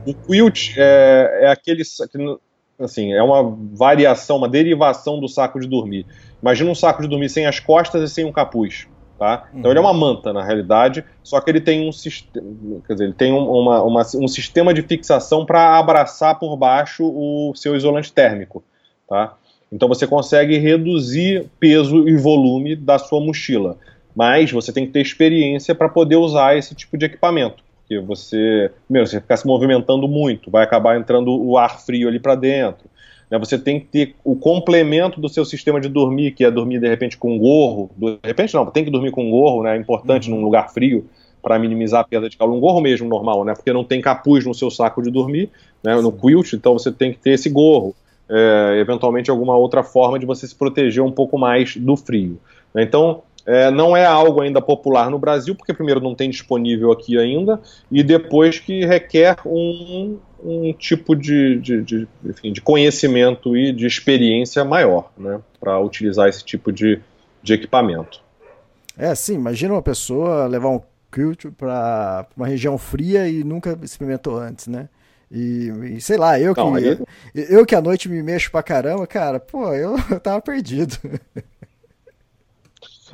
O 0.06 0.14
quilt 0.14 0.74
é, 0.78 1.40
é 1.42 1.46
aquele 1.48 1.82
assim, 2.84 3.12
é 3.12 3.22
uma 3.22 3.42
variação, 3.74 4.36
uma 4.36 4.48
derivação 4.48 5.18
do 5.20 5.28
saco 5.28 5.60
de 5.60 5.66
dormir. 5.68 6.06
Imagina 6.40 6.70
um 6.70 6.74
saco 6.74 7.02
de 7.02 7.08
dormir 7.08 7.28
sem 7.28 7.46
as 7.46 7.60
costas 7.60 8.02
e 8.10 8.12
sem 8.12 8.24
um 8.24 8.32
capuz, 8.32 8.86
tá? 9.18 9.48
Então 9.54 9.70
ele 9.70 9.78
é 9.78 9.80
uma 9.82 9.92
manta 9.94 10.32
na 10.32 10.42
realidade, 10.44 11.04
só 11.22 11.40
que 11.40 11.50
ele 11.50 11.60
tem 11.60 11.88
um 11.88 11.92
sistema, 11.92 12.46
quer 12.86 12.92
dizer, 12.94 13.04
ele 13.04 13.12
tem 13.12 13.32
um, 13.32 13.48
uma- 13.48 13.82
uma- 13.82 14.06
um 14.16 14.28
sistema 14.28 14.74
de 14.74 14.82
fixação 14.82 15.46
para 15.46 15.78
abraçar 15.78 16.38
por 16.38 16.56
baixo 16.56 17.04
o 17.04 17.52
seu 17.54 17.76
isolante 17.76 18.12
térmico, 18.12 18.62
tá? 19.08 19.34
Então 19.70 19.88
você 19.88 20.06
consegue 20.06 20.58
reduzir 20.58 21.46
peso 21.58 22.08
e 22.08 22.16
volume 22.16 22.76
da 22.76 22.98
sua 22.98 23.20
mochila, 23.20 23.78
mas 24.14 24.50
você 24.52 24.72
tem 24.72 24.84
que 24.86 24.92
ter 24.92 25.00
experiência 25.00 25.74
para 25.74 25.88
poder 25.88 26.16
usar 26.16 26.56
esse 26.56 26.74
tipo 26.74 26.98
de 26.98 27.06
equipamento 27.06 27.62
porque 27.82 27.98
você, 28.00 28.70
primeiro, 28.86 29.06
você 29.08 29.20
ficar 29.20 29.36
se 29.36 29.46
movimentando 29.46 30.08
muito, 30.08 30.50
vai 30.50 30.64
acabar 30.64 30.98
entrando 30.98 31.30
o 31.30 31.58
ar 31.58 31.80
frio 31.80 32.08
ali 32.08 32.18
para 32.18 32.34
dentro. 32.34 32.88
né? 33.30 33.38
Você 33.38 33.58
tem 33.58 33.80
que 33.80 33.86
ter 33.86 34.14
o 34.24 34.36
complemento 34.36 35.20
do 35.20 35.28
seu 35.28 35.44
sistema 35.44 35.80
de 35.80 35.88
dormir, 35.88 36.32
que 36.32 36.44
é 36.44 36.50
dormir 36.50 36.80
de 36.80 36.88
repente 36.88 37.16
com 37.16 37.38
gorro. 37.38 37.90
De 37.96 38.18
repente 38.24 38.54
não, 38.54 38.66
tem 38.66 38.84
que 38.84 38.90
dormir 38.90 39.10
com 39.10 39.30
gorro, 39.30 39.62
né? 39.62 39.76
É 39.76 39.80
importante 39.80 40.30
num 40.30 40.42
lugar 40.42 40.72
frio 40.72 41.08
para 41.42 41.58
minimizar 41.58 42.00
a 42.00 42.04
perda 42.04 42.30
de 42.30 42.36
calor. 42.36 42.54
Um 42.54 42.60
gorro 42.60 42.80
mesmo 42.80 43.08
normal, 43.08 43.44
né? 43.44 43.54
Porque 43.54 43.72
não 43.72 43.84
tem 43.84 44.00
capuz 44.00 44.46
no 44.46 44.54
seu 44.54 44.70
saco 44.70 45.02
de 45.02 45.10
dormir, 45.10 45.50
né? 45.82 46.00
No 46.00 46.12
quilt, 46.12 46.52
então 46.52 46.74
você 46.74 46.92
tem 46.92 47.12
que 47.12 47.18
ter 47.18 47.30
esse 47.30 47.50
gorro. 47.50 47.94
É, 48.30 48.78
eventualmente 48.78 49.30
alguma 49.30 49.56
outra 49.56 49.82
forma 49.82 50.18
de 50.18 50.24
você 50.24 50.46
se 50.46 50.54
proteger 50.54 51.02
um 51.02 51.10
pouco 51.10 51.36
mais 51.36 51.76
do 51.76 51.96
frio. 51.96 52.38
né? 52.72 52.82
Então, 52.82 53.22
é, 53.46 53.70
não 53.70 53.96
é 53.96 54.04
algo 54.06 54.40
ainda 54.40 54.60
popular 54.60 55.10
no 55.10 55.18
Brasil, 55.18 55.54
porque 55.54 55.74
primeiro 55.74 56.00
não 56.00 56.14
tem 56.14 56.30
disponível 56.30 56.92
aqui 56.92 57.18
ainda, 57.18 57.60
e 57.90 58.02
depois 58.02 58.58
que 58.58 58.84
requer 58.84 59.36
um, 59.46 60.18
um 60.42 60.72
tipo 60.72 61.14
de, 61.16 61.58
de, 61.60 61.82
de, 61.82 62.08
enfim, 62.24 62.52
de 62.52 62.60
conhecimento 62.60 63.56
e 63.56 63.72
de 63.72 63.86
experiência 63.86 64.64
maior 64.64 65.10
né, 65.16 65.40
para 65.60 65.78
utilizar 65.80 66.28
esse 66.28 66.44
tipo 66.44 66.72
de, 66.72 67.00
de 67.42 67.52
equipamento. 67.54 68.20
É, 68.96 69.14
sim, 69.14 69.34
imagina 69.34 69.74
uma 69.74 69.82
pessoa 69.82 70.46
levar 70.46 70.68
um 70.68 70.80
quilt 71.10 71.46
para 71.56 72.26
uma 72.36 72.46
região 72.46 72.76
fria 72.78 73.28
e 73.28 73.42
nunca 73.44 73.78
experimentou 73.82 74.36
antes, 74.38 74.66
né? 74.66 74.88
E, 75.30 75.70
e 75.96 76.00
sei 76.00 76.18
lá, 76.18 76.38
eu 76.38 76.54
que, 76.54 76.60
Não, 76.60 76.74
aí- 76.74 76.84
eu, 77.34 77.44
eu 77.58 77.66
que 77.66 77.74
à 77.74 77.80
noite 77.80 78.06
me 78.08 78.22
mexo 78.22 78.50
pra 78.50 78.62
caramba, 78.62 79.06
cara, 79.06 79.40
pô, 79.40 79.72
eu, 79.72 79.96
eu 80.10 80.20
tava 80.20 80.40
perdido. 80.42 80.96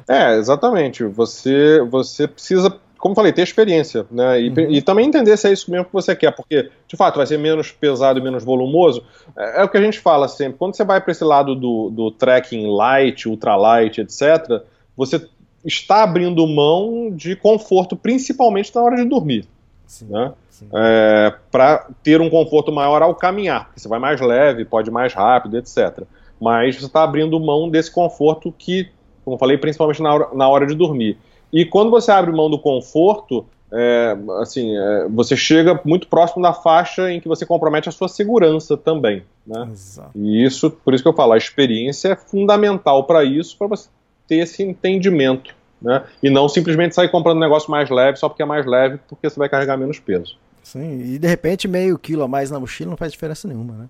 É, 0.09 0.37
exatamente. 0.37 1.05
Você, 1.05 1.81
você 1.83 2.27
precisa, 2.27 2.75
como 2.99 3.15
falei, 3.15 3.33
ter 3.33 3.43
experiência, 3.43 4.07
né? 4.11 4.41
E, 4.41 4.79
e 4.79 4.83
também 4.83 5.07
entender 5.07 5.37
se 5.37 5.49
é 5.49 5.53
isso 5.53 5.71
mesmo 5.71 5.87
que 5.87 5.93
você 5.93 6.17
quer, 6.17 6.35
porque, 6.35 6.71
de 6.87 6.97
fato, 6.97 7.17
vai 7.17 7.27
ser 7.27 7.39
menos 7.39 7.71
pesado 7.71 8.19
e 8.19 8.23
menos 8.23 8.45
volumoso. 8.45 9.05
É, 9.37 9.61
é 9.61 9.65
o 9.65 9.69
que 9.69 9.77
a 9.77 9.83
gente 9.83 9.99
fala 9.99 10.29
sempre. 10.29 10.59
Quando 10.59 10.75
você 10.75 10.85
vai 10.85 11.01
para 11.01 11.13
esse 11.13 11.25
lado 11.25 11.55
do, 11.55 11.91
do 11.91 12.11
trekking 12.11 12.67
light, 12.67 13.29
ultralight, 13.29 14.01
etc., 14.01 14.63
você 14.97 15.29
está 15.65 16.03
abrindo 16.03 16.47
mão 16.47 17.11
de 17.15 17.37
conforto, 17.37 17.97
principalmente 17.97 18.75
na 18.75 18.83
hora 18.83 18.97
de 18.97 19.05
dormir. 19.05 19.47
Sim, 19.87 20.07
Né? 20.07 20.33
é, 20.75 21.35
para 21.51 21.87
ter 22.03 22.21
um 22.21 22.29
conforto 22.29 22.73
maior 22.73 23.03
ao 23.03 23.15
caminhar, 23.15 23.67
porque 23.67 23.81
você 23.81 23.89
vai 23.89 23.99
mais 23.99 24.21
leve, 24.21 24.65
pode 24.65 24.91
ir 24.91 24.93
mais 24.93 25.15
rápido, 25.15 25.57
etc. 25.57 26.03
Mas 26.41 26.77
você 26.77 26.87
está 26.87 27.03
abrindo 27.03 27.39
mão 27.39 27.69
desse 27.69 27.91
conforto 27.91 28.53
que, 28.57 28.89
como 29.29 29.35
eu 29.35 29.39
falei, 29.39 29.59
principalmente 29.59 30.03
na 30.03 30.15
hora, 30.15 30.29
na 30.35 30.49
hora 30.49 30.67
de 30.67 30.75
dormir. 30.75 31.19
E 31.53 31.65
quando 31.65 31.91
você 31.91 32.11
abre 32.11 32.33
mão 32.33 32.51
do 32.51 32.59
conforto, 32.59 33.47
é, 33.71 34.17
assim, 34.41 34.77
é, 34.77 35.09
você 35.09 35.37
chega 35.37 35.81
muito 35.85 36.09
próximo 36.09 36.43
da 36.43 36.53
faixa 36.53 37.11
em 37.13 37.21
que 37.21 37.29
você 37.29 37.45
compromete 37.45 37.89
a 37.89 37.93
sua 37.93 38.09
segurança 38.09 38.77
também. 38.77 39.23
Né? 39.47 39.69
Exato. 39.71 40.11
E 40.15 40.45
isso, 40.45 40.71
por 40.71 40.95
isso 40.95 41.03
que 41.03 41.09
eu 41.09 41.15
falo, 41.15 41.33
a 41.33 41.39
experiência 41.39 42.09
é 42.09 42.17
fundamental 42.17 43.05
para 43.05 43.25
isso, 43.25 43.57
para 43.57 43.67
você 43.67 43.89
ter 44.27 44.37
esse 44.37 44.63
entendimento. 44.63 45.55
Né? 45.81 46.03
E 46.23 46.31
não 46.31 46.49
simplesmente 46.49 46.95
sair 46.95 47.09
comprando 47.11 47.37
um 47.37 47.41
negócio 47.41 47.71
mais 47.71 47.89
leve 47.89 48.19
só 48.19 48.29
porque 48.29 48.43
é 48.43 48.47
mais 48.47 48.67
leve, 48.67 48.99
porque 49.09 49.29
você 49.29 49.39
vai 49.39 49.49
carregar 49.49 49.77
menos 49.77 50.01
peso. 50.01 50.37
Sim, 50.63 51.01
e 51.15 51.19
de 51.19 51.27
repente 51.27 51.69
meio 51.69 51.99
quilo 51.99 52.23
a 52.23 52.29
mais 52.29 52.51
na 52.51 52.59
mochila 52.59 52.91
não 52.91 52.97
faz 52.97 53.13
diferença 53.13 53.47
nenhuma, 53.47 53.75
né? 53.75 53.89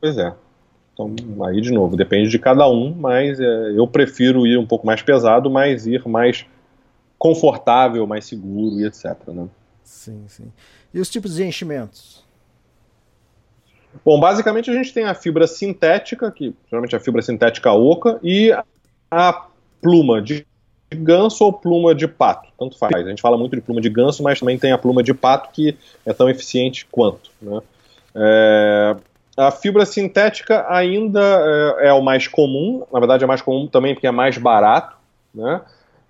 Pois 0.00 0.18
é. 0.18 0.34
Então, 0.92 1.14
aí 1.44 1.60
de 1.60 1.72
novo, 1.72 1.96
depende 1.96 2.28
de 2.28 2.38
cada 2.38 2.68
um, 2.68 2.94
mas 2.94 3.40
é, 3.40 3.72
eu 3.76 3.86
prefiro 3.86 4.46
ir 4.46 4.58
um 4.58 4.66
pouco 4.66 4.86
mais 4.86 5.00
pesado, 5.02 5.50
mas 5.50 5.86
ir 5.86 6.06
mais 6.06 6.44
confortável, 7.18 8.06
mais 8.06 8.26
seguro 8.26 8.80
e 8.80 8.86
etc. 8.86 9.16
Né? 9.28 9.48
Sim, 9.82 10.24
sim. 10.26 10.52
E 10.92 11.00
os 11.00 11.08
tipos 11.08 11.36
de 11.36 11.44
enchimentos? 11.44 12.22
Bom, 14.04 14.18
basicamente 14.18 14.70
a 14.70 14.74
gente 14.74 14.92
tem 14.92 15.04
a 15.04 15.14
fibra 15.14 15.46
sintética, 15.46 16.30
que 16.30 16.54
geralmente 16.68 16.94
é 16.94 16.98
a 16.98 17.00
fibra 17.00 17.22
sintética 17.22 17.72
oca, 17.72 18.18
e 18.22 18.54
a 19.10 19.46
pluma 19.80 20.20
de 20.20 20.46
ganso 20.90 21.44
ou 21.44 21.52
pluma 21.52 21.94
de 21.94 22.06
pato, 22.06 22.48
tanto 22.58 22.78
faz. 22.78 22.94
A 22.94 23.08
gente 23.08 23.22
fala 23.22 23.36
muito 23.36 23.54
de 23.54 23.62
pluma 23.62 23.80
de 23.80 23.88
ganso, 23.88 24.22
mas 24.22 24.38
também 24.38 24.58
tem 24.58 24.72
a 24.72 24.78
pluma 24.78 25.02
de 25.02 25.14
pato 25.14 25.50
que 25.52 25.76
é 26.04 26.12
tão 26.12 26.28
eficiente 26.28 26.86
quanto. 26.90 27.30
Né? 27.40 27.60
É, 28.14 28.96
a 29.36 29.50
fibra 29.50 29.86
sintética 29.86 30.66
ainda 30.68 31.20
é, 31.80 31.88
é 31.88 31.92
o 31.92 32.02
mais 32.02 32.28
comum, 32.28 32.84
na 32.92 32.98
verdade 32.98 33.24
é 33.24 33.26
mais 33.26 33.40
comum 33.40 33.66
também 33.66 33.94
porque 33.94 34.06
é 34.06 34.10
mais 34.10 34.36
barato, 34.36 34.96
né? 35.34 35.60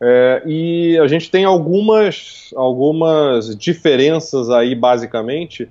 É, 0.04 0.42
e 0.44 0.98
a 0.98 1.06
gente 1.06 1.30
tem 1.30 1.44
algumas, 1.44 2.50
algumas 2.56 3.56
diferenças 3.56 4.50
aí, 4.50 4.74
basicamente, 4.74 5.68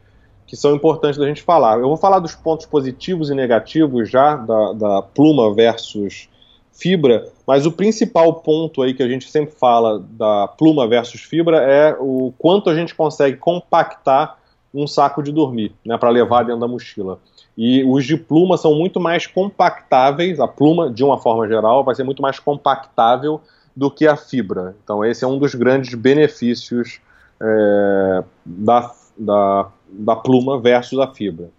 que 0.48 0.56
são 0.56 0.74
importantes 0.74 1.20
da 1.20 1.28
gente 1.28 1.42
falar. 1.42 1.80
Eu 1.80 1.90
vou 1.90 1.98
falar 1.98 2.20
dos 2.20 2.34
pontos 2.34 2.66
positivos 2.66 3.30
e 3.30 3.36
negativos 3.36 4.10
já 4.10 4.38
da, 4.38 4.72
da 4.72 5.02
pluma 5.02 5.54
versus 5.54 6.30
fibra, 6.72 7.28
mas 7.46 7.66
o 7.66 7.74
principal 7.74 8.36
ponto 8.36 8.82
aí 8.82 8.94
que 8.94 9.04
a 9.04 9.08
gente 9.08 9.30
sempre 9.30 9.54
fala 9.54 10.00
da 10.00 10.48
pluma 10.48 10.88
versus 10.88 11.22
fibra 11.22 11.58
é 11.58 11.94
o 12.00 12.34
quanto 12.38 12.70
a 12.70 12.74
gente 12.74 12.96
consegue 12.96 13.36
compactar 13.36 14.40
um 14.74 14.88
saco 14.88 15.22
de 15.22 15.34
dormir, 15.34 15.74
né, 15.86 15.98
para 15.98 16.10
levar 16.10 16.44
dentro 16.44 16.62
da 16.62 16.68
mochila. 16.68 17.20
E 17.58 17.84
os 17.84 18.06
de 18.06 18.18
pluma 18.18 18.58
são 18.58 18.76
muito 18.76 19.00
mais 19.00 19.28
compactáveis, 19.28 20.40
a 20.40 20.48
pluma, 20.48 20.90
de 20.90 21.04
uma 21.04 21.18
forma 21.18 21.48
geral, 21.48 21.84
vai 21.84 21.94
ser 21.94 22.04
muito 22.04 22.22
mais 22.22 22.40
compactável 22.40 23.42
do 23.76 23.92
que 23.92 24.08
a 24.08 24.16
fibra. 24.16 24.76
Então, 24.84 25.04
esse 25.04 25.24
é 25.24 25.28
um 25.28 25.38
dos 25.38 25.54
grandes 25.54 25.94
benefícios 25.94 27.00
é, 27.42 28.24
da, 28.46 28.92
da, 29.18 29.68
da 29.90 30.16
pluma 30.16 30.60
versus 30.60 31.00
a 31.00 31.08
fibra. 31.08 31.50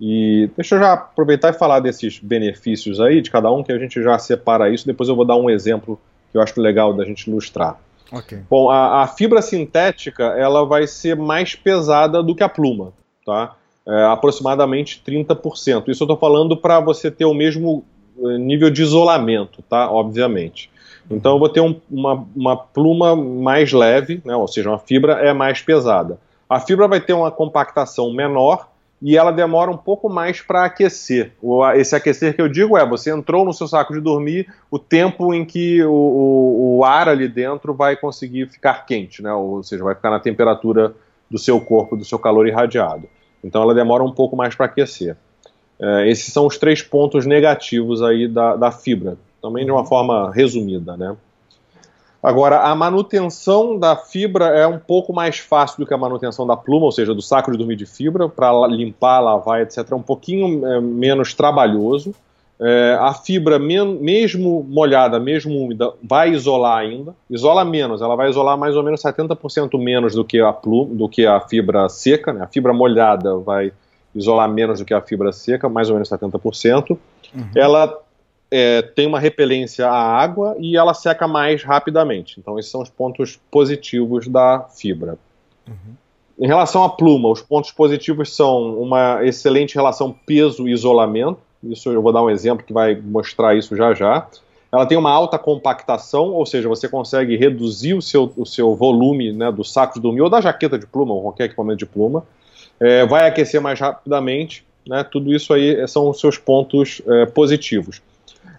E 0.00 0.50
deixa 0.54 0.74
eu 0.74 0.80
já 0.80 0.92
aproveitar 0.92 1.50
e 1.50 1.58
falar 1.58 1.80
desses 1.80 2.18
benefícios 2.18 3.00
aí 3.00 3.22
de 3.22 3.30
cada 3.30 3.50
um, 3.50 3.62
que 3.62 3.72
a 3.72 3.78
gente 3.78 4.02
já 4.02 4.18
separa 4.18 4.68
isso, 4.68 4.86
depois 4.86 5.08
eu 5.08 5.16
vou 5.16 5.24
dar 5.24 5.36
um 5.36 5.48
exemplo 5.48 5.98
que 6.30 6.36
eu 6.36 6.42
acho 6.42 6.60
legal 6.60 6.92
da 6.92 7.04
gente 7.04 7.30
ilustrar. 7.30 7.78
Ok. 8.12 8.38
Bom, 8.48 8.70
a, 8.70 9.02
a 9.02 9.06
fibra 9.06 9.40
sintética 9.40 10.24
ela 10.24 10.64
vai 10.64 10.86
ser 10.86 11.16
mais 11.16 11.54
pesada 11.54 12.22
do 12.22 12.34
que 12.34 12.42
a 12.42 12.48
pluma, 12.48 12.92
tá? 13.24 13.56
É, 13.88 14.04
aproximadamente 14.04 15.00
30%. 15.06 15.88
Isso 15.88 16.02
eu 16.02 16.06
estou 16.06 16.16
falando 16.16 16.56
para 16.56 16.80
você 16.80 17.10
ter 17.10 17.24
o 17.24 17.32
mesmo 17.32 17.84
eh, 18.18 18.38
nível 18.38 18.68
de 18.68 18.82
isolamento, 18.82 19.62
tá? 19.62 19.90
Obviamente. 19.90 20.70
Então 21.10 21.32
eu 21.32 21.38
vou 21.38 21.48
ter 21.48 21.60
um, 21.60 21.78
uma, 21.90 22.26
uma 22.34 22.56
pluma 22.56 23.14
mais 23.14 23.72
leve, 23.72 24.20
né? 24.24 24.34
ou 24.34 24.48
seja, 24.48 24.70
uma 24.70 24.78
fibra 24.78 25.14
é 25.14 25.32
mais 25.32 25.60
pesada. 25.60 26.18
A 26.48 26.58
fibra 26.60 26.88
vai 26.88 27.00
ter 27.00 27.12
uma 27.12 27.30
compactação 27.30 28.12
menor 28.12 28.68
e 29.00 29.16
ela 29.16 29.30
demora 29.30 29.70
um 29.70 29.76
pouco 29.76 30.08
mais 30.08 30.40
para 30.40 30.64
aquecer. 30.64 31.32
Esse 31.74 31.94
aquecer 31.94 32.34
que 32.34 32.40
eu 32.40 32.48
digo 32.48 32.76
é, 32.76 32.86
você 32.86 33.10
entrou 33.10 33.44
no 33.44 33.52
seu 33.52 33.68
saco 33.68 33.92
de 33.92 34.00
dormir, 34.00 34.48
o 34.70 34.78
tempo 34.78 35.34
em 35.34 35.44
que 35.44 35.82
o, 35.84 35.92
o, 35.92 36.78
o 36.78 36.84
ar 36.84 37.08
ali 37.08 37.28
dentro 37.28 37.74
vai 37.74 37.96
conseguir 37.96 38.48
ficar 38.48 38.86
quente, 38.86 39.22
né? 39.22 39.32
ou 39.32 39.62
seja, 39.62 39.84
vai 39.84 39.94
ficar 39.94 40.10
na 40.10 40.20
temperatura 40.20 40.94
do 41.30 41.38
seu 41.38 41.60
corpo, 41.60 41.96
do 41.96 42.04
seu 42.04 42.18
calor 42.18 42.46
irradiado. 42.46 43.08
Então 43.46 43.62
ela 43.62 43.74
demora 43.74 44.02
um 44.02 44.10
pouco 44.10 44.36
mais 44.36 44.54
para 44.54 44.66
aquecer. 44.66 45.16
É, 45.78 46.10
esses 46.10 46.32
são 46.32 46.46
os 46.46 46.58
três 46.58 46.82
pontos 46.82 47.24
negativos 47.24 48.02
aí 48.02 48.26
da, 48.26 48.56
da 48.56 48.72
fibra, 48.72 49.16
também 49.40 49.64
de 49.64 49.70
uma 49.70 49.84
forma 49.84 50.32
resumida, 50.32 50.96
né? 50.96 51.16
Agora, 52.22 52.62
a 52.62 52.74
manutenção 52.74 53.78
da 53.78 53.94
fibra 53.94 54.46
é 54.46 54.66
um 54.66 54.80
pouco 54.80 55.12
mais 55.12 55.38
fácil 55.38 55.78
do 55.78 55.86
que 55.86 55.94
a 55.94 55.98
manutenção 55.98 56.44
da 56.44 56.56
pluma, 56.56 56.86
ou 56.86 56.90
seja, 56.90 57.14
do 57.14 57.22
saco 57.22 57.52
de 57.52 57.58
dormir 57.58 57.76
de 57.76 57.86
fibra, 57.86 58.28
para 58.28 58.50
limpar, 58.66 59.20
lavar, 59.20 59.60
etc. 59.60 59.86
É 59.92 59.94
um 59.94 60.02
pouquinho 60.02 60.66
é, 60.66 60.80
menos 60.80 61.34
trabalhoso. 61.34 62.12
É, 62.58 62.96
a 62.98 63.12
fibra, 63.12 63.58
mesmo 63.58 64.64
molhada, 64.68 65.20
mesmo 65.20 65.54
úmida, 65.54 65.92
vai 66.02 66.30
isolar 66.30 66.78
ainda. 66.78 67.14
Isola 67.28 67.64
menos, 67.64 68.00
ela 68.00 68.16
vai 68.16 68.30
isolar 68.30 68.56
mais 68.56 68.74
ou 68.76 68.82
menos 68.82 69.02
70% 69.02 69.78
menos 69.78 70.14
do 70.14 70.24
que 70.24 70.40
a 70.40 70.52
pluma, 70.52 70.94
do 70.94 71.08
que 71.08 71.26
a 71.26 71.40
fibra 71.40 71.88
seca. 71.88 72.32
Né? 72.32 72.42
A 72.42 72.46
fibra 72.46 72.72
molhada 72.72 73.36
vai 73.36 73.72
isolar 74.14 74.48
menos 74.48 74.78
do 74.78 74.84
que 74.86 74.94
a 74.94 75.00
fibra 75.02 75.32
seca, 75.32 75.68
mais 75.68 75.90
ou 75.90 75.94
menos 75.94 76.08
70%. 76.08 76.90
Uhum. 76.90 76.98
Ela 77.54 77.98
é, 78.50 78.80
tem 78.80 79.06
uma 79.06 79.20
repelência 79.20 79.86
à 79.86 80.18
água 80.18 80.56
e 80.58 80.76
ela 80.76 80.94
seca 80.94 81.28
mais 81.28 81.62
rapidamente. 81.62 82.40
Então, 82.40 82.58
esses 82.58 82.70
são 82.70 82.80
os 82.80 82.88
pontos 82.88 83.38
positivos 83.50 84.28
da 84.28 84.66
fibra. 84.74 85.18
Uhum. 85.68 85.94
Em 86.38 86.46
relação 86.46 86.84
à 86.84 86.88
pluma, 86.88 87.30
os 87.30 87.40
pontos 87.40 87.72
positivos 87.72 88.34
são 88.34 88.78
uma 88.78 89.24
excelente 89.24 89.74
relação 89.74 90.14
peso-isolamento. 90.26 91.38
Isso 91.70 91.90
eu 91.90 92.02
vou 92.02 92.12
dar 92.12 92.22
um 92.22 92.30
exemplo 92.30 92.64
que 92.64 92.72
vai 92.72 92.94
mostrar 92.94 93.56
isso 93.56 93.76
já 93.76 93.94
já. 93.94 94.26
Ela 94.72 94.84
tem 94.84 94.98
uma 94.98 95.10
alta 95.10 95.38
compactação, 95.38 96.32
ou 96.32 96.44
seja, 96.44 96.68
você 96.68 96.88
consegue 96.88 97.36
reduzir 97.36 97.94
o 97.94 98.02
seu, 98.02 98.32
o 98.36 98.44
seu 98.44 98.74
volume 98.74 99.32
né, 99.32 99.50
do 99.50 99.64
saco 99.64 99.94
de 99.94 100.00
dormir 100.00 100.20
ou 100.20 100.30
da 100.30 100.40
jaqueta 100.40 100.78
de 100.78 100.86
pluma, 100.86 101.14
ou 101.14 101.22
qualquer 101.22 101.44
equipamento 101.44 101.78
de 101.78 101.86
pluma. 101.86 102.24
É, 102.78 103.06
vai 103.06 103.26
aquecer 103.26 103.60
mais 103.60 103.78
rapidamente. 103.78 104.64
Né, 104.86 105.02
tudo 105.02 105.34
isso 105.34 105.52
aí 105.52 105.86
são 105.88 106.08
os 106.08 106.20
seus 106.20 106.38
pontos 106.38 107.02
é, 107.06 107.26
positivos. 107.26 108.00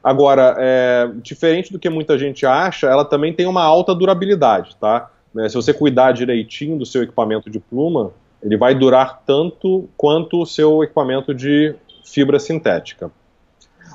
Agora, 0.04 0.56
é, 0.58 1.10
diferente 1.22 1.72
do 1.72 1.80
que 1.80 1.90
muita 1.90 2.18
gente 2.18 2.46
acha, 2.46 2.88
ela 2.88 3.06
também 3.06 3.34
tem 3.34 3.46
uma 3.46 3.64
alta 3.64 3.96
durabilidade, 3.96 4.76
tá? 4.80 5.10
Né, 5.34 5.48
se 5.48 5.56
você 5.56 5.74
cuidar 5.74 6.12
direitinho 6.12 6.78
do 6.78 6.86
seu 6.86 7.04
equipamento 7.04 7.50
de 7.50 7.60
pluma, 7.60 8.12
ele 8.42 8.58
vai 8.58 8.76
durar 8.76 9.24
tanto 9.26 9.90
quanto 9.98 10.42
o 10.42 10.46
seu 10.46 10.84
equipamento 10.84 11.34
de 11.34 11.76
fibra 12.12 12.40
sintética. 12.40 13.12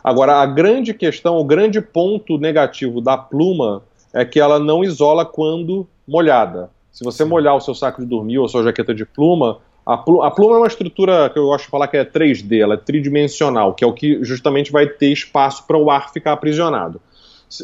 Agora, 0.03 0.37
a 0.37 0.47
grande 0.47 0.93
questão, 0.93 1.37
o 1.37 1.45
grande 1.45 1.81
ponto 1.81 2.39
negativo 2.39 3.01
da 3.01 3.17
pluma 3.17 3.83
é 4.13 4.25
que 4.25 4.41
ela 4.41 4.59
não 4.59 4.83
isola 4.83 5.25
quando 5.25 5.87
molhada. 6.07 6.71
Se 6.91 7.05
você 7.05 7.25
molhar 7.25 7.57
o 7.57 7.61
seu 7.61 7.75
saco 7.75 8.03
de 8.03 8.07
dormir 8.07 8.39
ou 8.39 8.45
a 8.45 8.49
sua 8.49 8.65
jaqueta 8.65 8.95
de 8.95 9.07
pluma, 9.07 9.59
a, 9.87 9.97
pl 9.97 10.23
a 10.23 10.31
pluma 10.31 10.57
é 10.57 10.59
uma 10.59 10.67
estrutura 10.67 11.31
que 11.31 11.39
eu 11.39 11.47
gosto 11.47 11.65
de 11.65 11.71
falar 11.71 11.89
que 11.89 11.97
é 11.97 12.05
3D, 12.05 12.61
ela 12.61 12.75
é 12.75 12.77
tridimensional, 12.77 13.75
que 13.75 13.83
é 13.83 13.87
o 13.87 13.93
que 13.93 14.23
justamente 14.23 14.71
vai 14.71 14.87
ter 14.87 15.13
espaço 15.13 15.67
para 15.67 15.79
o 15.79 15.91
ar 15.91 16.13
ficar 16.13 16.33
aprisionado. 16.33 17.01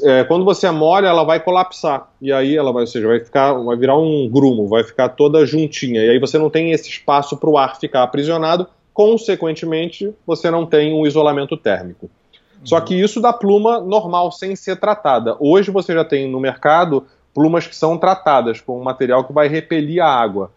É, 0.05 0.25
quando 0.25 0.45
você 0.45 0.71
molha, 0.71 1.07
ela 1.07 1.25
vai 1.25 1.41
colapsar. 1.41 2.09
E 2.21 2.31
aí 2.33 2.57
ela 2.57 2.73
vai, 2.73 2.83
ou 2.83 2.87
seja, 2.87 3.07
vai 3.07 3.21
ficar, 3.21 3.55
vai 3.55 3.77
virar 3.77 3.97
um 3.97 4.29
grumo, 4.29 4.67
vai 4.69 4.85
ficar 4.85 5.11
toda 5.11 5.47
juntinha. 5.47 6.05
E 6.05 6.11
aí 6.11 6.19
você 6.19 6.39
não 6.39 6.51
tem 6.51 6.73
esse 6.73 6.89
espaço 6.91 7.37
para 7.39 7.49
o 7.49 7.57
ar 7.57 7.79
ficar 7.79 8.03
aprisionado, 8.03 8.67
consequentemente, 8.99 10.13
você 10.27 10.51
não 10.51 10.67
tem 10.67 10.93
um 10.93 11.07
isolamento 11.07 11.57
térmico. 11.57 12.07
Uhum. 12.07 12.67
Só 12.67 12.81
que 12.81 13.01
isso 13.01 13.21
da 13.21 13.33
pluma 13.33 13.81
normal, 13.81 14.33
sem 14.33 14.57
ser 14.57 14.75
tratada. 14.75 15.37
Hoje 15.39 15.71
você 15.71 15.95
já 15.95 16.05
tem 16.05 16.29
no 16.29 16.41
mercado 16.41 17.07
plumas 17.33 17.65
que 17.65 17.77
são 17.77 17.97
tratadas 17.97 18.61
com 18.61 18.81
um 18.81 18.83
material 18.83 19.23
que 19.23 19.33
vai 19.33 19.47
repelir 19.47 20.03
a 20.03 20.09
água. 20.09 20.51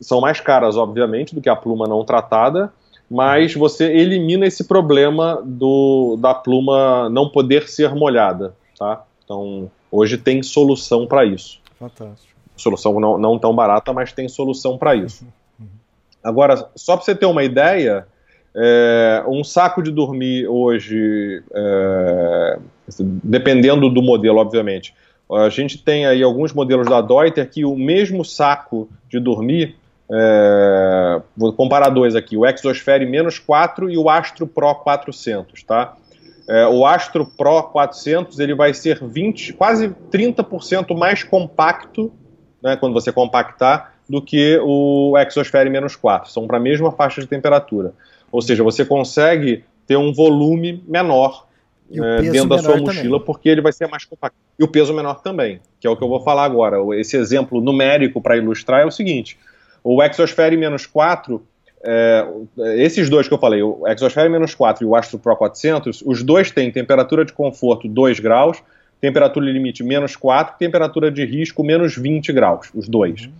São 0.00 0.20
mais 0.20 0.38
caras, 0.38 0.76
obviamente, 0.76 1.34
do 1.34 1.40
que 1.40 1.48
a 1.48 1.56
pluma 1.56 1.88
não 1.88 2.04
tratada, 2.04 2.72
mas 3.10 3.52
você 3.52 3.92
elimina 3.92 4.46
esse 4.46 4.62
problema 4.62 5.42
do, 5.44 6.16
da 6.20 6.32
pluma 6.32 7.10
não 7.10 7.28
poder 7.28 7.68
ser 7.68 7.92
molhada, 7.96 8.54
tá? 8.78 9.02
Então, 9.24 9.68
hoje 9.90 10.16
tem 10.18 10.40
solução 10.40 11.04
para 11.04 11.24
isso. 11.24 11.58
Fantástico. 11.80 12.32
Solução 12.56 13.00
não, 13.00 13.18
não 13.18 13.40
tão 13.40 13.52
barata, 13.52 13.92
mas 13.92 14.12
tem 14.12 14.28
solução 14.28 14.78
para 14.78 14.94
isso. 14.94 15.26
Agora, 16.22 16.68
só 16.76 16.96
para 16.96 17.04
você 17.04 17.14
ter 17.14 17.26
uma 17.26 17.42
ideia, 17.42 18.06
é, 18.54 19.24
um 19.26 19.42
saco 19.42 19.82
de 19.82 19.90
dormir 19.90 20.46
hoje, 20.46 21.42
é, 21.54 22.58
dependendo 23.24 23.88
do 23.88 24.02
modelo, 24.02 24.38
obviamente, 24.38 24.94
a 25.30 25.48
gente 25.48 25.78
tem 25.78 26.06
aí 26.06 26.22
alguns 26.22 26.52
modelos 26.52 26.86
da 26.86 27.00
Deuter 27.00 27.48
que 27.48 27.64
o 27.64 27.74
mesmo 27.74 28.24
saco 28.24 28.88
de 29.08 29.18
dormir, 29.18 29.76
é, 30.10 31.22
vou 31.36 31.52
comparar 31.54 31.88
dois 31.88 32.14
aqui, 32.14 32.36
o 32.36 32.44
Exosphere 32.44 33.06
menos 33.06 33.38
4 33.38 33.90
e 33.90 33.96
o 33.96 34.10
Astro 34.10 34.46
Pro 34.46 34.74
400, 34.74 35.62
tá? 35.62 35.96
É, 36.48 36.66
o 36.66 36.84
Astro 36.84 37.24
Pro 37.24 37.62
400 37.62 38.38
ele 38.38 38.54
vai 38.54 38.74
ser 38.74 39.02
20, 39.02 39.54
quase 39.54 39.88
30% 40.10 40.96
mais 40.96 41.22
compacto, 41.22 42.12
né, 42.62 42.76
quando 42.76 42.92
você 42.92 43.10
compactar, 43.10 43.91
do 44.12 44.20
que 44.20 44.60
o 44.62 45.16
Exosphere 45.16 45.70
menos 45.70 45.96
4. 45.96 46.30
São 46.30 46.46
para 46.46 46.58
a 46.58 46.60
mesma 46.60 46.92
faixa 46.92 47.22
de 47.22 47.26
temperatura. 47.26 47.94
Ou 48.30 48.42
seja, 48.42 48.62
você 48.62 48.84
consegue 48.84 49.64
ter 49.86 49.96
um 49.96 50.12
volume 50.12 50.84
menor 50.86 51.46
é, 51.90 52.20
dentro 52.20 52.50
da 52.50 52.58
sua 52.58 52.76
mochila, 52.76 53.04
também. 53.04 53.20
porque 53.20 53.48
ele 53.48 53.62
vai 53.62 53.72
ser 53.72 53.88
mais 53.88 54.04
compacto. 54.04 54.36
E 54.58 54.62
o 54.62 54.68
peso 54.68 54.92
menor 54.92 55.22
também, 55.22 55.60
que 55.80 55.86
é 55.86 55.90
o 55.90 55.96
que 55.96 56.04
eu 56.04 56.10
vou 56.10 56.20
falar 56.20 56.44
agora. 56.44 56.76
Esse 57.00 57.16
exemplo 57.16 57.58
numérico 57.62 58.20
para 58.20 58.36
ilustrar 58.36 58.82
é 58.82 58.84
o 58.84 58.90
seguinte: 58.90 59.38
o 59.82 60.02
Exosphere 60.02 60.58
menos 60.58 60.84
4, 60.84 61.42
é, 61.82 62.26
esses 62.76 63.08
dois 63.08 63.26
que 63.26 63.32
eu 63.32 63.38
falei, 63.38 63.62
o 63.62 63.88
Exosphere 63.88 64.28
menos 64.28 64.54
4 64.54 64.84
e 64.84 64.86
o 64.86 64.94
Astro 64.94 65.18
Pro 65.18 65.34
400, 65.34 66.02
os 66.04 66.22
dois 66.22 66.50
têm 66.50 66.70
temperatura 66.70 67.24
de 67.24 67.32
conforto 67.32 67.88
2 67.88 68.20
graus, 68.20 68.62
temperatura 69.00 69.50
limite 69.50 69.82
menos 69.82 70.16
4, 70.16 70.56
temperatura 70.58 71.10
de 71.10 71.24
risco 71.24 71.64
menos 71.64 71.96
20 71.96 72.30
graus, 72.34 72.68
os 72.74 72.86
dois. 72.86 73.22
Uhum. 73.22 73.32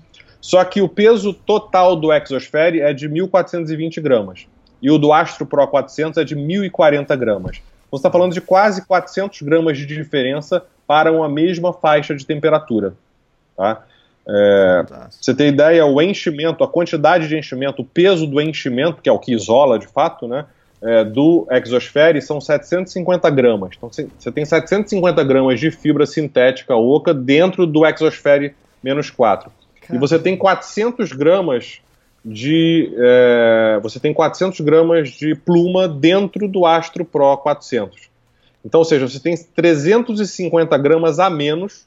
Só 0.42 0.64
que 0.64 0.82
o 0.82 0.88
peso 0.88 1.32
total 1.32 1.94
do 1.94 2.12
Exosphere 2.12 2.80
é 2.80 2.92
de 2.92 3.08
1.420 3.08 4.02
gramas. 4.02 4.46
E 4.82 4.90
o 4.90 4.98
do 4.98 5.12
Astro 5.12 5.46
Pro 5.46 5.64
400 5.68 6.18
é 6.18 6.24
de 6.24 6.34
1.040 6.34 7.16
gramas. 7.16 7.62
Você 7.88 8.00
está 8.00 8.10
falando 8.10 8.32
de 8.32 8.40
quase 8.40 8.84
400 8.84 9.40
gramas 9.42 9.78
de 9.78 9.86
diferença 9.86 10.64
para 10.84 11.12
uma 11.12 11.28
mesma 11.28 11.72
faixa 11.72 12.12
de 12.12 12.26
temperatura. 12.26 12.92
Tá? 13.56 13.84
É, 14.28 14.84
você 15.08 15.32
tem 15.32 15.48
ideia, 15.48 15.86
o 15.86 16.02
enchimento, 16.02 16.64
a 16.64 16.68
quantidade 16.68 17.28
de 17.28 17.38
enchimento, 17.38 17.82
o 17.82 17.84
peso 17.84 18.26
do 18.26 18.40
enchimento, 18.40 19.00
que 19.00 19.08
é 19.08 19.12
o 19.12 19.20
que 19.20 19.32
isola 19.32 19.78
de 19.78 19.86
fato, 19.86 20.26
né, 20.26 20.44
é, 20.82 21.04
do 21.04 21.46
exosfere 21.52 22.20
são 22.20 22.40
750 22.40 23.30
gramas. 23.30 23.70
Então 23.76 23.88
você 23.88 24.32
tem 24.32 24.44
750 24.44 25.22
gramas 25.22 25.60
de 25.60 25.70
fibra 25.70 26.04
sintética 26.04 26.74
oca 26.74 27.14
dentro 27.14 27.64
do 27.64 27.86
exosfere 27.86 28.56
menos 28.82 29.08
4. 29.08 29.52
E 29.92 29.98
você 29.98 30.18
tem 30.18 30.36
400 30.36 31.12
gramas 31.12 31.80
de. 32.24 32.92
É, 32.96 33.80
você 33.82 33.98
tem 33.98 34.12
400 34.12 34.60
gramas 34.60 35.10
de 35.10 35.34
pluma 35.34 35.88
dentro 35.88 36.48
do 36.48 36.64
Astro 36.64 37.04
Pro 37.04 37.36
400. 37.36 38.10
Então, 38.64 38.80
ou 38.80 38.84
seja, 38.84 39.08
você 39.08 39.18
tem 39.18 39.36
350 39.36 40.78
gramas 40.78 41.18
a 41.18 41.28
menos 41.28 41.84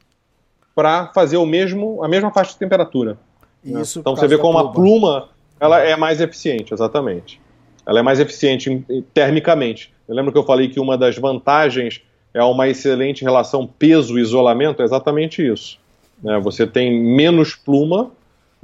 para 0.75 1.07
fazer 1.13 1.37
o 1.37 1.45
mesmo, 1.45 2.03
a 2.03 2.07
mesma 2.07 2.31
faixa 2.31 2.51
de 2.51 2.59
temperatura. 2.59 3.17
Né? 3.63 3.81
Então 3.95 4.15
você 4.15 4.27
vê 4.27 4.37
como 4.37 4.53
pluma. 4.53 4.69
a 4.69 4.73
pluma 4.73 5.29
ela 5.59 5.79
é 5.79 5.95
mais 5.95 6.19
eficiente, 6.19 6.73
exatamente. 6.73 7.39
Ela 7.87 7.99
é 7.99 8.03
mais 8.03 8.19
eficiente 8.19 8.83
termicamente. 9.13 9.93
Eu 10.07 10.15
lembro 10.15 10.31
que 10.31 10.37
eu 10.37 10.43
falei 10.43 10.67
que 10.67 10.79
uma 10.79 10.97
das 10.97 11.17
vantagens 11.17 12.01
é 12.33 12.43
uma 12.43 12.67
excelente 12.67 13.23
relação 13.23 13.65
peso-isolamento, 13.65 14.81
é 14.81 14.85
exatamente 14.85 15.45
isso. 15.47 15.79
Né? 16.21 16.39
Você 16.39 16.65
tem 16.65 17.01
menos 17.01 17.55
pluma 17.55 18.11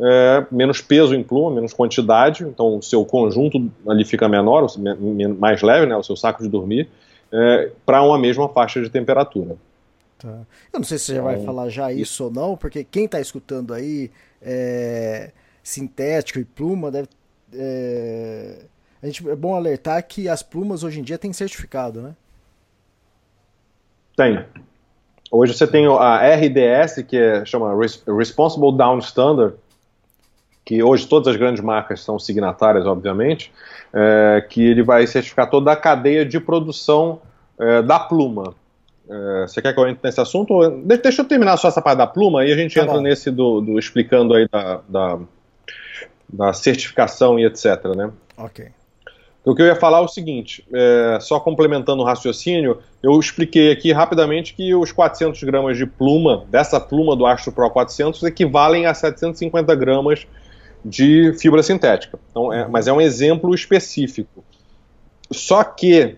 é, 0.01 0.45
menos 0.51 0.81
peso 0.81 1.13
em 1.13 1.23
pluma, 1.23 1.53
menos 1.53 1.73
quantidade, 1.73 2.43
então 2.43 2.77
o 2.77 2.81
seu 2.81 3.05
conjunto 3.05 3.71
ali 3.87 4.03
fica 4.03 4.27
menor, 4.27 4.65
mais 5.37 5.61
leve, 5.61 5.85
né, 5.85 5.95
o 5.95 6.01
seu 6.01 6.15
saco 6.15 6.41
de 6.41 6.49
dormir, 6.49 6.89
é, 7.31 7.71
para 7.85 8.01
uma 8.01 8.17
mesma 8.17 8.49
faixa 8.49 8.81
de 8.81 8.89
temperatura. 8.89 9.55
Tá. 10.17 10.39
Eu 10.73 10.79
não 10.79 10.83
sei 10.83 10.97
se 10.97 11.05
você 11.05 11.15
já 11.15 11.21
vai 11.21 11.35
então, 11.35 11.45
falar 11.45 11.69
já 11.69 11.93
isso 11.93 12.23
ou 12.23 12.31
não, 12.31 12.57
porque 12.57 12.83
quem 12.83 13.05
está 13.05 13.19
escutando 13.19 13.73
aí 13.73 14.09
é, 14.41 15.31
sintético 15.63 16.39
e 16.39 16.45
pluma 16.45 16.89
deve. 16.89 17.07
É, 17.53 18.65
a 19.01 19.05
gente, 19.05 19.27
é 19.27 19.35
bom 19.35 19.55
alertar 19.55 20.03
que 20.07 20.29
as 20.29 20.43
plumas 20.43 20.83
hoje 20.83 20.99
em 20.99 21.03
dia 21.03 21.17
têm 21.17 21.33
certificado, 21.33 22.01
né? 22.01 22.15
Tem. 24.15 24.45
Hoje 25.31 25.53
você 25.53 25.65
tem 25.65 25.87
a 25.87 26.17
RDS, 26.35 27.03
que 27.07 27.15
é, 27.15 27.45
chama 27.45 27.73
Responsible 28.17 28.75
Down 28.75 28.99
Standard, 28.99 29.55
que 30.65 30.83
hoje 30.83 31.07
todas 31.07 31.29
as 31.29 31.37
grandes 31.37 31.63
marcas 31.63 32.01
são 32.01 32.19
signatárias, 32.19 32.85
obviamente, 32.85 33.51
é, 33.93 34.45
que 34.47 34.61
ele 34.61 34.83
vai 34.83 35.07
certificar 35.07 35.49
toda 35.49 35.71
a 35.71 35.75
cadeia 35.75 36.25
de 36.25 36.37
produção 36.39 37.21
é, 37.57 37.81
da 37.81 37.97
pluma. 37.97 38.53
É, 39.09 39.41
você 39.47 39.61
quer 39.61 39.73
que 39.73 39.79
eu 39.79 39.87
entre 39.87 40.01
nesse 40.03 40.19
assunto? 40.19 40.69
Deixa 40.85 41.21
eu 41.21 41.25
terminar 41.25 41.57
só 41.57 41.69
essa 41.69 41.81
parte 41.81 41.97
da 41.97 42.07
pluma 42.07 42.45
e 42.45 42.51
a 42.51 42.55
gente 42.55 42.75
tá 42.75 42.81
entra 42.81 42.95
bom. 42.95 43.01
nesse 43.01 43.31
do, 43.31 43.61
do, 43.61 43.79
explicando 43.79 44.33
aí 44.33 44.47
da, 44.51 44.81
da, 44.87 45.19
da, 46.27 46.53
certificação 46.53 47.39
e 47.39 47.45
etc, 47.45 47.85
né? 47.95 48.11
Ok. 48.37 48.67
O 49.43 49.55
que 49.55 49.61
eu 49.61 49.65
ia 49.65 49.75
falar 49.75 49.97
é 49.97 50.01
o 50.01 50.07
seguinte, 50.07 50.63
é, 50.71 51.17
só 51.19 51.39
complementando 51.39 52.03
o 52.03 52.05
raciocínio, 52.05 52.77
eu 53.01 53.19
expliquei 53.19 53.71
aqui 53.71 53.91
rapidamente 53.91 54.53
que 54.53 54.75
os 54.75 54.91
400 54.91 55.41
gramas 55.43 55.77
de 55.77 55.87
pluma, 55.87 56.45
dessa 56.49 56.79
pluma 56.79 57.15
do 57.15 57.25
Astro 57.25 57.51
Pro 57.51 57.69
400, 57.69 58.21
equivalem 58.23 58.85
a 58.85 58.93
750 58.93 59.73
gramas 59.73 60.27
de 60.85 61.33
fibra 61.39 61.63
sintética. 61.63 62.19
Então, 62.29 62.53
é, 62.53 62.67
mas 62.67 62.87
é 62.87 62.93
um 62.93 63.01
exemplo 63.01 63.53
específico. 63.55 64.43
Só 65.31 65.63
que 65.63 66.15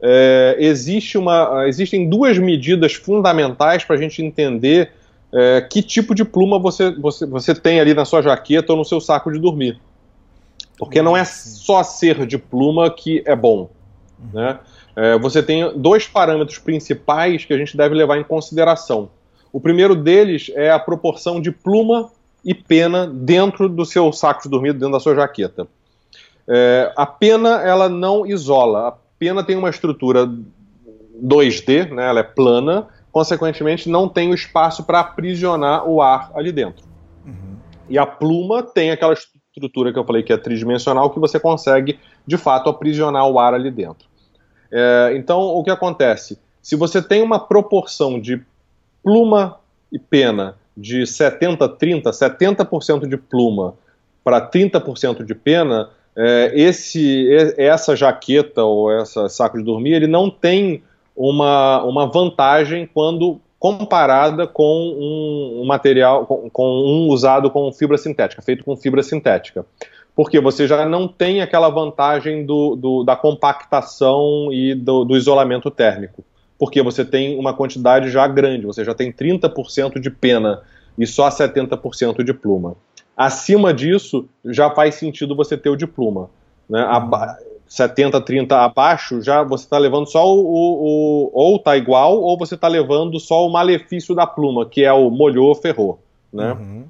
é, 0.00 0.56
existe 0.58 1.18
uma, 1.18 1.66
existem 1.68 2.08
duas 2.08 2.38
medidas 2.38 2.94
fundamentais 2.94 3.84
para 3.84 3.96
a 3.96 3.98
gente 3.98 4.22
entender 4.22 4.92
é, 5.30 5.60
que 5.60 5.82
tipo 5.82 6.14
de 6.14 6.24
pluma 6.24 6.58
você, 6.58 6.90
você, 6.90 7.26
você 7.26 7.54
tem 7.54 7.80
ali 7.80 7.92
na 7.92 8.06
sua 8.06 8.22
jaqueta 8.22 8.72
ou 8.72 8.78
no 8.78 8.84
seu 8.84 9.00
saco 9.00 9.30
de 9.30 9.38
dormir. 9.38 9.78
Porque 10.78 11.02
não 11.02 11.16
é 11.16 11.24
só 11.24 11.82
ser 11.82 12.26
de 12.26 12.38
pluma 12.38 12.90
que 12.90 13.22
é 13.26 13.36
bom. 13.36 13.70
Né? 14.32 14.58
É, 14.94 15.18
você 15.18 15.42
tem 15.42 15.72
dois 15.78 16.06
parâmetros 16.06 16.58
principais 16.58 17.44
que 17.44 17.52
a 17.52 17.58
gente 17.58 17.76
deve 17.76 17.94
levar 17.94 18.18
em 18.18 18.24
consideração. 18.24 19.10
O 19.52 19.60
primeiro 19.60 19.94
deles 19.94 20.50
é 20.54 20.70
a 20.70 20.78
proporção 20.78 21.40
de 21.40 21.50
pluma 21.50 22.10
e 22.44 22.54
pena 22.54 23.06
dentro 23.06 23.68
do 23.68 23.84
seu 23.84 24.12
saco 24.12 24.42
de 24.42 24.48
dormir, 24.48 24.72
dentro 24.72 24.92
da 24.92 25.00
sua 25.00 25.14
jaqueta. 25.14 25.66
É, 26.48 26.92
a 26.96 27.06
pena 27.06 27.62
ela 27.62 27.88
não 27.88 28.26
isola, 28.26 28.88
a 28.88 28.94
pena 29.18 29.44
tem 29.44 29.56
uma 29.56 29.70
estrutura 29.70 30.26
2D, 31.22 31.90
né, 31.90 32.08
ela 32.08 32.20
é 32.20 32.24
plana, 32.24 32.88
consequentemente 33.12 33.88
não 33.88 34.08
tem 34.08 34.30
o 34.30 34.34
espaço 34.34 34.82
para 34.84 35.00
aprisionar 35.00 35.88
o 35.88 36.02
ar 36.02 36.32
ali 36.34 36.50
dentro. 36.50 36.84
Uhum. 37.24 37.56
E 37.88 37.98
a 37.98 38.06
pluma 38.06 38.62
tem 38.62 38.90
aquela 38.90 39.12
estrutura 39.12 39.41
que 39.52 39.98
eu 39.98 40.04
falei 40.04 40.22
que 40.22 40.32
é 40.32 40.36
tridimensional, 40.36 41.10
que 41.10 41.20
você 41.20 41.38
consegue 41.38 41.98
de 42.26 42.38
fato 42.38 42.70
aprisionar 42.70 43.28
o 43.28 43.38
ar 43.38 43.52
ali 43.52 43.70
dentro. 43.70 44.08
É, 44.70 45.12
então, 45.14 45.40
o 45.40 45.62
que 45.62 45.70
acontece? 45.70 46.38
Se 46.62 46.74
você 46.74 47.02
tem 47.02 47.22
uma 47.22 47.38
proporção 47.38 48.18
de 48.18 48.40
pluma 49.02 49.58
e 49.92 49.98
pena 49.98 50.56
de 50.74 51.06
70, 51.06 51.68
30, 51.68 52.10
70% 52.10 53.06
de 53.06 53.16
pluma 53.18 53.74
para 54.24 54.40
30% 54.40 55.24
de 55.24 55.34
pena, 55.34 55.90
é, 56.16 56.52
esse, 56.54 57.28
essa 57.58 57.94
jaqueta 57.94 58.62
ou 58.62 58.90
essa 58.90 59.28
saco 59.28 59.58
de 59.58 59.64
dormir, 59.64 59.92
ele 59.92 60.06
não 60.06 60.30
tem 60.30 60.82
uma, 61.14 61.82
uma 61.82 62.06
vantagem 62.06 62.88
quando 62.92 63.38
comparada 63.62 64.44
com 64.44 65.62
um, 65.62 65.64
material, 65.64 66.26
com, 66.26 66.50
com, 66.50 66.66
um 66.66 67.06
usado 67.08 67.48
com 67.48 67.72
fibra 67.72 67.96
sintética, 67.96 68.42
feito 68.42 68.64
com 68.64 68.76
fibra 68.76 69.04
sintética. 69.04 69.64
Porque 70.16 70.40
você 70.40 70.66
já 70.66 70.84
não 70.84 71.06
tem 71.06 71.40
aquela 71.40 71.70
vantagem 71.70 72.44
do, 72.44 72.74
do 72.74 73.04
da 73.04 73.14
compactação 73.14 74.52
e 74.52 74.74
do, 74.74 75.04
do 75.04 75.16
isolamento 75.16 75.70
térmico 75.70 76.24
porque 76.58 76.80
você 76.80 77.04
tem 77.04 77.36
uma 77.36 77.52
quantidade 77.52 78.08
já 78.08 78.24
grande, 78.28 78.66
você 78.66 78.84
já 78.84 78.94
tem 78.94 79.12
30% 79.12 79.98
de 79.98 80.08
pena 80.08 80.62
e 80.96 81.04
só 81.04 81.28
70% 81.28 82.22
de 82.22 82.32
pluma. 82.32 82.76
Acima 83.16 83.74
disso, 83.74 84.28
já 84.44 84.70
faz 84.70 84.94
sentido 84.94 85.34
você 85.34 85.56
ter 85.56 85.70
o 85.70 85.76
de 85.76 85.88
pluma. 85.88 86.30
Né? 86.70 86.80
Aba 86.88 87.36
70, 87.72 88.20
30 88.20 88.54
abaixo, 88.58 89.22
já 89.22 89.42
você 89.42 89.64
está 89.64 89.78
levando 89.78 90.06
só 90.06 90.28
o, 90.28 90.40
o, 90.40 90.74
o 90.84 91.30
ou 91.32 91.56
está 91.56 91.74
igual, 91.74 92.20
ou 92.20 92.36
você 92.36 92.54
está 92.54 92.68
levando 92.68 93.18
só 93.18 93.46
o 93.46 93.50
malefício 93.50 94.14
da 94.14 94.26
pluma, 94.26 94.66
que 94.66 94.84
é 94.84 94.92
o 94.92 95.08
molhou, 95.08 95.54
ferrou. 95.54 95.98
Né? 96.30 96.52
Uhum. 96.52 96.84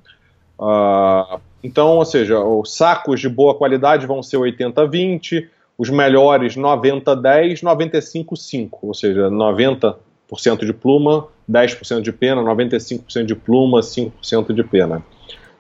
Uh, 0.59 1.41
então, 1.62 1.99
ou 1.99 2.05
seja, 2.05 2.41
os 2.41 2.74
sacos 2.74 3.20
de 3.20 3.28
boa 3.28 3.55
qualidade 3.55 4.09
vão 4.09 4.24
ser 4.24 4.39
80-20, 4.39 5.47
os 5.78 5.89
melhores 5.89 6.57
90-10, 6.57 7.62
95-5, 7.62 8.68
ou 8.83 8.93
seja, 8.93 9.30
90% 9.30 9.95
de 10.66 10.72
pluma, 10.72 11.28
10% 11.49 12.01
de 12.01 12.11
pena, 12.11 12.43
95% 12.43 13.24
de 13.24 13.37
pluma, 13.37 13.78
5% 13.78 14.53
de 14.53 14.64
pena. 14.64 15.01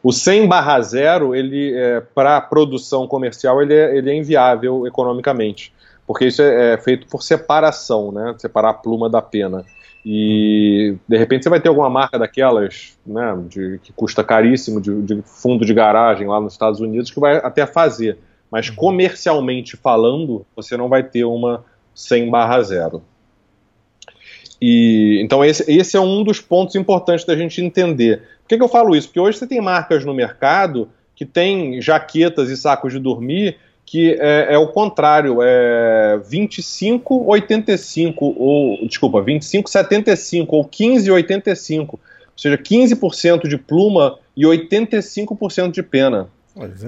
O 0.02 0.12
100 0.12 0.48
barra 0.48 0.80
0, 0.80 1.34
ele, 1.34 1.74
é, 1.74 2.00
para 2.00 2.40
produção 2.40 3.06
comercial, 3.06 3.62
ele 3.62 3.74
é, 3.74 3.96
ele 3.96 4.10
é 4.10 4.14
inviável 4.14 4.86
economicamente, 4.86 5.72
porque 6.06 6.26
isso 6.26 6.42
é, 6.42 6.74
é, 6.74 6.78
feito 6.78 7.06
por 7.06 7.22
separação, 7.22 8.10
né, 8.10 8.34
separar 8.38 8.70
a 8.70 8.74
pluma 8.74 9.08
da 9.08 9.22
pena. 9.22 9.64
E 10.04 10.96
de 11.08 11.16
repente 11.16 11.44
você 11.44 11.48
vai 11.48 11.60
ter 11.60 11.68
alguma 11.68 11.88
marca 11.88 12.18
daquelas, 12.18 12.98
né, 13.06 13.38
de, 13.48 13.78
que 13.82 13.92
custa 13.92 14.24
caríssimo, 14.24 14.80
de, 14.80 15.02
de 15.02 15.22
fundo 15.22 15.64
de 15.64 15.72
garagem 15.72 16.26
lá 16.26 16.40
nos 16.40 16.54
Estados 16.54 16.80
Unidos, 16.80 17.10
que 17.10 17.20
vai 17.20 17.36
até 17.36 17.64
fazer 17.64 18.18
mas 18.52 18.68
uhum. 18.68 18.74
comercialmente 18.74 19.78
falando, 19.78 20.44
você 20.54 20.76
não 20.76 20.86
vai 20.86 21.02
ter 21.02 21.24
uma 21.24 21.64
100 21.94 22.30
barra 22.30 22.60
0. 22.60 23.02
E, 24.60 25.18
então 25.22 25.42
esse, 25.42 25.64
esse, 25.72 25.96
é 25.96 26.00
um 26.00 26.22
dos 26.22 26.38
pontos 26.38 26.76
importantes 26.76 27.24
da 27.24 27.34
gente 27.34 27.62
entender. 27.62 28.22
Por 28.52 28.56
que, 28.56 28.58
que 28.58 28.64
eu 28.64 28.68
falo 28.68 28.94
isso? 28.94 29.08
Porque 29.08 29.20
hoje 29.20 29.38
você 29.38 29.46
tem 29.46 29.62
marcas 29.62 30.04
no 30.04 30.12
mercado 30.12 30.90
que 31.16 31.24
tem 31.24 31.80
jaquetas 31.80 32.50
e 32.50 32.56
sacos 32.56 32.92
de 32.92 32.98
dormir 32.98 33.56
que 33.86 34.12
é, 34.20 34.54
é, 34.54 34.58
o 34.58 34.68
contrário, 34.68 35.38
é 35.42 36.18
25, 36.24 37.24
85, 37.26 38.34
ou, 38.38 38.86
desculpa, 38.86 39.20
25, 39.20 39.68
75, 39.68 40.56
ou 40.56 40.64
15, 40.64 41.10
85. 41.10 41.96
Ou 41.96 42.00
seja, 42.36 42.56
15% 42.56 43.48
de 43.48 43.58
pluma 43.58 44.18
e 44.36 44.44
85% 44.44 45.72
de 45.72 45.82
pena. 45.82 46.28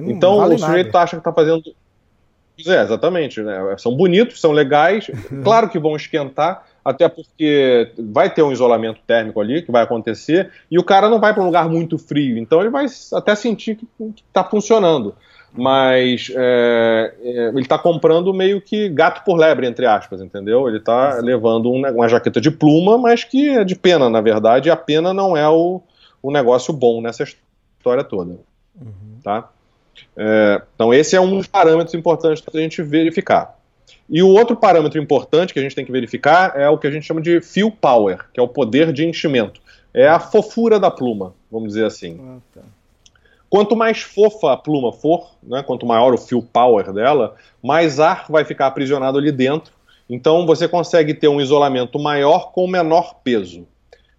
Então 0.06 0.38
vale 0.38 0.54
o 0.54 0.58
sujeito 0.58 0.86
nada. 0.86 1.00
acha 1.00 1.16
que 1.16 1.20
está 1.20 1.32
fazendo. 1.32 1.62
É, 2.66 2.82
exatamente. 2.82 3.42
Né? 3.42 3.58
São 3.78 3.94
bonitos, 3.94 4.40
são 4.40 4.52
legais, 4.52 5.10
claro 5.42 5.68
que 5.68 5.78
vão 5.78 5.96
esquentar, 5.96 6.66
até 6.84 7.08
porque 7.08 7.92
vai 7.98 8.32
ter 8.32 8.42
um 8.42 8.52
isolamento 8.52 9.00
térmico 9.06 9.40
ali 9.40 9.62
que 9.62 9.72
vai 9.72 9.82
acontecer, 9.82 10.50
e 10.70 10.78
o 10.78 10.84
cara 10.84 11.08
não 11.08 11.18
vai 11.18 11.32
para 11.32 11.42
um 11.42 11.46
lugar 11.46 11.68
muito 11.68 11.96
frio, 11.96 12.36
então 12.36 12.60
ele 12.60 12.70
vai 12.70 12.86
até 13.12 13.34
sentir 13.34 13.76
que 13.76 13.88
está 14.28 14.44
funcionando. 14.44 15.14
Mas 15.56 16.32
é, 16.34 17.14
é, 17.22 17.48
ele 17.48 17.60
está 17.60 17.78
comprando 17.78 18.34
meio 18.34 18.60
que 18.60 18.88
gato 18.88 19.24
por 19.24 19.36
lebre, 19.36 19.68
entre 19.68 19.86
aspas, 19.86 20.20
entendeu? 20.20 20.66
Ele 20.66 20.78
está 20.78 21.20
levando 21.20 21.70
um, 21.70 21.80
uma 21.88 22.08
jaqueta 22.08 22.40
de 22.40 22.50
pluma, 22.50 22.98
mas 22.98 23.22
que 23.22 23.50
é 23.50 23.62
de 23.62 23.76
pena, 23.76 24.10
na 24.10 24.20
verdade, 24.20 24.68
e 24.68 24.72
a 24.72 24.76
pena 24.76 25.14
não 25.14 25.36
é 25.36 25.48
o, 25.48 25.80
o 26.20 26.32
negócio 26.32 26.74
bom 26.74 27.00
nessa 27.00 27.22
história 27.22 28.02
toda. 28.02 28.32
Uhum. 28.80 29.20
Tá? 29.22 29.48
É, 30.16 30.60
então, 30.74 30.92
esse 30.92 31.14
é 31.14 31.20
um 31.20 31.36
dos 31.36 31.46
parâmetros 31.46 31.94
importantes 31.94 32.42
para 32.42 32.58
a 32.58 32.62
gente 32.62 32.82
verificar. 32.82 33.56
E 34.08 34.22
o 34.22 34.28
outro 34.28 34.56
parâmetro 34.56 35.00
importante 35.00 35.52
que 35.52 35.58
a 35.58 35.62
gente 35.62 35.74
tem 35.74 35.84
que 35.84 35.92
verificar 35.92 36.52
é 36.56 36.68
o 36.68 36.78
que 36.78 36.86
a 36.86 36.90
gente 36.90 37.06
chama 37.06 37.20
de 37.20 37.40
fill 37.40 37.70
power, 37.70 38.26
que 38.32 38.38
é 38.38 38.42
o 38.42 38.48
poder 38.48 38.92
de 38.92 39.06
enchimento. 39.06 39.60
É 39.92 40.06
a 40.06 40.18
fofura 40.18 40.78
da 40.78 40.90
pluma, 40.90 41.34
vamos 41.50 41.68
dizer 41.68 41.86
assim. 41.86 42.20
Ah, 42.20 42.38
tá. 42.54 42.60
Quanto 43.48 43.76
mais 43.76 44.02
fofa 44.02 44.52
a 44.52 44.56
pluma 44.56 44.92
for, 44.92 45.30
né, 45.40 45.62
quanto 45.62 45.86
maior 45.86 46.12
o 46.12 46.18
fill 46.18 46.42
power 46.42 46.92
dela, 46.92 47.36
mais 47.62 48.00
ar 48.00 48.26
vai 48.28 48.44
ficar 48.44 48.66
aprisionado 48.66 49.16
ali 49.16 49.30
dentro. 49.30 49.72
Então 50.10 50.44
você 50.44 50.66
consegue 50.66 51.14
ter 51.14 51.28
um 51.28 51.40
isolamento 51.40 51.98
maior 51.98 52.50
com 52.50 52.66
menor 52.66 53.20
peso. 53.22 53.66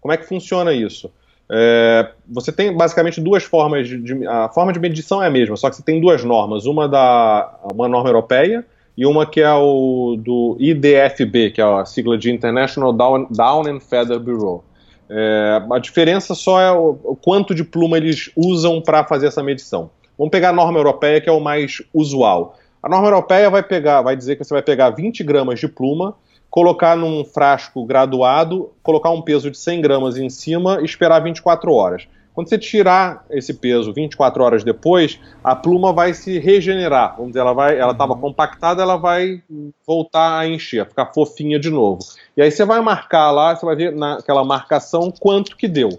Como 0.00 0.12
é 0.12 0.16
que 0.16 0.26
funciona 0.26 0.72
isso? 0.72 1.12
É, 1.50 2.10
você 2.26 2.50
tem 2.50 2.74
basicamente 2.74 3.20
duas 3.20 3.44
formas 3.44 3.86
de, 3.86 4.00
de, 4.00 4.26
A 4.26 4.48
forma 4.48 4.72
de 4.72 4.80
medição 4.80 5.22
é 5.22 5.28
a 5.28 5.30
mesma, 5.30 5.56
só 5.56 5.70
que 5.70 5.76
você 5.76 5.82
tem 5.82 6.00
duas 6.00 6.24
normas. 6.24 6.64
Uma 6.64 6.88
da 6.88 7.58
uma 7.72 7.86
norma 7.86 8.08
europeia 8.08 8.64
e 8.96 9.04
uma 9.04 9.26
que 9.26 9.40
é 9.40 9.52
o 9.52 10.16
do 10.18 10.56
IDFB, 10.58 11.50
que 11.50 11.60
é 11.60 11.64
a 11.64 11.84
sigla 11.84 12.16
de 12.16 12.30
International 12.30 12.92
Down, 12.92 13.26
Down 13.30 13.68
and 13.68 13.80
Feather 13.80 14.18
Bureau. 14.18 14.64
É, 15.08 15.62
a 15.70 15.78
diferença 15.78 16.34
só 16.34 16.60
é 16.60 16.72
o, 16.72 16.98
o, 17.04 17.16
quanto 17.16 17.54
de 17.54 17.62
pluma 17.62 17.96
eles 17.96 18.30
usam 18.34 18.80
para 18.80 19.04
fazer 19.04 19.26
essa 19.26 19.42
medição. 19.42 19.90
Vamos 20.18 20.30
pegar 20.30 20.48
a 20.48 20.52
norma 20.52 20.78
europeia, 20.78 21.20
que 21.20 21.28
é 21.28 21.32
o 21.32 21.40
mais 21.40 21.82
usual. 21.92 22.56
A 22.82 22.88
norma 22.88 23.06
europeia 23.08 23.50
vai 23.50 23.62
pegar, 23.62 24.00
vai 24.00 24.16
dizer 24.16 24.36
que 24.36 24.44
você 24.44 24.54
vai 24.54 24.62
pegar 24.62 24.90
20 24.90 25.22
gramas 25.22 25.60
de 25.60 25.68
pluma, 25.68 26.14
colocar 26.48 26.96
num 26.96 27.24
frasco 27.24 27.84
graduado, 27.84 28.70
colocar 28.82 29.10
um 29.10 29.20
peso 29.20 29.50
de 29.50 29.58
100 29.58 29.80
gramas 29.80 30.16
em 30.16 30.30
cima 30.30 30.78
e 30.80 30.84
esperar 30.84 31.20
24 31.20 31.70
horas. 31.72 32.08
Quando 32.36 32.50
você 32.50 32.58
tirar 32.58 33.24
esse 33.30 33.54
peso 33.54 33.94
24 33.94 34.44
horas 34.44 34.62
depois, 34.62 35.18
a 35.42 35.56
pluma 35.56 35.90
vai 35.90 36.12
se 36.12 36.38
regenerar. 36.38 37.14
Vamos 37.16 37.28
dizer, 37.28 37.40
ela 37.40 37.54
vai, 37.54 37.78
ela 37.78 37.92
estava 37.92 38.12
uhum. 38.12 38.20
compactada, 38.20 38.82
ela 38.82 38.98
vai 38.98 39.42
voltar 39.86 40.40
a 40.40 40.46
encher, 40.46 40.86
ficar 40.86 41.06
fofinha 41.14 41.58
de 41.58 41.70
novo. 41.70 42.00
E 42.36 42.42
aí 42.42 42.50
você 42.50 42.62
vai 42.66 42.82
marcar 42.82 43.30
lá, 43.30 43.56
você 43.56 43.64
vai 43.64 43.74
ver 43.74 43.96
naquela 43.96 44.44
marcação 44.44 45.10
quanto 45.10 45.56
que 45.56 45.66
deu. 45.66 45.98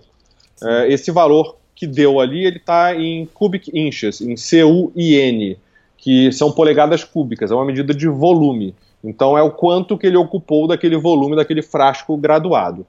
É, 0.64 0.94
esse 0.94 1.10
valor 1.10 1.58
que 1.74 1.88
deu 1.88 2.20
ali, 2.20 2.46
ele 2.46 2.58
está 2.58 2.94
em 2.96 3.26
cubic 3.26 3.72
inches, 3.74 4.22
em 4.22 4.38
C-U-I-N, 4.38 5.58
que 5.98 6.32
são 6.32 6.52
polegadas 6.52 7.04
cúbicas, 7.04 7.50
é 7.50 7.56
uma 7.56 7.66
medida 7.66 7.96
de 7.96 8.08
volume. 8.08 8.76
Então 9.04 9.36
é 9.36 9.42
o 9.42 9.50
quanto 9.50 9.98
que 9.98 10.06
ele 10.06 10.18
ocupou 10.18 10.68
daquele 10.68 10.98
volume, 10.98 11.36
daquele 11.36 11.64
frasco 11.64 12.16
graduado. 12.16 12.86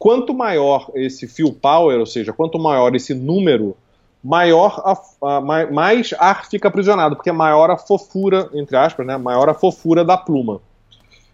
Quanto 0.00 0.32
maior 0.32 0.90
esse 0.94 1.28
fill 1.28 1.52
power, 1.52 2.00
ou 2.00 2.06
seja, 2.06 2.32
quanto 2.32 2.58
maior 2.58 2.94
esse 2.94 3.12
número, 3.12 3.76
maior 4.24 4.80
a, 4.82 5.36
a, 5.36 5.40
mais 5.70 6.14
ar 6.18 6.48
fica 6.48 6.68
aprisionado, 6.68 7.16
porque 7.16 7.28
é 7.28 7.32
maior 7.34 7.70
a 7.70 7.76
fofura, 7.76 8.48
entre 8.54 8.78
aspas, 8.78 9.06
né, 9.06 9.18
maior 9.18 9.50
a 9.50 9.52
fofura 9.52 10.02
da 10.02 10.16
pluma. 10.16 10.62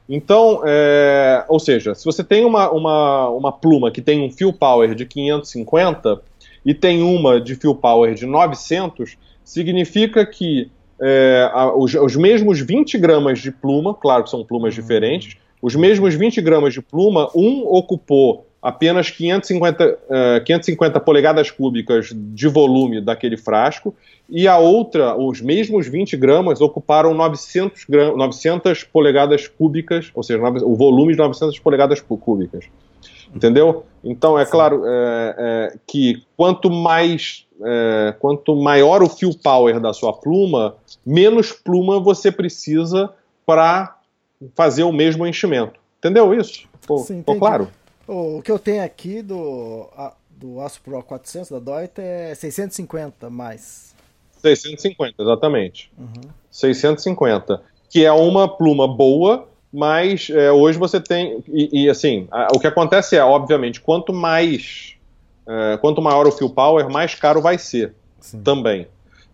Então, 0.08 0.62
é, 0.64 1.44
ou 1.48 1.60
seja, 1.60 1.94
se 1.94 2.04
você 2.04 2.24
tem 2.24 2.44
uma, 2.44 2.68
uma, 2.72 3.28
uma 3.28 3.52
pluma 3.52 3.92
que 3.92 4.02
tem 4.02 4.20
um 4.20 4.32
fill 4.32 4.52
power 4.52 4.96
de 4.96 5.06
550 5.06 6.20
e 6.64 6.74
tem 6.74 7.02
uma 7.02 7.40
de 7.40 7.54
fill 7.54 7.76
power 7.76 8.14
de 8.14 8.26
900, 8.26 9.16
significa 9.44 10.26
que 10.26 10.68
é, 11.00 11.48
os, 11.76 11.94
os, 11.94 12.16
mesmos 12.16 12.58
20 12.58 12.98
gramas 12.98 13.38
de 13.38 13.52
pluma, 13.52 13.94
claro 13.94 14.24
que 14.24 14.30
são 14.30 14.44
plumas 14.44 14.74
uhum. 14.74 14.82
diferentes, 14.82 15.36
os 15.62 15.76
mesmos 15.76 16.16
20 16.16 16.40
gramas 16.40 16.74
de 16.74 16.82
pluma, 16.82 17.30
um 17.32 17.64
ocupou 17.64 18.45
apenas 18.66 19.10
550, 19.10 19.84
uh, 19.86 20.44
550 20.44 20.98
polegadas 20.98 21.52
cúbicas 21.52 22.10
de 22.12 22.48
volume 22.48 23.00
daquele 23.00 23.36
frasco, 23.36 23.94
e 24.28 24.48
a 24.48 24.58
outra, 24.58 25.16
os 25.16 25.40
mesmos 25.40 25.86
20 25.86 26.16
gramas, 26.16 26.60
ocuparam 26.60 27.14
900, 27.14 27.84
gram, 27.88 28.16
900 28.16 28.82
polegadas 28.82 29.46
cúbicas, 29.46 30.10
ou 30.12 30.20
seja, 30.24 30.42
o 30.64 30.74
volume 30.74 31.12
de 31.12 31.18
900 31.18 31.56
polegadas 31.60 32.00
cúbicas. 32.00 32.64
Entendeu? 33.32 33.84
Então, 34.02 34.36
é 34.36 34.44
Sim. 34.44 34.50
claro 34.50 34.82
é, 34.84 35.34
é, 35.38 35.78
que 35.86 36.24
quanto 36.36 36.68
mais, 36.68 37.46
é, 37.62 38.16
quanto 38.18 38.56
maior 38.56 39.00
o 39.00 39.08
fio 39.08 39.30
power 39.38 39.78
da 39.78 39.92
sua 39.92 40.12
pluma, 40.12 40.74
menos 41.06 41.52
pluma 41.52 42.00
você 42.00 42.32
precisa 42.32 43.10
para 43.44 43.96
fazer 44.56 44.82
o 44.82 44.90
mesmo 44.90 45.24
enchimento. 45.24 45.78
Entendeu 46.00 46.34
isso? 46.34 46.66
Ficou 46.80 47.38
claro? 47.38 47.68
O 48.06 48.40
que 48.42 48.50
eu 48.50 48.58
tenho 48.58 48.84
aqui 48.84 49.22
do, 49.22 49.88
a, 49.96 50.14
do 50.30 50.60
Aço 50.60 50.80
Pro 50.82 51.02
400 51.02 51.50
da 51.50 51.58
Deuter 51.58 52.04
é 52.04 52.34
650 52.34 53.28
mais. 53.30 53.94
650, 54.40 55.22
exatamente. 55.22 55.90
Uhum. 55.98 56.30
650. 56.50 57.62
Que 57.90 58.04
é 58.04 58.12
uma 58.12 58.48
pluma 58.48 58.86
boa, 58.86 59.48
mas 59.72 60.28
é, 60.30 60.52
hoje 60.52 60.78
você 60.78 61.00
tem. 61.00 61.42
E, 61.48 61.84
e 61.84 61.90
assim, 61.90 62.28
a, 62.30 62.48
o 62.54 62.60
que 62.60 62.66
acontece 62.66 63.16
é, 63.16 63.24
obviamente, 63.24 63.80
quanto 63.80 64.12
mais. 64.12 64.94
É, 65.48 65.76
quanto 65.78 66.02
maior 66.02 66.26
o 66.26 66.32
fio 66.32 66.50
power, 66.50 66.88
mais 66.90 67.14
caro 67.14 67.40
vai 67.40 67.56
ser 67.56 67.94
Sim. 68.20 68.42
também. 68.42 68.88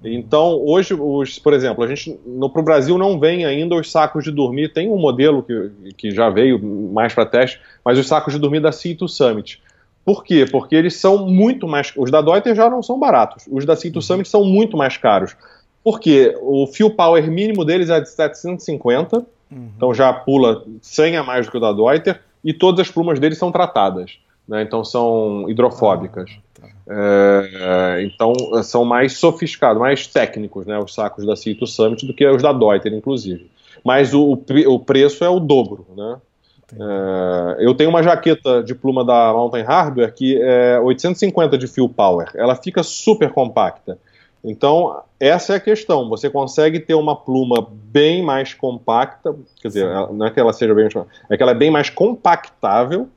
Então, 0.05 0.61
hoje, 0.64 0.94
os, 0.94 1.38
por 1.38 1.53
exemplo, 1.53 1.84
a 1.84 1.86
gente 1.86 2.18
no 2.26 2.50
pro 2.50 2.62
Brasil 2.62 2.98
não 2.98 3.20
vem 3.20 3.44
ainda 3.44 3.74
os 3.74 3.90
sacos 3.90 4.24
de 4.24 4.30
dormir. 4.30 4.72
Tem 4.72 4.88
um 4.90 4.98
modelo 4.98 5.42
que, 5.42 5.92
que 5.96 6.11
já 6.11 6.28
veio 6.28 6.59
mais 6.92 7.14
para 7.14 7.26
teste, 7.26 7.61
mas 7.84 7.98
os 7.98 8.07
sacos 8.07 8.32
de 8.32 8.40
dormir 8.40 8.61
da 8.61 8.72
Cito 8.72 9.09
Summit. 9.09 9.62
Por 10.05 10.24
quê? 10.24 10.46
Porque 10.50 10.74
eles 10.74 10.96
são 10.96 11.26
muito 11.26 11.68
mais. 11.68 11.92
Os 11.96 12.11
da 12.11 12.20
Deuter 12.20 12.55
já 12.55 12.68
não 12.68 12.82
são 12.82 12.98
baratos. 12.98 13.44
Os 13.50 13.64
da 13.64 13.76
Cito 13.76 13.98
uhum. 13.98 14.03
Summit 14.03 14.28
são 14.28 14.44
muito 14.44 14.76
mais 14.76 14.96
caros. 14.96 15.36
Porque 15.84 16.36
o 16.40 16.66
fio 16.66 16.90
power 16.90 17.28
mínimo 17.30 17.64
deles 17.64 17.90
é 17.90 18.00
de 18.00 18.09
750, 18.09 19.18
uhum. 19.18 19.68
então 19.76 19.92
já 19.92 20.12
pula 20.12 20.64
100 20.80 21.16
a 21.16 21.22
mais 21.22 21.46
do 21.46 21.53
que 21.53 21.59
o 21.59 21.61
da 21.61 21.72
Deuter, 21.72 22.20
e 22.44 22.53
todas 22.53 22.80
as 22.80 22.90
plumas 22.90 23.18
deles 23.18 23.38
são 23.38 23.50
tratadas. 23.50 24.18
Né? 24.47 24.62
Então 24.62 24.84
são 24.84 25.49
hidrofóbicas. 25.49 26.30
Ah. 26.62 26.72
É, 26.88 28.03
então 28.03 28.32
são 28.62 28.84
mais 28.84 29.14
sofisticados, 29.14 29.80
mais 29.80 30.07
técnicos, 30.07 30.66
né, 30.66 30.78
os 30.78 30.93
sacos 30.93 31.24
da 31.24 31.36
Cito 31.36 31.66
Summit 31.66 32.07
do 32.07 32.12
que 32.12 32.26
os 32.26 32.43
da 32.43 32.53
Deuter, 32.53 32.93
inclusive. 32.93 33.51
Mas 33.84 34.12
o, 34.14 34.32
o 34.66 34.78
preço 34.78 35.24
é 35.24 35.28
o 35.28 35.40
dobro, 35.40 35.86
né? 35.97 36.16
É, 36.74 37.57
eu 37.66 37.74
tenho 37.74 37.90
uma 37.90 38.03
jaqueta 38.03 38.62
de 38.62 38.74
pluma 38.74 39.05
da 39.05 39.32
Mountain 39.32 39.62
Hardware 39.62 40.14
que 40.14 40.40
é 40.40 40.80
850 40.80 41.59
de 41.59 41.66
fio 41.66 41.88
power. 41.88 42.30
Ela 42.34 42.55
fica 42.55 42.82
super 42.82 43.30
compacta. 43.30 43.99
Então, 44.45 45.03
essa 45.20 45.53
é 45.53 45.57
a 45.57 45.61
questão. 45.61 46.09
Você 46.09 46.28
consegue 46.28 46.80
ter 46.80 46.95
uma 46.95 47.14
pluma 47.14 47.66
bem 47.70 48.22
mais 48.22 48.55
compacta, 48.55 49.36
quer 49.61 49.68
dizer, 49.68 49.86
não 50.12 50.26
é 50.26 50.30
que 50.30 50.40
ela 50.40 50.53
seja 50.53 50.74
bem 50.74 50.84
mais 50.84 51.07
é 51.30 51.36
que 51.36 51.43
ela 51.43 51.53
é 51.53 51.55
bem 51.55 51.70
mais 51.70 51.90
compactável 51.90 53.09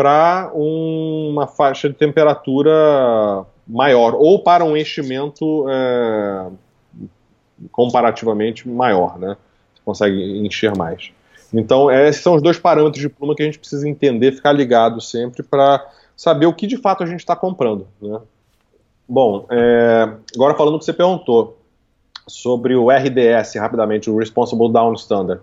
para 0.00 0.50
uma 0.54 1.46
faixa 1.46 1.86
de 1.86 1.94
temperatura 1.94 3.44
maior, 3.68 4.14
ou 4.14 4.42
para 4.42 4.64
um 4.64 4.74
enchimento 4.74 5.66
é, 5.68 6.46
comparativamente 7.70 8.66
maior, 8.66 9.18
né? 9.18 9.36
Você 9.74 9.82
consegue 9.84 10.38
encher 10.38 10.74
mais. 10.74 11.10
Então, 11.52 11.90
esses 11.90 12.22
são 12.22 12.34
os 12.34 12.40
dois 12.40 12.58
parâmetros 12.58 12.98
de 12.98 13.10
pluma 13.10 13.34
que 13.34 13.42
a 13.42 13.44
gente 13.44 13.58
precisa 13.58 13.86
entender, 13.86 14.32
ficar 14.32 14.52
ligado 14.52 15.02
sempre 15.02 15.42
para 15.42 15.86
saber 16.16 16.46
o 16.46 16.54
que 16.54 16.66
de 16.66 16.78
fato 16.78 17.02
a 17.02 17.06
gente 17.06 17.20
está 17.20 17.36
comprando. 17.36 17.86
Né? 18.00 18.18
Bom, 19.06 19.44
é, 19.50 20.08
agora 20.34 20.54
falando 20.54 20.76
o 20.76 20.78
que 20.78 20.86
você 20.86 20.94
perguntou 20.94 21.58
sobre 22.26 22.74
o 22.74 22.90
RDS, 22.90 23.56
rapidamente, 23.56 24.08
o 24.08 24.16
Responsible 24.16 24.72
Down 24.72 24.94
Standard. 24.94 25.42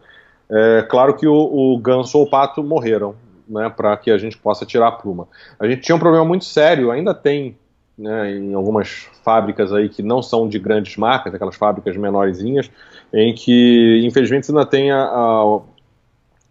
É 0.49 0.81
claro 0.89 1.15
que 1.15 1.27
o, 1.27 1.35
o 1.35 1.77
ganso 1.77 2.17
ou 2.17 2.23
o 2.23 2.29
pato 2.29 2.63
morreram, 2.63 3.13
né, 3.47 3.69
para 3.69 3.95
que 3.97 4.11
a 4.11 4.17
gente 4.17 4.37
possa 4.37 4.65
tirar 4.65 4.87
a 4.87 4.91
pluma. 4.91 5.27
A 5.59 5.67
gente 5.67 5.81
tinha 5.81 5.95
um 5.95 5.99
problema 5.99 6.25
muito 6.25 6.45
sério, 6.45 6.91
ainda 6.91 7.13
tem 7.13 7.57
né, 7.97 8.31
em 8.31 8.53
algumas 8.53 9.07
fábricas 9.23 9.73
aí 9.73 9.89
que 9.89 10.03
não 10.03 10.21
são 10.21 10.47
de 10.47 10.59
grandes 10.59 10.95
marcas, 10.97 11.33
aquelas 11.33 11.55
fábricas 11.55 11.97
menorzinhas, 11.97 12.69
em 13.11 13.33
que 13.33 14.01
infelizmente 14.05 14.49
ainda 14.51 14.65
tem 14.65 14.91
a, 14.91 15.03
a, 15.03 15.59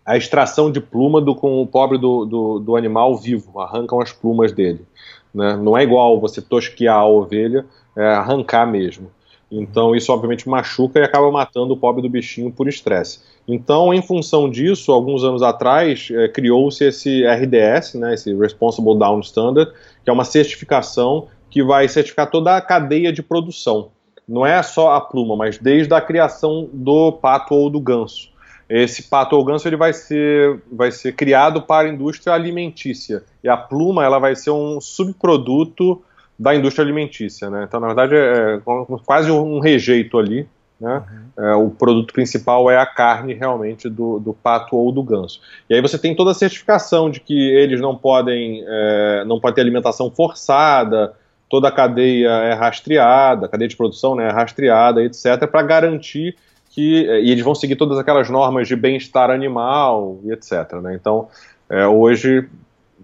a, 0.05 0.17
extração 0.17 0.73
de 0.73 0.81
pluma 0.81 1.21
do, 1.21 1.35
com 1.35 1.63
o 1.63 1.67
pobre 1.67 1.99
do, 1.99 2.25
do, 2.25 2.59
do 2.59 2.77
animal 2.77 3.17
vivo, 3.17 3.61
arrancam 3.61 4.01
as 4.01 4.13
plumas 4.13 4.53
dele. 4.53 4.85
Né? 5.33 5.57
Não 5.57 5.77
é 5.77 5.83
igual 5.83 6.19
você 6.19 6.43
tosquear 6.43 6.97
a 6.97 7.07
ovelha, 7.07 7.65
é 7.97 8.07
arrancar 8.07 8.67
mesmo. 8.67 9.11
Então 9.51 9.95
isso 9.95 10.13
obviamente 10.13 10.49
machuca 10.49 10.99
e 10.99 11.05
acaba 11.05 11.31
matando 11.31 11.75
o 11.75 11.77
pobre 11.77 12.03
do 12.03 12.09
bichinho 12.09 12.51
por 12.51 12.67
estresse. 12.69 13.21
Então, 13.49 13.95
em 13.95 14.03
função 14.03 14.51
disso, 14.51 14.91
alguns 14.91 15.23
anos 15.23 15.43
atrás, 15.43 16.09
é, 16.11 16.27
criou-se 16.29 16.83
esse 16.85 17.25
RDS, 17.25 17.95
né, 17.95 18.15
esse 18.15 18.35
Responsible 18.35 18.99
Down 18.99 19.21
Standard, 19.21 19.71
que 20.03 20.11
é 20.11 20.13
uma 20.13 20.25
certificação 20.25 21.29
que 21.49 21.63
vai 21.63 21.87
certificar 21.89 22.29
toda 22.29 22.57
a 22.57 22.61
cadeia 22.61 23.13
de 23.13 23.23
produção. 23.23 23.91
Não 24.29 24.45
é 24.45 24.61
só 24.63 24.95
a 24.95 25.01
pluma, 25.01 25.37
mas 25.37 25.59
desde 25.59 25.95
a 25.95 26.01
criação 26.01 26.69
do 26.73 27.13
pato 27.13 27.55
ou 27.55 27.71
do 27.71 27.81
ganso. 27.81 28.35
Esse 28.69 29.05
pato 29.05 29.37
ou 29.37 29.45
ganso 29.45 29.69
ele 29.69 29.77
vai 29.77 29.93
ser, 29.93 30.61
vai 30.73 30.91
ser 30.91 31.15
criado 31.15 31.63
para 31.63 31.89
a 31.89 31.93
indústria 31.93 32.35
alimentícia. 32.35 33.23
E 33.45 33.49
a 33.49 33.57
pluma 33.57 34.05
ela 34.05 34.19
vai 34.19 34.35
ser 34.35 34.51
um 34.51 34.81
subproduto 34.81 36.03
da 36.37 36.53
indústria 36.53 36.85
alimentícia. 36.85 37.49
Né? 37.49 37.65
Então, 37.69 37.79
na 37.79 37.87
verdade, 37.87 38.17
é, 38.17 38.57
é 38.57 38.61
quase 39.05 39.31
um 39.31 39.61
rejeito 39.61 40.19
ali 40.19 40.49
né? 40.81 41.03
Uhum. 41.37 41.45
É, 41.45 41.55
o 41.55 41.71
produto 41.71 42.13
principal 42.13 42.71
é 42.71 42.77
a 42.79 42.87
carne 42.87 43.33
realmente 43.33 43.89
do, 43.89 44.19
do, 44.19 44.35
pato 44.35 44.77
ou 44.77 44.93
do 44.93 45.03
ganso. 45.03 45.41
E 45.69 45.75
aí 45.75 45.81
você 45.81 45.99
tem 45.99 46.15
toda 46.15 46.31
a 46.31 46.35
certificação 46.35 47.11
de 47.11 47.21
que 47.21 47.51
eles 47.51 47.81
não 47.81 47.97
podem, 47.97 48.63
é, 48.67 49.25
não 49.27 49.41
pode 49.41 49.55
ter 49.57 49.63
alimentação 49.63 50.11
forçada, 50.11 51.15
toda 51.49 51.69
a 51.69 51.73
cadeia 51.73 52.29
é 52.29 52.53
rastreada, 52.53 53.47
a 53.47 53.49
cadeia 53.49 53.69
de 53.69 53.77
produção 53.77 54.15
né, 54.15 54.29
é 54.29 54.33
rastreada, 54.33 55.03
etc., 55.03 55.47
para 55.51 55.63
garantir 55.63 56.37
que. 56.71 57.09
É, 57.09 57.23
e 57.23 57.31
eles 57.31 57.45
vão 57.45 57.55
seguir 57.55 57.77
todas 57.77 57.99
aquelas 57.99 58.29
normas 58.29 58.69
de 58.69 58.77
bem-estar 58.77 59.31
animal 59.31 60.21
e 60.25 60.33
etc. 60.33 60.75
Né? 60.83 60.95
Então, 60.95 61.29
é, 61.71 61.87
hoje, 61.87 62.47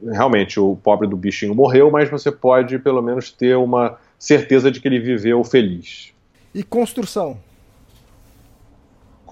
realmente, 0.05 0.61
o 0.61 0.77
pobre 0.77 1.09
do 1.09 1.17
bichinho 1.17 1.55
morreu, 1.55 1.91
mas 1.91 2.11
você 2.11 2.31
pode 2.31 2.79
pelo 2.79 3.01
menos 3.01 3.31
ter 3.31 3.57
uma 3.57 3.99
certeza 4.19 4.71
de 4.71 4.81
que 4.81 4.87
ele 4.87 5.01
viveu 5.01 5.43
feliz. 5.43 6.13
E 6.55 6.63
construção? 6.63 7.39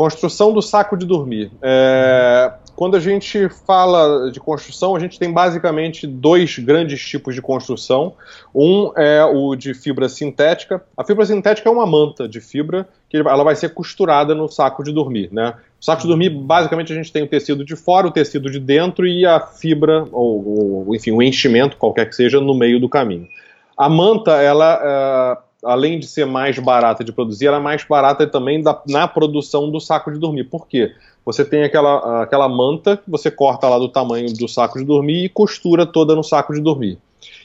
Construção 0.01 0.51
do 0.51 0.62
saco 0.62 0.96
de 0.96 1.05
dormir. 1.05 1.53
É, 1.61 2.55
quando 2.74 2.96
a 2.96 3.01
gente 3.01 3.51
fala 3.51 4.30
de 4.32 4.40
construção, 4.40 4.96
a 4.96 4.98
gente 4.98 5.18
tem 5.18 5.30
basicamente 5.30 6.07
dois 6.07 6.59
grandes 6.59 7.07
tipos 7.07 7.34
de 7.34 7.42
construção. 7.42 8.14
Um 8.55 8.92
é 8.96 9.22
o 9.22 9.55
de 9.55 9.74
fibra 9.74 10.09
sintética. 10.09 10.82
A 10.96 11.05
fibra 11.05 11.26
sintética 11.26 11.68
é 11.68 11.72
uma 11.72 11.84
manta 11.84 12.26
de 12.26 12.40
fibra 12.40 12.88
que 13.11 13.18
ela 13.18 13.44
vai 13.44 13.55
ser 13.55 13.74
costurada 13.74 14.34
no 14.34 14.48
saco 14.48 14.82
de 14.82 14.90
dormir, 14.90 15.28
né? 15.30 15.53
O 15.78 15.84
saco 15.84 16.01
de 16.01 16.09
dormir, 16.09 16.30
basicamente, 16.30 16.94
a 16.94 16.96
gente 16.96 17.12
tem 17.12 17.22
o 17.22 17.28
tecido 17.28 17.62
de 17.62 17.76
fora, 17.76 18.07
o 18.07 18.11
tecido 18.11 18.51
de 18.51 18.59
dentro 18.59 19.07
e 19.07 19.26
a 19.26 19.38
fibra, 19.38 20.07
ou, 20.11 20.86
ou 20.86 20.96
enfim, 20.96 21.11
o 21.11 21.20
enchimento, 21.20 21.76
qualquer 21.76 22.09
que 22.09 22.16
seja, 22.16 22.40
no 22.40 22.55
meio 22.55 22.80
do 22.80 22.88
caminho. 22.88 23.28
A 23.76 23.86
manta, 23.86 24.40
ela, 24.40 25.36
uh, 25.36 25.49
além 25.64 25.98
de 25.98 26.06
ser 26.06 26.26
mais 26.26 26.58
barata 26.58 27.04
de 27.04 27.12
produzir, 27.12 27.46
ela 27.46 27.58
é 27.58 27.61
mais 27.61 27.84
barata 27.84 28.26
também 28.26 28.62
da, 28.62 28.80
na 28.88 29.06
produção 29.06 29.70
do 29.70 29.80
saco 29.80 30.11
de 30.11 30.18
dormir. 30.18 30.44
Por 30.44 30.66
quê? 30.66 30.92
você 31.24 31.44
tem 31.44 31.62
aquela, 31.62 32.22
aquela 32.22 32.48
manta 32.48 32.96
que 32.96 33.11
você 33.11 33.30
corta 33.30 33.68
lá 33.68 33.78
do 33.78 33.88
tamanho 33.88 34.32
do 34.34 34.48
saco 34.48 34.78
de 34.78 34.84
dormir 34.84 35.24
e 35.24 35.28
costura 35.28 35.86
toda 35.86 36.14
no 36.14 36.24
saco 36.24 36.54
de 36.54 36.61
dormir. 36.61 36.98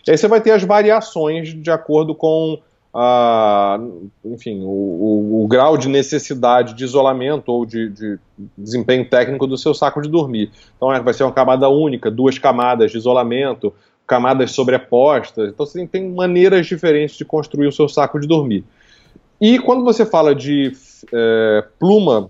E 0.07 0.11
aí 0.11 0.17
você 0.17 0.27
vai 0.27 0.41
ter 0.41 0.51
as 0.51 0.63
variações 0.63 1.53
de 1.53 1.69
acordo 1.69 2.15
com 2.15 2.59
a, 2.93 3.77
enfim, 4.23 4.61
o, 4.61 4.69
o, 4.69 5.43
o, 5.43 5.47
grau 5.47 5.77
de 5.77 5.89
necessidade 5.89 6.73
de 6.73 6.85
isolamento 6.85 7.51
ou 7.51 7.65
de, 7.65 7.89
de, 7.89 8.19
desempenho 8.57 9.07
técnico 9.09 9.45
do 9.45 9.57
seu 9.57 9.73
saco 9.73 10.01
de 10.01 10.07
dormir. 10.07 10.49
Então 10.77 10.93
é, 10.93 11.01
vai 11.01 11.13
ser 11.13 11.23
uma 11.23 11.33
camada 11.33 11.67
única, 11.67 12.09
duas 12.09 12.39
camadas 12.39 12.91
de 12.91 12.97
isolamento, 12.97 13.73
camadas 14.05 14.51
sobrepostas. 14.51 15.49
Então 15.49 15.65
você 15.65 15.85
tem 15.87 16.09
maneiras 16.09 16.67
diferentes 16.67 17.17
de 17.17 17.25
construir 17.25 17.67
o 17.67 17.71
seu 17.71 17.87
saco 17.89 18.19
de 18.19 18.27
dormir. 18.27 18.63
E 19.39 19.59
quando 19.59 19.83
você 19.83 20.05
fala 20.05 20.33
de 20.33 20.71
é, 21.13 21.63
pluma 21.79 22.29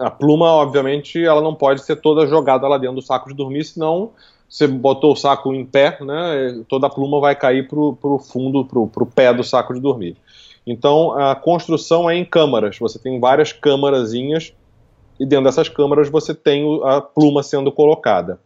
a 0.00 0.10
pluma, 0.10 0.46
obviamente, 0.46 1.22
ela 1.22 1.42
não 1.42 1.54
pode 1.54 1.82
ser 1.82 1.96
toda 1.96 2.26
jogada 2.26 2.66
lá 2.66 2.78
dentro 2.78 2.96
do 2.96 3.02
saco 3.02 3.28
de 3.28 3.34
dormir, 3.34 3.64
senão 3.64 4.12
você 4.48 4.66
botou 4.66 5.12
o 5.12 5.16
saco 5.16 5.52
em 5.52 5.64
pé, 5.64 5.98
né, 6.00 6.64
toda 6.68 6.86
a 6.86 6.90
pluma 6.90 7.20
vai 7.20 7.36
cair 7.36 7.68
para 7.68 7.78
o 7.78 8.18
fundo, 8.18 8.64
para 8.64 9.02
o 9.02 9.06
pé 9.06 9.32
do 9.32 9.44
saco 9.44 9.74
de 9.74 9.80
dormir. 9.80 10.16
Então, 10.66 11.12
a 11.12 11.34
construção 11.34 12.08
é 12.08 12.16
em 12.16 12.24
câmaras. 12.24 12.78
Você 12.78 12.98
tem 12.98 13.18
várias 13.20 13.52
câmarazinhas 13.52 14.52
e 15.18 15.26
dentro 15.26 15.44
dessas 15.44 15.68
câmaras 15.68 16.08
você 16.08 16.34
tem 16.34 16.64
a 16.84 17.00
pluma 17.00 17.42
sendo 17.42 17.70
colocada. 17.70 18.40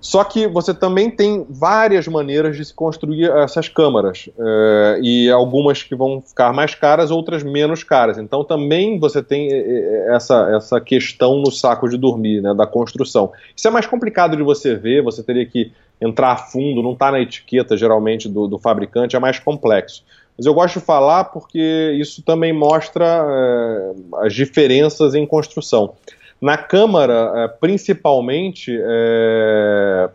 Só 0.00 0.24
que 0.24 0.48
você 0.48 0.72
também 0.72 1.10
tem 1.10 1.44
várias 1.48 2.08
maneiras 2.08 2.56
de 2.56 2.64
se 2.64 2.72
construir 2.72 3.30
essas 3.30 3.68
câmaras, 3.68 4.30
é, 4.38 5.00
e 5.02 5.30
algumas 5.30 5.82
que 5.82 5.94
vão 5.94 6.22
ficar 6.22 6.52
mais 6.52 6.74
caras, 6.74 7.10
outras 7.10 7.42
menos 7.42 7.84
caras. 7.84 8.16
Então 8.16 8.42
também 8.42 8.98
você 8.98 9.22
tem 9.22 9.52
eh, 9.52 9.56
eh, 9.56 10.14
essa, 10.14 10.50
essa 10.56 10.80
questão 10.80 11.36
no 11.36 11.50
saco 11.50 11.88
de 11.88 11.98
dormir, 11.98 12.40
né, 12.40 12.54
da 12.54 12.66
construção. 12.66 13.32
Isso 13.54 13.68
é 13.68 13.70
mais 13.70 13.86
complicado 13.86 14.36
de 14.36 14.42
você 14.42 14.74
ver, 14.74 15.02
você 15.02 15.22
teria 15.22 15.44
que 15.44 15.70
entrar 16.00 16.32
a 16.32 16.36
fundo, 16.36 16.82
não 16.82 16.92
está 16.92 17.12
na 17.12 17.20
etiqueta 17.20 17.76
geralmente 17.76 18.28
do, 18.28 18.46
do, 18.46 18.58
fabricante, 18.58 19.16
é 19.16 19.18
mais 19.18 19.38
complexo. 19.38 20.02
Mas 20.36 20.46
eu 20.46 20.54
gosto 20.54 20.78
de 20.78 20.84
falar 20.84 21.24
porque 21.24 21.94
isso 22.00 22.22
também 22.22 22.52
mostra 22.52 23.04
é, 23.04 23.92
as 24.24 24.32
diferenças 24.32 25.14
em 25.14 25.26
construção. 25.26 25.92
Na 26.40 26.56
Câmara, 26.56 27.32
é, 27.36 27.48
principalmente, 27.48 28.74
é, 28.80 30.08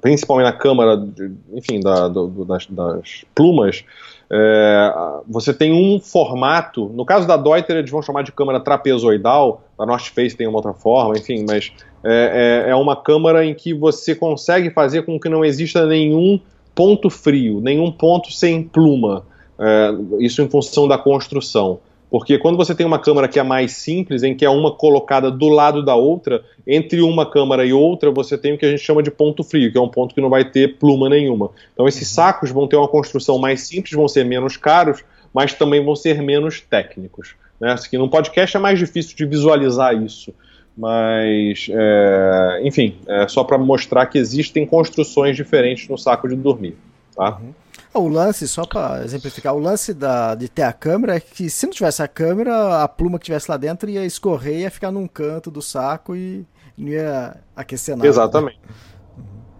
principalmente 0.00 0.46
na 0.46 0.52
Câmara, 0.52 1.06
enfim, 1.52 1.80
da, 1.80 2.08
do, 2.08 2.44
das, 2.46 2.66
das, 2.66 3.24
plumas, 3.34 3.84
é, 4.30 4.94
você 5.28 5.52
tem 5.52 5.72
um 5.72 6.00
formato, 6.00 6.88
no 6.94 7.04
caso 7.04 7.26
da 7.26 7.36
Deuter 7.36 7.76
eles 7.76 7.90
vão 7.90 8.00
chamar 8.00 8.22
de 8.22 8.32
câmara 8.32 8.60
trapezoidal, 8.60 9.62
a 9.78 9.84
North 9.84 10.06
Face 10.14 10.36
tem 10.36 10.46
uma 10.46 10.58
outra 10.58 10.72
forma, 10.72 11.18
enfim, 11.18 11.44
mas 11.46 11.72
é, 12.02 12.64
é, 12.66 12.70
é 12.70 12.74
uma 12.74 12.96
câmara 12.96 13.44
em 13.44 13.54
que 13.54 13.74
você 13.74 14.14
consegue 14.14 14.70
fazer 14.70 15.02
com 15.02 15.20
que 15.20 15.28
não 15.28 15.44
exista 15.44 15.84
nenhum 15.84 16.40
ponto 16.74 17.10
frio, 17.10 17.60
nenhum 17.60 17.92
ponto 17.92 18.32
sem 18.32 18.62
pluma, 18.62 19.26
é, 19.58 19.90
isso 20.20 20.40
em 20.40 20.48
função 20.48 20.88
da 20.88 20.96
construção. 20.96 21.80
Porque 22.10 22.38
quando 22.38 22.56
você 22.56 22.74
tem 22.74 22.84
uma 22.84 22.98
câmara 22.98 23.28
que 23.28 23.38
é 23.38 23.42
mais 23.42 23.72
simples, 23.72 24.24
em 24.24 24.34
que 24.34 24.44
é 24.44 24.50
uma 24.50 24.72
colocada 24.72 25.30
do 25.30 25.48
lado 25.48 25.82
da 25.82 25.94
outra, 25.94 26.42
entre 26.66 27.00
uma 27.00 27.24
câmara 27.24 27.64
e 27.64 27.72
outra, 27.72 28.10
você 28.10 28.36
tem 28.36 28.52
o 28.52 28.58
que 28.58 28.66
a 28.66 28.70
gente 28.70 28.82
chama 28.82 29.02
de 29.02 29.10
ponto 29.10 29.44
frio, 29.44 29.70
que 29.70 29.78
é 29.78 29.80
um 29.80 29.88
ponto 29.88 30.14
que 30.14 30.20
não 30.20 30.28
vai 30.28 30.44
ter 30.44 30.76
pluma 30.76 31.08
nenhuma. 31.08 31.50
Então 31.72 31.86
esses 31.86 32.08
uhum. 32.08 32.14
sacos 32.14 32.50
vão 32.50 32.66
ter 32.66 32.76
uma 32.76 32.88
construção 32.88 33.38
mais 33.38 33.62
simples, 33.62 33.92
vão 33.92 34.08
ser 34.08 34.24
menos 34.24 34.56
caros, 34.56 35.04
mas 35.32 35.54
também 35.54 35.84
vão 35.84 35.94
ser 35.94 36.20
menos 36.20 36.60
técnicos. 36.60 37.36
Né? 37.60 37.72
Assim, 37.72 37.96
no 37.96 38.08
podcast 38.08 38.56
é 38.56 38.60
mais 38.60 38.78
difícil 38.78 39.16
de 39.16 39.24
visualizar 39.24 39.94
isso. 39.94 40.34
Mas, 40.76 41.68
é, 41.70 42.60
enfim, 42.64 42.96
é 43.06 43.28
só 43.28 43.44
para 43.44 43.58
mostrar 43.58 44.06
que 44.06 44.18
existem 44.18 44.66
construções 44.66 45.36
diferentes 45.36 45.88
no 45.88 45.98
saco 45.98 46.28
de 46.28 46.34
dormir. 46.34 46.76
Tá? 47.14 47.38
Uhum. 47.38 47.52
O 47.92 48.06
lance, 48.06 48.46
só 48.46 48.64
para 48.64 49.04
exemplificar, 49.04 49.54
o 49.54 49.58
lance 49.58 49.92
da, 49.92 50.34
de 50.36 50.48
ter 50.48 50.62
a 50.62 50.72
câmera 50.72 51.16
é 51.16 51.20
que 51.20 51.50
se 51.50 51.66
não 51.66 51.72
tivesse 51.72 52.02
a 52.02 52.08
câmera, 52.08 52.82
a 52.82 52.88
pluma 52.88 53.18
que 53.18 53.24
tivesse 53.24 53.50
lá 53.50 53.56
dentro 53.56 53.90
ia 53.90 54.04
escorrer, 54.04 54.60
ia 54.60 54.70
ficar 54.70 54.92
num 54.92 55.08
canto 55.08 55.50
do 55.50 55.60
saco 55.60 56.14
e 56.14 56.46
não 56.78 56.88
ia 56.88 57.36
aquecer 57.56 57.96
nada. 57.96 58.08
Exatamente. 58.08 58.60
Né? 58.62 58.74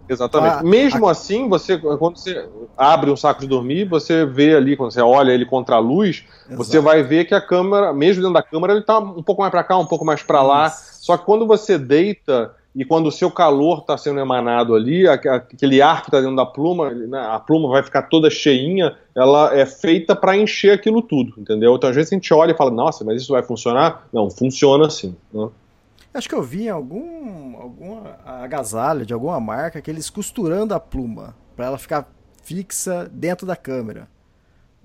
Exatamente. 0.08 0.56
Ah, 0.58 0.62
Mesmo 0.62 1.06
a... 1.06 1.12
assim, 1.12 1.48
você 1.48 1.78
quando 1.78 2.18
você 2.18 2.48
abre 2.76 3.10
um 3.10 3.16
saco 3.16 3.40
de 3.40 3.46
dormir, 3.46 3.88
você 3.88 4.26
vê 4.26 4.56
ali, 4.56 4.76
quando 4.76 4.90
você 4.90 5.00
olha 5.00 5.32
ele 5.32 5.46
contra 5.46 5.76
a 5.76 5.78
luz, 5.78 6.24
Exato. 6.46 6.56
você 6.56 6.80
vai 6.80 7.02
ver 7.02 7.26
que 7.26 7.34
a 7.34 7.40
câmera, 7.40 7.92
mesmo 7.92 8.22
dentro 8.22 8.34
da 8.34 8.42
câmera, 8.42 8.72
ele 8.72 8.80
está 8.80 8.98
um 8.98 9.22
pouco 9.22 9.42
mais 9.42 9.52
para 9.52 9.62
cá, 9.62 9.76
um 9.78 9.86
pouco 9.86 10.04
mais 10.04 10.22
para 10.22 10.42
lá. 10.42 10.68
Só 10.68 11.16
que 11.16 11.24
quando 11.24 11.46
você 11.46 11.78
deita, 11.78 12.52
e 12.74 12.84
quando 12.84 13.06
o 13.06 13.12
seu 13.12 13.30
calor 13.30 13.78
está 13.78 13.98
sendo 13.98 14.20
emanado 14.20 14.74
ali, 14.74 15.08
aquele 15.08 15.82
ar 15.82 16.02
que 16.02 16.08
está 16.08 16.20
dentro 16.20 16.36
da 16.36 16.46
pluma, 16.46 16.90
né, 16.90 17.18
a 17.18 17.38
pluma 17.40 17.68
vai 17.68 17.82
ficar 17.82 18.02
toda 18.02 18.30
cheinha, 18.30 18.96
ela 19.14 19.56
é 19.56 19.66
feita 19.66 20.14
para 20.14 20.36
encher 20.36 20.72
aquilo 20.72 21.02
tudo, 21.02 21.34
entendeu? 21.36 21.74
Então 21.74 21.90
às 21.90 21.96
vezes 21.96 22.12
a 22.12 22.14
gente 22.14 22.32
olha 22.32 22.52
e 22.52 22.56
fala, 22.56 22.70
nossa, 22.70 23.04
mas 23.04 23.22
isso 23.22 23.32
vai 23.32 23.42
funcionar? 23.42 24.06
Não, 24.12 24.30
funciona 24.30 24.86
assim. 24.86 25.16
Né? 25.32 25.48
Acho 26.14 26.28
que 26.28 26.34
eu 26.34 26.42
vi 26.42 26.66
em 26.66 26.70
algum, 26.70 27.56
alguma 27.56 28.18
agasalho 28.24 29.04
de 29.04 29.12
alguma 29.12 29.40
marca 29.40 29.82
que 29.82 29.90
eles 29.90 30.08
costurando 30.08 30.72
a 30.72 30.78
pluma 30.78 31.34
para 31.56 31.66
ela 31.66 31.78
ficar 31.78 32.08
fixa 32.42 33.08
dentro 33.12 33.46
da 33.46 33.56
câmera. 33.56 34.08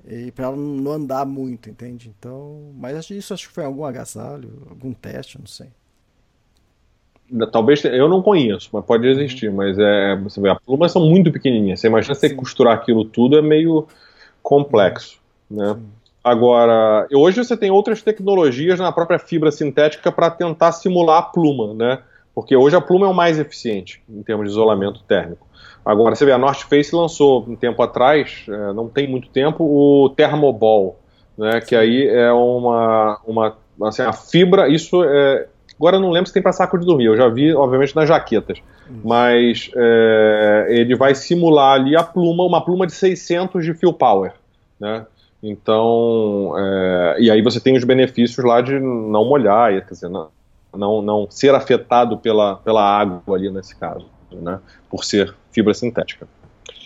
E 0.07 0.31
para 0.31 0.45
ela 0.45 0.55
não 0.55 0.91
andar 0.91 1.25
muito, 1.25 1.67
entende? 1.67 2.13
Então, 2.17 2.71
mas 2.75 3.09
isso 3.09 3.33
acho 3.33 3.47
que 3.47 3.53
foi 3.53 3.65
algum 3.65 3.86
agasalho, 3.86 4.67
algum 4.69 4.93
teste, 4.93 5.39
não 5.39 5.47
sei. 5.47 5.69
Talvez 7.51 7.84
eu 7.86 8.07
não 8.07 8.21
conheço, 8.21 8.69
mas 8.71 8.86
pode 8.86 9.07
existir. 9.07 9.49
Uhum. 9.49 9.55
Mas 9.55 9.78
é, 9.80 10.15
você 10.15 10.39
vê, 10.39 10.49
as 10.49 10.59
plumas 10.59 10.91
são 10.91 11.05
muito 11.05 11.32
pequenininhas. 11.32 11.80
Você 11.80 11.88
imagina 11.88 12.13
você 12.13 12.30
costurar 12.34 12.76
aquilo 12.76 13.05
tudo 13.05 13.38
é 13.38 13.41
meio 13.41 13.88
complexo, 14.41 15.19
né? 15.49 15.73
Sim. 15.73 15.86
Agora, 16.23 17.07
hoje 17.13 17.38
você 17.38 17.55
tem 17.55 17.69
outras 17.69 18.01
tecnologias 18.01 18.80
na 18.80 18.91
própria 18.91 19.19
fibra 19.19 19.51
sintética 19.51 20.11
para 20.11 20.32
tentar 20.32 20.71
simular 20.71 21.19
a 21.19 21.21
pluma, 21.21 21.73
né? 21.76 21.99
Porque 22.34 22.55
hoje 22.55 22.76
a 22.76 22.82
pluma 22.82 23.05
é 23.05 23.09
o 23.09 23.13
mais 23.13 23.38
eficiente 23.38 24.01
em 24.09 24.23
termos 24.23 24.47
de 24.47 24.51
isolamento 24.51 25.03
térmico. 25.03 25.45
Agora, 25.86 26.15
você 26.15 26.26
vê, 26.26 26.32
a 26.32 26.38
North 26.38 26.63
Face 26.67 26.95
lançou 26.95 27.45
um 27.47 27.55
tempo 27.55 27.82
atrás, 27.84 28.43
é, 28.49 28.73
não 28.73 28.89
tem 28.89 29.07
muito 29.07 29.30
tempo, 29.30 29.63
o 29.63 30.09
Thermoball, 30.09 30.99
né? 31.38 31.61
Que 31.61 31.76
aí 31.76 32.07
é 32.07 32.32
uma, 32.32 33.19
uma 33.28 33.57
assim, 33.84 34.01
a 34.01 34.11
fibra, 34.11 34.67
isso 34.67 35.03
é, 35.03 35.47
Agora 35.78 35.97
eu 35.97 35.99
não 35.99 36.09
lembro 36.09 36.28
se 36.28 36.34
tem 36.34 36.41
para 36.41 36.53
saco 36.53 36.78
de 36.78 36.86
dormir, 36.86 37.05
eu 37.05 37.17
já 37.17 37.28
vi, 37.28 37.53
obviamente, 37.53 37.95
nas 37.95 38.07
jaquetas. 38.07 38.59
Mas 39.03 39.69
é, 39.76 40.67
ele 40.69 40.95
vai 40.95 41.13
simular 41.13 41.73
ali 41.73 41.95
a 41.95 42.03
pluma, 42.03 42.43
uma 42.43 42.63
pluma 42.63 42.88
de 42.88 42.93
600 42.93 43.63
de 43.65 43.73
fill 43.73 43.91
power, 43.91 44.34
né? 44.80 45.05
Então, 45.43 46.53
é, 46.57 47.17
e 47.19 47.30
aí 47.30 47.41
você 47.41 47.59
tem 47.59 47.76
os 47.76 47.84
benefícios 47.84 48.43
lá 48.43 48.61
de 48.61 48.80
não 48.80 49.26
molhar, 49.26 49.71
quer 49.86 49.93
dizer, 49.93 50.09
não, 50.09 50.30
não, 50.73 51.01
não 51.01 51.28
ser 51.30 51.53
afetado 51.53 52.17
pela, 52.17 52.55
pela 52.57 52.82
água 52.82 53.36
ali 53.36 53.51
nesse 53.51 53.76
caso, 53.76 54.05
né? 54.32 54.59
Por 54.89 55.03
ser 55.03 55.36
fibra 55.51 55.73
sintética. 55.73 56.28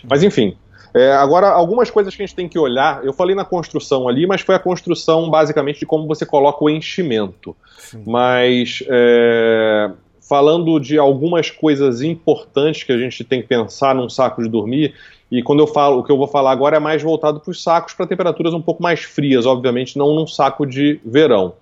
Mas 0.09 0.23
enfim, 0.23 0.57
é, 0.93 1.11
agora, 1.11 1.49
algumas 1.49 1.89
coisas 1.89 2.15
que 2.15 2.21
a 2.21 2.25
gente 2.25 2.35
tem 2.35 2.47
que 2.47 2.57
olhar, 2.57 3.03
eu 3.05 3.13
falei 3.13 3.35
na 3.35 3.45
construção 3.45 4.07
ali, 4.07 4.25
mas 4.25 4.41
foi 4.41 4.55
a 4.55 4.59
construção 4.59 5.29
basicamente 5.29 5.79
de 5.79 5.85
como 5.85 6.07
você 6.07 6.25
coloca 6.25 6.63
o 6.63 6.69
enchimento. 6.69 7.55
Sim. 7.77 8.03
Mas 8.05 8.83
é, 8.87 9.91
falando 10.27 10.79
de 10.79 10.97
algumas 10.97 11.51
coisas 11.51 12.01
importantes 12.01 12.83
que 12.83 12.91
a 12.91 12.97
gente 12.97 13.23
tem 13.23 13.41
que 13.41 13.47
pensar 13.47 13.93
num 13.93 14.09
saco 14.09 14.41
de 14.41 14.49
dormir, 14.49 14.93
e 15.31 15.43
quando 15.43 15.59
eu 15.59 15.67
falo, 15.67 15.99
o 15.99 16.03
que 16.03 16.11
eu 16.11 16.17
vou 16.17 16.27
falar 16.27 16.51
agora 16.51 16.77
é 16.77 16.79
mais 16.79 17.03
voltado 17.03 17.39
para 17.39 17.51
os 17.51 17.61
sacos 17.61 17.93
para 17.93 18.07
temperaturas 18.07 18.53
um 18.53 18.61
pouco 18.61 18.81
mais 18.81 19.01
frias, 19.01 19.45
obviamente, 19.45 19.97
não 19.97 20.15
num 20.15 20.25
saco 20.25 20.65
de 20.65 20.99
verão. 21.05 21.53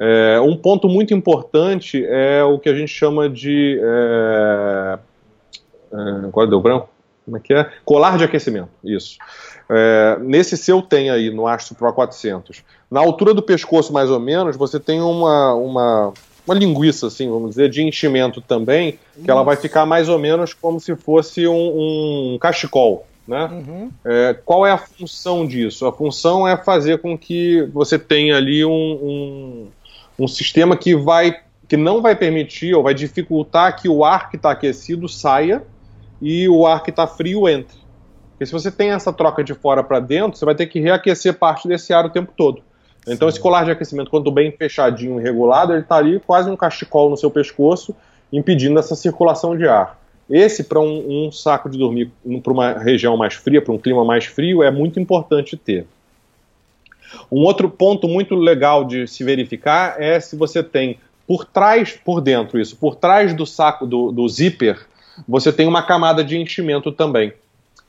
É, 0.00 0.40
um 0.40 0.56
ponto 0.56 0.88
muito 0.88 1.12
importante 1.12 2.04
é 2.06 2.44
o 2.44 2.60
que 2.60 2.68
a 2.68 2.74
gente 2.74 2.92
chama 2.92 3.28
de. 3.28 3.80
É, 3.82 4.98
é, 5.92 6.26
agora 6.26 6.46
deu 6.46 6.60
branco? 6.60 6.88
Como 7.28 7.36
é 7.36 7.40
que 7.40 7.52
é? 7.52 7.70
Colar 7.84 8.16
de 8.16 8.24
aquecimento, 8.24 8.70
isso. 8.82 9.18
É, 9.68 10.16
nesse 10.22 10.56
seu 10.56 10.80
tem 10.80 11.10
aí, 11.10 11.30
no 11.30 11.46
Astro 11.46 11.74
Pro 11.74 11.92
400. 11.92 12.62
Na 12.90 13.00
altura 13.00 13.34
do 13.34 13.42
pescoço, 13.42 13.92
mais 13.92 14.10
ou 14.10 14.18
menos, 14.18 14.56
você 14.56 14.80
tem 14.80 15.02
uma, 15.02 15.52
uma, 15.52 16.14
uma 16.46 16.54
linguiça, 16.54 17.08
assim, 17.08 17.28
vamos 17.28 17.50
dizer, 17.50 17.68
de 17.68 17.82
enchimento 17.82 18.40
também, 18.40 18.98
que 19.22 19.30
ela 19.30 19.42
vai 19.42 19.56
ficar 19.56 19.84
mais 19.84 20.08
ou 20.08 20.18
menos 20.18 20.54
como 20.54 20.80
se 20.80 20.96
fosse 20.96 21.46
um, 21.46 22.34
um 22.34 22.38
cachecol. 22.40 23.06
Né? 23.26 23.44
Uhum. 23.44 23.90
É, 24.06 24.34
qual 24.42 24.66
é 24.66 24.72
a 24.72 24.78
função 24.78 25.46
disso? 25.46 25.86
A 25.86 25.92
função 25.92 26.48
é 26.48 26.56
fazer 26.56 26.96
com 26.96 27.16
que 27.18 27.60
você 27.74 27.98
tenha 27.98 28.38
ali 28.38 28.64
um, 28.64 28.70
um, 28.72 29.68
um 30.20 30.26
sistema 30.26 30.74
que 30.78 30.96
vai 30.96 31.42
que 31.68 31.76
não 31.76 32.00
vai 32.00 32.16
permitir 32.16 32.74
ou 32.74 32.82
vai 32.82 32.94
dificultar 32.94 33.78
que 33.78 33.90
o 33.90 34.02
ar 34.02 34.30
que 34.30 34.36
está 34.36 34.52
aquecido 34.52 35.06
saia 35.06 35.62
e 36.20 36.48
o 36.48 36.66
ar 36.66 36.82
que 36.82 36.90
está 36.90 37.06
frio 37.06 37.48
entre. 37.48 37.76
Porque 38.32 38.46
se 38.46 38.52
você 38.52 38.70
tem 38.70 38.90
essa 38.90 39.12
troca 39.12 39.42
de 39.42 39.54
fora 39.54 39.82
para 39.82 39.98
dentro, 40.00 40.38
você 40.38 40.44
vai 40.44 40.54
ter 40.54 40.66
que 40.66 40.80
reaquecer 40.80 41.34
parte 41.34 41.66
desse 41.66 41.92
ar 41.92 42.06
o 42.06 42.10
tempo 42.10 42.32
todo. 42.36 42.62
Então, 43.06 43.28
Sim. 43.28 43.34
esse 43.34 43.40
colar 43.40 43.64
de 43.64 43.70
aquecimento, 43.70 44.10
quando 44.10 44.30
bem 44.30 44.52
fechadinho 44.52 45.18
e 45.18 45.22
regulado, 45.22 45.72
ele 45.72 45.82
está 45.82 45.96
ali 45.96 46.20
quase 46.20 46.50
um 46.50 46.56
cachecol 46.56 47.10
no 47.10 47.16
seu 47.16 47.30
pescoço, 47.30 47.94
impedindo 48.32 48.78
essa 48.78 48.94
circulação 48.94 49.56
de 49.56 49.66
ar. 49.66 49.98
Esse, 50.28 50.64
para 50.64 50.78
um, 50.78 51.26
um, 51.26 51.32
saco 51.32 51.70
de 51.70 51.78
dormir 51.78 52.12
para 52.42 52.52
uma 52.52 52.72
região 52.74 53.16
mais 53.16 53.34
fria, 53.34 53.62
para 53.62 53.72
um 53.72 53.78
clima 53.78 54.04
mais 54.04 54.26
frio, 54.26 54.62
é 54.62 54.70
muito 54.70 55.00
importante 55.00 55.56
ter. 55.56 55.86
Um 57.32 57.40
outro 57.40 57.70
ponto 57.70 58.06
muito 58.06 58.34
legal 58.34 58.84
de 58.84 59.06
se 59.06 59.24
verificar 59.24 59.96
é 59.98 60.20
se 60.20 60.36
você 60.36 60.62
tem 60.62 60.98
por 61.26 61.46
trás, 61.46 61.92
por 61.92 62.20
dentro 62.20 62.60
isso, 62.60 62.76
por 62.76 62.94
trás 62.94 63.32
do 63.34 63.46
saco, 63.46 63.86
do, 63.86 64.12
do 64.12 64.28
zíper, 64.28 64.86
você 65.26 65.52
tem 65.52 65.66
uma 65.66 65.82
camada 65.82 66.22
de 66.22 66.36
enchimento 66.36 66.92
também. 66.92 67.32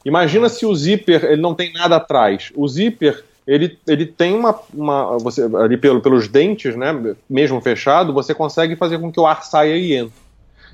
Imagina 0.06 0.48
se 0.48 0.66
o 0.66 0.74
zíper 0.74 1.26
ele 1.26 1.42
não 1.42 1.54
tem 1.54 1.74
nada 1.74 1.98
atrás. 1.98 2.52
O 2.56 2.68
zíper 2.68 3.24
ele, 3.46 3.78
ele 3.88 4.06
tem 4.06 4.36
uma, 4.36 4.56
uma 4.74 5.18
você 5.18 5.44
ali 5.58 5.76
pelo, 5.76 6.02
pelos 6.02 6.28
dentes, 6.28 6.76
né, 6.76 7.16
mesmo 7.30 7.60
fechado, 7.60 8.14
você 8.14 8.34
consegue 8.34 8.76
fazer 8.76 9.00
com 9.00 9.12
que 9.12 9.20
o 9.20 9.26
ar 9.26 9.44
saia 9.44 9.76
e 9.76 9.94
entre. 9.94 10.14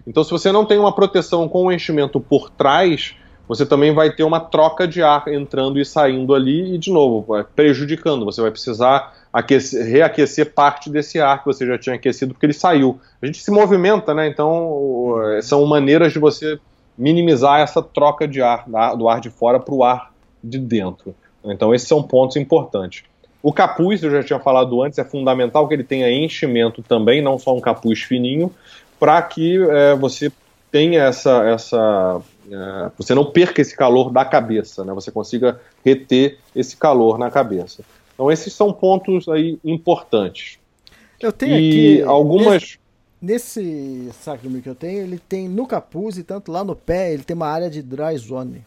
Então, 0.05 0.23
se 0.23 0.31
você 0.31 0.51
não 0.51 0.65
tem 0.65 0.77
uma 0.77 0.91
proteção 0.91 1.47
com 1.47 1.65
o 1.65 1.71
enchimento 1.71 2.19
por 2.19 2.49
trás, 2.49 3.15
você 3.47 3.65
também 3.65 3.93
vai 3.93 4.11
ter 4.11 4.23
uma 4.23 4.39
troca 4.39 4.87
de 4.87 5.01
ar 5.01 5.27
entrando 5.27 5.79
e 5.79 5.85
saindo 5.85 6.33
ali 6.33 6.75
e, 6.75 6.77
de 6.77 6.91
novo, 6.91 7.25
prejudicando. 7.55 8.25
Você 8.25 8.41
vai 8.41 8.51
precisar 8.51 9.13
aquecer, 9.35 9.85
reaquecer 9.85 10.53
parte 10.53 10.89
desse 10.89 11.19
ar 11.19 11.39
que 11.39 11.45
você 11.45 11.67
já 11.67 11.77
tinha 11.77 11.97
aquecido 11.97 12.33
porque 12.33 12.45
ele 12.45 12.53
saiu. 12.53 13.01
A 13.21 13.25
gente 13.25 13.43
se 13.43 13.51
movimenta, 13.51 14.13
né? 14.13 14.29
Então, 14.29 15.17
são 15.41 15.65
maneiras 15.65 16.13
de 16.13 16.19
você 16.19 16.57
minimizar 16.97 17.59
essa 17.59 17.83
troca 17.83 18.25
de 18.25 18.41
ar, 18.41 18.63
do 18.97 19.09
ar 19.09 19.19
de 19.19 19.29
fora 19.29 19.59
para 19.59 19.75
o 19.75 19.83
ar 19.83 20.13
de 20.41 20.57
dentro. 20.57 21.13
Então, 21.43 21.75
esses 21.75 21.85
são 21.85 22.01
pontos 22.01 22.37
importantes. 22.37 23.03
O 23.43 23.51
capuz, 23.51 24.01
eu 24.01 24.09
já 24.09 24.23
tinha 24.23 24.39
falado 24.39 24.81
antes, 24.81 24.97
é 24.97 25.03
fundamental 25.03 25.67
que 25.67 25.73
ele 25.73 25.83
tenha 25.83 26.09
enchimento 26.09 26.81
também, 26.81 27.21
não 27.21 27.37
só 27.37 27.53
um 27.53 27.59
capuz 27.59 28.03
fininho, 28.03 28.49
para 28.97 29.21
que 29.21 29.61
é, 29.69 29.95
você 29.95 30.31
tenha 30.71 31.03
essa, 31.03 31.43
essa 31.45 32.21
é, 32.49 32.91
você 32.97 33.13
não 33.13 33.25
perca 33.25 33.61
esse 33.61 33.75
calor 33.75 34.11
da 34.11 34.23
cabeça, 34.23 34.85
né? 34.85 34.93
Você 34.93 35.11
consiga 35.11 35.59
reter 35.83 36.37
esse 36.55 36.77
calor 36.77 37.17
na 37.17 37.29
cabeça. 37.29 37.83
Então 38.15 38.31
esses 38.31 38.51
são 38.51 38.73
pontos 38.73 39.29
aí 39.29 39.59
importantes. 39.63 40.57
Eu 41.19 41.31
tenho 41.31 41.59
e 41.59 41.99
aqui 41.99 42.01
algumas 42.01 42.77
nesse, 43.21 43.59
nesse 43.61 44.13
saco 44.13 44.49
que 44.61 44.69
eu 44.69 44.75
tenho, 44.75 45.03
ele 45.03 45.19
tem 45.19 45.47
no 45.47 45.67
capuz 45.67 46.17
e 46.17 46.23
tanto 46.23 46.51
lá 46.51 46.63
no 46.63 46.75
pé, 46.75 47.13
ele 47.13 47.23
tem 47.23 47.35
uma 47.35 47.47
área 47.47 47.69
de 47.69 47.81
dry 47.81 48.17
zone. 48.17 48.63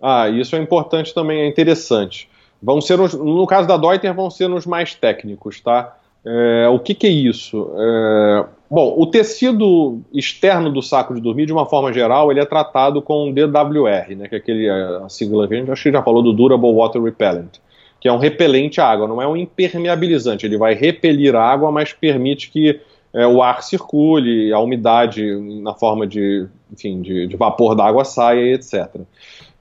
Ah, 0.00 0.28
isso 0.28 0.54
é 0.54 0.58
importante 0.58 1.14
também, 1.14 1.40
é 1.40 1.46
interessante. 1.46 2.28
Vão 2.62 2.80
ser 2.80 2.98
nos, 2.98 3.14
no 3.14 3.46
caso 3.46 3.66
da 3.66 3.76
Deuter, 3.76 4.14
vão 4.14 4.30
ser 4.30 4.48
nos 4.48 4.66
mais 4.66 4.94
técnicos, 4.94 5.60
tá? 5.60 5.96
É, 6.24 6.68
o 6.68 6.78
que, 6.78 6.94
que, 6.94 7.06
é 7.06 7.10
isso? 7.10 7.70
É, 7.76 8.46
bom, 8.70 8.94
o 8.98 9.06
tecido 9.06 10.00
externo 10.12 10.70
do 10.70 10.82
saco 10.82 11.14
de 11.14 11.20
dormir, 11.20 11.46
de 11.46 11.52
uma 11.52 11.66
forma 11.66 11.92
geral, 11.92 12.30
ele 12.30 12.40
é 12.40 12.44
tratado 12.44 13.00
com 13.02 13.32
DWR, 13.32 14.16
né, 14.16 14.28
que 14.28 14.34
é 14.34 14.38
aquele, 14.38 14.68
a 14.68 15.08
sigla 15.08 15.46
que 15.48 15.54
a 15.54 15.56
gente 15.58 15.70
acho 15.70 15.82
que 15.82 15.92
já 15.92 16.02
falou 16.02 16.22
do 16.22 16.32
Durable 16.32 16.72
Water 16.72 17.02
Repellent, 17.02 17.58
que 18.00 18.08
é 18.08 18.12
um 18.12 18.18
repelente 18.18 18.80
à 18.80 18.86
água, 18.86 19.08
não 19.08 19.20
é 19.20 19.26
um 19.26 19.36
impermeabilizante, 19.36 20.46
ele 20.46 20.58
vai 20.58 20.74
repelir 20.74 21.34
a 21.34 21.42
água, 21.42 21.70
mas 21.70 21.92
permite 21.92 22.50
que 22.50 22.80
é, 23.14 23.26
o 23.26 23.40
ar 23.40 23.62
circule, 23.62 24.52
a 24.52 24.58
umidade 24.58 25.22
na 25.62 25.72
forma 25.72 26.04
de, 26.04 26.48
enfim, 26.72 27.00
de, 27.00 27.28
de 27.28 27.36
vapor 27.36 27.76
da 27.76 27.84
água 27.84 28.04
saia, 28.04 28.54
etc. 28.54 28.88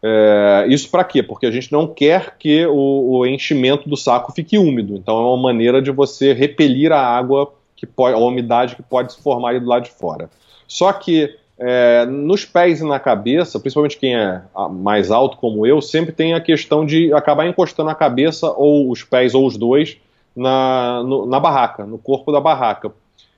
É, 0.01 0.65
isso 0.67 0.89
para 0.89 1.03
quê? 1.05 1.23
Porque 1.23 1.45
a 1.45 1.51
gente 1.51 1.71
não 1.71 1.87
quer 1.87 2.35
que 2.37 2.65
o, 2.65 3.19
o, 3.19 3.25
enchimento 3.25 3.87
do 3.87 3.95
saco 3.95 4.33
fique 4.33 4.57
úmido. 4.57 4.95
Então 4.95 5.17
é 5.17 5.21
uma 5.21 5.37
maneira 5.37 5.81
de 5.81 5.91
você 5.91 6.33
repelir 6.33 6.91
a 6.91 6.99
água, 6.99 7.53
que 7.85 7.87
pode, 7.87 8.15
a 8.15 8.19
umidade 8.19 8.77
que 8.77 8.81
pode 8.81 9.13
se 9.13 9.21
formar 9.21 9.49
ali 9.49 9.59
do 9.59 9.67
lado 9.67 9.83
de 9.83 9.91
fora. 9.91 10.29
Só 10.65 10.93
que 10.93 11.35
é, 11.59 12.05
nos 12.05 12.45
pés 12.45 12.79
e 12.79 12.87
na 12.87 12.97
cabeça, 12.97 13.59
principalmente 13.59 13.97
quem 13.97 14.15
é 14.15 14.41
mais 14.71 15.11
alto 15.11 15.37
como 15.37 15.67
eu, 15.67 15.81
sempre 15.81 16.13
tem 16.13 16.33
a 16.33 16.39
questão 16.39 16.85
de 16.85 17.13
acabar 17.13 17.45
encostando 17.45 17.89
a 17.89 17.95
cabeça 17.95 18.51
ou 18.51 18.89
os 18.89 19.03
pés 19.03 19.35
ou 19.35 19.45
os 19.45 19.57
dois 19.57 19.97
na, 20.33 21.03
no, 21.03 21.25
na 21.25 21.39
barraca, 21.39 21.85
no 21.85 21.97
corpo 21.97 22.31
da 22.31 22.39
barraca. 22.39 22.91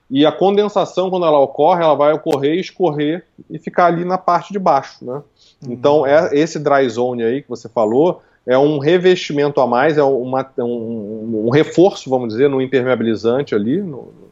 E 0.08 0.24
a 0.24 0.30
condensação, 0.30 1.10
quando 1.10 1.26
ela 1.26 1.40
ocorre, 1.40 1.82
ela 1.82 1.96
vai 1.96 2.12
ocorrer, 2.12 2.60
escorrer 2.60 3.26
e 3.50 3.58
ficar 3.58 3.86
ali 3.86 4.04
na 4.04 4.16
parte 4.16 4.52
de 4.52 4.58
baixo, 4.60 5.04
né? 5.04 5.20
Então, 5.68 6.06
é, 6.06 6.30
esse 6.32 6.60
dry 6.60 6.88
zone 6.88 7.24
aí 7.24 7.42
que 7.42 7.48
você 7.48 7.68
falou 7.68 8.22
é 8.46 8.56
um 8.56 8.78
revestimento 8.78 9.60
a 9.60 9.66
mais, 9.66 9.98
é 9.98 10.04
uma, 10.04 10.48
um, 10.58 11.46
um, 11.46 11.50
reforço, 11.50 12.08
vamos 12.08 12.28
dizer, 12.28 12.48
no 12.48 12.62
impermeabilizante 12.62 13.56
ali, 13.56 13.82
no, 13.82 14.25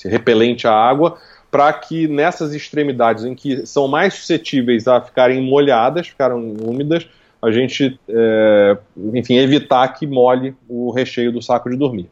esse 0.00 0.08
repelente 0.08 0.66
à 0.66 0.72
água, 0.72 1.18
para 1.50 1.72
que 1.72 2.08
nessas 2.08 2.54
extremidades 2.54 3.24
em 3.24 3.34
que 3.34 3.66
são 3.66 3.88
mais 3.88 4.14
suscetíveis 4.14 4.88
a 4.88 5.00
ficarem 5.00 5.42
molhadas, 5.42 6.08
ficaram 6.08 6.38
úmidas, 6.38 7.08
a 7.42 7.50
gente, 7.50 7.98
é, 8.08 8.78
enfim, 9.14 9.36
evitar 9.36 9.88
que 9.88 10.06
molhe 10.06 10.54
o 10.68 10.90
recheio 10.90 11.32
do 11.32 11.42
saco 11.42 11.70
de 11.70 11.76
dormir. 11.76 12.08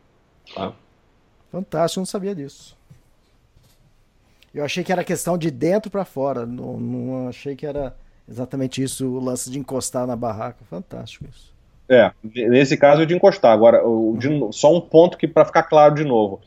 Tá? 0.54 0.72
Fantástico, 1.52 2.00
não 2.00 2.06
sabia 2.06 2.34
disso. 2.34 2.76
Eu 4.54 4.64
achei 4.64 4.82
que 4.82 4.90
era 4.90 5.04
questão 5.04 5.36
de 5.36 5.50
dentro 5.50 5.90
para 5.90 6.04
fora, 6.04 6.46
não, 6.46 6.78
não 6.78 7.28
achei 7.28 7.54
que 7.54 7.66
era 7.66 7.94
Exatamente 8.30 8.82
isso, 8.82 9.06
o 9.06 9.18
lance 9.18 9.50
de 9.50 9.58
encostar 9.58 10.06
na 10.06 10.14
barraca. 10.14 10.58
Fantástico 10.68 11.24
isso. 11.30 11.56
É, 11.88 12.12
nesse 12.22 12.76
caso 12.76 13.02
é 13.02 13.06
de 13.06 13.14
encostar. 13.14 13.52
Agora, 13.52 13.80
de, 14.18 14.28
só 14.52 14.74
um 14.74 14.80
ponto 14.80 15.16
que 15.16 15.26
para 15.26 15.46
ficar 15.46 15.62
claro 15.62 15.94
de 15.94 16.04
novo. 16.04 16.40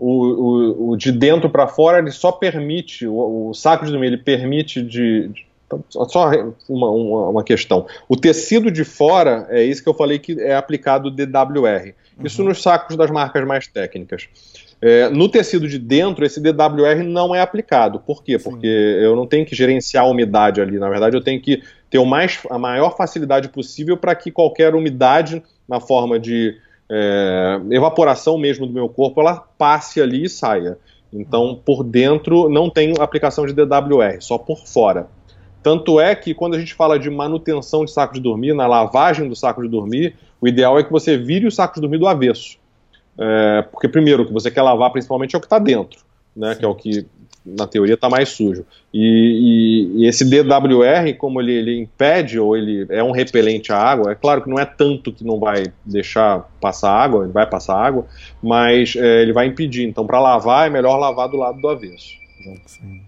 O, 0.00 0.86
o, 0.86 0.90
o 0.90 0.96
de 0.96 1.12
dentro 1.12 1.50
para 1.50 1.68
fora 1.68 1.98
ele 1.98 2.10
só 2.10 2.32
permite, 2.32 3.06
o, 3.06 3.50
o, 3.50 3.54
saco 3.54 3.84
de 3.84 3.90
dormir 3.92 4.06
ele 4.06 4.16
permite 4.16 4.82
de, 4.82 5.28
de 5.28 5.46
só 5.90 6.30
uma, 6.68 6.90
uma, 6.90 7.28
uma, 7.28 7.44
questão. 7.44 7.86
O 8.08 8.16
tecido 8.16 8.70
de 8.70 8.82
fora, 8.82 9.46
é 9.50 9.62
isso 9.62 9.82
que 9.82 9.88
eu 9.88 9.94
falei 9.94 10.18
que 10.18 10.40
é 10.40 10.56
aplicado 10.56 11.10
DWR. 11.10 11.94
Isso 12.24 12.42
uhum. 12.42 12.48
nos 12.48 12.62
sacos 12.62 12.96
das 12.96 13.10
marcas 13.10 13.46
mais 13.46 13.66
técnicas. 13.66 14.26
É, 14.82 15.10
no 15.10 15.28
tecido 15.28 15.68
de 15.68 15.78
dentro, 15.78 16.24
esse 16.24 16.40
DWR 16.40 17.02
não 17.04 17.34
é 17.34 17.40
aplicado. 17.40 18.00
Por 18.00 18.24
quê? 18.24 18.38
Sim. 18.38 18.44
Porque 18.50 18.66
eu 18.66 19.14
não 19.14 19.26
tenho 19.26 19.44
que 19.44 19.54
gerenciar 19.54 20.04
a 20.04 20.08
umidade 20.08 20.60
ali. 20.60 20.78
Na 20.78 20.88
verdade, 20.88 21.16
eu 21.16 21.22
tenho 21.22 21.40
que 21.40 21.62
ter 21.90 21.98
o 21.98 22.06
mais, 22.06 22.38
a 22.50 22.58
maior 22.58 22.96
facilidade 22.96 23.48
possível 23.50 23.96
para 23.96 24.14
que 24.14 24.30
qualquer 24.30 24.74
umidade, 24.74 25.42
na 25.68 25.80
forma 25.80 26.18
de 26.18 26.56
é, 26.90 27.60
evaporação 27.70 28.36
mesmo 28.36 28.66
do 28.66 28.72
meu 28.72 28.88
corpo, 28.88 29.20
ela 29.20 29.36
passe 29.56 30.02
ali 30.02 30.24
e 30.24 30.28
saia. 30.28 30.76
Então, 31.12 31.60
por 31.64 31.84
dentro, 31.84 32.48
não 32.48 32.68
tem 32.68 32.94
aplicação 32.98 33.46
de 33.46 33.52
DWR, 33.52 34.20
só 34.20 34.36
por 34.36 34.66
fora. 34.66 35.08
Tanto 35.62 36.00
é 36.00 36.14
que 36.14 36.34
quando 36.34 36.54
a 36.54 36.58
gente 36.58 36.74
fala 36.74 36.98
de 36.98 37.10
manutenção 37.10 37.84
de 37.84 37.92
saco 37.92 38.14
de 38.14 38.20
dormir, 38.20 38.54
na 38.54 38.66
lavagem 38.66 39.28
do 39.28 39.36
saco 39.36 39.62
de 39.62 39.68
dormir, 39.68 40.16
o 40.40 40.48
ideal 40.48 40.78
é 40.78 40.82
que 40.82 40.90
você 40.90 41.16
vire 41.16 41.46
o 41.46 41.52
saco 41.52 41.74
de 41.74 41.80
dormir 41.80 41.98
do 41.98 42.08
avesso. 42.08 42.58
É, 43.18 43.62
porque, 43.70 43.86
primeiro, 43.86 44.22
o 44.22 44.26
que 44.26 44.32
você 44.32 44.50
quer 44.50 44.62
lavar 44.62 44.90
principalmente 44.90 45.34
é 45.34 45.38
o 45.38 45.40
que 45.40 45.46
está 45.46 45.58
dentro, 45.58 46.00
né, 46.34 46.54
que 46.54 46.64
é 46.64 46.68
o 46.68 46.74
que, 46.74 47.06
na 47.44 47.66
teoria, 47.66 47.94
está 47.94 48.08
mais 48.08 48.30
sujo. 48.30 48.64
E, 48.92 49.96
e, 49.98 50.02
e, 50.02 50.06
esse 50.06 50.24
DWR, 50.24 51.14
como 51.16 51.40
ele, 51.40 51.52
ele 51.52 51.78
impede, 51.78 52.38
ou 52.38 52.56
ele 52.56 52.86
é 52.90 53.02
um 53.02 53.12
repelente 53.12 53.72
à 53.72 53.78
água, 53.78 54.12
é 54.12 54.14
claro 54.14 54.42
que 54.42 54.50
não 54.50 54.58
é 54.58 54.64
tanto 54.64 55.12
que 55.12 55.24
não 55.24 55.38
vai 55.38 55.64
deixar 55.84 56.50
passar 56.60 56.92
água, 56.92 57.24
ele 57.24 57.32
vai 57.32 57.46
passar 57.48 57.76
água, 57.76 58.06
mas 58.42 58.94
é, 58.96 59.22
ele 59.22 59.32
vai 59.32 59.46
impedir. 59.46 59.84
Então, 59.84 60.06
para 60.06 60.20
lavar, 60.20 60.66
é 60.66 60.70
melhor 60.70 60.96
lavar 60.96 61.28
do 61.28 61.36
lado 61.36 61.60
do 61.60 61.68
avesso. 61.68 62.14
Sim. 62.66 63.02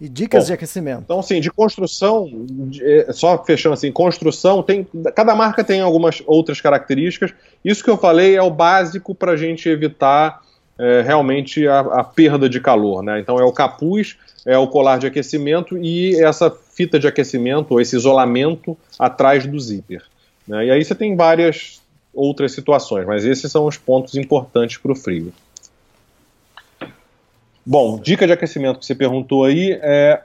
E 0.00 0.08
dicas 0.08 0.44
Bom, 0.44 0.46
de 0.46 0.52
aquecimento. 0.52 1.02
Então, 1.04 1.18
assim, 1.18 1.40
de 1.40 1.50
construção, 1.50 2.28
de, 2.46 2.84
é, 2.84 3.12
só 3.12 3.42
fechando 3.44 3.74
assim, 3.74 3.90
construção, 3.90 4.62
tem, 4.62 4.86
cada 5.14 5.34
marca 5.34 5.64
tem 5.64 5.80
algumas 5.80 6.22
outras 6.24 6.60
características. 6.60 7.34
Isso 7.64 7.82
que 7.82 7.90
eu 7.90 7.98
falei 7.98 8.36
é 8.36 8.42
o 8.42 8.50
básico 8.50 9.12
para 9.12 9.32
a 9.32 9.36
gente 9.36 9.68
evitar 9.68 10.40
é, 10.78 11.02
realmente 11.02 11.66
a, 11.66 11.80
a, 11.80 12.04
perda 12.04 12.48
de 12.48 12.60
calor. 12.60 13.02
Né? 13.02 13.20
Então 13.20 13.38
é 13.38 13.44
o 13.44 13.52
capuz, 13.52 14.16
é 14.46 14.56
o 14.56 14.68
colar 14.68 14.98
de 14.98 15.06
aquecimento 15.06 15.76
e 15.76 16.14
essa 16.22 16.50
fita 16.50 16.98
de 16.98 17.08
aquecimento, 17.08 17.72
ou 17.72 17.80
esse 17.80 17.96
isolamento 17.96 18.76
atrás 18.98 19.46
do 19.46 19.58
zíper. 19.58 20.02
Né? 20.46 20.66
E 20.66 20.70
aí 20.70 20.84
você 20.84 20.94
tem 20.94 21.16
várias 21.16 21.82
outras 22.14 22.52
situações, 22.52 23.06
mas 23.06 23.24
esses 23.24 23.50
são 23.50 23.66
os 23.66 23.76
pontos 23.76 24.14
importantes 24.14 24.78
para 24.78 24.92
o 24.92 24.96
frio. 24.96 25.32
Bom, 27.66 28.00
dica 28.00 28.26
de 28.26 28.32
aquecimento 28.32 28.78
que 28.78 28.86
você 28.86 28.94
perguntou 28.94 29.44
aí, 29.44 29.78
é, 29.82 30.22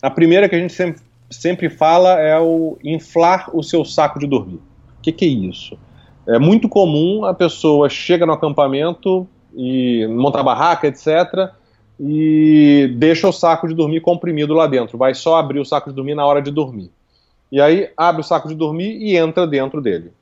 a 0.00 0.10
primeira 0.10 0.48
que 0.48 0.54
a 0.54 0.58
gente 0.58 0.72
sempre, 0.72 1.02
sempre 1.28 1.68
fala 1.68 2.18
é 2.18 2.38
o 2.38 2.78
inflar 2.82 3.54
o 3.54 3.62
seu 3.62 3.84
saco 3.84 4.18
de 4.18 4.26
dormir. 4.26 4.60
O 4.98 5.02
que, 5.02 5.12
que 5.12 5.24
é 5.24 5.28
isso? 5.28 5.78
É 6.26 6.38
muito 6.38 6.68
comum 6.68 7.24
a 7.24 7.34
pessoa 7.34 7.88
chega 7.88 8.24
no 8.24 8.32
acampamento 8.32 9.28
e 9.54 10.06
monta 10.06 10.40
a 10.40 10.42
barraca, 10.42 10.86
etc., 10.86 11.50
e 12.00 12.94
deixa 12.96 13.28
o 13.28 13.32
saco 13.32 13.66
de 13.66 13.74
dormir 13.74 14.00
comprimido 14.00 14.54
lá 14.54 14.66
dentro. 14.66 14.96
Vai 14.96 15.14
só 15.14 15.36
abrir 15.36 15.58
o 15.58 15.64
saco 15.64 15.90
de 15.90 15.96
dormir 15.96 16.14
na 16.14 16.24
hora 16.24 16.40
de 16.40 16.50
dormir. 16.50 16.92
E 17.50 17.60
aí 17.60 17.90
abre 17.96 18.20
o 18.20 18.24
saco 18.24 18.48
de 18.48 18.54
dormir 18.54 18.98
e 19.02 19.16
entra 19.16 19.46
dentro 19.46 19.80
dele. 19.80 20.12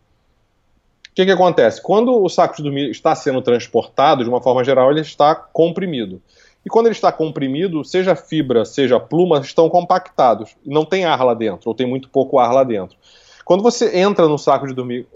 O 1.10 1.14
que, 1.14 1.24
que 1.24 1.30
acontece? 1.30 1.82
Quando 1.82 2.22
o 2.22 2.28
saco 2.28 2.56
de 2.56 2.62
dormir 2.62 2.90
está 2.90 3.14
sendo 3.14 3.42
transportado, 3.42 4.22
de 4.22 4.30
uma 4.30 4.40
forma 4.40 4.64
geral, 4.64 4.90
ele 4.90 5.00
está 5.00 5.34
comprimido. 5.34 6.20
E 6.64 6.68
quando 6.68 6.86
ele 6.86 6.94
está 6.94 7.12
comprimido, 7.12 7.84
seja 7.84 8.16
fibra, 8.16 8.64
seja 8.64 8.98
pluma, 8.98 9.38
estão 9.38 9.68
compactados. 9.68 10.56
Não 10.64 10.84
tem 10.84 11.04
ar 11.04 11.22
lá 11.24 11.32
dentro, 11.32 11.68
ou 11.68 11.74
tem 11.74 11.86
muito 11.86 12.08
pouco 12.08 12.38
ar 12.38 12.52
lá 12.52 12.64
dentro. 12.64 12.96
Quando 13.44 13.62
você 13.62 13.96
entra 13.98 14.26
no 14.26 14.38
saco 14.38 14.66
de 14.66 14.74
dormir 14.74 15.06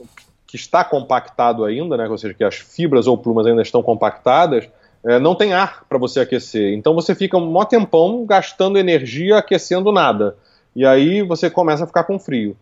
que 0.50 0.56
está 0.56 0.82
compactado 0.82 1.64
ainda, 1.64 1.96
né, 1.96 2.08
ou 2.08 2.18
seja, 2.18 2.34
que 2.34 2.42
as 2.42 2.56
fibras 2.56 3.06
ou 3.06 3.16
plumas 3.16 3.46
ainda 3.46 3.62
estão 3.62 3.82
compactadas, 3.82 4.68
é, 5.04 5.18
não 5.18 5.34
tem 5.34 5.54
ar 5.54 5.84
para 5.88 5.96
você 5.96 6.18
aquecer. 6.18 6.74
Então 6.74 6.92
você 6.92 7.14
fica 7.14 7.36
um 7.36 7.64
tempão 7.64 8.26
gastando 8.26 8.78
energia 8.78 9.38
aquecendo 9.38 9.92
nada. 9.92 10.36
E 10.74 10.84
aí 10.84 11.22
você 11.22 11.48
começa 11.48 11.84
a 11.84 11.86
ficar 11.86 12.02
com 12.04 12.18
frio. 12.18 12.56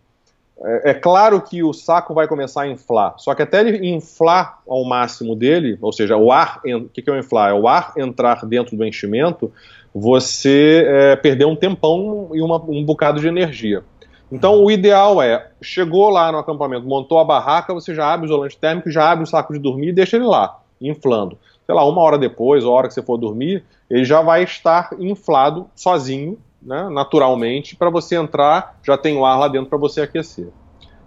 É, 0.61 0.91
é, 0.91 0.93
claro 0.93 1.41
que 1.41 1.63
o 1.63 1.73
saco 1.73 2.13
vai 2.13 2.27
começar 2.27 2.63
a 2.63 2.67
inflar, 2.67 3.15
só 3.17 3.33
que 3.33 3.41
até 3.41 3.61
ele 3.61 3.89
inflar 3.89 4.59
ao 4.67 4.83
máximo 4.83 5.33
dele, 5.33 5.77
ou 5.81 5.91
seja, 5.93 6.17
o 6.17 6.31
ar, 6.31 6.59
o 6.65 6.89
que, 6.89 7.01
que 7.01 7.09
é 7.09 7.13
o 7.13 7.17
inflar? 7.17 7.51
É 7.51 7.53
o 7.53 7.67
ar 7.67 7.93
entrar 7.97 8.45
dentro 8.45 8.75
do 8.75 8.85
enchimento, 8.85 9.51
você 9.93 10.85
é, 10.85 11.15
perder 11.15 11.45
um 11.45 11.55
tempão 11.55 12.29
e 12.33 12.41
uma, 12.41 12.57
um 12.57 12.83
bocado 12.83 13.21
de 13.21 13.27
energia. 13.27 13.83
Então 14.31 14.63
o 14.63 14.69
ideal 14.69 15.21
é, 15.21 15.49
chegou 15.61 16.09
lá 16.09 16.31
no 16.31 16.37
acampamento, 16.37 16.87
montou 16.87 17.19
a 17.19 17.25
barraca, 17.25 17.73
você 17.73 17.95
já 17.95 18.13
abre 18.13 18.27
o 18.27 18.29
isolante 18.29 18.57
térmico, 18.57 18.91
já 18.91 19.11
abre 19.11 19.23
o 19.23 19.27
saco 19.27 19.53
de 19.53 19.59
dormir 19.59 19.89
e 19.89 19.93
deixa 19.93 20.17
ele 20.17 20.25
lá, 20.25 20.59
inflando. 20.79 21.37
Sei 21.65 21.73
lá, 21.73 21.83
uma 21.83 22.01
hora 22.01 22.17
depois, 22.17 22.63
a 22.63 22.69
hora 22.69 22.87
que 22.87 22.93
você 22.93 23.01
for 23.01 23.17
dormir, 23.17 23.63
ele 23.89 24.05
já 24.05 24.21
vai 24.21 24.43
estar 24.43 24.91
inflado 24.99 25.67
sozinho, 25.75 26.37
né, 26.61 26.89
naturalmente, 26.89 27.75
para 27.75 27.89
você 27.89 28.15
entrar, 28.15 28.77
já 28.83 28.97
tem 28.97 29.17
o 29.17 29.25
ar 29.25 29.39
lá 29.39 29.47
dentro 29.47 29.69
para 29.69 29.77
você 29.77 30.01
aquecer. 30.01 30.49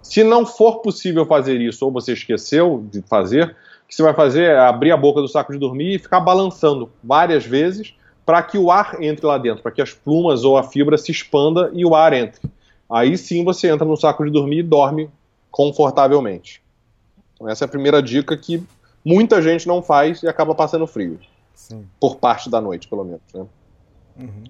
Se 0.01 0.23
não 0.23 0.45
for 0.45 0.79
possível 0.79 1.25
fazer 1.25 1.61
isso, 1.61 1.85
ou 1.85 1.91
você 1.91 2.11
esqueceu 2.11 2.85
de 2.91 3.01
fazer, 3.03 3.55
o 3.83 3.87
que 3.87 3.95
você 3.95 4.03
vai 4.03 4.13
fazer 4.13 4.51
é 4.51 4.59
abrir 4.59 4.91
a 4.91 4.97
boca 4.97 5.21
do 5.21 5.27
saco 5.27 5.53
de 5.53 5.59
dormir 5.59 5.95
e 5.95 5.99
ficar 5.99 6.19
balançando 6.19 6.89
várias 7.01 7.45
vezes 7.45 7.95
para 8.25 8.41
que 8.41 8.57
o 8.57 8.69
ar 8.71 9.01
entre 9.01 9.25
lá 9.25 9.37
dentro, 9.37 9.63
para 9.63 9.71
que 9.71 9.81
as 9.81 9.93
plumas 9.93 10.43
ou 10.43 10.57
a 10.57 10.63
fibra 10.63 10.97
se 10.97 11.11
expanda 11.11 11.69
e 11.73 11.85
o 11.85 11.95
ar 11.95 12.11
entre. 12.13 12.41
Aí 12.89 13.17
sim 13.17 13.43
você 13.43 13.69
entra 13.69 13.85
no 13.85 13.97
saco 13.97 14.23
de 14.23 14.31
dormir 14.31 14.59
e 14.59 14.63
dorme 14.63 15.09
confortavelmente. 15.49 16.61
Então, 17.33 17.49
essa 17.49 17.63
é 17.63 17.67
a 17.67 17.69
primeira 17.69 18.01
dica 18.01 18.35
que 18.37 18.63
muita 19.03 19.41
gente 19.41 19.67
não 19.67 19.81
faz 19.81 20.23
e 20.23 20.27
acaba 20.27 20.55
passando 20.55 20.87
frio. 20.87 21.19
Sim. 21.53 21.85
Por 21.99 22.17
parte 22.17 22.49
da 22.49 22.59
noite, 22.59 22.87
pelo 22.87 23.03
menos. 23.03 23.21
Né? 23.33 23.45
Uhum. 24.19 24.43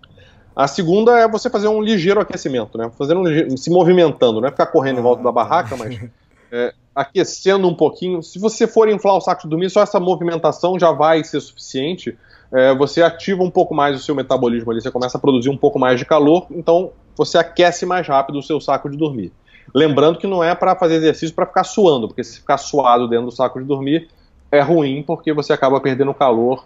A 0.56 0.68
segunda 0.68 1.18
é 1.20 1.28
você 1.28 1.50
fazer 1.50 1.68
um 1.68 1.82
ligeiro 1.82 2.20
aquecimento, 2.20 2.78
né? 2.78 2.92
Fazer 2.98 3.16
um 3.16 3.24
ligeiro, 3.24 3.58
se 3.58 3.72
movimentando, 3.72 4.40
não 4.40 4.48
é 4.48 4.52
ficar 4.52 4.68
correndo 4.68 5.00
em 5.00 5.04
volta 5.04 5.24
da 5.24 5.32
barraca, 5.32 5.76
mas 5.76 6.00
é, 6.52 6.74
aquecendo 6.94 7.68
um 7.68 7.74
pouquinho. 7.74 8.22
Se 8.22 8.38
você 8.38 8.68
for 8.68 8.88
inflar 8.88 9.16
o 9.16 9.22
saco 9.22 9.44
de 9.44 9.50
dormir, 9.50 9.70
só 9.70 9.82
essa 9.82 10.00
movimentação 10.00 10.80
já 10.80 10.92
vai 10.92 11.24
ser 11.24 11.42
suficiente. 11.42 12.18
É, 12.52 12.74
você 12.76 13.02
ativa 13.02 13.42
um 13.42 13.50
pouco 13.50 13.74
mais 13.74 14.00
o 14.00 14.04
seu 14.04 14.14
metabolismo 14.14 14.70
ali, 14.72 14.80
você 14.80 14.92
começa 14.92 15.18
a 15.18 15.22
produzir 15.22 15.50
um 15.50 15.58
pouco 15.58 15.80
mais 15.80 15.98
de 15.98 16.06
calor, 16.06 16.46
então 16.52 16.92
você 17.16 17.38
aquece 17.38 17.86
mais 17.86 18.08
rápido 18.08 18.40
o 18.40 18.44
seu 18.44 18.60
saco 18.60 18.90
de 18.90 18.98
dormir. 18.98 19.32
Lembrando 19.74 20.18
que 20.18 20.28
não 20.28 20.44
é 20.44 20.54
para 20.54 20.76
fazer 20.76 20.96
exercício 20.96 21.36
para 21.36 21.46
ficar 21.46 21.64
suando, 21.64 22.08
porque 22.08 22.24
se 22.24 22.40
ficar 22.40 22.58
suado 22.58 23.08
dentro 23.08 23.26
do 23.26 23.32
saco 23.32 23.60
de 23.60 23.66
dormir 23.66 24.10
é 24.52 24.62
ruim, 24.62 25.04
porque 25.04 25.34
você 25.34 25.54
acaba 25.54 25.80
perdendo 25.80 26.14
calor 26.14 26.66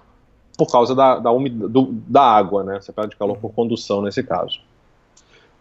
por 0.58 0.70
causa 0.72 0.95
da, 0.95 1.20
da, 1.20 1.30
do, 1.32 1.89
da 1.91 2.24
água, 2.24 2.64
né? 2.64 2.82
Você 2.82 2.91
perde 2.91 3.16
calor 3.16 3.38
por 3.38 3.54
condução 3.54 4.02
nesse 4.02 4.24
caso. 4.24 4.60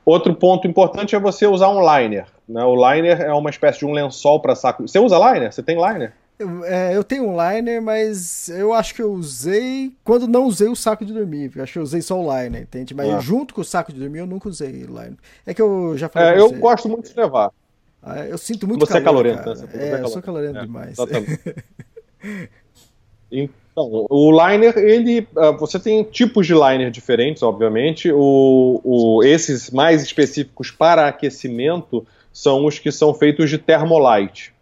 Outro 0.04 0.34
ponto 0.34 0.66
importante 0.66 1.14
é 1.14 1.18
você 1.18 1.46
usar 1.46 1.68
um 1.68 1.80
liner. 1.80 2.26
Né? 2.48 2.64
O 2.64 2.74
liner 2.74 3.20
é 3.20 3.32
uma 3.32 3.50
espécie 3.50 3.80
de 3.80 3.86
um 3.86 3.92
lençol 3.92 4.40
para 4.40 4.54
saco. 4.54 4.86
Você 4.86 4.98
usa 4.98 5.18
liner? 5.18 5.52
Você 5.52 5.62
tem 5.62 5.76
liner? 5.76 6.14
Eu, 6.38 6.64
é, 6.64 6.94
eu, 6.94 7.02
tenho 7.02 7.26
um 7.26 7.34
liner, 7.34 7.80
mas 7.80 8.50
eu 8.50 8.74
acho 8.74 8.94
que 8.94 9.00
eu 9.00 9.10
usei 9.10 9.92
quando 10.04 10.28
não 10.28 10.44
usei 10.44 10.68
o 10.68 10.76
saco 10.76 11.04
de 11.04 11.12
dormir. 11.12 11.50
Eu 11.56 11.62
acho 11.62 11.72
que 11.72 11.78
eu 11.78 11.82
usei 11.82 12.02
só 12.02 12.20
o 12.20 12.22
liner, 12.22 12.62
entende? 12.62 12.94
Mas 12.94 13.08
ah. 13.10 13.20
junto 13.20 13.54
com 13.54 13.62
o 13.62 13.64
saco 13.64 13.90
de 13.90 13.98
dormir 13.98 14.18
eu 14.18 14.26
nunca 14.26 14.48
usei 14.48 14.70
liner. 14.70 15.16
É 15.46 15.54
que 15.54 15.62
eu 15.62 15.96
já 15.96 16.10
falei. 16.10 16.34
É, 16.34 16.40
eu 16.40 16.50
gosto 16.52 16.88
muito 16.88 17.08
de 17.08 17.18
levar. 17.18 17.50
Ah, 18.02 18.18
eu 18.26 18.36
sinto 18.36 18.68
muito 18.68 18.86
você 18.86 19.00
calor. 19.00 19.26
É 19.26 19.34
calorento, 19.34 19.66
né? 19.66 19.68
É, 19.72 20.00
eu 20.00 20.08
sou 20.08 20.22
calorento 20.22 20.58
é, 20.58 20.62
demais. 20.62 20.96
Então, 23.28 24.06
o 24.08 24.30
liner, 24.30 24.78
ele, 24.78 25.26
ah, 25.36 25.50
você 25.50 25.80
tem 25.80 26.04
tipos 26.04 26.46
de 26.46 26.54
liner 26.54 26.90
diferentes, 26.92 27.42
obviamente. 27.42 28.10
O, 28.12 28.80
o, 28.84 29.24
esses 29.24 29.70
mais 29.70 30.00
específicos 30.02 30.70
para 30.70 31.08
aquecimento 31.08 32.06
são 32.32 32.64
os 32.64 32.78
que 32.78 32.92
são 32.92 33.12
feitos 33.12 33.50
de 33.50 33.58
thermolite 33.58 34.54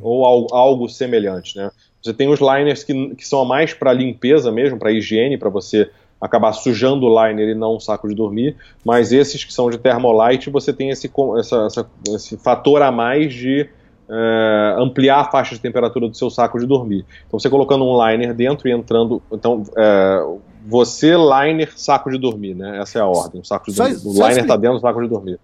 ou 0.00 0.24
algo, 0.24 0.54
algo, 0.54 0.88
semelhante, 0.88 1.56
né? 1.56 1.70
Você 2.02 2.12
tem 2.12 2.28
os 2.28 2.40
liners 2.40 2.84
que, 2.84 3.14
que 3.14 3.26
são 3.26 3.44
mais 3.44 3.72
para 3.72 3.92
limpeza 3.92 4.52
mesmo, 4.52 4.78
para 4.78 4.92
higiene, 4.92 5.38
para 5.38 5.48
você 5.48 5.90
acabar 6.20 6.52
sujando 6.52 7.06
o 7.06 7.26
liner 7.26 7.48
e 7.48 7.54
não 7.54 7.76
o 7.76 7.80
saco 7.80 8.08
de 8.08 8.14
dormir, 8.14 8.56
mas 8.84 9.12
esses 9.12 9.44
que 9.44 9.52
são 9.52 9.68
de 9.68 9.78
thermolite, 9.78 10.48
você 10.50 10.72
tem 10.72 10.90
esse, 10.90 11.10
essa, 11.38 11.66
essa, 11.66 11.90
esse 12.08 12.36
fator 12.38 12.80
a 12.82 12.90
mais 12.90 13.32
de 13.32 13.68
é, 14.08 14.76
ampliar 14.78 15.20
a 15.20 15.24
faixa 15.24 15.54
de 15.54 15.60
temperatura 15.60 16.08
do 16.08 16.16
seu 16.16 16.30
saco 16.30 16.58
de 16.58 16.66
dormir. 16.66 17.04
Então, 17.26 17.38
você 17.38 17.48
colocando 17.48 17.84
um 17.84 18.06
liner 18.06 18.34
dentro 18.34 18.68
e 18.68 18.72
entrando. 18.72 19.22
Então, 19.32 19.62
é, 19.76 20.26
você, 20.66 21.14
liner, 21.14 21.72
saco 21.76 22.10
de 22.10 22.18
dormir, 22.18 22.54
né? 22.54 22.80
Essa 22.80 22.98
é 22.98 23.02
a 23.02 23.06
ordem. 23.06 23.40
O, 23.40 23.44
saco 23.44 23.70
de 23.70 23.76
só, 23.76 23.84
dormir. 23.84 24.06
o 24.06 24.12
liner 24.12 24.42
está 24.42 24.56
dentro 24.56 24.78
do 24.78 24.80
saco 24.80 25.02
de 25.02 25.08
dormir. 25.08 25.38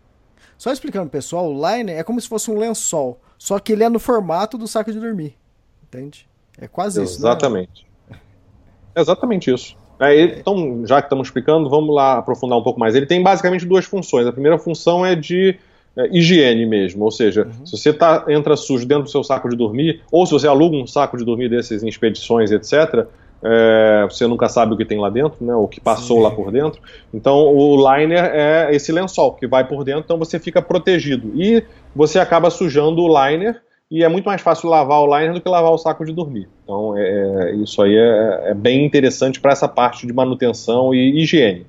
Só 0.60 0.70
explicando, 0.70 1.08
pessoal, 1.08 1.50
o 1.50 1.54
liner 1.54 1.96
é 1.96 2.02
como 2.02 2.20
se 2.20 2.28
fosse 2.28 2.50
um 2.50 2.58
lençol, 2.58 3.18
só 3.38 3.58
que 3.58 3.72
ele 3.72 3.82
é 3.82 3.88
no 3.88 3.98
formato 3.98 4.58
do 4.58 4.68
saco 4.68 4.92
de 4.92 5.00
dormir. 5.00 5.34
Entende? 5.82 6.28
É 6.58 6.68
quase 6.68 7.02
isso. 7.02 7.14
Né? 7.14 7.30
Exatamente. 7.30 7.86
É 8.94 9.00
exatamente 9.00 9.50
isso. 9.50 9.74
É, 9.98 10.22
então, 10.22 10.86
já 10.86 11.00
que 11.00 11.06
estamos 11.06 11.28
explicando, 11.28 11.70
vamos 11.70 11.94
lá 11.94 12.18
aprofundar 12.18 12.58
um 12.58 12.62
pouco 12.62 12.78
mais. 12.78 12.94
Ele 12.94 13.06
tem 13.06 13.22
basicamente 13.22 13.64
duas 13.64 13.86
funções. 13.86 14.26
A 14.26 14.32
primeira 14.32 14.58
função 14.58 15.04
é 15.04 15.16
de 15.16 15.58
é, 15.96 16.14
higiene 16.14 16.66
mesmo, 16.66 17.06
ou 17.06 17.10
seja, 17.10 17.46
uhum. 17.46 17.64
se 17.64 17.78
você 17.78 17.90
tá, 17.90 18.26
entra 18.28 18.54
sujo 18.54 18.84
dentro 18.84 19.04
do 19.04 19.10
seu 19.10 19.24
saco 19.24 19.48
de 19.48 19.56
dormir, 19.56 20.02
ou 20.12 20.26
se 20.26 20.32
você 20.32 20.46
aluga 20.46 20.76
um 20.76 20.86
saco 20.86 21.16
de 21.16 21.24
dormir 21.24 21.48
desses 21.48 21.82
em 21.82 21.88
expedições, 21.88 22.50
etc., 22.50 23.06
é, 23.42 24.06
você 24.08 24.26
nunca 24.26 24.48
sabe 24.48 24.74
o 24.74 24.76
que 24.76 24.84
tem 24.84 24.98
lá 24.98 25.08
dentro, 25.08 25.44
né, 25.44 25.54
o 25.54 25.66
que 25.66 25.80
passou 25.80 26.18
Sim. 26.18 26.22
lá 26.24 26.30
por 26.30 26.50
dentro. 26.50 26.80
Então 27.12 27.36
o 27.36 27.76
liner 27.76 28.24
é 28.24 28.68
esse 28.74 28.92
lençol 28.92 29.32
que 29.34 29.46
vai 29.46 29.66
por 29.66 29.84
dentro, 29.84 30.02
então 30.04 30.18
você 30.18 30.38
fica 30.38 30.60
protegido. 30.60 31.32
E 31.34 31.64
você 31.94 32.18
acaba 32.18 32.50
sujando 32.50 33.02
o 33.02 33.08
liner, 33.08 33.60
e 33.90 34.04
é 34.04 34.08
muito 34.08 34.26
mais 34.26 34.40
fácil 34.40 34.68
lavar 34.68 35.00
o 35.00 35.06
liner 35.06 35.34
do 35.34 35.40
que 35.40 35.48
lavar 35.48 35.72
o 35.72 35.78
saco 35.78 36.04
de 36.04 36.12
dormir. 36.12 36.48
Então 36.62 36.96
é, 36.96 37.50
é 37.50 37.54
isso 37.56 37.82
aí 37.82 37.96
é, 37.96 38.50
é 38.50 38.54
bem 38.54 38.84
interessante 38.84 39.40
para 39.40 39.52
essa 39.52 39.66
parte 39.66 40.06
de 40.06 40.12
manutenção 40.12 40.94
e 40.94 41.20
higiene. 41.20 41.66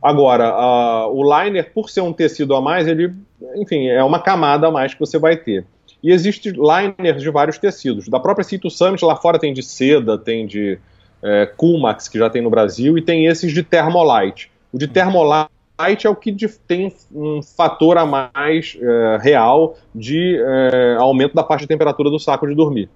Agora, 0.00 0.54
uh, 0.54 1.12
o 1.12 1.22
liner, 1.22 1.72
por 1.72 1.90
ser 1.90 2.00
um 2.02 2.12
tecido 2.12 2.54
a 2.54 2.60
mais, 2.60 2.86
ele, 2.86 3.12
enfim, 3.56 3.88
é 3.88 4.02
uma 4.02 4.20
camada 4.20 4.68
a 4.68 4.70
mais 4.70 4.94
que 4.94 5.00
você 5.00 5.18
vai 5.18 5.36
ter. 5.36 5.66
E 6.02 6.12
existem 6.12 6.52
liners 6.52 7.20
de 7.20 7.30
vários 7.30 7.58
tecidos. 7.58 8.08
Da 8.08 8.20
própria 8.20 8.44
Cito 8.44 8.70
Summit, 8.70 9.04
lá 9.04 9.16
fora 9.16 9.38
tem 9.38 9.52
de 9.52 9.62
seda, 9.62 10.16
tem 10.16 10.46
de 10.46 10.78
é, 11.22 11.46
Coolmax, 11.46 12.08
que 12.08 12.18
já 12.18 12.30
tem 12.30 12.42
no 12.42 12.50
Brasil, 12.50 12.96
e 12.96 13.02
tem 13.02 13.26
esses 13.26 13.52
de 13.52 13.62
Thermolite. 13.62 14.50
O 14.72 14.78
de 14.78 14.86
Thermolite 14.86 16.06
é 16.06 16.10
o 16.10 16.16
que 16.16 16.34
tem 16.66 16.92
um 17.14 17.42
fator 17.42 17.98
a 17.98 18.06
mais 18.06 18.76
é, 18.80 19.18
real 19.20 19.76
de 19.94 20.40
é, 20.40 20.96
aumento 20.98 21.34
da 21.34 21.44
faixa 21.44 21.62
de 21.62 21.68
temperatura 21.68 22.10
do 22.10 22.18
saco 22.18 22.46
de 22.46 22.54
dormir. 22.54 22.88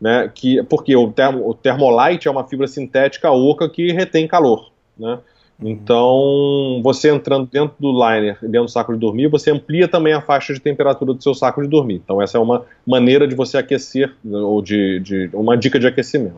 Né? 0.00 0.30
Que, 0.34 0.62
porque 0.64 0.94
o, 0.94 1.10
termo, 1.10 1.48
o 1.48 1.54
Thermolite 1.54 2.28
é 2.28 2.30
uma 2.30 2.44
fibra 2.44 2.66
sintética 2.66 3.30
oca 3.30 3.68
que 3.68 3.92
retém 3.92 4.28
calor. 4.28 4.70
Né? 4.98 5.18
Então, 5.62 6.80
você 6.82 7.10
entrando 7.10 7.48
dentro 7.50 7.74
do 7.78 7.90
liner, 7.90 8.36
dentro 8.42 8.64
do 8.64 8.70
saco 8.70 8.92
de 8.92 8.98
dormir, 8.98 9.28
você 9.28 9.50
amplia 9.50 9.88
também 9.88 10.12
a 10.12 10.20
faixa 10.20 10.52
de 10.52 10.60
temperatura 10.60 11.14
do 11.14 11.22
seu 11.22 11.34
saco 11.34 11.62
de 11.62 11.68
dormir. 11.68 12.02
Então, 12.04 12.20
essa 12.20 12.36
é 12.36 12.40
uma 12.40 12.66
maneira 12.86 13.26
de 13.26 13.34
você 13.34 13.56
aquecer, 13.56 14.14
ou 14.24 14.60
de, 14.60 15.00
de 15.00 15.30
uma 15.32 15.56
dica 15.56 15.78
de 15.78 15.86
aquecimento. 15.86 16.36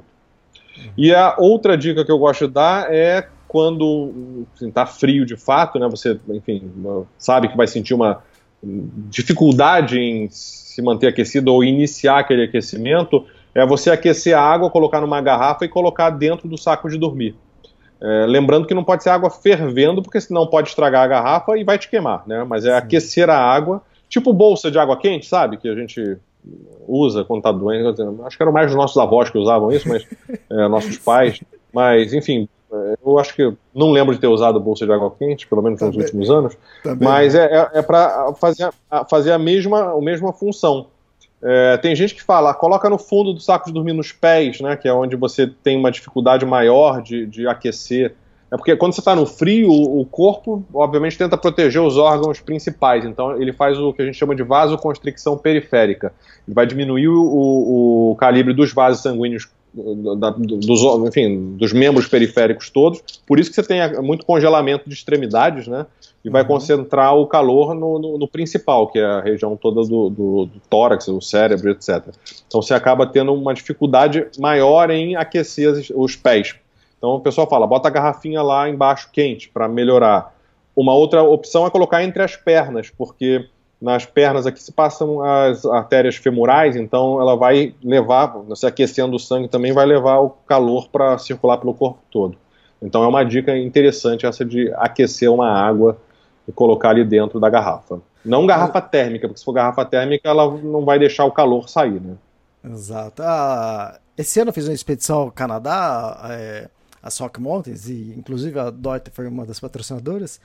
E 0.96 1.14
a 1.14 1.36
outra 1.38 1.76
dica 1.76 2.04
que 2.04 2.10
eu 2.10 2.18
gosto 2.18 2.46
de 2.46 2.54
dar 2.54 2.92
é 2.92 3.26
quando 3.46 4.44
está 4.60 4.82
assim, 4.82 4.98
frio 4.98 5.24
de 5.24 5.36
fato, 5.36 5.78
né? 5.78 5.88
Você, 5.88 6.18
enfim, 6.28 6.70
sabe 7.16 7.48
que 7.48 7.56
vai 7.56 7.66
sentir 7.66 7.94
uma 7.94 8.22
dificuldade 8.62 9.98
em 9.98 10.28
se 10.30 10.82
manter 10.82 11.08
aquecido 11.08 11.52
ou 11.52 11.64
iniciar 11.64 12.18
aquele 12.18 12.44
aquecimento, 12.44 13.24
é 13.54 13.64
você 13.64 13.90
aquecer 13.90 14.36
a 14.36 14.40
água, 14.40 14.70
colocar 14.70 15.00
numa 15.00 15.20
garrafa 15.20 15.64
e 15.64 15.68
colocar 15.68 16.10
dentro 16.10 16.48
do 16.48 16.58
saco 16.58 16.88
de 16.88 16.98
dormir. 16.98 17.34
É, 18.00 18.26
lembrando 18.26 18.66
que 18.66 18.74
não 18.74 18.84
pode 18.84 19.02
ser 19.02 19.10
água 19.10 19.30
fervendo, 19.30 20.02
porque 20.02 20.20
senão 20.20 20.46
pode 20.46 20.68
estragar 20.68 21.02
a 21.02 21.06
garrafa 21.06 21.56
e 21.56 21.64
vai 21.64 21.78
te 21.78 21.88
queimar, 21.88 22.22
né? 22.26 22.44
Mas 22.44 22.64
é 22.64 22.70
Sim. 22.70 22.76
aquecer 22.76 23.30
a 23.30 23.36
água, 23.36 23.82
tipo 24.08 24.32
bolsa 24.32 24.70
de 24.70 24.78
água 24.78 24.96
quente, 24.96 25.26
sabe? 25.26 25.56
Que 25.56 25.68
a 25.68 25.74
gente 25.74 26.16
usa 26.86 27.24
quando 27.24 27.42
tá 27.42 27.52
doente. 27.52 28.00
Acho 28.24 28.36
que 28.36 28.42
eram 28.42 28.52
mais 28.52 28.70
os 28.70 28.76
nossos 28.76 28.96
avós 28.96 29.30
que 29.30 29.38
usavam 29.38 29.70
isso, 29.70 29.88
mas 29.88 30.06
é, 30.50 30.68
nossos 30.68 30.98
pais. 30.98 31.40
Mas, 31.72 32.12
enfim, 32.12 32.48
é, 32.72 32.94
eu 33.04 33.18
acho 33.18 33.34
que 33.34 33.52
não 33.74 33.90
lembro 33.90 34.14
de 34.14 34.20
ter 34.20 34.26
usado 34.26 34.60
bolsa 34.60 34.86
de 34.86 34.92
água 34.92 35.12
quente, 35.18 35.46
pelo 35.46 35.62
menos 35.62 35.80
nos 35.80 35.96
últimos 35.96 36.30
anos. 36.30 36.56
Mas 37.00 37.34
é, 37.34 37.44
é, 37.44 37.78
é 37.78 37.82
para 37.82 38.32
fazer, 38.34 38.70
fazer 39.08 39.32
a 39.32 39.38
mesma, 39.38 39.92
a 39.92 40.00
mesma 40.00 40.32
função. 40.32 40.86
É, 41.40 41.76
tem 41.76 41.94
gente 41.94 42.14
que 42.14 42.22
fala, 42.22 42.52
coloca 42.52 42.90
no 42.90 42.98
fundo 42.98 43.32
do 43.32 43.40
saco 43.40 43.66
de 43.66 43.72
dormir 43.72 43.92
nos 43.92 44.10
pés, 44.10 44.60
né, 44.60 44.76
que 44.76 44.88
é 44.88 44.92
onde 44.92 45.14
você 45.14 45.46
tem 45.46 45.78
uma 45.78 45.90
dificuldade 45.90 46.44
maior 46.44 47.00
de, 47.00 47.26
de 47.26 47.46
aquecer. 47.46 48.14
É 48.50 48.56
porque 48.56 48.74
quando 48.76 48.94
você 48.94 49.00
está 49.00 49.14
no 49.14 49.26
frio, 49.26 49.70
o 49.70 50.04
corpo, 50.06 50.64
obviamente, 50.72 51.18
tenta 51.18 51.36
proteger 51.36 51.82
os 51.82 51.98
órgãos 51.98 52.40
principais. 52.40 53.04
Então, 53.04 53.40
ele 53.40 53.52
faz 53.52 53.78
o 53.78 53.92
que 53.92 54.00
a 54.00 54.04
gente 54.06 54.16
chama 54.16 54.34
de 54.34 54.42
vasoconstricção 54.42 55.36
periférica. 55.36 56.12
Ele 56.46 56.54
vai 56.54 56.66
diminuir 56.66 57.08
o, 57.08 58.12
o 58.12 58.16
calibre 58.16 58.54
dos 58.54 58.72
vasos 58.72 59.02
sanguíneos 59.02 59.48
da, 60.18 60.30
dos, 60.30 60.82
enfim, 61.06 61.56
dos 61.56 61.72
membros 61.72 62.06
periféricos 62.06 62.70
todos. 62.70 63.02
Por 63.26 63.38
isso 63.38 63.50
que 63.50 63.56
você 63.56 63.62
tem 63.62 63.80
muito 64.02 64.24
congelamento 64.24 64.88
de 64.88 64.94
extremidades, 64.94 65.66
né? 65.66 65.86
E 66.24 66.30
vai 66.30 66.42
uhum. 66.42 66.48
concentrar 66.48 67.14
o 67.14 67.26
calor 67.26 67.74
no, 67.74 67.98
no, 67.98 68.18
no, 68.18 68.28
principal, 68.28 68.88
que 68.88 68.98
é 68.98 69.04
a 69.04 69.20
região 69.20 69.56
toda 69.56 69.82
do, 69.82 70.10
do, 70.10 70.46
do 70.46 70.60
tórax, 70.68 71.06
do 71.06 71.20
cérebro, 71.22 71.70
etc. 71.70 72.02
Então 72.46 72.60
você 72.60 72.74
acaba 72.74 73.06
tendo 73.06 73.32
uma 73.32 73.54
dificuldade 73.54 74.26
maior 74.38 74.90
em 74.90 75.14
aquecer 75.14 75.86
os 75.94 76.16
pés. 76.16 76.56
Então 76.98 77.10
o 77.10 77.20
pessoal 77.20 77.48
fala, 77.48 77.66
bota 77.66 77.88
a 77.88 77.90
garrafinha 77.90 78.42
lá 78.42 78.68
embaixo 78.68 79.08
quente 79.12 79.48
para 79.48 79.68
melhorar. 79.68 80.34
Uma 80.76 80.94
outra 80.94 81.22
opção 81.22 81.66
é 81.66 81.70
colocar 81.70 82.04
entre 82.04 82.22
as 82.22 82.36
pernas, 82.36 82.90
porque 82.90 83.48
nas 83.80 84.04
pernas 84.04 84.46
aqui 84.46 84.60
se 84.62 84.72
passam 84.72 85.22
as 85.22 85.64
artérias 85.64 86.16
femorais, 86.16 86.76
então 86.76 87.20
ela 87.20 87.36
vai 87.36 87.74
levar, 87.82 88.26
você 88.26 88.66
aquecendo 88.66 89.16
o 89.16 89.20
sangue 89.20 89.48
também 89.48 89.72
vai 89.72 89.86
levar 89.86 90.18
o 90.18 90.30
calor 90.30 90.88
para 90.88 91.16
circular 91.18 91.58
pelo 91.58 91.72
corpo 91.72 92.00
todo. 92.10 92.36
Então 92.82 93.02
é 93.02 93.06
uma 93.06 93.24
dica 93.24 93.56
interessante 93.56 94.26
essa 94.26 94.44
de 94.44 94.72
aquecer 94.76 95.30
uma 95.30 95.48
água 95.48 95.96
e 96.46 96.52
colocar 96.52 96.90
ali 96.90 97.04
dentro 97.04 97.38
da 97.38 97.48
garrafa. 97.48 98.00
Não 98.24 98.46
garrafa 98.46 98.80
térmica, 98.80 99.28
porque 99.28 99.38
se 99.38 99.44
for 99.44 99.52
garrafa 99.52 99.84
térmica 99.84 100.28
ela 100.28 100.50
não 100.58 100.84
vai 100.84 100.98
deixar 100.98 101.24
o 101.24 101.32
calor 101.32 101.68
sair, 101.68 102.00
né? 102.00 102.14
Exato. 102.64 103.22
Ah, 103.22 103.98
esse 104.16 104.40
ano 104.40 104.50
eu 104.50 104.52
fiz 104.52 104.66
uma 104.66 104.74
expedição 104.74 105.20
ao 105.20 105.30
Canadá, 105.30 106.20
é, 106.30 106.68
a 107.08 107.10
Sock 107.10 107.40
Mountains, 107.40 107.88
e 107.88 108.14
inclusive 108.16 108.58
a 108.58 108.70
Deuter 108.70 109.12
foi 109.12 109.26
uma 109.26 109.44
das 109.44 109.58
patrocinadoras. 109.58 110.40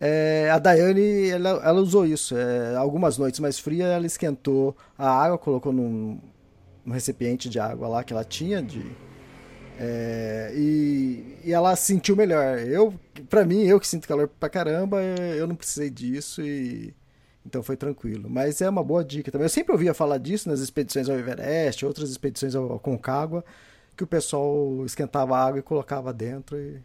É, 0.00 0.50
a 0.50 0.58
Daiane, 0.58 1.30
ela, 1.30 1.50
ela 1.64 1.80
usou 1.80 2.04
isso. 2.04 2.36
É, 2.36 2.76
algumas 2.76 3.16
noites 3.16 3.40
mais 3.40 3.58
frias, 3.58 3.88
ela 3.88 4.06
esquentou 4.06 4.76
a 4.98 5.08
água, 5.08 5.38
colocou 5.38 5.72
num, 5.72 6.20
num 6.84 6.92
recipiente 6.92 7.48
de 7.48 7.58
água 7.58 7.88
lá 7.88 8.04
que 8.04 8.12
ela 8.12 8.24
tinha, 8.24 8.62
de, 8.62 8.84
é, 9.78 10.52
e, 10.54 11.38
e, 11.44 11.52
ela 11.52 11.76
sentiu 11.76 12.16
melhor. 12.16 12.58
Eu, 12.58 12.94
para 13.28 13.44
mim, 13.44 13.62
eu 13.64 13.78
que 13.78 13.86
sinto 13.86 14.08
calor 14.08 14.28
pra 14.28 14.48
caramba, 14.48 15.02
eu 15.02 15.46
não 15.46 15.54
precisei 15.54 15.90
disso 15.90 16.42
e 16.42 16.94
então 17.44 17.62
foi 17.62 17.76
tranquilo. 17.76 18.28
Mas 18.28 18.60
é 18.60 18.68
uma 18.68 18.82
boa 18.82 19.04
dica 19.04 19.30
também. 19.30 19.44
Eu 19.44 19.50
sempre 19.50 19.72
ouvia 19.72 19.94
falar 19.94 20.18
disso 20.18 20.48
nas 20.48 20.60
expedições 20.60 21.08
ao 21.08 21.16
Everest, 21.16 21.86
outras 21.86 22.10
expedições 22.10 22.54
ao 22.54 22.78
Concagua, 22.80 23.44
que 23.96 24.04
o 24.04 24.06
pessoal 24.06 24.84
esquentava 24.84 25.36
a 25.36 25.44
água 25.46 25.58
e 25.58 25.62
colocava 25.62 26.12
dentro 26.12 26.58
e 26.58 26.80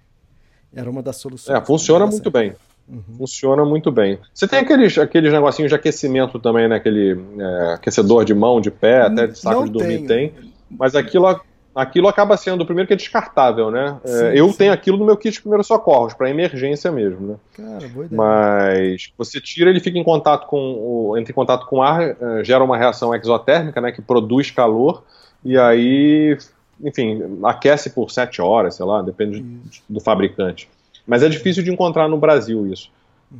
era 0.73 0.89
uma 0.89 1.03
das 1.03 1.17
soluções. 1.17 1.57
É, 1.57 1.63
funciona 1.63 2.05
muito 2.07 2.31
bem. 2.31 2.55
Uhum. 2.87 3.03
Funciona 3.17 3.65
muito 3.65 3.91
bem. 3.91 4.19
Você 4.33 4.47
tem 4.47 4.59
aqueles, 4.59 4.97
aqueles 4.97 5.31
negocinhos 5.31 5.69
de 5.69 5.75
aquecimento 5.75 6.39
também, 6.39 6.67
né? 6.67 6.75
Aquele 6.77 7.19
é, 7.37 7.73
aquecedor 7.73 8.25
de 8.25 8.33
mão, 8.33 8.59
de 8.59 8.71
pé, 8.71 9.01
até 9.01 9.27
de 9.27 9.37
saco 9.37 9.59
Não 9.59 9.65
de 9.65 9.71
dormir 9.71 10.05
tenho. 10.05 10.07
tem. 10.07 10.33
Mas 10.69 10.95
aquilo, 10.95 11.39
aquilo 11.75 12.07
acaba 12.07 12.35
sendo, 12.37 12.65
primeiro 12.65 12.87
que 12.87 12.93
é 12.93 12.97
descartável, 12.97 13.69
né? 13.69 13.97
É, 14.03 14.07
sim, 14.07 14.25
eu 14.37 14.49
sim. 14.49 14.57
tenho 14.57 14.73
aquilo 14.73 14.97
no 14.97 15.05
meu 15.05 15.15
kit 15.15 15.33
de 15.33 15.41
primeiros 15.41 15.67
socorros, 15.67 16.13
para 16.13 16.29
emergência 16.29 16.91
mesmo, 16.91 17.27
né? 17.27 17.35
Cara, 17.53 17.87
boa 17.89 18.05
ideia. 18.05 18.09
Mas 18.11 19.11
você 19.17 19.39
tira, 19.39 19.69
ele 19.69 19.79
fica 19.79 19.97
em 19.97 20.03
contato 20.03 20.47
com 20.47 20.57
o, 20.57 21.17
entra 21.17 21.31
em 21.31 21.35
contato 21.35 21.65
com 21.67 21.77
o 21.77 21.81
ar, 21.81 22.01
é, 22.01 22.43
gera 22.43 22.63
uma 22.63 22.77
reação 22.77 23.13
exotérmica, 23.13 23.79
né? 23.79 23.91
Que 23.91 24.01
produz 24.01 24.51
calor, 24.51 25.03
e 25.43 25.57
aí, 25.57 26.37
enfim, 26.83 27.39
aquece 27.43 27.89
por 27.89 28.11
7 28.11 28.41
horas, 28.41 28.75
sei 28.75 28.85
lá, 28.85 29.01
depende 29.01 29.43
do 29.89 29.99
fabricante. 29.99 30.69
Mas 31.05 31.23
é 31.23 31.29
difícil 31.29 31.63
de 31.63 31.71
encontrar 31.71 32.07
no 32.07 32.17
Brasil 32.17 32.67
isso. 32.67 32.89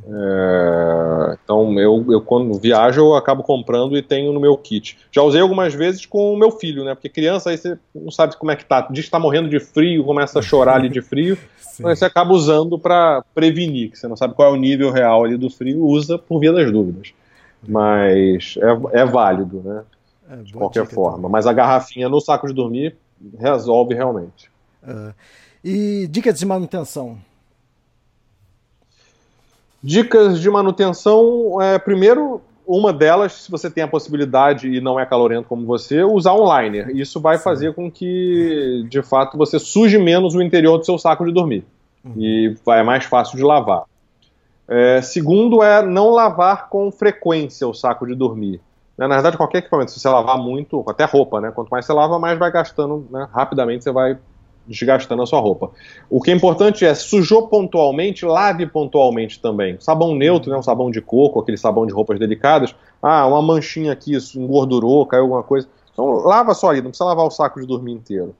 É, 0.06 1.36
então 1.44 1.78
eu, 1.78 2.04
eu 2.08 2.20
quando 2.22 2.58
viajo 2.58 2.98
eu 2.98 3.14
acabo 3.14 3.42
comprando 3.42 3.96
e 3.96 4.02
tenho 4.02 4.32
no 4.32 4.40
meu 4.40 4.56
kit. 4.56 4.98
Já 5.10 5.22
usei 5.22 5.40
algumas 5.40 5.74
vezes 5.74 6.06
com 6.06 6.32
o 6.32 6.36
meu 6.36 6.50
filho, 6.50 6.82
né? 6.82 6.94
Porque 6.94 7.10
criança 7.10 7.50
aí 7.50 7.58
você 7.58 7.78
não 7.94 8.10
sabe 8.10 8.36
como 8.38 8.50
é 8.50 8.56
que 8.56 8.64
tá. 8.64 8.88
Diz 8.90 9.04
que 9.04 9.10
tá 9.10 9.18
morrendo 9.18 9.50
de 9.50 9.60
frio, 9.60 10.04
começa 10.04 10.38
a 10.38 10.42
chorar 10.42 10.76
ali 10.76 10.88
de 10.88 11.02
frio. 11.02 11.36
Mas 11.80 11.98
você 11.98 12.04
acaba 12.04 12.32
usando 12.32 12.78
para 12.78 13.22
prevenir, 13.34 13.90
que 13.90 13.98
você 13.98 14.06
não 14.06 14.16
sabe 14.16 14.34
qual 14.34 14.48
é 14.48 14.52
o 14.52 14.60
nível 14.60 14.90
real 14.90 15.24
ali 15.24 15.38
do 15.38 15.48
frio, 15.48 15.82
usa 15.84 16.18
por 16.18 16.38
via 16.38 16.52
das 16.52 16.70
dúvidas. 16.70 17.12
Mas 17.66 18.56
é, 18.92 19.00
é 19.00 19.04
válido, 19.04 19.62
né? 19.64 19.82
É, 20.30 20.36
de 20.36 20.52
qualquer 20.52 20.86
forma. 20.86 21.16
Também. 21.16 21.32
Mas 21.32 21.46
a 21.46 21.52
garrafinha 21.52 22.08
no 22.08 22.20
saco 22.20 22.46
de 22.46 22.54
dormir 22.54 22.96
resolve 23.38 23.94
realmente. 23.94 24.50
Uh, 24.82 25.14
e 25.64 26.06
dicas 26.10 26.38
de 26.38 26.46
manutenção? 26.46 27.18
Dicas 29.82 30.40
de 30.40 30.48
manutenção, 30.48 31.60
é, 31.60 31.78
primeiro, 31.78 32.40
uma 32.66 32.92
delas, 32.92 33.32
se 33.32 33.50
você 33.50 33.68
tem 33.68 33.82
a 33.82 33.88
possibilidade 33.88 34.68
e 34.68 34.80
não 34.80 34.98
é 34.98 35.04
calorento 35.04 35.48
como 35.48 35.66
você, 35.66 36.02
usar 36.02 36.34
um 36.34 36.44
liner. 36.44 36.90
Isso 36.90 37.20
vai 37.20 37.36
Sim. 37.36 37.44
fazer 37.44 37.74
com 37.74 37.90
que, 37.90 38.86
de 38.88 39.02
fato, 39.02 39.36
você 39.36 39.58
suje 39.58 39.98
menos 39.98 40.34
o 40.34 40.42
interior 40.42 40.78
do 40.78 40.84
seu 40.84 40.98
saco 40.98 41.24
de 41.24 41.32
dormir. 41.32 41.64
Uhum. 42.04 42.14
E 42.16 42.56
vai, 42.64 42.80
é 42.80 42.82
mais 42.82 43.04
fácil 43.04 43.36
de 43.36 43.42
lavar. 43.42 43.84
É, 44.68 45.02
segundo 45.02 45.62
é 45.62 45.84
não 45.84 46.10
lavar 46.10 46.68
com 46.68 46.90
frequência 46.90 47.66
o 47.66 47.74
saco 47.74 48.06
de 48.06 48.14
dormir. 48.14 48.60
Né, 48.96 49.06
na 49.06 49.14
verdade, 49.14 49.36
qualquer 49.36 49.58
equipamento, 49.58 49.90
se 49.90 50.00
você 50.00 50.08
lavar 50.08 50.38
muito, 50.38 50.84
até 50.86 51.04
roupa, 51.04 51.40
né? 51.40 51.50
Quanto 51.50 51.70
mais 51.70 51.86
você 51.86 51.92
lava, 51.92 52.18
mais 52.18 52.38
vai 52.38 52.50
gastando, 52.50 53.06
né? 53.10 53.26
rapidamente 53.32 53.84
você 53.84 53.90
vai 53.90 54.18
desgastando 54.66 55.22
a 55.22 55.26
sua 55.26 55.40
roupa. 55.40 55.70
O 56.08 56.20
que 56.20 56.30
é 56.30 56.34
importante 56.34 56.84
é, 56.84 56.94
sujou 56.94 57.48
pontualmente, 57.48 58.24
lave 58.24 58.66
pontualmente 58.66 59.40
também. 59.40 59.76
Sabão 59.80 60.14
neutro, 60.14 60.50
né, 60.50 60.56
um 60.56 60.62
sabão 60.62 60.90
de 60.90 61.00
coco, 61.00 61.40
aquele 61.40 61.56
sabão 61.56 61.86
de 61.86 61.92
roupas 61.92 62.18
delicadas. 62.18 62.74
Ah, 63.02 63.26
uma 63.26 63.42
manchinha 63.42 63.92
aqui, 63.92 64.16
engordurou, 64.36 65.04
caiu 65.06 65.22
alguma 65.22 65.42
coisa. 65.42 65.66
Então 65.92 66.06
lava 66.20 66.54
só 66.54 66.70
ali, 66.70 66.80
não 66.80 66.90
precisa 66.90 67.08
lavar 67.08 67.26
o 67.26 67.30
saco 67.30 67.60
de 67.60 67.66
dormir 67.66 67.92
inteiro. 67.92 68.34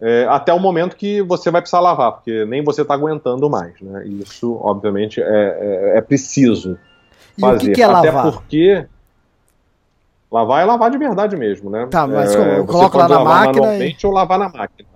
É, 0.00 0.26
até 0.28 0.52
o 0.52 0.58
momento 0.58 0.96
que 0.96 1.22
você 1.22 1.48
vai 1.48 1.60
precisar 1.60 1.78
lavar, 1.78 2.12
porque 2.12 2.44
nem 2.44 2.64
você 2.64 2.82
está 2.82 2.94
aguentando 2.94 3.48
mais. 3.48 3.80
Né? 3.80 4.04
Isso, 4.08 4.58
obviamente, 4.60 5.22
é, 5.22 5.24
é, 5.24 5.98
é 5.98 6.00
preciso 6.00 6.76
fazer. 7.40 7.66
E 7.66 7.70
o 7.70 7.70
que, 7.70 7.74
que 7.76 7.82
é 7.82 7.84
até 7.84 8.10
lavar? 8.10 8.32
porque 8.32 8.84
lavar 10.32 10.62
é 10.62 10.64
lavar 10.64 10.90
de 10.90 10.98
verdade 10.98 11.36
mesmo, 11.36 11.68
né? 11.70 11.86
Tá, 11.90 12.06
mas 12.06 12.34
é, 12.34 12.56
como? 12.56 12.66
Coloca 12.66 12.98
lá 12.98 13.08
na 13.08 13.24
máquina 13.24 13.76
e... 13.76 13.96
ou 14.02 14.12
lavar 14.12 14.38
na 14.38 14.48
máquina. 14.48 14.88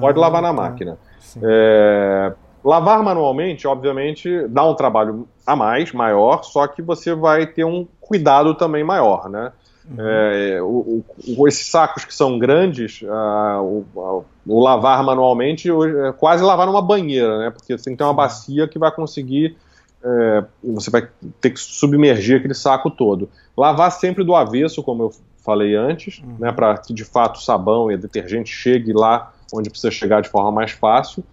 Pode 0.00 0.18
ah, 0.18 0.20
lavar 0.20 0.42
na 0.42 0.48
tá. 0.48 0.54
máquina. 0.54 0.98
É, 1.42 2.32
lavar 2.64 3.02
manualmente, 3.02 3.66
obviamente, 3.66 4.46
dá 4.48 4.64
um 4.64 4.74
trabalho 4.74 5.28
a 5.46 5.56
mais, 5.56 5.92
maior, 5.92 6.44
só 6.44 6.66
que 6.66 6.80
você 6.80 7.14
vai 7.14 7.46
ter 7.46 7.64
um 7.64 7.86
cuidado 8.00 8.54
também 8.54 8.84
maior, 8.84 9.28
né? 9.28 9.52
Uhum. 9.86 9.96
É, 9.98 10.62
o, 10.62 11.04
o, 11.36 11.46
esses 11.46 11.70
sacos 11.70 12.06
que 12.06 12.14
são 12.14 12.38
grandes, 12.38 13.02
uh, 13.02 13.84
o, 13.94 14.24
o, 14.46 14.62
lavar 14.62 15.02
manualmente 15.04 15.68
é 15.70 16.12
quase 16.12 16.42
lavar 16.42 16.66
numa 16.66 16.80
banheira, 16.80 17.38
né? 17.38 17.50
Porque 17.50 17.76
você 17.76 17.84
tem 17.84 17.92
que 17.92 17.98
ter 17.98 18.04
uma 18.04 18.14
bacia 18.14 18.66
que 18.66 18.78
vai 18.78 18.90
conseguir, 18.90 19.58
é, 20.04 20.44
você 20.62 20.90
vai 20.90 21.08
ter 21.40 21.50
que 21.50 21.60
submergir 21.60 22.38
aquele 22.38 22.54
saco 22.54 22.90
todo. 22.90 23.28
Lavar 23.56 23.90
sempre 23.90 24.22
do 24.22 24.34
avesso, 24.34 24.82
como 24.82 25.04
eu 25.04 25.12
falei 25.44 25.74
antes, 25.74 26.18
uhum. 26.18 26.36
né? 26.38 26.52
Para 26.52 26.76
que 26.78 26.92
de 26.92 27.04
fato 27.04 27.36
o 27.36 27.42
sabão 27.42 27.90
e 27.90 27.94
o 27.94 27.98
detergente 27.98 28.50
chegue 28.50 28.92
lá 28.92 29.32
onde 29.52 29.70
precisa 29.70 29.90
chegar 29.90 30.20
de 30.20 30.28
forma 30.28 30.50
mais 30.50 30.72
fácil. 30.72 31.24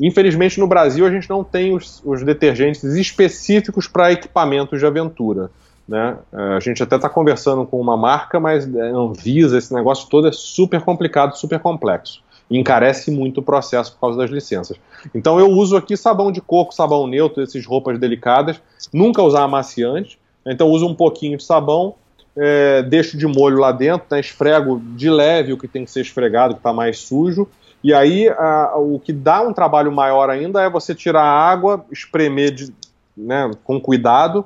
Infelizmente, 0.00 0.58
no 0.58 0.66
Brasil, 0.66 1.06
a 1.06 1.10
gente 1.10 1.28
não 1.28 1.44
tem 1.44 1.74
os, 1.74 2.02
os 2.04 2.22
detergentes 2.22 2.82
específicos 2.82 3.86
para 3.86 4.12
equipamentos 4.12 4.78
de 4.80 4.86
aventura. 4.86 5.50
Né? 5.86 6.16
É, 6.32 6.42
a 6.56 6.60
gente 6.60 6.82
até 6.82 6.96
está 6.96 7.08
conversando 7.08 7.66
com 7.66 7.80
uma 7.80 7.96
marca, 7.96 8.40
mas 8.40 8.72
é, 8.74 8.90
Anvisa, 8.90 9.58
esse 9.58 9.72
negócio 9.72 10.08
todo 10.08 10.26
é 10.28 10.32
super 10.32 10.80
complicado, 10.80 11.36
super 11.36 11.60
complexo. 11.60 12.22
Encarece 12.50 13.10
muito 13.10 13.38
o 13.38 13.42
processo 13.42 13.92
por 13.92 14.00
causa 14.00 14.18
das 14.18 14.30
licenças. 14.30 14.76
Então 15.14 15.38
eu 15.38 15.48
uso 15.48 15.76
aqui 15.76 15.96
sabão 15.96 16.30
de 16.30 16.40
coco, 16.40 16.74
sabão 16.74 17.06
neutro, 17.06 17.42
essas 17.42 17.64
roupas 17.64 17.98
delicadas, 17.98 18.60
nunca 18.92 19.22
usar 19.22 19.42
amaciante, 19.42 20.18
então 20.46 20.68
uso 20.68 20.86
um 20.86 20.94
pouquinho 20.94 21.38
de 21.38 21.44
sabão, 21.44 21.94
é, 22.36 22.82
deixo 22.82 23.16
de 23.16 23.26
molho 23.26 23.58
lá 23.58 23.72
dentro, 23.72 24.06
né, 24.10 24.20
esfrego 24.20 24.80
de 24.96 25.10
leve 25.10 25.52
o 25.52 25.58
que 25.58 25.68
tem 25.68 25.84
que 25.84 25.90
ser 25.90 26.00
esfregado, 26.00 26.54
que 26.54 26.60
está 26.60 26.72
mais 26.72 26.98
sujo, 26.98 27.48
e 27.82 27.92
aí 27.92 28.28
a, 28.28 28.74
o 28.76 28.98
que 28.98 29.12
dá 29.12 29.42
um 29.42 29.52
trabalho 29.52 29.90
maior 29.90 30.30
ainda 30.30 30.62
é 30.62 30.70
você 30.70 30.94
tirar 30.94 31.22
a 31.22 31.50
água, 31.50 31.84
espremer 31.90 32.52
de, 32.52 32.72
né, 33.16 33.50
com 33.64 33.80
cuidado 33.80 34.44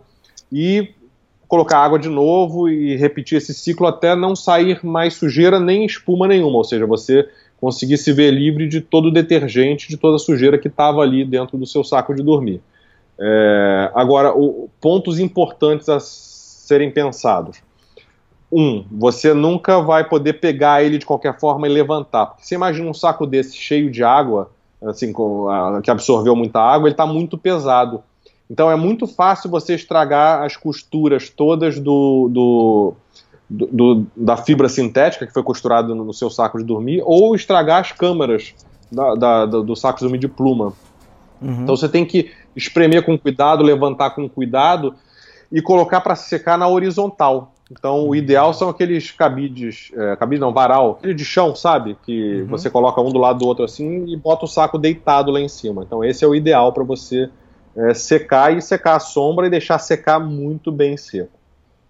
e 0.50 0.90
colocar 1.46 1.78
água 1.78 1.98
de 1.98 2.08
novo 2.08 2.68
e 2.68 2.96
repetir 2.96 3.38
esse 3.38 3.54
ciclo 3.54 3.86
até 3.86 4.16
não 4.16 4.34
sair 4.34 4.84
mais 4.84 5.14
sujeira 5.14 5.60
nem 5.60 5.84
espuma 5.84 6.26
nenhuma, 6.26 6.56
ou 6.56 6.64
seja, 6.64 6.86
você 6.86 7.28
conseguir 7.60 7.96
se 7.96 8.12
ver 8.12 8.30
livre 8.30 8.68
de 8.68 8.80
todo 8.80 9.06
o 9.06 9.12
detergente, 9.12 9.88
de 9.88 9.96
toda 9.96 10.16
a 10.16 10.18
sujeira 10.18 10.58
que 10.58 10.68
estava 10.68 11.00
ali 11.00 11.24
dentro 11.24 11.56
do 11.56 11.66
seu 11.66 11.82
saco 11.82 12.14
de 12.14 12.22
dormir. 12.22 12.60
É, 13.18 13.90
agora, 13.94 14.36
o, 14.36 14.68
pontos 14.80 15.18
importantes 15.18 15.88
a 15.88 15.98
serem 16.00 16.90
pensados. 16.90 17.58
Um, 18.52 18.84
você 18.90 19.34
nunca 19.34 19.80
vai 19.80 20.08
poder 20.08 20.34
pegar 20.34 20.82
ele 20.82 20.98
de 20.98 21.06
qualquer 21.06 21.38
forma 21.38 21.66
e 21.66 21.70
levantar. 21.70 22.26
Porque 22.26 22.44
você 22.44 22.54
imagina 22.54 22.88
um 22.88 22.94
saco 22.94 23.26
desse 23.26 23.56
cheio 23.56 23.90
de 23.90 24.04
água, 24.04 24.50
assim, 24.82 25.12
com, 25.12 25.48
a, 25.48 25.80
que 25.82 25.90
absorveu 25.90 26.36
muita 26.36 26.60
água, 26.60 26.88
ele 26.88 26.94
está 26.94 27.06
muito 27.06 27.36
pesado. 27.36 28.02
Então 28.48 28.70
é 28.70 28.76
muito 28.76 29.06
fácil 29.06 29.50
você 29.50 29.74
estragar 29.74 30.42
as 30.42 30.56
costuras 30.56 31.28
todas 31.28 31.80
do, 31.80 32.28
do, 32.28 32.94
do, 33.48 33.66
do 33.66 34.06
da 34.16 34.36
fibra 34.36 34.68
sintética 34.68 35.26
que 35.26 35.32
foi 35.32 35.42
costurada 35.42 35.94
no, 35.94 36.04
no, 36.04 36.12
seu 36.12 36.28
saco 36.28 36.58
de 36.58 36.64
dormir, 36.64 37.02
ou 37.04 37.34
estragar 37.34 37.80
as 37.80 37.92
câmaras 37.92 38.54
da, 38.90 39.14
da, 39.14 39.46
do, 39.46 39.76
saco 39.76 39.98
de 39.98 40.04
dormir 40.04 40.18
de 40.18 40.28
pluma. 40.28 40.72
Uhum. 41.40 41.62
Então 41.62 41.76
você 41.76 41.88
tem 41.88 42.04
que 42.04 42.30
espremer 42.54 43.04
com 43.04 43.18
cuidado, 43.18 43.62
levantar 43.62 44.10
com 44.10 44.28
cuidado 44.28 44.94
e 45.50 45.62
colocar 45.62 46.00
para 46.00 46.16
secar 46.16 46.58
na 46.58 46.68
horizontal. 46.68 47.52
Então, 47.70 48.08
o 48.08 48.14
ideal 48.14 48.54
são 48.54 48.68
aqueles 48.68 49.10
cabides, 49.10 49.90
é, 49.96 50.14
cabide 50.16 50.40
não, 50.40 50.52
varal, 50.52 50.92
aquele 50.92 51.14
de 51.14 51.24
chão, 51.24 51.54
sabe? 51.56 51.96
Que 52.04 52.42
uhum. 52.42 52.46
você 52.46 52.70
coloca 52.70 53.00
um 53.00 53.10
do 53.10 53.18
lado 53.18 53.40
do 53.40 53.46
outro 53.46 53.64
assim 53.64 54.06
e 54.06 54.16
bota 54.16 54.44
o 54.44 54.48
saco 54.48 54.78
deitado 54.78 55.32
lá 55.32 55.40
em 55.40 55.48
cima. 55.48 55.82
Então, 55.84 56.04
esse 56.04 56.24
é 56.24 56.28
o 56.28 56.34
ideal 56.34 56.72
para 56.72 56.84
você 56.84 57.28
é, 57.76 57.92
secar 57.92 58.56
e 58.56 58.62
secar 58.62 58.96
a 58.96 59.00
sombra 59.00 59.46
e 59.46 59.50
deixar 59.50 59.78
secar 59.78 60.20
muito 60.20 60.70
bem 60.70 60.96
seco. 60.96 61.35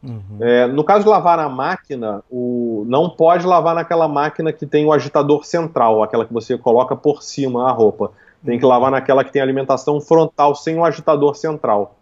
Uhum. 0.03 0.39
É, 0.41 0.67
no 0.67 0.85
caso 0.85 1.05
de 1.05 1.11
lavar 1.11 1.37
na 1.37 1.49
máquina, 1.49 2.23
o, 2.31 2.85
não 2.87 3.11
pode 3.11 3.47
lavar 3.47 3.75
naquela 3.75 4.07
máquina 4.07 4.53
que 4.53 4.67
tem 4.67 4.85
o 4.85 4.93
agitador 4.93 5.45
central, 5.45 6.03
aquela 6.03 6.25
que 6.25 6.33
você 6.33 6.57
coloca 6.57 6.95
por 6.95 7.23
cima 7.23 7.69
a 7.69 7.73
roupa. 7.73 8.13
Tem 8.45 8.59
que 8.59 8.65
lavar 8.65 8.91
naquela 8.91 9.25
que 9.25 9.33
tem 9.33 9.43
alimentação 9.43 10.01
frontal 10.01 10.55
sem 10.55 10.79
o 10.79 10.85
agitador 10.85 11.35
central. 11.35 11.97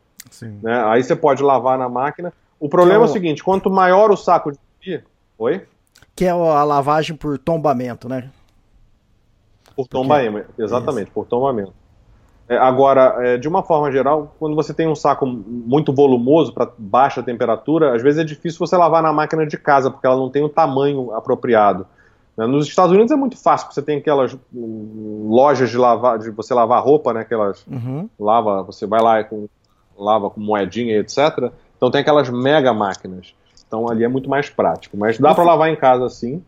Né? 0.62 0.84
Aí 0.86 1.02
você 1.02 1.16
pode 1.16 1.42
lavar 1.42 1.78
na 1.78 1.88
máquina. 1.88 2.32
O 2.60 2.68
problema 2.68 3.04
é, 3.04 3.06
o... 3.06 3.06
é 3.06 3.10
o 3.10 3.12
seguinte: 3.12 3.42
quanto 3.42 3.70
maior 3.70 4.10
o 4.10 4.16
saco 4.16 4.52
de. 4.80 5.02
Oi? 5.38 5.66
Que 6.14 6.26
é 6.26 6.30
a 6.30 6.64
lavagem 6.64 7.16
por 7.16 7.38
tombamento, 7.38 8.08
né? 8.08 8.30
Por 9.74 9.88
tombamento, 9.88 10.48
exatamente, 10.58 11.06
Isso. 11.06 11.14
por 11.14 11.26
tombamento. 11.26 11.72
É, 12.48 12.56
agora, 12.56 13.16
é, 13.20 13.38
de 13.38 13.48
uma 13.48 13.62
forma 13.62 13.90
geral, 13.90 14.34
quando 14.38 14.54
você 14.54 14.74
tem 14.74 14.86
um 14.86 14.94
saco 14.94 15.26
muito 15.26 15.92
volumoso 15.92 16.52
para 16.52 16.70
baixa 16.76 17.22
temperatura, 17.22 17.94
às 17.94 18.02
vezes 18.02 18.20
é 18.20 18.24
difícil 18.24 18.58
você 18.58 18.76
lavar 18.76 19.02
na 19.02 19.12
máquina 19.12 19.46
de 19.46 19.56
casa, 19.56 19.90
porque 19.90 20.06
ela 20.06 20.16
não 20.16 20.28
tem 20.28 20.44
o 20.44 20.48
tamanho 20.48 21.12
apropriado. 21.14 21.86
Né? 22.36 22.46
Nos 22.46 22.66
Estados 22.66 22.92
Unidos 22.92 23.12
é 23.12 23.16
muito 23.16 23.36
fácil, 23.36 23.66
porque 23.66 23.80
você 23.80 23.82
tem 23.82 23.98
aquelas 23.98 24.36
hum, 24.54 25.28
lojas 25.30 25.70
de 25.70 25.78
lavar, 25.78 26.18
de 26.18 26.30
você 26.30 26.52
lavar 26.52 26.82
roupa, 26.82 27.12
né? 27.12 27.20
Aquelas 27.20 27.64
uhum. 27.66 28.08
lava, 28.18 28.62
você 28.62 28.86
vai 28.86 29.00
lá 29.00 29.22
com 29.24 29.48
lava 29.96 30.28
com 30.28 30.40
moedinha, 30.40 30.98
etc. 30.98 31.50
Então 31.76 31.90
tem 31.90 32.00
aquelas 32.00 32.28
mega 32.28 32.74
máquinas. 32.74 33.34
Então 33.66 33.88
ali 33.88 34.04
é 34.04 34.08
muito 34.08 34.28
mais 34.28 34.50
prático. 34.50 34.96
Mas 34.96 35.18
dá 35.18 35.34
para 35.34 35.44
lavar 35.44 35.70
em 35.70 35.76
casa 35.76 36.08
sim. 36.08 36.42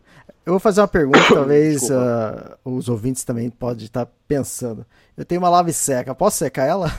Eu 0.47 0.53
vou 0.53 0.61
fazer 0.61 0.79
uma 0.79 0.87
pergunta, 0.87 1.19
talvez 1.27 1.89
uh, 1.89 2.57
os 2.63 2.87
ouvintes 2.87 3.25
também 3.25 3.49
podem 3.49 3.83
estar 3.83 4.07
pensando. 4.25 4.85
Eu 5.17 5.25
tenho 5.25 5.41
uma 5.41 5.49
lave 5.49 5.73
seca, 5.73 6.15
posso 6.15 6.37
secar 6.37 6.65
ela? 6.65 6.89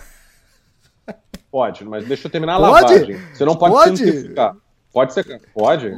Pode, 1.51 1.83
mas 1.83 2.07
deixa 2.07 2.27
eu 2.27 2.31
terminar 2.31 2.57
a 2.57 2.59
pode? 2.59 2.93
lavagem. 2.93 3.19
Você 3.33 3.43
não 3.47 3.57
pode, 3.57 3.73
pode? 3.73 4.35
Pode 4.93 5.15
secar, 5.15 5.41
pode. 5.55 5.91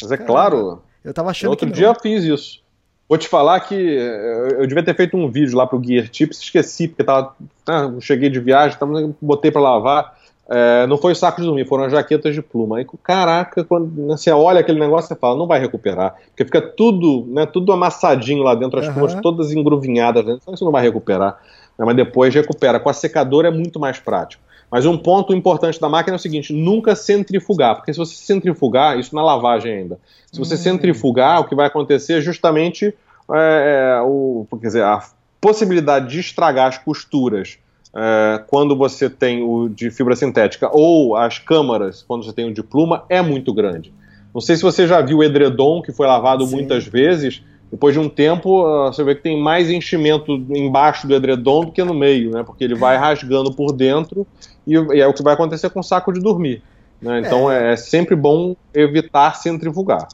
Mas 0.00 0.12
é 0.12 0.16
Caramba. 0.16 0.24
claro. 0.24 0.82
Eu 1.02 1.12
tava 1.12 1.30
achando 1.30 1.50
Outro 1.50 1.66
que 1.66 1.72
dia 1.72 1.88
eu 1.88 1.94
fiz 1.96 2.22
isso. 2.22 2.62
Vou 3.08 3.18
te 3.18 3.26
falar 3.26 3.58
que 3.58 3.74
eu 3.74 4.64
devia 4.68 4.84
ter 4.84 4.94
feito 4.94 5.16
um 5.16 5.28
vídeo 5.28 5.56
lá 5.58 5.66
pro 5.66 5.82
Gear 5.82 6.08
Tips, 6.08 6.38
esqueci, 6.38 6.86
porque 6.86 7.02
tava, 7.02 7.34
ah, 7.66 7.92
cheguei 8.00 8.30
de 8.30 8.38
viagem, 8.38 8.78
tava, 8.78 9.12
botei 9.20 9.50
para 9.50 9.60
lavar. 9.62 10.15
É, 10.48 10.86
não 10.86 10.96
foi 10.96 11.12
o 11.12 11.16
saco 11.16 11.40
de 11.40 11.46
dormir, 11.46 11.66
foram 11.66 11.84
as 11.84 11.92
jaquetas 11.92 12.34
de 12.34 12.40
pluma. 12.40 12.78
Aí, 12.78 12.86
caraca, 13.02 13.64
quando 13.64 14.06
você 14.06 14.30
olha 14.30 14.60
aquele 14.60 14.78
negócio, 14.78 15.08
você 15.08 15.16
fala, 15.16 15.36
não 15.36 15.46
vai 15.46 15.58
recuperar. 15.58 16.14
Porque 16.28 16.44
fica 16.44 16.60
tudo, 16.60 17.26
né, 17.28 17.46
tudo 17.46 17.72
amassadinho 17.72 18.42
lá 18.42 18.54
dentro, 18.54 18.78
as 18.78 18.86
uhum. 18.86 18.94
plumas 18.94 19.14
todas 19.20 19.52
engruvinhadas 19.52 20.24
dentro, 20.24 20.40
então 20.42 20.56
você 20.56 20.64
não 20.64 20.72
vai 20.72 20.82
recuperar. 20.82 21.40
Né, 21.76 21.84
mas 21.84 21.96
depois 21.96 22.32
recupera. 22.32 22.78
Com 22.78 22.88
a 22.88 22.92
secadora 22.92 23.48
é 23.48 23.50
muito 23.50 23.80
mais 23.80 23.98
prático. 23.98 24.42
Mas 24.70 24.84
um 24.84 24.96
ponto 24.96 25.32
importante 25.32 25.80
da 25.80 25.88
máquina 25.88 26.16
é 26.16 26.18
o 26.18 26.20
seguinte: 26.20 26.52
nunca 26.52 26.94
centrifugar, 26.96 27.76
porque 27.76 27.92
se 27.92 27.98
você 27.98 28.14
centrifugar, 28.14 28.98
isso 28.98 29.14
na 29.14 29.22
lavagem 29.22 29.72
ainda, 29.72 29.98
se 30.30 30.38
você 30.38 30.54
hum. 30.54 30.58
centrifugar, 30.58 31.40
o 31.40 31.44
que 31.44 31.54
vai 31.54 31.66
acontecer 31.66 32.14
é 32.14 32.20
justamente 32.20 32.94
é, 33.32 33.98
é, 33.98 34.02
o, 34.02 34.46
quer 34.60 34.66
dizer, 34.66 34.82
a 34.82 35.02
possibilidade 35.40 36.08
de 36.08 36.20
estragar 36.20 36.68
as 36.68 36.78
costuras 36.78 37.58
é, 37.96 38.44
quando 38.46 38.76
você 38.76 39.08
tem 39.08 39.42
o 39.42 39.70
de 39.70 39.90
fibra 39.90 40.14
sintética 40.14 40.68
ou 40.70 41.16
as 41.16 41.38
câmaras 41.38 42.04
quando 42.06 42.24
você 42.24 42.32
tem 42.32 42.46
o 42.46 42.52
de 42.52 42.62
pluma 42.62 43.04
é 43.08 43.22
muito 43.22 43.54
grande. 43.54 43.90
Não 44.34 44.40
sei 44.42 44.54
se 44.54 44.62
você 44.62 44.86
já 44.86 45.00
viu 45.00 45.18
o 45.18 45.24
edredom 45.24 45.80
que 45.80 45.92
foi 45.92 46.06
lavado 46.06 46.46
Sim. 46.46 46.56
muitas 46.56 46.86
vezes. 46.86 47.42
Depois 47.72 47.94
de 47.94 47.98
um 47.98 48.08
tempo, 48.08 48.66
ah, 48.66 48.92
você 48.92 49.02
vê 49.02 49.14
que 49.14 49.22
tem 49.22 49.40
mais 49.40 49.70
enchimento 49.70 50.32
embaixo 50.50 51.08
do 51.08 51.14
edredom 51.14 51.64
do 51.64 51.72
que 51.72 51.82
no 51.82 51.94
meio, 51.94 52.30
né? 52.30 52.44
Porque 52.44 52.62
ele 52.62 52.74
vai 52.74 52.96
rasgando 52.98 53.50
por 53.52 53.72
dentro 53.72 54.26
e, 54.66 54.74
e 54.74 55.00
é 55.00 55.06
o 55.06 55.14
que 55.14 55.22
vai 55.22 55.32
acontecer 55.32 55.70
com 55.70 55.80
o 55.80 55.82
saco 55.82 56.12
de 56.12 56.20
dormir. 56.20 56.62
Né? 57.00 57.20
Então 57.20 57.50
é. 57.50 57.72
é 57.72 57.76
sempre 57.76 58.14
bom 58.14 58.54
evitar 58.74 59.36
centrifugar. 59.36 60.06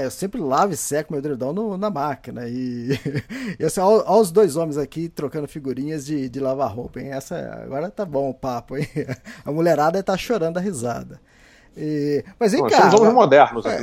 É, 0.00 0.06
eu 0.06 0.10
sempre 0.10 0.40
lavo 0.40 0.72
e 0.72 0.76
seco 0.76 1.12
meu 1.12 1.18
edredom 1.18 1.52
no, 1.52 1.76
na 1.76 1.90
máquina. 1.90 2.48
E, 2.48 2.98
e 3.60 3.64
assim, 3.64 3.80
olha 3.80 4.10
os 4.10 4.30
dois 4.32 4.56
homens 4.56 4.78
aqui 4.78 5.10
trocando 5.10 5.46
figurinhas 5.46 6.06
de, 6.06 6.26
de 6.28 6.40
lavar 6.40 6.74
roupa, 6.74 7.00
hein? 7.00 7.12
Essa, 7.12 7.36
agora 7.62 7.90
tá 7.90 8.06
bom 8.06 8.30
o 8.30 8.34
papo, 8.34 8.78
hein? 8.78 8.88
A 9.44 9.52
mulherada 9.52 10.02
tá 10.02 10.16
chorando 10.16 10.56
a 10.56 10.60
risada. 10.60 11.20
E, 11.76 12.24
mas 12.38 12.52
vem 12.52 12.62
Nós 12.62 12.72
cá. 12.72 12.78
Somos 12.78 13.00
homens 13.00 13.14
modernos 13.14 13.66
aqui 13.66 13.76
é, 13.76 13.80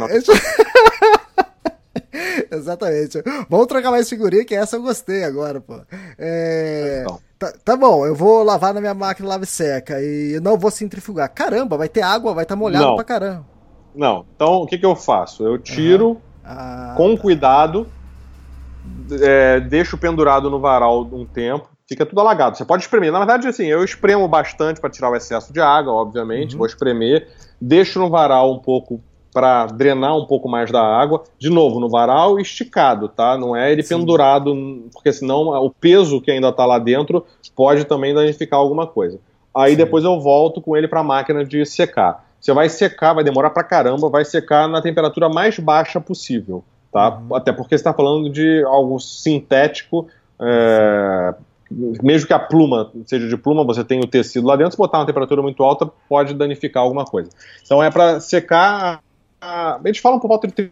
Exatamente. 2.55 3.21
Vamos 3.47 3.67
trocar 3.67 3.91
mais 3.91 4.09
figurinha, 4.09 4.43
que 4.43 4.55
essa 4.55 4.75
eu 4.77 4.81
gostei 4.81 5.23
agora, 5.23 5.61
pô. 5.61 5.79
É... 6.17 7.01
Então. 7.03 7.19
Tá, 7.37 7.53
tá, 7.63 7.75
bom, 7.75 8.07
eu 8.07 8.15
vou 8.15 8.41
lavar 8.41 8.73
na 8.73 8.81
minha 8.81 8.95
máquina 8.95 9.29
lave 9.29 9.45
seca 9.45 10.01
e 10.01 10.39
não 10.41 10.57
vou 10.57 10.71
centrifugar. 10.71 11.31
Caramba, 11.31 11.77
vai 11.77 11.87
ter 11.87 12.01
água, 12.01 12.33
vai 12.33 12.43
estar 12.43 12.55
tá 12.55 12.59
molhado 12.59 12.85
não. 12.85 12.95
pra 12.95 13.03
caramba. 13.03 13.56
Não, 13.97 14.25
então 14.35 14.61
o 14.61 14.67
que, 14.67 14.77
que 14.77 14.85
eu 14.85 14.95
faço? 14.95 15.43
Eu 15.43 15.57
tiro 15.57 16.09
uhum. 16.09 16.17
ah, 16.45 16.93
com 16.95 17.15
tá. 17.15 17.21
cuidado, 17.21 17.87
é, 19.11 19.59
deixo 19.59 19.97
pendurado 19.97 20.49
no 20.49 20.59
varal 20.59 21.01
um 21.11 21.25
tempo, 21.25 21.67
fica 21.87 22.05
tudo 22.05 22.21
alagado. 22.21 22.55
Você 22.55 22.63
pode 22.63 22.83
espremer. 22.83 23.11
Na 23.11 23.17
verdade, 23.19 23.47
assim, 23.47 23.65
eu 23.65 23.83
espremo 23.83 24.27
bastante 24.27 24.79
para 24.79 24.89
tirar 24.89 25.09
o 25.09 25.15
excesso 25.15 25.51
de 25.51 25.59
água, 25.59 25.93
obviamente, 25.93 26.53
uhum. 26.53 26.59
vou 26.59 26.67
espremer, 26.67 27.27
deixo 27.59 27.99
no 27.99 28.09
varal 28.09 28.53
um 28.53 28.59
pouco 28.59 29.01
para 29.33 29.67
drenar 29.67 30.17
um 30.17 30.25
pouco 30.25 30.47
mais 30.49 30.71
da 30.71 30.81
água. 30.81 31.23
De 31.37 31.49
novo, 31.49 31.79
no 31.79 31.89
varal 31.89 32.39
esticado, 32.39 33.07
tá? 33.07 33.37
Não 33.37 33.55
é 33.55 33.71
ele 33.71 33.83
Sim. 33.83 33.97
pendurado, 33.99 34.55
porque 34.93 35.11
senão 35.11 35.49
o 35.63 35.69
peso 35.69 36.21
que 36.21 36.31
ainda 36.31 36.49
está 36.49 36.65
lá 36.65 36.79
dentro 36.79 37.25
pode 37.55 37.85
também 37.85 38.13
danificar 38.13 38.59
alguma 38.59 38.87
coisa. 38.87 39.19
Aí 39.55 39.71
Sim. 39.71 39.77
depois 39.77 40.03
eu 40.03 40.19
volto 40.19 40.61
com 40.61 40.75
ele 40.75 40.87
para 40.87 41.01
a 41.01 41.03
máquina 41.03 41.43
de 41.43 41.65
secar. 41.65 42.26
Você 42.39 42.53
vai 42.53 42.69
secar, 42.69 43.13
vai 43.13 43.23
demorar 43.23 43.49
pra 43.49 43.63
caramba, 43.63 44.09
vai 44.09 44.23
secar 44.23 44.67
na 44.67 44.81
temperatura 44.81 45.27
mais 45.29 45.57
baixa 45.59 45.99
possível, 45.99 46.63
tá? 46.91 47.17
Uhum. 47.17 47.35
Até 47.35 47.51
porque 47.51 47.69
você 47.69 47.81
está 47.81 47.93
falando 47.93 48.29
de 48.29 48.63
algo 48.63 48.99
sintético, 48.99 50.07
é, 50.39 51.33
mesmo 51.69 52.27
que 52.27 52.33
a 52.33 52.39
pluma 52.39 52.91
seja 53.05 53.27
de 53.27 53.35
pluma, 53.35 53.65
você 53.65 53.83
tem 53.83 53.99
o 53.99 54.07
tecido 54.07 54.47
lá 54.47 54.55
dentro, 54.55 54.71
se 54.71 54.77
botar 54.77 54.99
uma 54.99 55.05
temperatura 55.05 55.41
muito 55.41 55.63
alta, 55.63 55.89
pode 56.07 56.33
danificar 56.33 56.83
alguma 56.83 57.05
coisa. 57.05 57.29
Então 57.63 57.83
é 57.83 57.89
para 57.91 58.19
secar. 58.19 59.01
A, 59.41 59.75
a 59.75 59.81
gente 59.85 60.01
fala 60.01 60.19
por 60.19 60.27
volta 60.27 60.47
de 60.47 60.71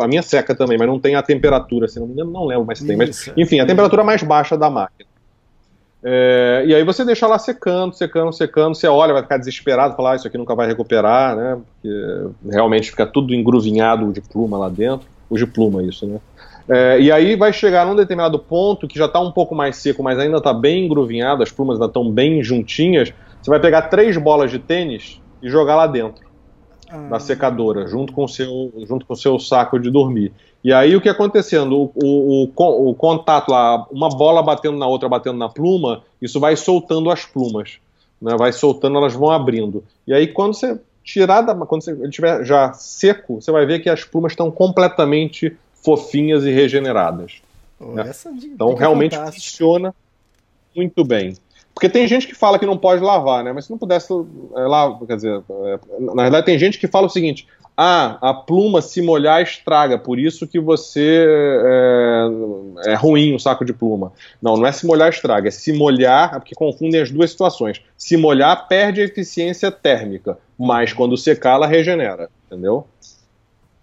a 0.00 0.08
minha 0.08 0.22
seca 0.22 0.54
também, 0.54 0.78
mas 0.78 0.88
não 0.88 0.98
tem 0.98 1.14
a 1.14 1.22
temperatura, 1.22 1.86
se 1.86 2.00
não 2.00 2.06
me 2.06 2.14
engano, 2.14 2.30
não 2.30 2.46
lembro 2.46 2.64
mais 2.64 2.78
se 2.78 2.86
tem, 2.86 2.96
mas 2.96 3.30
enfim, 3.36 3.60
a 3.60 3.66
temperatura 3.66 4.02
mais 4.02 4.22
baixa 4.22 4.56
da 4.56 4.70
máquina. 4.70 5.08
É, 6.06 6.64
e 6.66 6.74
aí 6.74 6.84
você 6.84 7.02
deixa 7.02 7.26
lá 7.26 7.38
secando, 7.38 7.94
secando, 7.94 8.30
secando, 8.30 8.74
você 8.74 8.86
olha, 8.86 9.14
vai 9.14 9.22
ficar 9.22 9.38
desesperado, 9.38 9.96
falar, 9.96 10.12
ah, 10.12 10.16
isso 10.16 10.28
aqui 10.28 10.36
nunca 10.36 10.54
vai 10.54 10.66
recuperar, 10.66 11.34
né? 11.34 11.58
Porque 11.80 12.50
realmente 12.50 12.90
fica 12.90 13.06
tudo 13.06 13.34
engruvinhado 13.34 14.12
de 14.12 14.20
pluma 14.20 14.58
lá 14.58 14.68
dentro. 14.68 15.08
os 15.30 15.40
de 15.40 15.46
pluma, 15.46 15.82
isso, 15.82 16.06
né? 16.06 16.20
É, 16.68 17.00
e 17.00 17.10
aí 17.10 17.36
vai 17.36 17.52
chegar 17.52 17.86
num 17.86 17.96
determinado 17.96 18.38
ponto 18.38 18.86
que 18.86 18.98
já 18.98 19.06
está 19.06 19.18
um 19.20 19.32
pouco 19.32 19.54
mais 19.54 19.76
seco, 19.76 20.02
mas 20.02 20.18
ainda 20.18 20.38
está 20.38 20.52
bem 20.52 20.84
engruvinhado, 20.84 21.42
as 21.42 21.50
plumas 21.50 21.76
ainda 21.76 21.86
estão 21.86 22.10
bem 22.10 22.42
juntinhas. 22.42 23.12
Você 23.42 23.50
vai 23.50 23.60
pegar 23.60 23.82
três 23.82 24.16
bolas 24.16 24.50
de 24.50 24.58
tênis 24.58 25.20
e 25.42 25.48
jogar 25.48 25.74
lá 25.74 25.86
dentro 25.86 26.23
ah. 26.90 27.08
da 27.08 27.20
secadora, 27.20 27.86
junto 27.86 28.12
com 28.12 28.24
o 28.24 28.28
seu, 28.28 28.72
junto 28.86 29.06
com 29.06 29.14
o 29.14 29.16
seu 29.16 29.38
saco 29.38 29.78
de 29.78 29.90
dormir. 29.90 30.32
E 30.62 30.72
aí 30.72 30.96
o 30.96 31.00
que 31.00 31.08
acontecendo? 31.08 31.76
O, 31.76 31.92
o, 31.94 32.50
o, 32.56 32.90
o, 32.90 32.94
contato 32.94 33.50
lá, 33.50 33.86
uma 33.90 34.08
bola 34.08 34.42
batendo 34.42 34.78
na 34.78 34.86
outra, 34.86 35.08
batendo 35.08 35.38
na 35.38 35.48
pluma, 35.48 36.02
isso 36.20 36.40
vai 36.40 36.56
soltando 36.56 37.10
as 37.10 37.24
plumas. 37.26 37.78
Né? 38.20 38.34
Vai 38.38 38.52
soltando, 38.52 38.96
elas 38.96 39.12
vão 39.12 39.30
abrindo. 39.30 39.84
E 40.06 40.14
aí 40.14 40.26
quando 40.26 40.54
você 40.54 40.78
tirar 41.04 41.42
da. 41.42 41.54
Quando 41.54 41.82
você, 41.82 41.92
estiver 42.06 42.44
já 42.44 42.72
seco, 42.72 43.40
você 43.40 43.52
vai 43.52 43.66
ver 43.66 43.80
que 43.80 43.90
as 43.90 44.04
plumas 44.04 44.32
estão 44.32 44.50
completamente 44.50 45.56
fofinhas 45.74 46.44
e 46.44 46.50
regeneradas. 46.50 47.42
né? 47.78 48.10
então 48.42 48.74
realmente 48.74 49.16
funciona 49.16 49.94
muito 50.74 51.04
bem. 51.04 51.36
Porque 51.74 51.88
tem 51.88 52.06
gente 52.06 52.26
que 52.26 52.34
fala 52.34 52.58
que 52.58 52.66
não 52.66 52.78
pode 52.78 53.02
lavar, 53.02 53.42
né? 53.42 53.52
Mas 53.52 53.64
se 53.64 53.70
não 53.70 53.78
pudesse 53.78 54.12
é, 54.12 54.60
lavar, 54.60 55.06
quer 55.06 55.16
dizer, 55.16 55.42
é, 55.50 55.78
na 55.98 56.22
verdade 56.22 56.46
tem 56.46 56.58
gente 56.58 56.78
que 56.78 56.86
fala 56.86 57.06
o 57.06 57.10
seguinte: 57.10 57.48
ah, 57.76 58.18
a 58.20 58.32
pluma 58.32 58.80
se 58.80 59.02
molhar 59.02 59.42
estraga, 59.42 59.98
por 59.98 60.16
isso 60.18 60.46
que 60.46 60.60
você 60.60 61.26
é, 61.26 62.92
é, 62.92 62.94
ruim 62.94 63.34
o 63.34 63.38
saco 63.40 63.64
de 63.64 63.72
pluma. 63.72 64.12
Não, 64.40 64.56
não 64.56 64.66
é 64.66 64.70
se 64.70 64.86
molhar 64.86 65.08
estraga, 65.08 65.48
é 65.48 65.50
se 65.50 65.72
molhar, 65.72 66.36
é 66.36 66.38
porque 66.38 66.54
confundem 66.54 67.00
as 67.00 67.10
duas 67.10 67.32
situações. 67.32 67.82
Se 67.98 68.16
molhar 68.16 68.68
perde 68.68 69.00
a 69.00 69.04
eficiência 69.04 69.72
térmica, 69.72 70.38
mas 70.56 70.92
quando 70.92 71.16
secar 71.16 71.54
ela 71.56 71.66
regenera, 71.66 72.30
entendeu? 72.46 72.86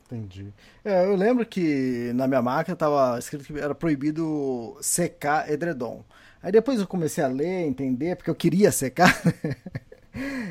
Entendi. 0.05 0.47
É, 0.83 1.05
eu 1.05 1.15
lembro 1.15 1.45
que 1.45 2.11
na 2.15 2.27
minha 2.27 2.41
máquina 2.41 2.73
estava 2.73 3.19
escrito 3.19 3.45
que 3.45 3.59
era 3.59 3.75
proibido 3.75 4.77
secar 4.81 5.51
edredom. 5.51 6.01
Aí 6.41 6.51
depois 6.51 6.79
eu 6.79 6.87
comecei 6.87 7.23
a 7.23 7.27
ler, 7.27 7.67
entender, 7.67 8.15
porque 8.15 8.29
eu 8.29 8.35
queria 8.35 8.71
secar. 8.71 9.21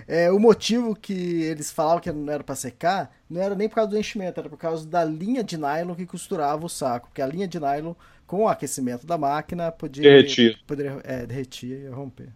É, 0.09 0.31
o 0.33 0.39
motivo 0.39 0.97
que 0.97 1.43
eles 1.43 1.71
falavam 1.71 2.01
que 2.01 2.11
não 2.11 2.33
era 2.33 2.43
para 2.43 2.55
secar 2.55 3.15
não 3.29 3.41
era 3.41 3.55
nem 3.55 3.69
por 3.69 3.75
causa 3.77 3.91
do 3.91 3.99
enchimento, 3.99 4.41
era 4.41 4.49
por 4.49 4.57
causa 4.57 4.89
da 4.89 5.05
linha 5.05 5.45
de 5.45 5.59
nylon 5.59 5.95
que 5.95 6.07
costurava 6.07 6.65
o 6.65 6.69
saco. 6.69 7.09
Porque 7.09 7.21
a 7.21 7.27
linha 7.27 7.47
de 7.47 7.61
nylon, 7.61 7.93
com 8.27 8.45
o 8.45 8.49
aquecimento 8.49 9.07
da 9.07 9.19
máquina, 9.19 9.71
podia 9.71 10.03
derretir, 10.03 10.59
poderia, 10.67 10.99
é, 11.05 11.27
derretir 11.27 11.85
e 11.85 11.89
romper. 11.89 12.31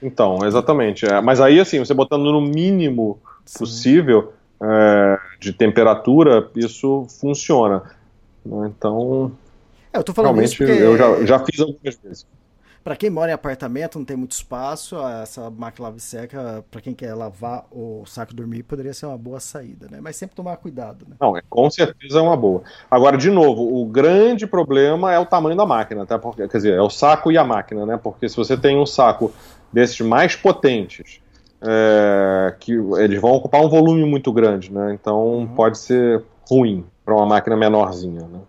Então, 0.00 0.46
exatamente. 0.46 1.04
É, 1.04 1.20
mas 1.20 1.40
aí, 1.40 1.58
assim, 1.58 1.78
você 1.78 1.92
botando 1.92 2.30
no 2.30 2.40
mínimo 2.40 3.18
Sim. 3.44 3.58
possível 3.58 4.32
é, 4.62 5.18
de 5.40 5.52
temperatura, 5.52 6.48
isso 6.54 7.06
funciona. 7.20 7.82
Né? 8.44 8.72
Então, 8.76 9.32
é, 9.94 9.98
eu 9.98 10.04
tô 10.04 10.12
falando 10.12 10.32
realmente 10.32 10.56
porque... 10.56 10.72
eu 10.72 10.96
já, 10.96 11.24
já 11.24 11.38
fiz 11.38 11.60
algumas 11.60 11.96
vezes. 11.96 12.26
Para 12.82 12.96
quem 12.96 13.08
mora 13.08 13.30
em 13.30 13.34
apartamento, 13.34 13.98
não 13.98 14.04
tem 14.04 14.14
muito 14.14 14.32
espaço, 14.32 14.94
essa 15.22 15.48
máquina 15.48 15.88
lave 15.88 16.00
seca, 16.00 16.62
para 16.70 16.82
quem 16.82 16.92
quer 16.92 17.14
lavar 17.14 17.64
o 17.72 18.04
saco 18.04 18.34
dormir, 18.34 18.62
poderia 18.62 18.92
ser 18.92 19.06
uma 19.06 19.16
boa 19.16 19.40
saída, 19.40 19.88
né? 19.90 20.00
Mas 20.02 20.16
sempre 20.16 20.36
tomar 20.36 20.58
cuidado, 20.58 21.06
né? 21.08 21.16
Não, 21.18 21.34
é, 21.34 21.40
com 21.48 21.70
certeza 21.70 22.18
é 22.18 22.20
uma 22.20 22.36
boa. 22.36 22.62
Agora, 22.90 23.16
de 23.16 23.30
novo, 23.30 23.80
o 23.80 23.86
grande 23.86 24.46
problema 24.46 25.14
é 25.14 25.18
o 25.18 25.24
tamanho 25.24 25.56
da 25.56 25.64
máquina, 25.64 26.04
tá? 26.04 26.18
Porque, 26.18 26.46
quer 26.46 26.58
dizer, 26.58 26.74
é 26.74 26.82
o 26.82 26.90
saco 26.90 27.32
e 27.32 27.38
a 27.38 27.44
máquina, 27.44 27.86
né? 27.86 27.96
Porque 27.96 28.28
se 28.28 28.36
você 28.36 28.54
tem 28.54 28.78
um 28.78 28.84
saco 28.84 29.32
desses 29.72 30.00
mais 30.02 30.36
potentes, 30.36 31.22
é, 31.62 32.54
que 32.60 32.72
eles 32.98 33.18
vão 33.18 33.30
ocupar 33.32 33.62
um 33.62 33.68
volume 33.68 34.04
muito 34.04 34.30
grande, 34.30 34.70
né? 34.70 34.92
Então 34.92 35.24
uhum. 35.24 35.46
pode 35.46 35.78
ser 35.78 36.22
ruim 36.46 36.84
para 37.02 37.14
uma 37.14 37.24
máquina 37.24 37.56
menorzinha, 37.56 38.26
né? 38.26 38.40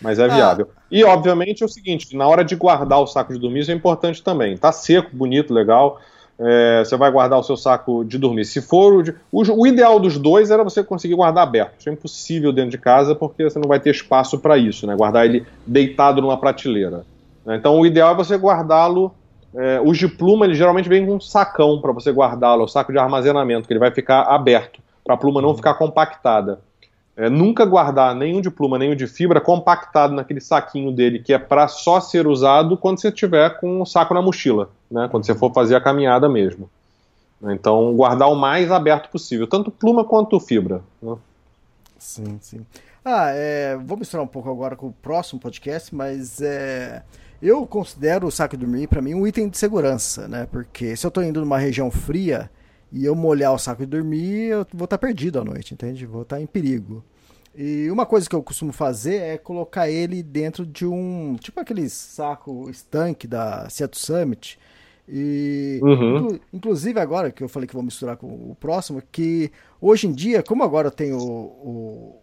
Mas 0.00 0.18
é 0.18 0.24
ah. 0.24 0.28
viável. 0.28 0.68
E, 0.90 1.02
obviamente, 1.04 1.62
é 1.62 1.66
o 1.66 1.68
seguinte: 1.68 2.16
na 2.16 2.26
hora 2.26 2.44
de 2.44 2.54
guardar 2.54 3.00
o 3.00 3.06
saco 3.06 3.32
de 3.32 3.38
dormir, 3.38 3.60
isso 3.60 3.70
é 3.70 3.74
importante 3.74 4.22
também. 4.22 4.56
Tá 4.56 4.72
seco, 4.72 5.10
bonito, 5.12 5.52
legal. 5.52 6.00
É, 6.38 6.82
você 6.84 6.96
vai 6.96 7.10
guardar 7.10 7.38
o 7.38 7.42
seu 7.42 7.56
saco 7.56 8.04
de 8.04 8.18
dormir. 8.18 8.44
Se 8.44 8.60
for 8.60 8.92
o, 8.92 9.02
de, 9.02 9.14
o, 9.32 9.42
o, 9.42 9.66
ideal 9.66 9.98
dos 9.98 10.18
dois 10.18 10.50
era 10.50 10.62
você 10.62 10.84
conseguir 10.84 11.14
guardar 11.14 11.44
aberto. 11.44 11.76
Isso 11.78 11.88
é 11.88 11.92
impossível 11.92 12.52
dentro 12.52 12.72
de 12.72 12.78
casa 12.78 13.14
porque 13.14 13.42
você 13.42 13.58
não 13.58 13.68
vai 13.68 13.80
ter 13.80 13.90
espaço 13.90 14.38
para 14.38 14.58
isso, 14.58 14.86
né? 14.86 14.94
Guardar 14.94 15.24
ele 15.24 15.46
deitado 15.66 16.20
numa 16.20 16.38
prateleira. 16.38 17.06
Então 17.46 17.80
o 17.80 17.86
ideal 17.86 18.12
é 18.12 18.14
você 18.14 18.36
guardá-lo. 18.36 19.14
É, 19.54 19.80
os 19.82 19.96
de 19.96 20.08
pluma 20.08 20.44
ele 20.44 20.54
geralmente 20.54 20.88
vem 20.88 21.06
com 21.06 21.14
um 21.14 21.20
sacão 21.20 21.80
para 21.80 21.90
você 21.90 22.12
guardá-lo, 22.12 22.64
o 22.64 22.68
saco 22.68 22.92
de 22.92 22.98
armazenamento 22.98 23.66
que 23.66 23.72
ele 23.72 23.80
vai 23.80 23.90
ficar 23.90 24.24
aberto 24.24 24.80
para 25.02 25.14
a 25.14 25.16
pluma 25.16 25.40
não 25.40 25.54
ficar 25.54 25.74
compactada 25.74 26.58
é, 27.16 27.30
nunca 27.30 27.64
guardar 27.64 28.14
nenhum 28.14 28.42
de 28.42 28.50
pluma, 28.50 28.78
nenhum 28.78 28.94
de 28.94 29.06
fibra 29.06 29.40
compactado 29.40 30.12
naquele 30.14 30.40
saquinho 30.40 30.92
dele, 30.92 31.18
que 31.18 31.32
é 31.32 31.38
para 31.38 31.66
só 31.66 31.98
ser 31.98 32.26
usado 32.26 32.76
quando 32.76 33.00
você 33.00 33.10
tiver 33.10 33.58
com 33.58 33.80
o 33.80 33.86
saco 33.86 34.12
na 34.12 34.20
mochila, 34.20 34.68
né? 34.90 35.08
Quando 35.10 35.24
você 35.24 35.34
for 35.34 35.52
fazer 35.52 35.74
a 35.76 35.80
caminhada 35.80 36.28
mesmo. 36.28 36.68
Então, 37.42 37.94
guardar 37.94 38.30
o 38.30 38.34
mais 38.34 38.70
aberto 38.70 39.10
possível, 39.10 39.46
tanto 39.46 39.70
pluma 39.70 40.04
quanto 40.04 40.38
fibra. 40.38 40.82
Né? 41.00 41.16
Sim, 41.98 42.38
sim. 42.40 42.66
Ah, 43.04 43.30
é, 43.30 43.76
vou 43.76 43.96
misturar 43.96 44.24
um 44.24 44.28
pouco 44.28 44.50
agora 44.50 44.74
com 44.76 44.88
o 44.88 44.92
próximo 44.92 45.40
podcast, 45.40 45.94
mas 45.94 46.40
é, 46.40 47.02
eu 47.40 47.66
considero 47.66 48.26
o 48.26 48.30
saco 48.30 48.56
de 48.56 48.64
dormir 48.64 48.88
para 48.88 49.00
mim 49.00 49.14
um 49.14 49.26
item 49.26 49.48
de 49.48 49.56
segurança, 49.56 50.26
né? 50.28 50.46
Porque 50.50 50.96
se 50.96 51.06
eu 51.06 51.08
estou 51.08 51.22
indo 51.22 51.40
numa 51.40 51.58
região 51.58 51.90
fria, 51.90 52.50
e 52.96 53.04
eu 53.04 53.14
molhar 53.14 53.52
o 53.52 53.58
saco 53.58 53.84
de 53.84 53.90
dormir, 53.90 54.48
eu 54.48 54.66
vou 54.72 54.86
estar 54.86 54.96
perdido 54.96 55.38
à 55.38 55.44
noite, 55.44 55.74
entende? 55.74 56.06
Vou 56.06 56.22
estar 56.22 56.40
em 56.40 56.46
perigo. 56.46 57.04
E 57.54 57.90
uma 57.90 58.06
coisa 58.06 58.26
que 58.26 58.34
eu 58.34 58.42
costumo 58.42 58.72
fazer 58.72 59.16
é 59.16 59.36
colocar 59.36 59.90
ele 59.90 60.22
dentro 60.22 60.64
de 60.64 60.86
um. 60.86 61.36
Tipo 61.38 61.60
aquele 61.60 61.90
saco 61.90 62.70
estanque 62.70 63.26
da 63.26 63.68
Seattle 63.68 64.00
Summit. 64.00 64.58
E 65.06 65.78
uhum. 65.82 66.40
inclusive 66.50 66.98
agora 66.98 67.30
que 67.30 67.44
eu 67.44 67.48
falei 67.50 67.66
que 67.66 67.74
vou 67.74 67.82
misturar 67.82 68.16
com 68.16 68.28
o 68.28 68.56
próximo, 68.58 69.02
que 69.12 69.52
hoje 69.78 70.06
em 70.06 70.12
dia, 70.12 70.42
como 70.42 70.64
agora 70.64 70.88
eu 70.88 70.92
tenho 70.92 71.18
o, 71.18 72.22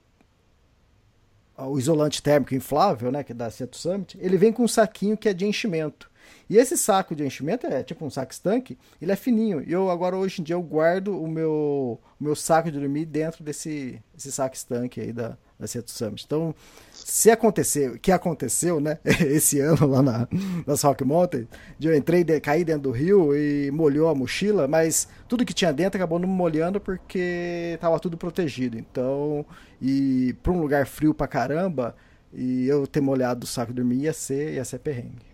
o, 1.55 1.65
o 1.69 1.79
isolante 1.79 2.21
térmico 2.21 2.55
inflável, 2.55 3.11
né, 3.11 3.23
que 3.23 3.31
é 3.31 3.35
da 3.35 3.49
Seattle 3.49 3.79
Summit, 3.79 4.17
ele 4.19 4.37
vem 4.37 4.51
com 4.51 4.63
um 4.63 4.67
saquinho 4.67 5.15
que 5.15 5.29
é 5.29 5.33
de 5.33 5.45
enchimento. 5.45 6.11
E 6.49 6.57
esse 6.57 6.77
saco 6.77 7.15
de 7.15 7.25
enchimento 7.25 7.65
é 7.67 7.83
tipo 7.83 8.05
um 8.05 8.09
saco 8.09 8.31
estanque, 8.31 8.77
ele 9.01 9.11
é 9.11 9.15
fininho. 9.15 9.63
E 9.65 9.71
eu 9.71 9.89
agora 9.89 10.15
hoje 10.15 10.41
em 10.41 10.43
dia 10.43 10.55
eu 10.55 10.61
guardo 10.61 11.21
o 11.21 11.27
meu, 11.27 11.99
o 12.19 12.23
meu 12.23 12.35
saco 12.35 12.71
de 12.71 12.79
dormir 12.79 13.05
dentro 13.05 13.43
desse 13.43 14.01
esse 14.15 14.31
saco 14.31 14.55
estanque 14.55 15.01
aí 15.01 15.11
da, 15.11 15.37
da 15.59 15.67
Seto 15.67 15.91
Summit. 15.91 16.23
Então, 16.25 16.53
se 16.91 17.31
acontecer, 17.31 17.97
que 17.99 18.11
aconteceu, 18.11 18.79
né, 18.79 18.99
esse 19.03 19.59
ano 19.59 19.87
lá 19.87 20.01
na, 20.01 20.27
nas 20.65 20.81
Rock 20.81 21.03
Mountain, 21.03 21.47
de 21.79 21.87
eu 21.87 21.95
entrei, 21.95 22.23
de, 22.23 22.39
caí 22.39 22.63
dentro 22.63 22.83
do 22.83 22.91
rio 22.91 23.35
e 23.35 23.71
molhou 23.71 24.09
a 24.09 24.15
mochila, 24.15 24.67
mas 24.67 25.07
tudo 25.27 25.45
que 25.45 25.53
tinha 25.53 25.73
dentro 25.73 25.97
acabou 25.97 26.19
não 26.19 26.27
molhando 26.27 26.79
porque 26.79 27.77
tava 27.81 27.99
tudo 27.99 28.17
protegido. 28.17 28.77
Então, 28.77 29.45
e 29.81 30.35
para 30.43 30.51
um 30.51 30.61
lugar 30.61 30.85
frio 30.85 31.13
pra 31.13 31.27
caramba, 31.27 31.95
e 32.31 32.67
eu 32.67 32.87
ter 32.87 33.01
molhado 33.01 33.45
o 33.45 33.47
saco 33.47 33.71
de 33.71 33.77
dormir 33.77 34.03
ia 34.03 34.13
ser, 34.13 34.53
ia 34.55 34.65
ser 34.65 34.79
perrengue. 34.79 35.32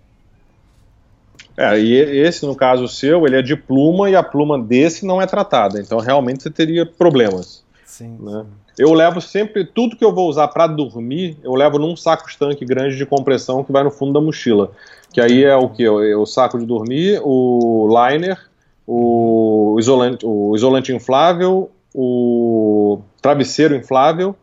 É, 1.59 1.77
e 1.77 1.93
esse, 1.93 2.45
no 2.45 2.55
caso 2.55 2.87
seu, 2.87 3.27
ele 3.27 3.35
é 3.35 3.41
de 3.41 3.53
pluma 3.53 4.09
e 4.09 4.15
a 4.15 4.23
pluma 4.23 4.57
desse 4.57 5.05
não 5.05 5.21
é 5.21 5.27
tratada. 5.27 5.81
Então, 5.81 5.99
realmente, 5.99 6.41
você 6.41 6.49
teria 6.49 6.85
problemas. 6.85 7.65
Sim. 7.83 8.15
Né? 8.17 8.45
Eu 8.77 8.93
levo 8.93 9.19
sempre, 9.19 9.65
tudo 9.65 9.97
que 9.97 10.05
eu 10.05 10.15
vou 10.15 10.29
usar 10.29 10.47
para 10.47 10.67
dormir, 10.67 11.37
eu 11.43 11.53
levo 11.53 11.77
num 11.77 11.97
saco 11.97 12.29
estanque 12.29 12.63
grande 12.63 12.95
de 12.95 13.05
compressão 13.05 13.61
que 13.61 13.73
vai 13.73 13.83
no 13.83 13.91
fundo 13.91 14.13
da 14.13 14.21
mochila. 14.21 14.71
Que 15.11 15.19
aí 15.19 15.43
é 15.43 15.53
o 15.53 15.67
que? 15.67 15.85
O, 15.85 16.21
o 16.21 16.25
saco 16.25 16.57
de 16.57 16.65
dormir, 16.65 17.19
o 17.25 17.89
liner, 17.89 18.39
o 18.87 19.75
isolante, 19.77 20.25
o 20.25 20.55
isolante 20.55 20.93
inflável, 20.93 21.69
o 21.93 23.01
travesseiro 23.21 23.75
inflável 23.75 24.33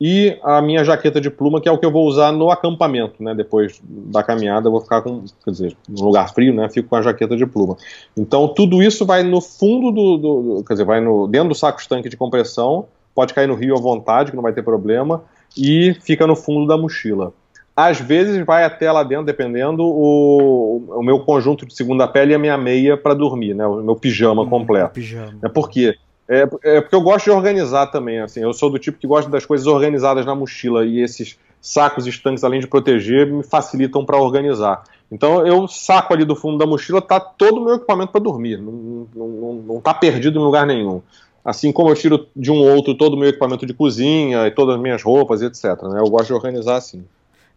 e 0.00 0.38
a 0.42 0.60
minha 0.60 0.84
jaqueta 0.84 1.20
de 1.20 1.30
pluma, 1.30 1.60
que 1.60 1.68
é 1.68 1.72
o 1.72 1.78
que 1.78 1.86
eu 1.86 1.90
vou 1.90 2.06
usar 2.06 2.30
no 2.30 2.50
acampamento, 2.50 3.22
né? 3.22 3.34
Depois 3.34 3.80
da 3.82 4.22
caminhada, 4.22 4.68
eu 4.68 4.72
vou 4.72 4.80
ficar 4.80 5.00
com, 5.00 5.24
quer 5.42 5.50
dizer, 5.50 5.76
num 5.88 6.04
lugar 6.04 6.32
frio, 6.34 6.52
né? 6.52 6.68
Fico 6.68 6.88
com 6.88 6.96
a 6.96 7.02
jaqueta 7.02 7.34
de 7.34 7.46
pluma. 7.46 7.76
Então, 8.16 8.46
tudo 8.48 8.82
isso 8.82 9.06
vai 9.06 9.22
no 9.22 9.40
fundo 9.40 9.90
do, 9.90 10.16
do, 10.18 10.42
do 10.58 10.64
quer 10.64 10.74
dizer, 10.74 10.84
vai 10.84 11.00
no, 11.00 11.26
dentro 11.26 11.48
do 11.48 11.54
saco 11.54 11.80
estanque 11.80 12.10
de 12.10 12.16
compressão, 12.16 12.86
pode 13.14 13.32
cair 13.32 13.46
no 13.46 13.54
rio 13.54 13.74
à 13.74 13.80
vontade, 13.80 14.30
que 14.30 14.36
não 14.36 14.42
vai 14.42 14.52
ter 14.52 14.62
problema, 14.62 15.22
e 15.56 15.96
fica 16.02 16.26
no 16.26 16.36
fundo 16.36 16.66
da 16.66 16.76
mochila. 16.76 17.32
Às 17.74 17.98
vezes 18.00 18.44
vai 18.44 18.64
até 18.64 18.90
lá 18.92 19.02
dentro, 19.02 19.26
dependendo, 19.26 19.82
o, 19.82 20.98
o 20.98 21.02
meu 21.02 21.20
conjunto 21.20 21.66
de 21.66 21.74
segunda 21.74 22.06
pele 22.08 22.32
e 22.32 22.34
a 22.34 22.38
minha 22.38 22.56
meia 22.56 22.96
para 22.96 23.14
dormir, 23.14 23.54
né? 23.54 23.66
O 23.66 23.82
meu 23.82 23.96
pijama 23.96 24.42
hum, 24.42 24.48
completo. 24.48 24.94
Pijama. 24.94 25.38
É 25.42 25.48
porque 25.48 25.94
é, 26.28 26.48
é, 26.64 26.80
porque 26.80 26.94
eu 26.94 27.00
gosto 27.00 27.26
de 27.26 27.30
organizar 27.30 27.86
também, 27.86 28.20
assim, 28.20 28.40
eu 28.40 28.52
sou 28.52 28.68
do 28.68 28.78
tipo 28.78 28.98
que 28.98 29.06
gosta 29.06 29.30
das 29.30 29.46
coisas 29.46 29.66
organizadas 29.66 30.26
na 30.26 30.34
mochila 30.34 30.84
e 30.84 31.00
esses 31.00 31.38
sacos 31.60 32.06
estanques, 32.06 32.42
além 32.42 32.60
de 32.60 32.66
proteger, 32.66 33.30
me 33.30 33.42
facilitam 33.42 34.04
para 34.04 34.16
organizar. 34.16 34.82
Então 35.10 35.46
eu 35.46 35.68
saco 35.68 36.12
ali 36.12 36.24
do 36.24 36.34
fundo 36.34 36.58
da 36.58 36.66
mochila, 36.66 37.00
tá 37.00 37.20
todo 37.20 37.60
o 37.60 37.64
meu 37.64 37.74
equipamento 37.76 38.10
para 38.10 38.20
dormir, 38.20 38.58
não, 38.58 39.06
não, 39.14 39.28
não, 39.28 39.54
não 39.54 39.80
tá 39.80 39.94
perdido 39.94 40.38
em 40.38 40.42
lugar 40.42 40.66
nenhum. 40.66 41.00
assim 41.44 41.70
como 41.70 41.90
eu 41.90 41.94
tiro 41.94 42.26
de 42.34 42.50
um 42.50 42.56
outro 42.56 42.94
todo 42.94 43.14
o 43.14 43.16
meu 43.16 43.28
equipamento 43.28 43.64
de 43.64 43.72
cozinha 43.72 44.46
e 44.48 44.50
todas 44.50 44.74
as 44.74 44.80
minhas 44.80 45.02
roupas, 45.02 45.42
etc. 45.42 45.80
Né? 45.84 46.00
Eu 46.00 46.10
gosto 46.10 46.26
de 46.26 46.34
organizar 46.34 46.76
assim. 46.76 47.04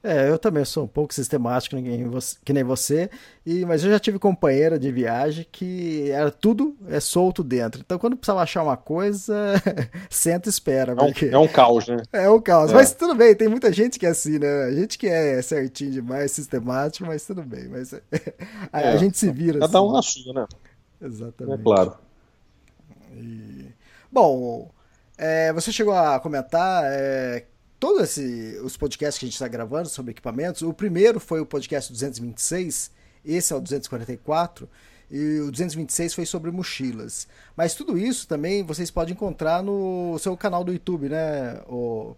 É, 0.02 0.30
eu 0.30 0.40
também 0.40 0.64
sou 0.64 0.86
um 0.86 0.88
pouco 0.88 1.14
sistemático 1.14 1.76
que 2.46 2.54
nem 2.54 2.64
você, 2.64 3.10
e, 3.46 3.66
mas 3.66 3.84
eu 3.84 3.92
já 3.92 4.00
tive 4.00 4.18
companheira 4.18 4.80
de 4.80 4.90
viagem 4.94 5.46
que 5.52 6.10
era 6.10 6.32
tudo 6.32 6.78
é 6.88 7.02
solto 7.02 7.44
dentro. 7.44 7.82
Então 7.82 8.00
quando 8.00 8.16
precisava 8.16 8.42
achar 8.42 8.64
uma 8.64 8.78
coisa, 8.78 9.34
senta 10.10 10.48
e 10.48 10.52
espera. 10.52 10.94
É 10.94 11.04
um, 11.04 11.32
é 11.32 11.38
um 11.38 11.48
caos, 11.48 11.88
né? 11.88 11.98
É 12.14 12.30
um 12.30 12.40
caos. 12.40 12.72
É. 12.72 12.76
Mas 12.76 12.94
tudo 12.94 13.14
bem, 13.14 13.36
tem 13.36 13.50
muita 13.50 13.74
gente 13.74 14.00
que 14.00 14.06
é 14.06 14.10
assim, 14.10 14.40
né? 14.40 14.64
A 14.64 14.72
gente 14.72 14.98
que 14.98 15.08
é 15.08 15.42
certinho 15.42 15.92
demais, 15.92 16.32
sistemático, 16.32 17.06
mas 17.06 17.26
tudo 17.26 17.44
bem. 17.44 17.68
Mas 17.68 17.94
a, 18.72 18.82
é, 18.82 18.94
a 18.94 18.98
gente 18.98 19.18
se 19.18 19.30
vira. 19.30 19.60
Cada 19.60 19.80
assim. 19.80 19.88
um 19.88 19.92
na 19.92 20.02
sua, 20.02 20.34
né? 20.34 20.46
Exatamente. 21.02 21.60
É 21.60 21.64
claro. 21.64 21.98
E... 23.14 23.66
Bom, 24.10 24.72
é, 25.18 25.52
você 25.52 25.74
chegou 25.74 25.94
a 25.94 26.22
comentar 26.22 26.84
é, 26.86 27.46
todos 27.80 28.18
os 28.64 28.76
podcasts 28.76 29.18
que 29.18 29.26
a 29.26 29.28
gente 29.28 29.36
está 29.36 29.48
gravando 29.48 29.88
sobre 29.88 30.12
equipamentos. 30.12 30.62
O 30.62 30.74
primeiro 30.74 31.20
foi 31.20 31.40
o 31.40 31.46
podcast 31.46 31.92
226, 31.92 32.92
esse 33.26 33.54
é 33.54 33.56
o 33.56 33.62
244, 33.62 34.68
e 35.10 35.40
o 35.40 35.52
226 35.52 36.14
foi 36.14 36.26
sobre 36.26 36.52
mochilas. 36.52 37.28
Mas 37.56 37.74
tudo 37.74 37.98
isso 37.98 38.28
também 38.28 38.64
vocês 38.64 38.92
podem 38.92 39.14
encontrar 39.14 39.64
no 39.64 40.18
seu 40.20 40.36
canal 40.36 40.64
do 40.64 40.74
YouTube, 40.74 41.10
né, 41.10 41.62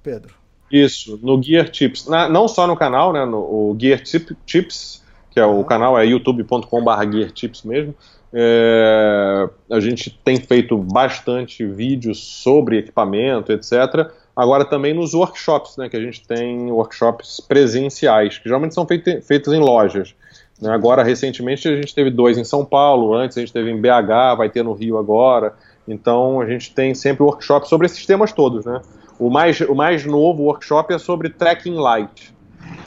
Pedro? 0.02 0.34
Isso, 0.72 1.20
no 1.22 1.42
Gear 1.42 1.70
Tips. 1.70 2.08
Na, 2.08 2.28
não 2.28 2.48
só 2.48 2.66
no 2.66 2.76
canal, 2.76 3.14
né, 3.14 3.26
no 3.26 3.38
o 3.38 3.78
Gear 3.80 4.02
Tip, 4.02 4.32
Tips, 4.46 5.04
que 5.30 5.40
é 5.40 5.46
o 5.46 5.64
canal 5.64 5.98
é 6.00 6.06
youtube.com.br 6.06 7.12
Gear 7.12 7.32
Tips 7.32 7.64
mesmo. 7.64 7.94
É, 8.34 9.50
a 9.70 9.80
gente 9.82 10.10
tem 10.24 10.38
feito 10.38 10.78
bastante 10.78 11.66
vídeos 11.66 12.20
sobre 12.20 12.78
equipamento, 12.78 13.52
etc. 13.52 14.10
Agora 14.36 14.64
também 14.64 14.94
nos 14.94 15.14
workshops, 15.14 15.78
né, 15.78 15.90
que 15.90 15.98
a 15.98 16.00
gente 16.00 16.26
tem 16.26 16.72
workshops 16.72 17.40
presenciais, 17.40 18.38
que 18.38 18.46
geralmente 18.46 18.74
são 18.74 18.86
feito, 18.86 19.22
feitos 19.22 19.54
em 19.54 19.60
lojas. 19.60 20.16
Né. 20.62 20.72
Agora, 20.72 21.04
recentemente, 21.04 21.68
a 21.68 21.76
gente 21.76 21.94
teve 21.94 22.10
dois 22.10 22.38
em 22.38 22.44
São 22.44 22.64
Paulo, 22.64 23.14
antes 23.14 23.38
a 23.38 23.42
gente 23.42 23.52
teve 23.52 23.70
em 23.70 23.80
BH, 23.80 24.38
vai 24.38 24.50
ter 24.50 24.64
no 24.64 24.74
Rio 24.74 24.98
agora. 24.98 25.54
Então, 25.88 26.40
a 26.40 26.46
gente 26.46 26.74
tem 26.74 26.94
sempre 26.94 27.24
workshops 27.24 27.68
sobre 27.68 27.88
esses 27.88 28.06
temas 28.06 28.32
todos. 28.32 28.66
Né. 28.66 28.82
O, 29.20 29.30
mais, 29.30 29.60
o 29.62 29.76
mais 29.76 30.06
novo 30.06 30.44
workshop 30.44 30.94
é 30.94 30.98
sobre 30.98 31.30
tracking 31.30 31.76
light, 31.76 32.34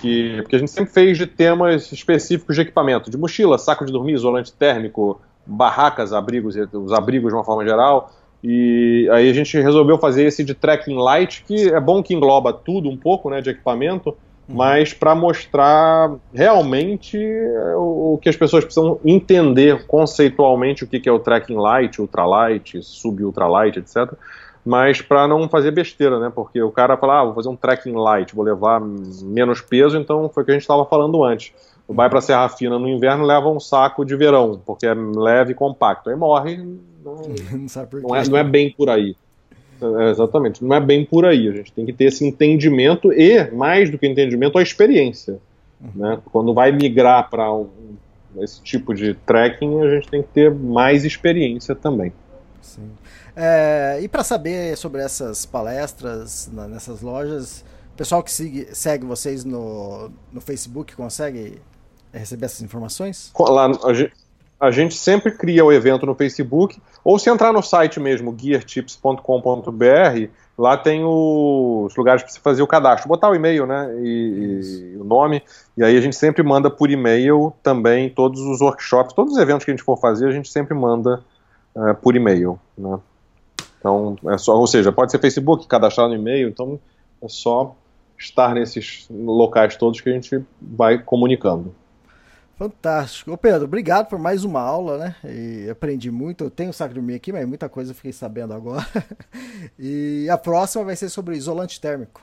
que, 0.00 0.40
porque 0.42 0.56
a 0.56 0.58
gente 0.58 0.70
sempre 0.70 0.92
fez 0.92 1.18
de 1.18 1.26
temas 1.26 1.92
específicos 1.92 2.56
de 2.56 2.62
equipamento, 2.62 3.10
de 3.10 3.18
mochila, 3.18 3.58
saco 3.58 3.84
de 3.84 3.92
dormir, 3.92 4.14
isolante 4.14 4.52
térmico, 4.52 5.20
barracas, 5.44 6.12
abrigos, 6.12 6.56
os 6.72 6.92
abrigos 6.92 7.30
de 7.30 7.36
uma 7.36 7.44
forma 7.44 7.64
geral. 7.64 8.10
E 8.46 9.08
aí 9.10 9.30
a 9.30 9.32
gente 9.32 9.58
resolveu 9.58 9.96
fazer 9.96 10.24
esse 10.24 10.44
de 10.44 10.52
tracking 10.52 10.98
light, 10.98 11.42
que 11.46 11.70
é 11.70 11.80
bom 11.80 12.02
que 12.02 12.12
engloba 12.12 12.52
tudo 12.52 12.90
um 12.90 12.96
pouco, 12.96 13.30
né, 13.30 13.40
de 13.40 13.48
equipamento, 13.48 14.10
uhum. 14.10 14.54
mas 14.54 14.92
para 14.92 15.14
mostrar 15.14 16.14
realmente 16.30 17.16
é, 17.16 17.74
o, 17.74 18.18
que 18.20 18.28
as 18.28 18.36
pessoas 18.36 18.62
precisam 18.62 19.00
entender 19.02 19.86
conceitualmente 19.86 20.84
o 20.84 20.86
que, 20.86 21.00
que 21.00 21.08
é 21.08 21.12
o 21.12 21.18
tracking 21.18 21.56
light, 21.56 21.98
ultralight, 21.98 22.82
sub-ultralight, 22.82 23.78
etc. 23.78 24.12
Mas 24.62 25.00
para 25.00 25.26
não 25.26 25.48
fazer 25.48 25.70
besteira, 25.70 26.20
né? 26.20 26.30
Porque 26.34 26.60
o 26.60 26.70
cara 26.70 26.98
fala, 26.98 27.20
ah, 27.20 27.24
vou 27.24 27.34
fazer 27.34 27.48
um 27.48 27.56
tracking 27.56 27.94
light, 27.94 28.34
vou 28.34 28.44
levar 28.44 28.78
menos 28.78 29.62
peso, 29.62 29.96
então 29.96 30.28
foi 30.28 30.42
o 30.42 30.46
que 30.46 30.52
a 30.52 30.54
gente 30.54 30.62
estava 30.62 30.84
falando 30.84 31.24
antes 31.24 31.54
vai 31.88 32.08
para 32.08 32.20
Serra 32.20 32.48
Fina 32.48 32.78
no 32.78 32.88
inverno 32.88 33.24
leva 33.24 33.48
um 33.48 33.60
saco 33.60 34.04
de 34.04 34.16
verão, 34.16 34.60
porque 34.64 34.86
é 34.86 34.94
leve 34.94 35.52
e 35.52 35.54
compacto. 35.54 36.08
Aí 36.08 36.16
morre, 36.16 36.56
não, 37.04 37.16
não, 37.22 38.00
não, 38.02 38.16
é, 38.16 38.28
não 38.28 38.36
é 38.38 38.44
bem 38.44 38.70
por 38.70 38.88
aí. 38.88 39.16
É, 39.80 40.10
exatamente, 40.10 40.64
não 40.64 40.74
é 40.74 40.80
bem 40.80 41.04
por 41.04 41.24
aí. 41.24 41.48
A 41.48 41.52
gente 41.52 41.72
tem 41.72 41.84
que 41.84 41.92
ter 41.92 42.04
esse 42.04 42.24
entendimento 42.24 43.12
e, 43.12 43.50
mais 43.50 43.90
do 43.90 43.98
que 43.98 44.06
entendimento, 44.06 44.58
a 44.58 44.62
experiência. 44.62 45.38
Uhum. 45.80 45.90
Né? 45.94 46.18
Quando 46.32 46.54
vai 46.54 46.72
migrar 46.72 47.28
para 47.28 47.52
um, 47.52 47.68
esse 48.38 48.62
tipo 48.62 48.94
de 48.94 49.14
trekking, 49.14 49.80
a 49.82 49.94
gente 49.94 50.08
tem 50.08 50.22
que 50.22 50.28
ter 50.28 50.52
mais 50.52 51.04
experiência 51.04 51.74
também. 51.74 52.12
Sim. 52.62 52.90
É, 53.36 53.98
e 54.00 54.08
para 54.08 54.22
saber 54.22 54.76
sobre 54.76 55.02
essas 55.02 55.44
palestras 55.44 56.48
na, 56.52 56.68
nessas 56.68 57.02
lojas, 57.02 57.64
o 57.92 57.96
pessoal 57.96 58.22
que 58.22 58.30
segue, 58.30 58.68
segue 58.72 59.04
vocês 59.04 59.44
no, 59.44 60.10
no 60.32 60.40
Facebook 60.40 60.94
consegue 60.94 61.60
receber 62.12 62.46
essas 62.46 62.62
informações? 62.62 63.32
Lá, 63.38 63.68
a 64.64 64.70
gente, 64.70 64.94
sempre 64.94 65.30
cria 65.30 65.64
o 65.64 65.72
evento 65.72 66.06
no 66.06 66.14
Facebook, 66.14 66.80
ou 67.04 67.18
se 67.18 67.28
entrar 67.28 67.52
no 67.52 67.62
site 67.62 68.00
mesmo, 68.00 68.34
geartips.com.br, 68.36 70.28
lá 70.56 70.76
tem 70.76 71.04
os 71.04 71.94
lugares 71.96 72.22
para 72.22 72.32
você 72.32 72.40
fazer 72.40 72.62
o 72.62 72.66
cadastro, 72.66 73.08
botar 73.08 73.28
o 73.30 73.34
e-mail, 73.34 73.66
né, 73.66 73.94
e, 74.00 74.94
e, 74.94 74.96
o 74.96 75.04
nome, 75.04 75.42
e 75.76 75.84
aí 75.84 75.96
a 75.96 76.00
gente 76.00 76.16
sempre 76.16 76.42
manda 76.42 76.70
por 76.70 76.90
e-mail 76.90 77.52
também 77.62 78.08
todos 78.08 78.40
os 78.40 78.60
workshops, 78.60 79.12
todos 79.12 79.34
os 79.34 79.38
eventos 79.38 79.64
que 79.64 79.70
a 79.70 79.74
gente 79.74 79.84
for 79.84 79.98
fazer, 79.98 80.28
a 80.28 80.32
gente 80.32 80.48
sempre 80.48 80.74
manda 80.74 81.22
uh, 81.74 81.94
por 81.96 82.16
e-mail, 82.16 82.58
né. 82.76 82.98
Então, 83.78 84.16
é 84.28 84.38
só, 84.38 84.56
ou 84.56 84.66
seja, 84.66 84.90
pode 84.90 85.12
ser 85.12 85.18
Facebook, 85.18 85.66
cadastrar 85.66 86.08
no 86.08 86.14
e-mail, 86.14 86.48
então 86.48 86.80
é 87.20 87.28
só 87.28 87.76
estar 88.18 88.54
nesses 88.54 89.06
locais 89.10 89.76
todos 89.76 90.00
que 90.00 90.08
a 90.08 90.12
gente 90.12 90.42
vai 90.58 90.96
comunicando. 90.96 91.74
Fantástico. 92.56 93.32
Ô 93.32 93.36
Pedro, 93.36 93.64
obrigado 93.64 94.06
por 94.06 94.18
mais 94.18 94.44
uma 94.44 94.60
aula, 94.60 94.98
né? 94.98 95.16
E 95.24 95.68
aprendi 95.68 96.10
muito. 96.10 96.44
Eu 96.44 96.50
tenho 96.50 96.70
o 96.70 96.72
saco 96.72 96.94
de 96.94 97.00
dormir 97.00 97.16
aqui, 97.16 97.32
mas 97.32 97.46
muita 97.46 97.68
coisa 97.68 97.90
eu 97.90 97.94
fiquei 97.94 98.12
sabendo 98.12 98.54
agora. 98.54 98.86
e 99.78 100.28
a 100.30 100.38
próxima 100.38 100.84
vai 100.84 100.94
ser 100.94 101.08
sobre 101.08 101.36
isolante 101.36 101.80
térmico. 101.80 102.22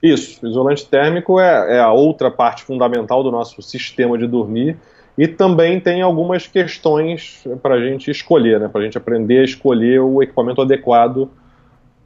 Isso, 0.00 0.46
isolante 0.46 0.86
térmico 0.86 1.40
é, 1.40 1.76
é 1.76 1.80
a 1.80 1.90
outra 1.90 2.30
parte 2.30 2.62
fundamental 2.62 3.24
do 3.24 3.32
nosso 3.32 3.60
sistema 3.60 4.16
de 4.16 4.26
dormir. 4.26 4.76
E 5.18 5.26
também 5.26 5.80
tem 5.80 6.02
algumas 6.02 6.46
questões 6.46 7.42
para 7.62 7.74
a 7.74 7.80
gente 7.80 8.10
escolher, 8.10 8.60
né? 8.60 8.68
Para 8.68 8.82
a 8.82 8.84
gente 8.84 8.98
aprender 8.98 9.40
a 9.40 9.44
escolher 9.44 10.00
o 10.00 10.22
equipamento 10.22 10.60
adequado 10.60 11.28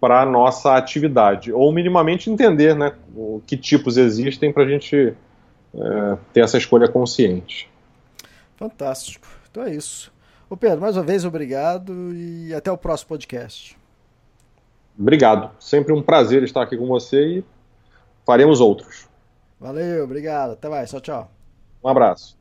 para 0.01 0.23
a 0.23 0.27
nossa 0.27 0.77
atividade. 0.77 1.53
Ou 1.53 1.71
minimamente 1.73 2.31
entender 2.31 2.75
né, 2.75 2.93
que 3.47 3.57
tipos 3.57 3.99
existem 3.99 4.51
para 4.51 4.63
a 4.63 4.69
gente 4.69 5.13
é, 5.75 6.19
ter 6.33 6.41
essa 6.41 6.59
escolha 6.59 6.89
consciente. 6.89 7.71
Fantástico. 8.57 9.27
Então 9.51 9.65
é 9.65 9.75
isso. 9.75 10.13
Ô 10.49 10.57
Pedro, 10.57 10.81
mais 10.81 10.97
uma 10.97 11.05
vez 11.05 11.25
obrigado 11.25 12.15
e 12.15 12.53
até 12.55 12.71
o 12.71 12.77
próximo 12.77 13.09
podcast. 13.09 13.79
Obrigado. 14.99 15.51
Sempre 15.59 15.93
um 15.93 16.03
prazer 16.03 16.43
estar 16.43 16.63
aqui 16.63 16.77
com 16.77 16.87
você 16.87 17.39
e 17.39 17.45
faremos 18.27 18.61
outros. 18.61 19.09
Valeu, 19.59 20.05
obrigado. 20.05 20.53
Até 20.53 20.69
mais. 20.69 20.91
Tchau, 20.91 21.01
tchau. 21.01 21.31
Um 21.83 21.89
abraço. 21.89 22.40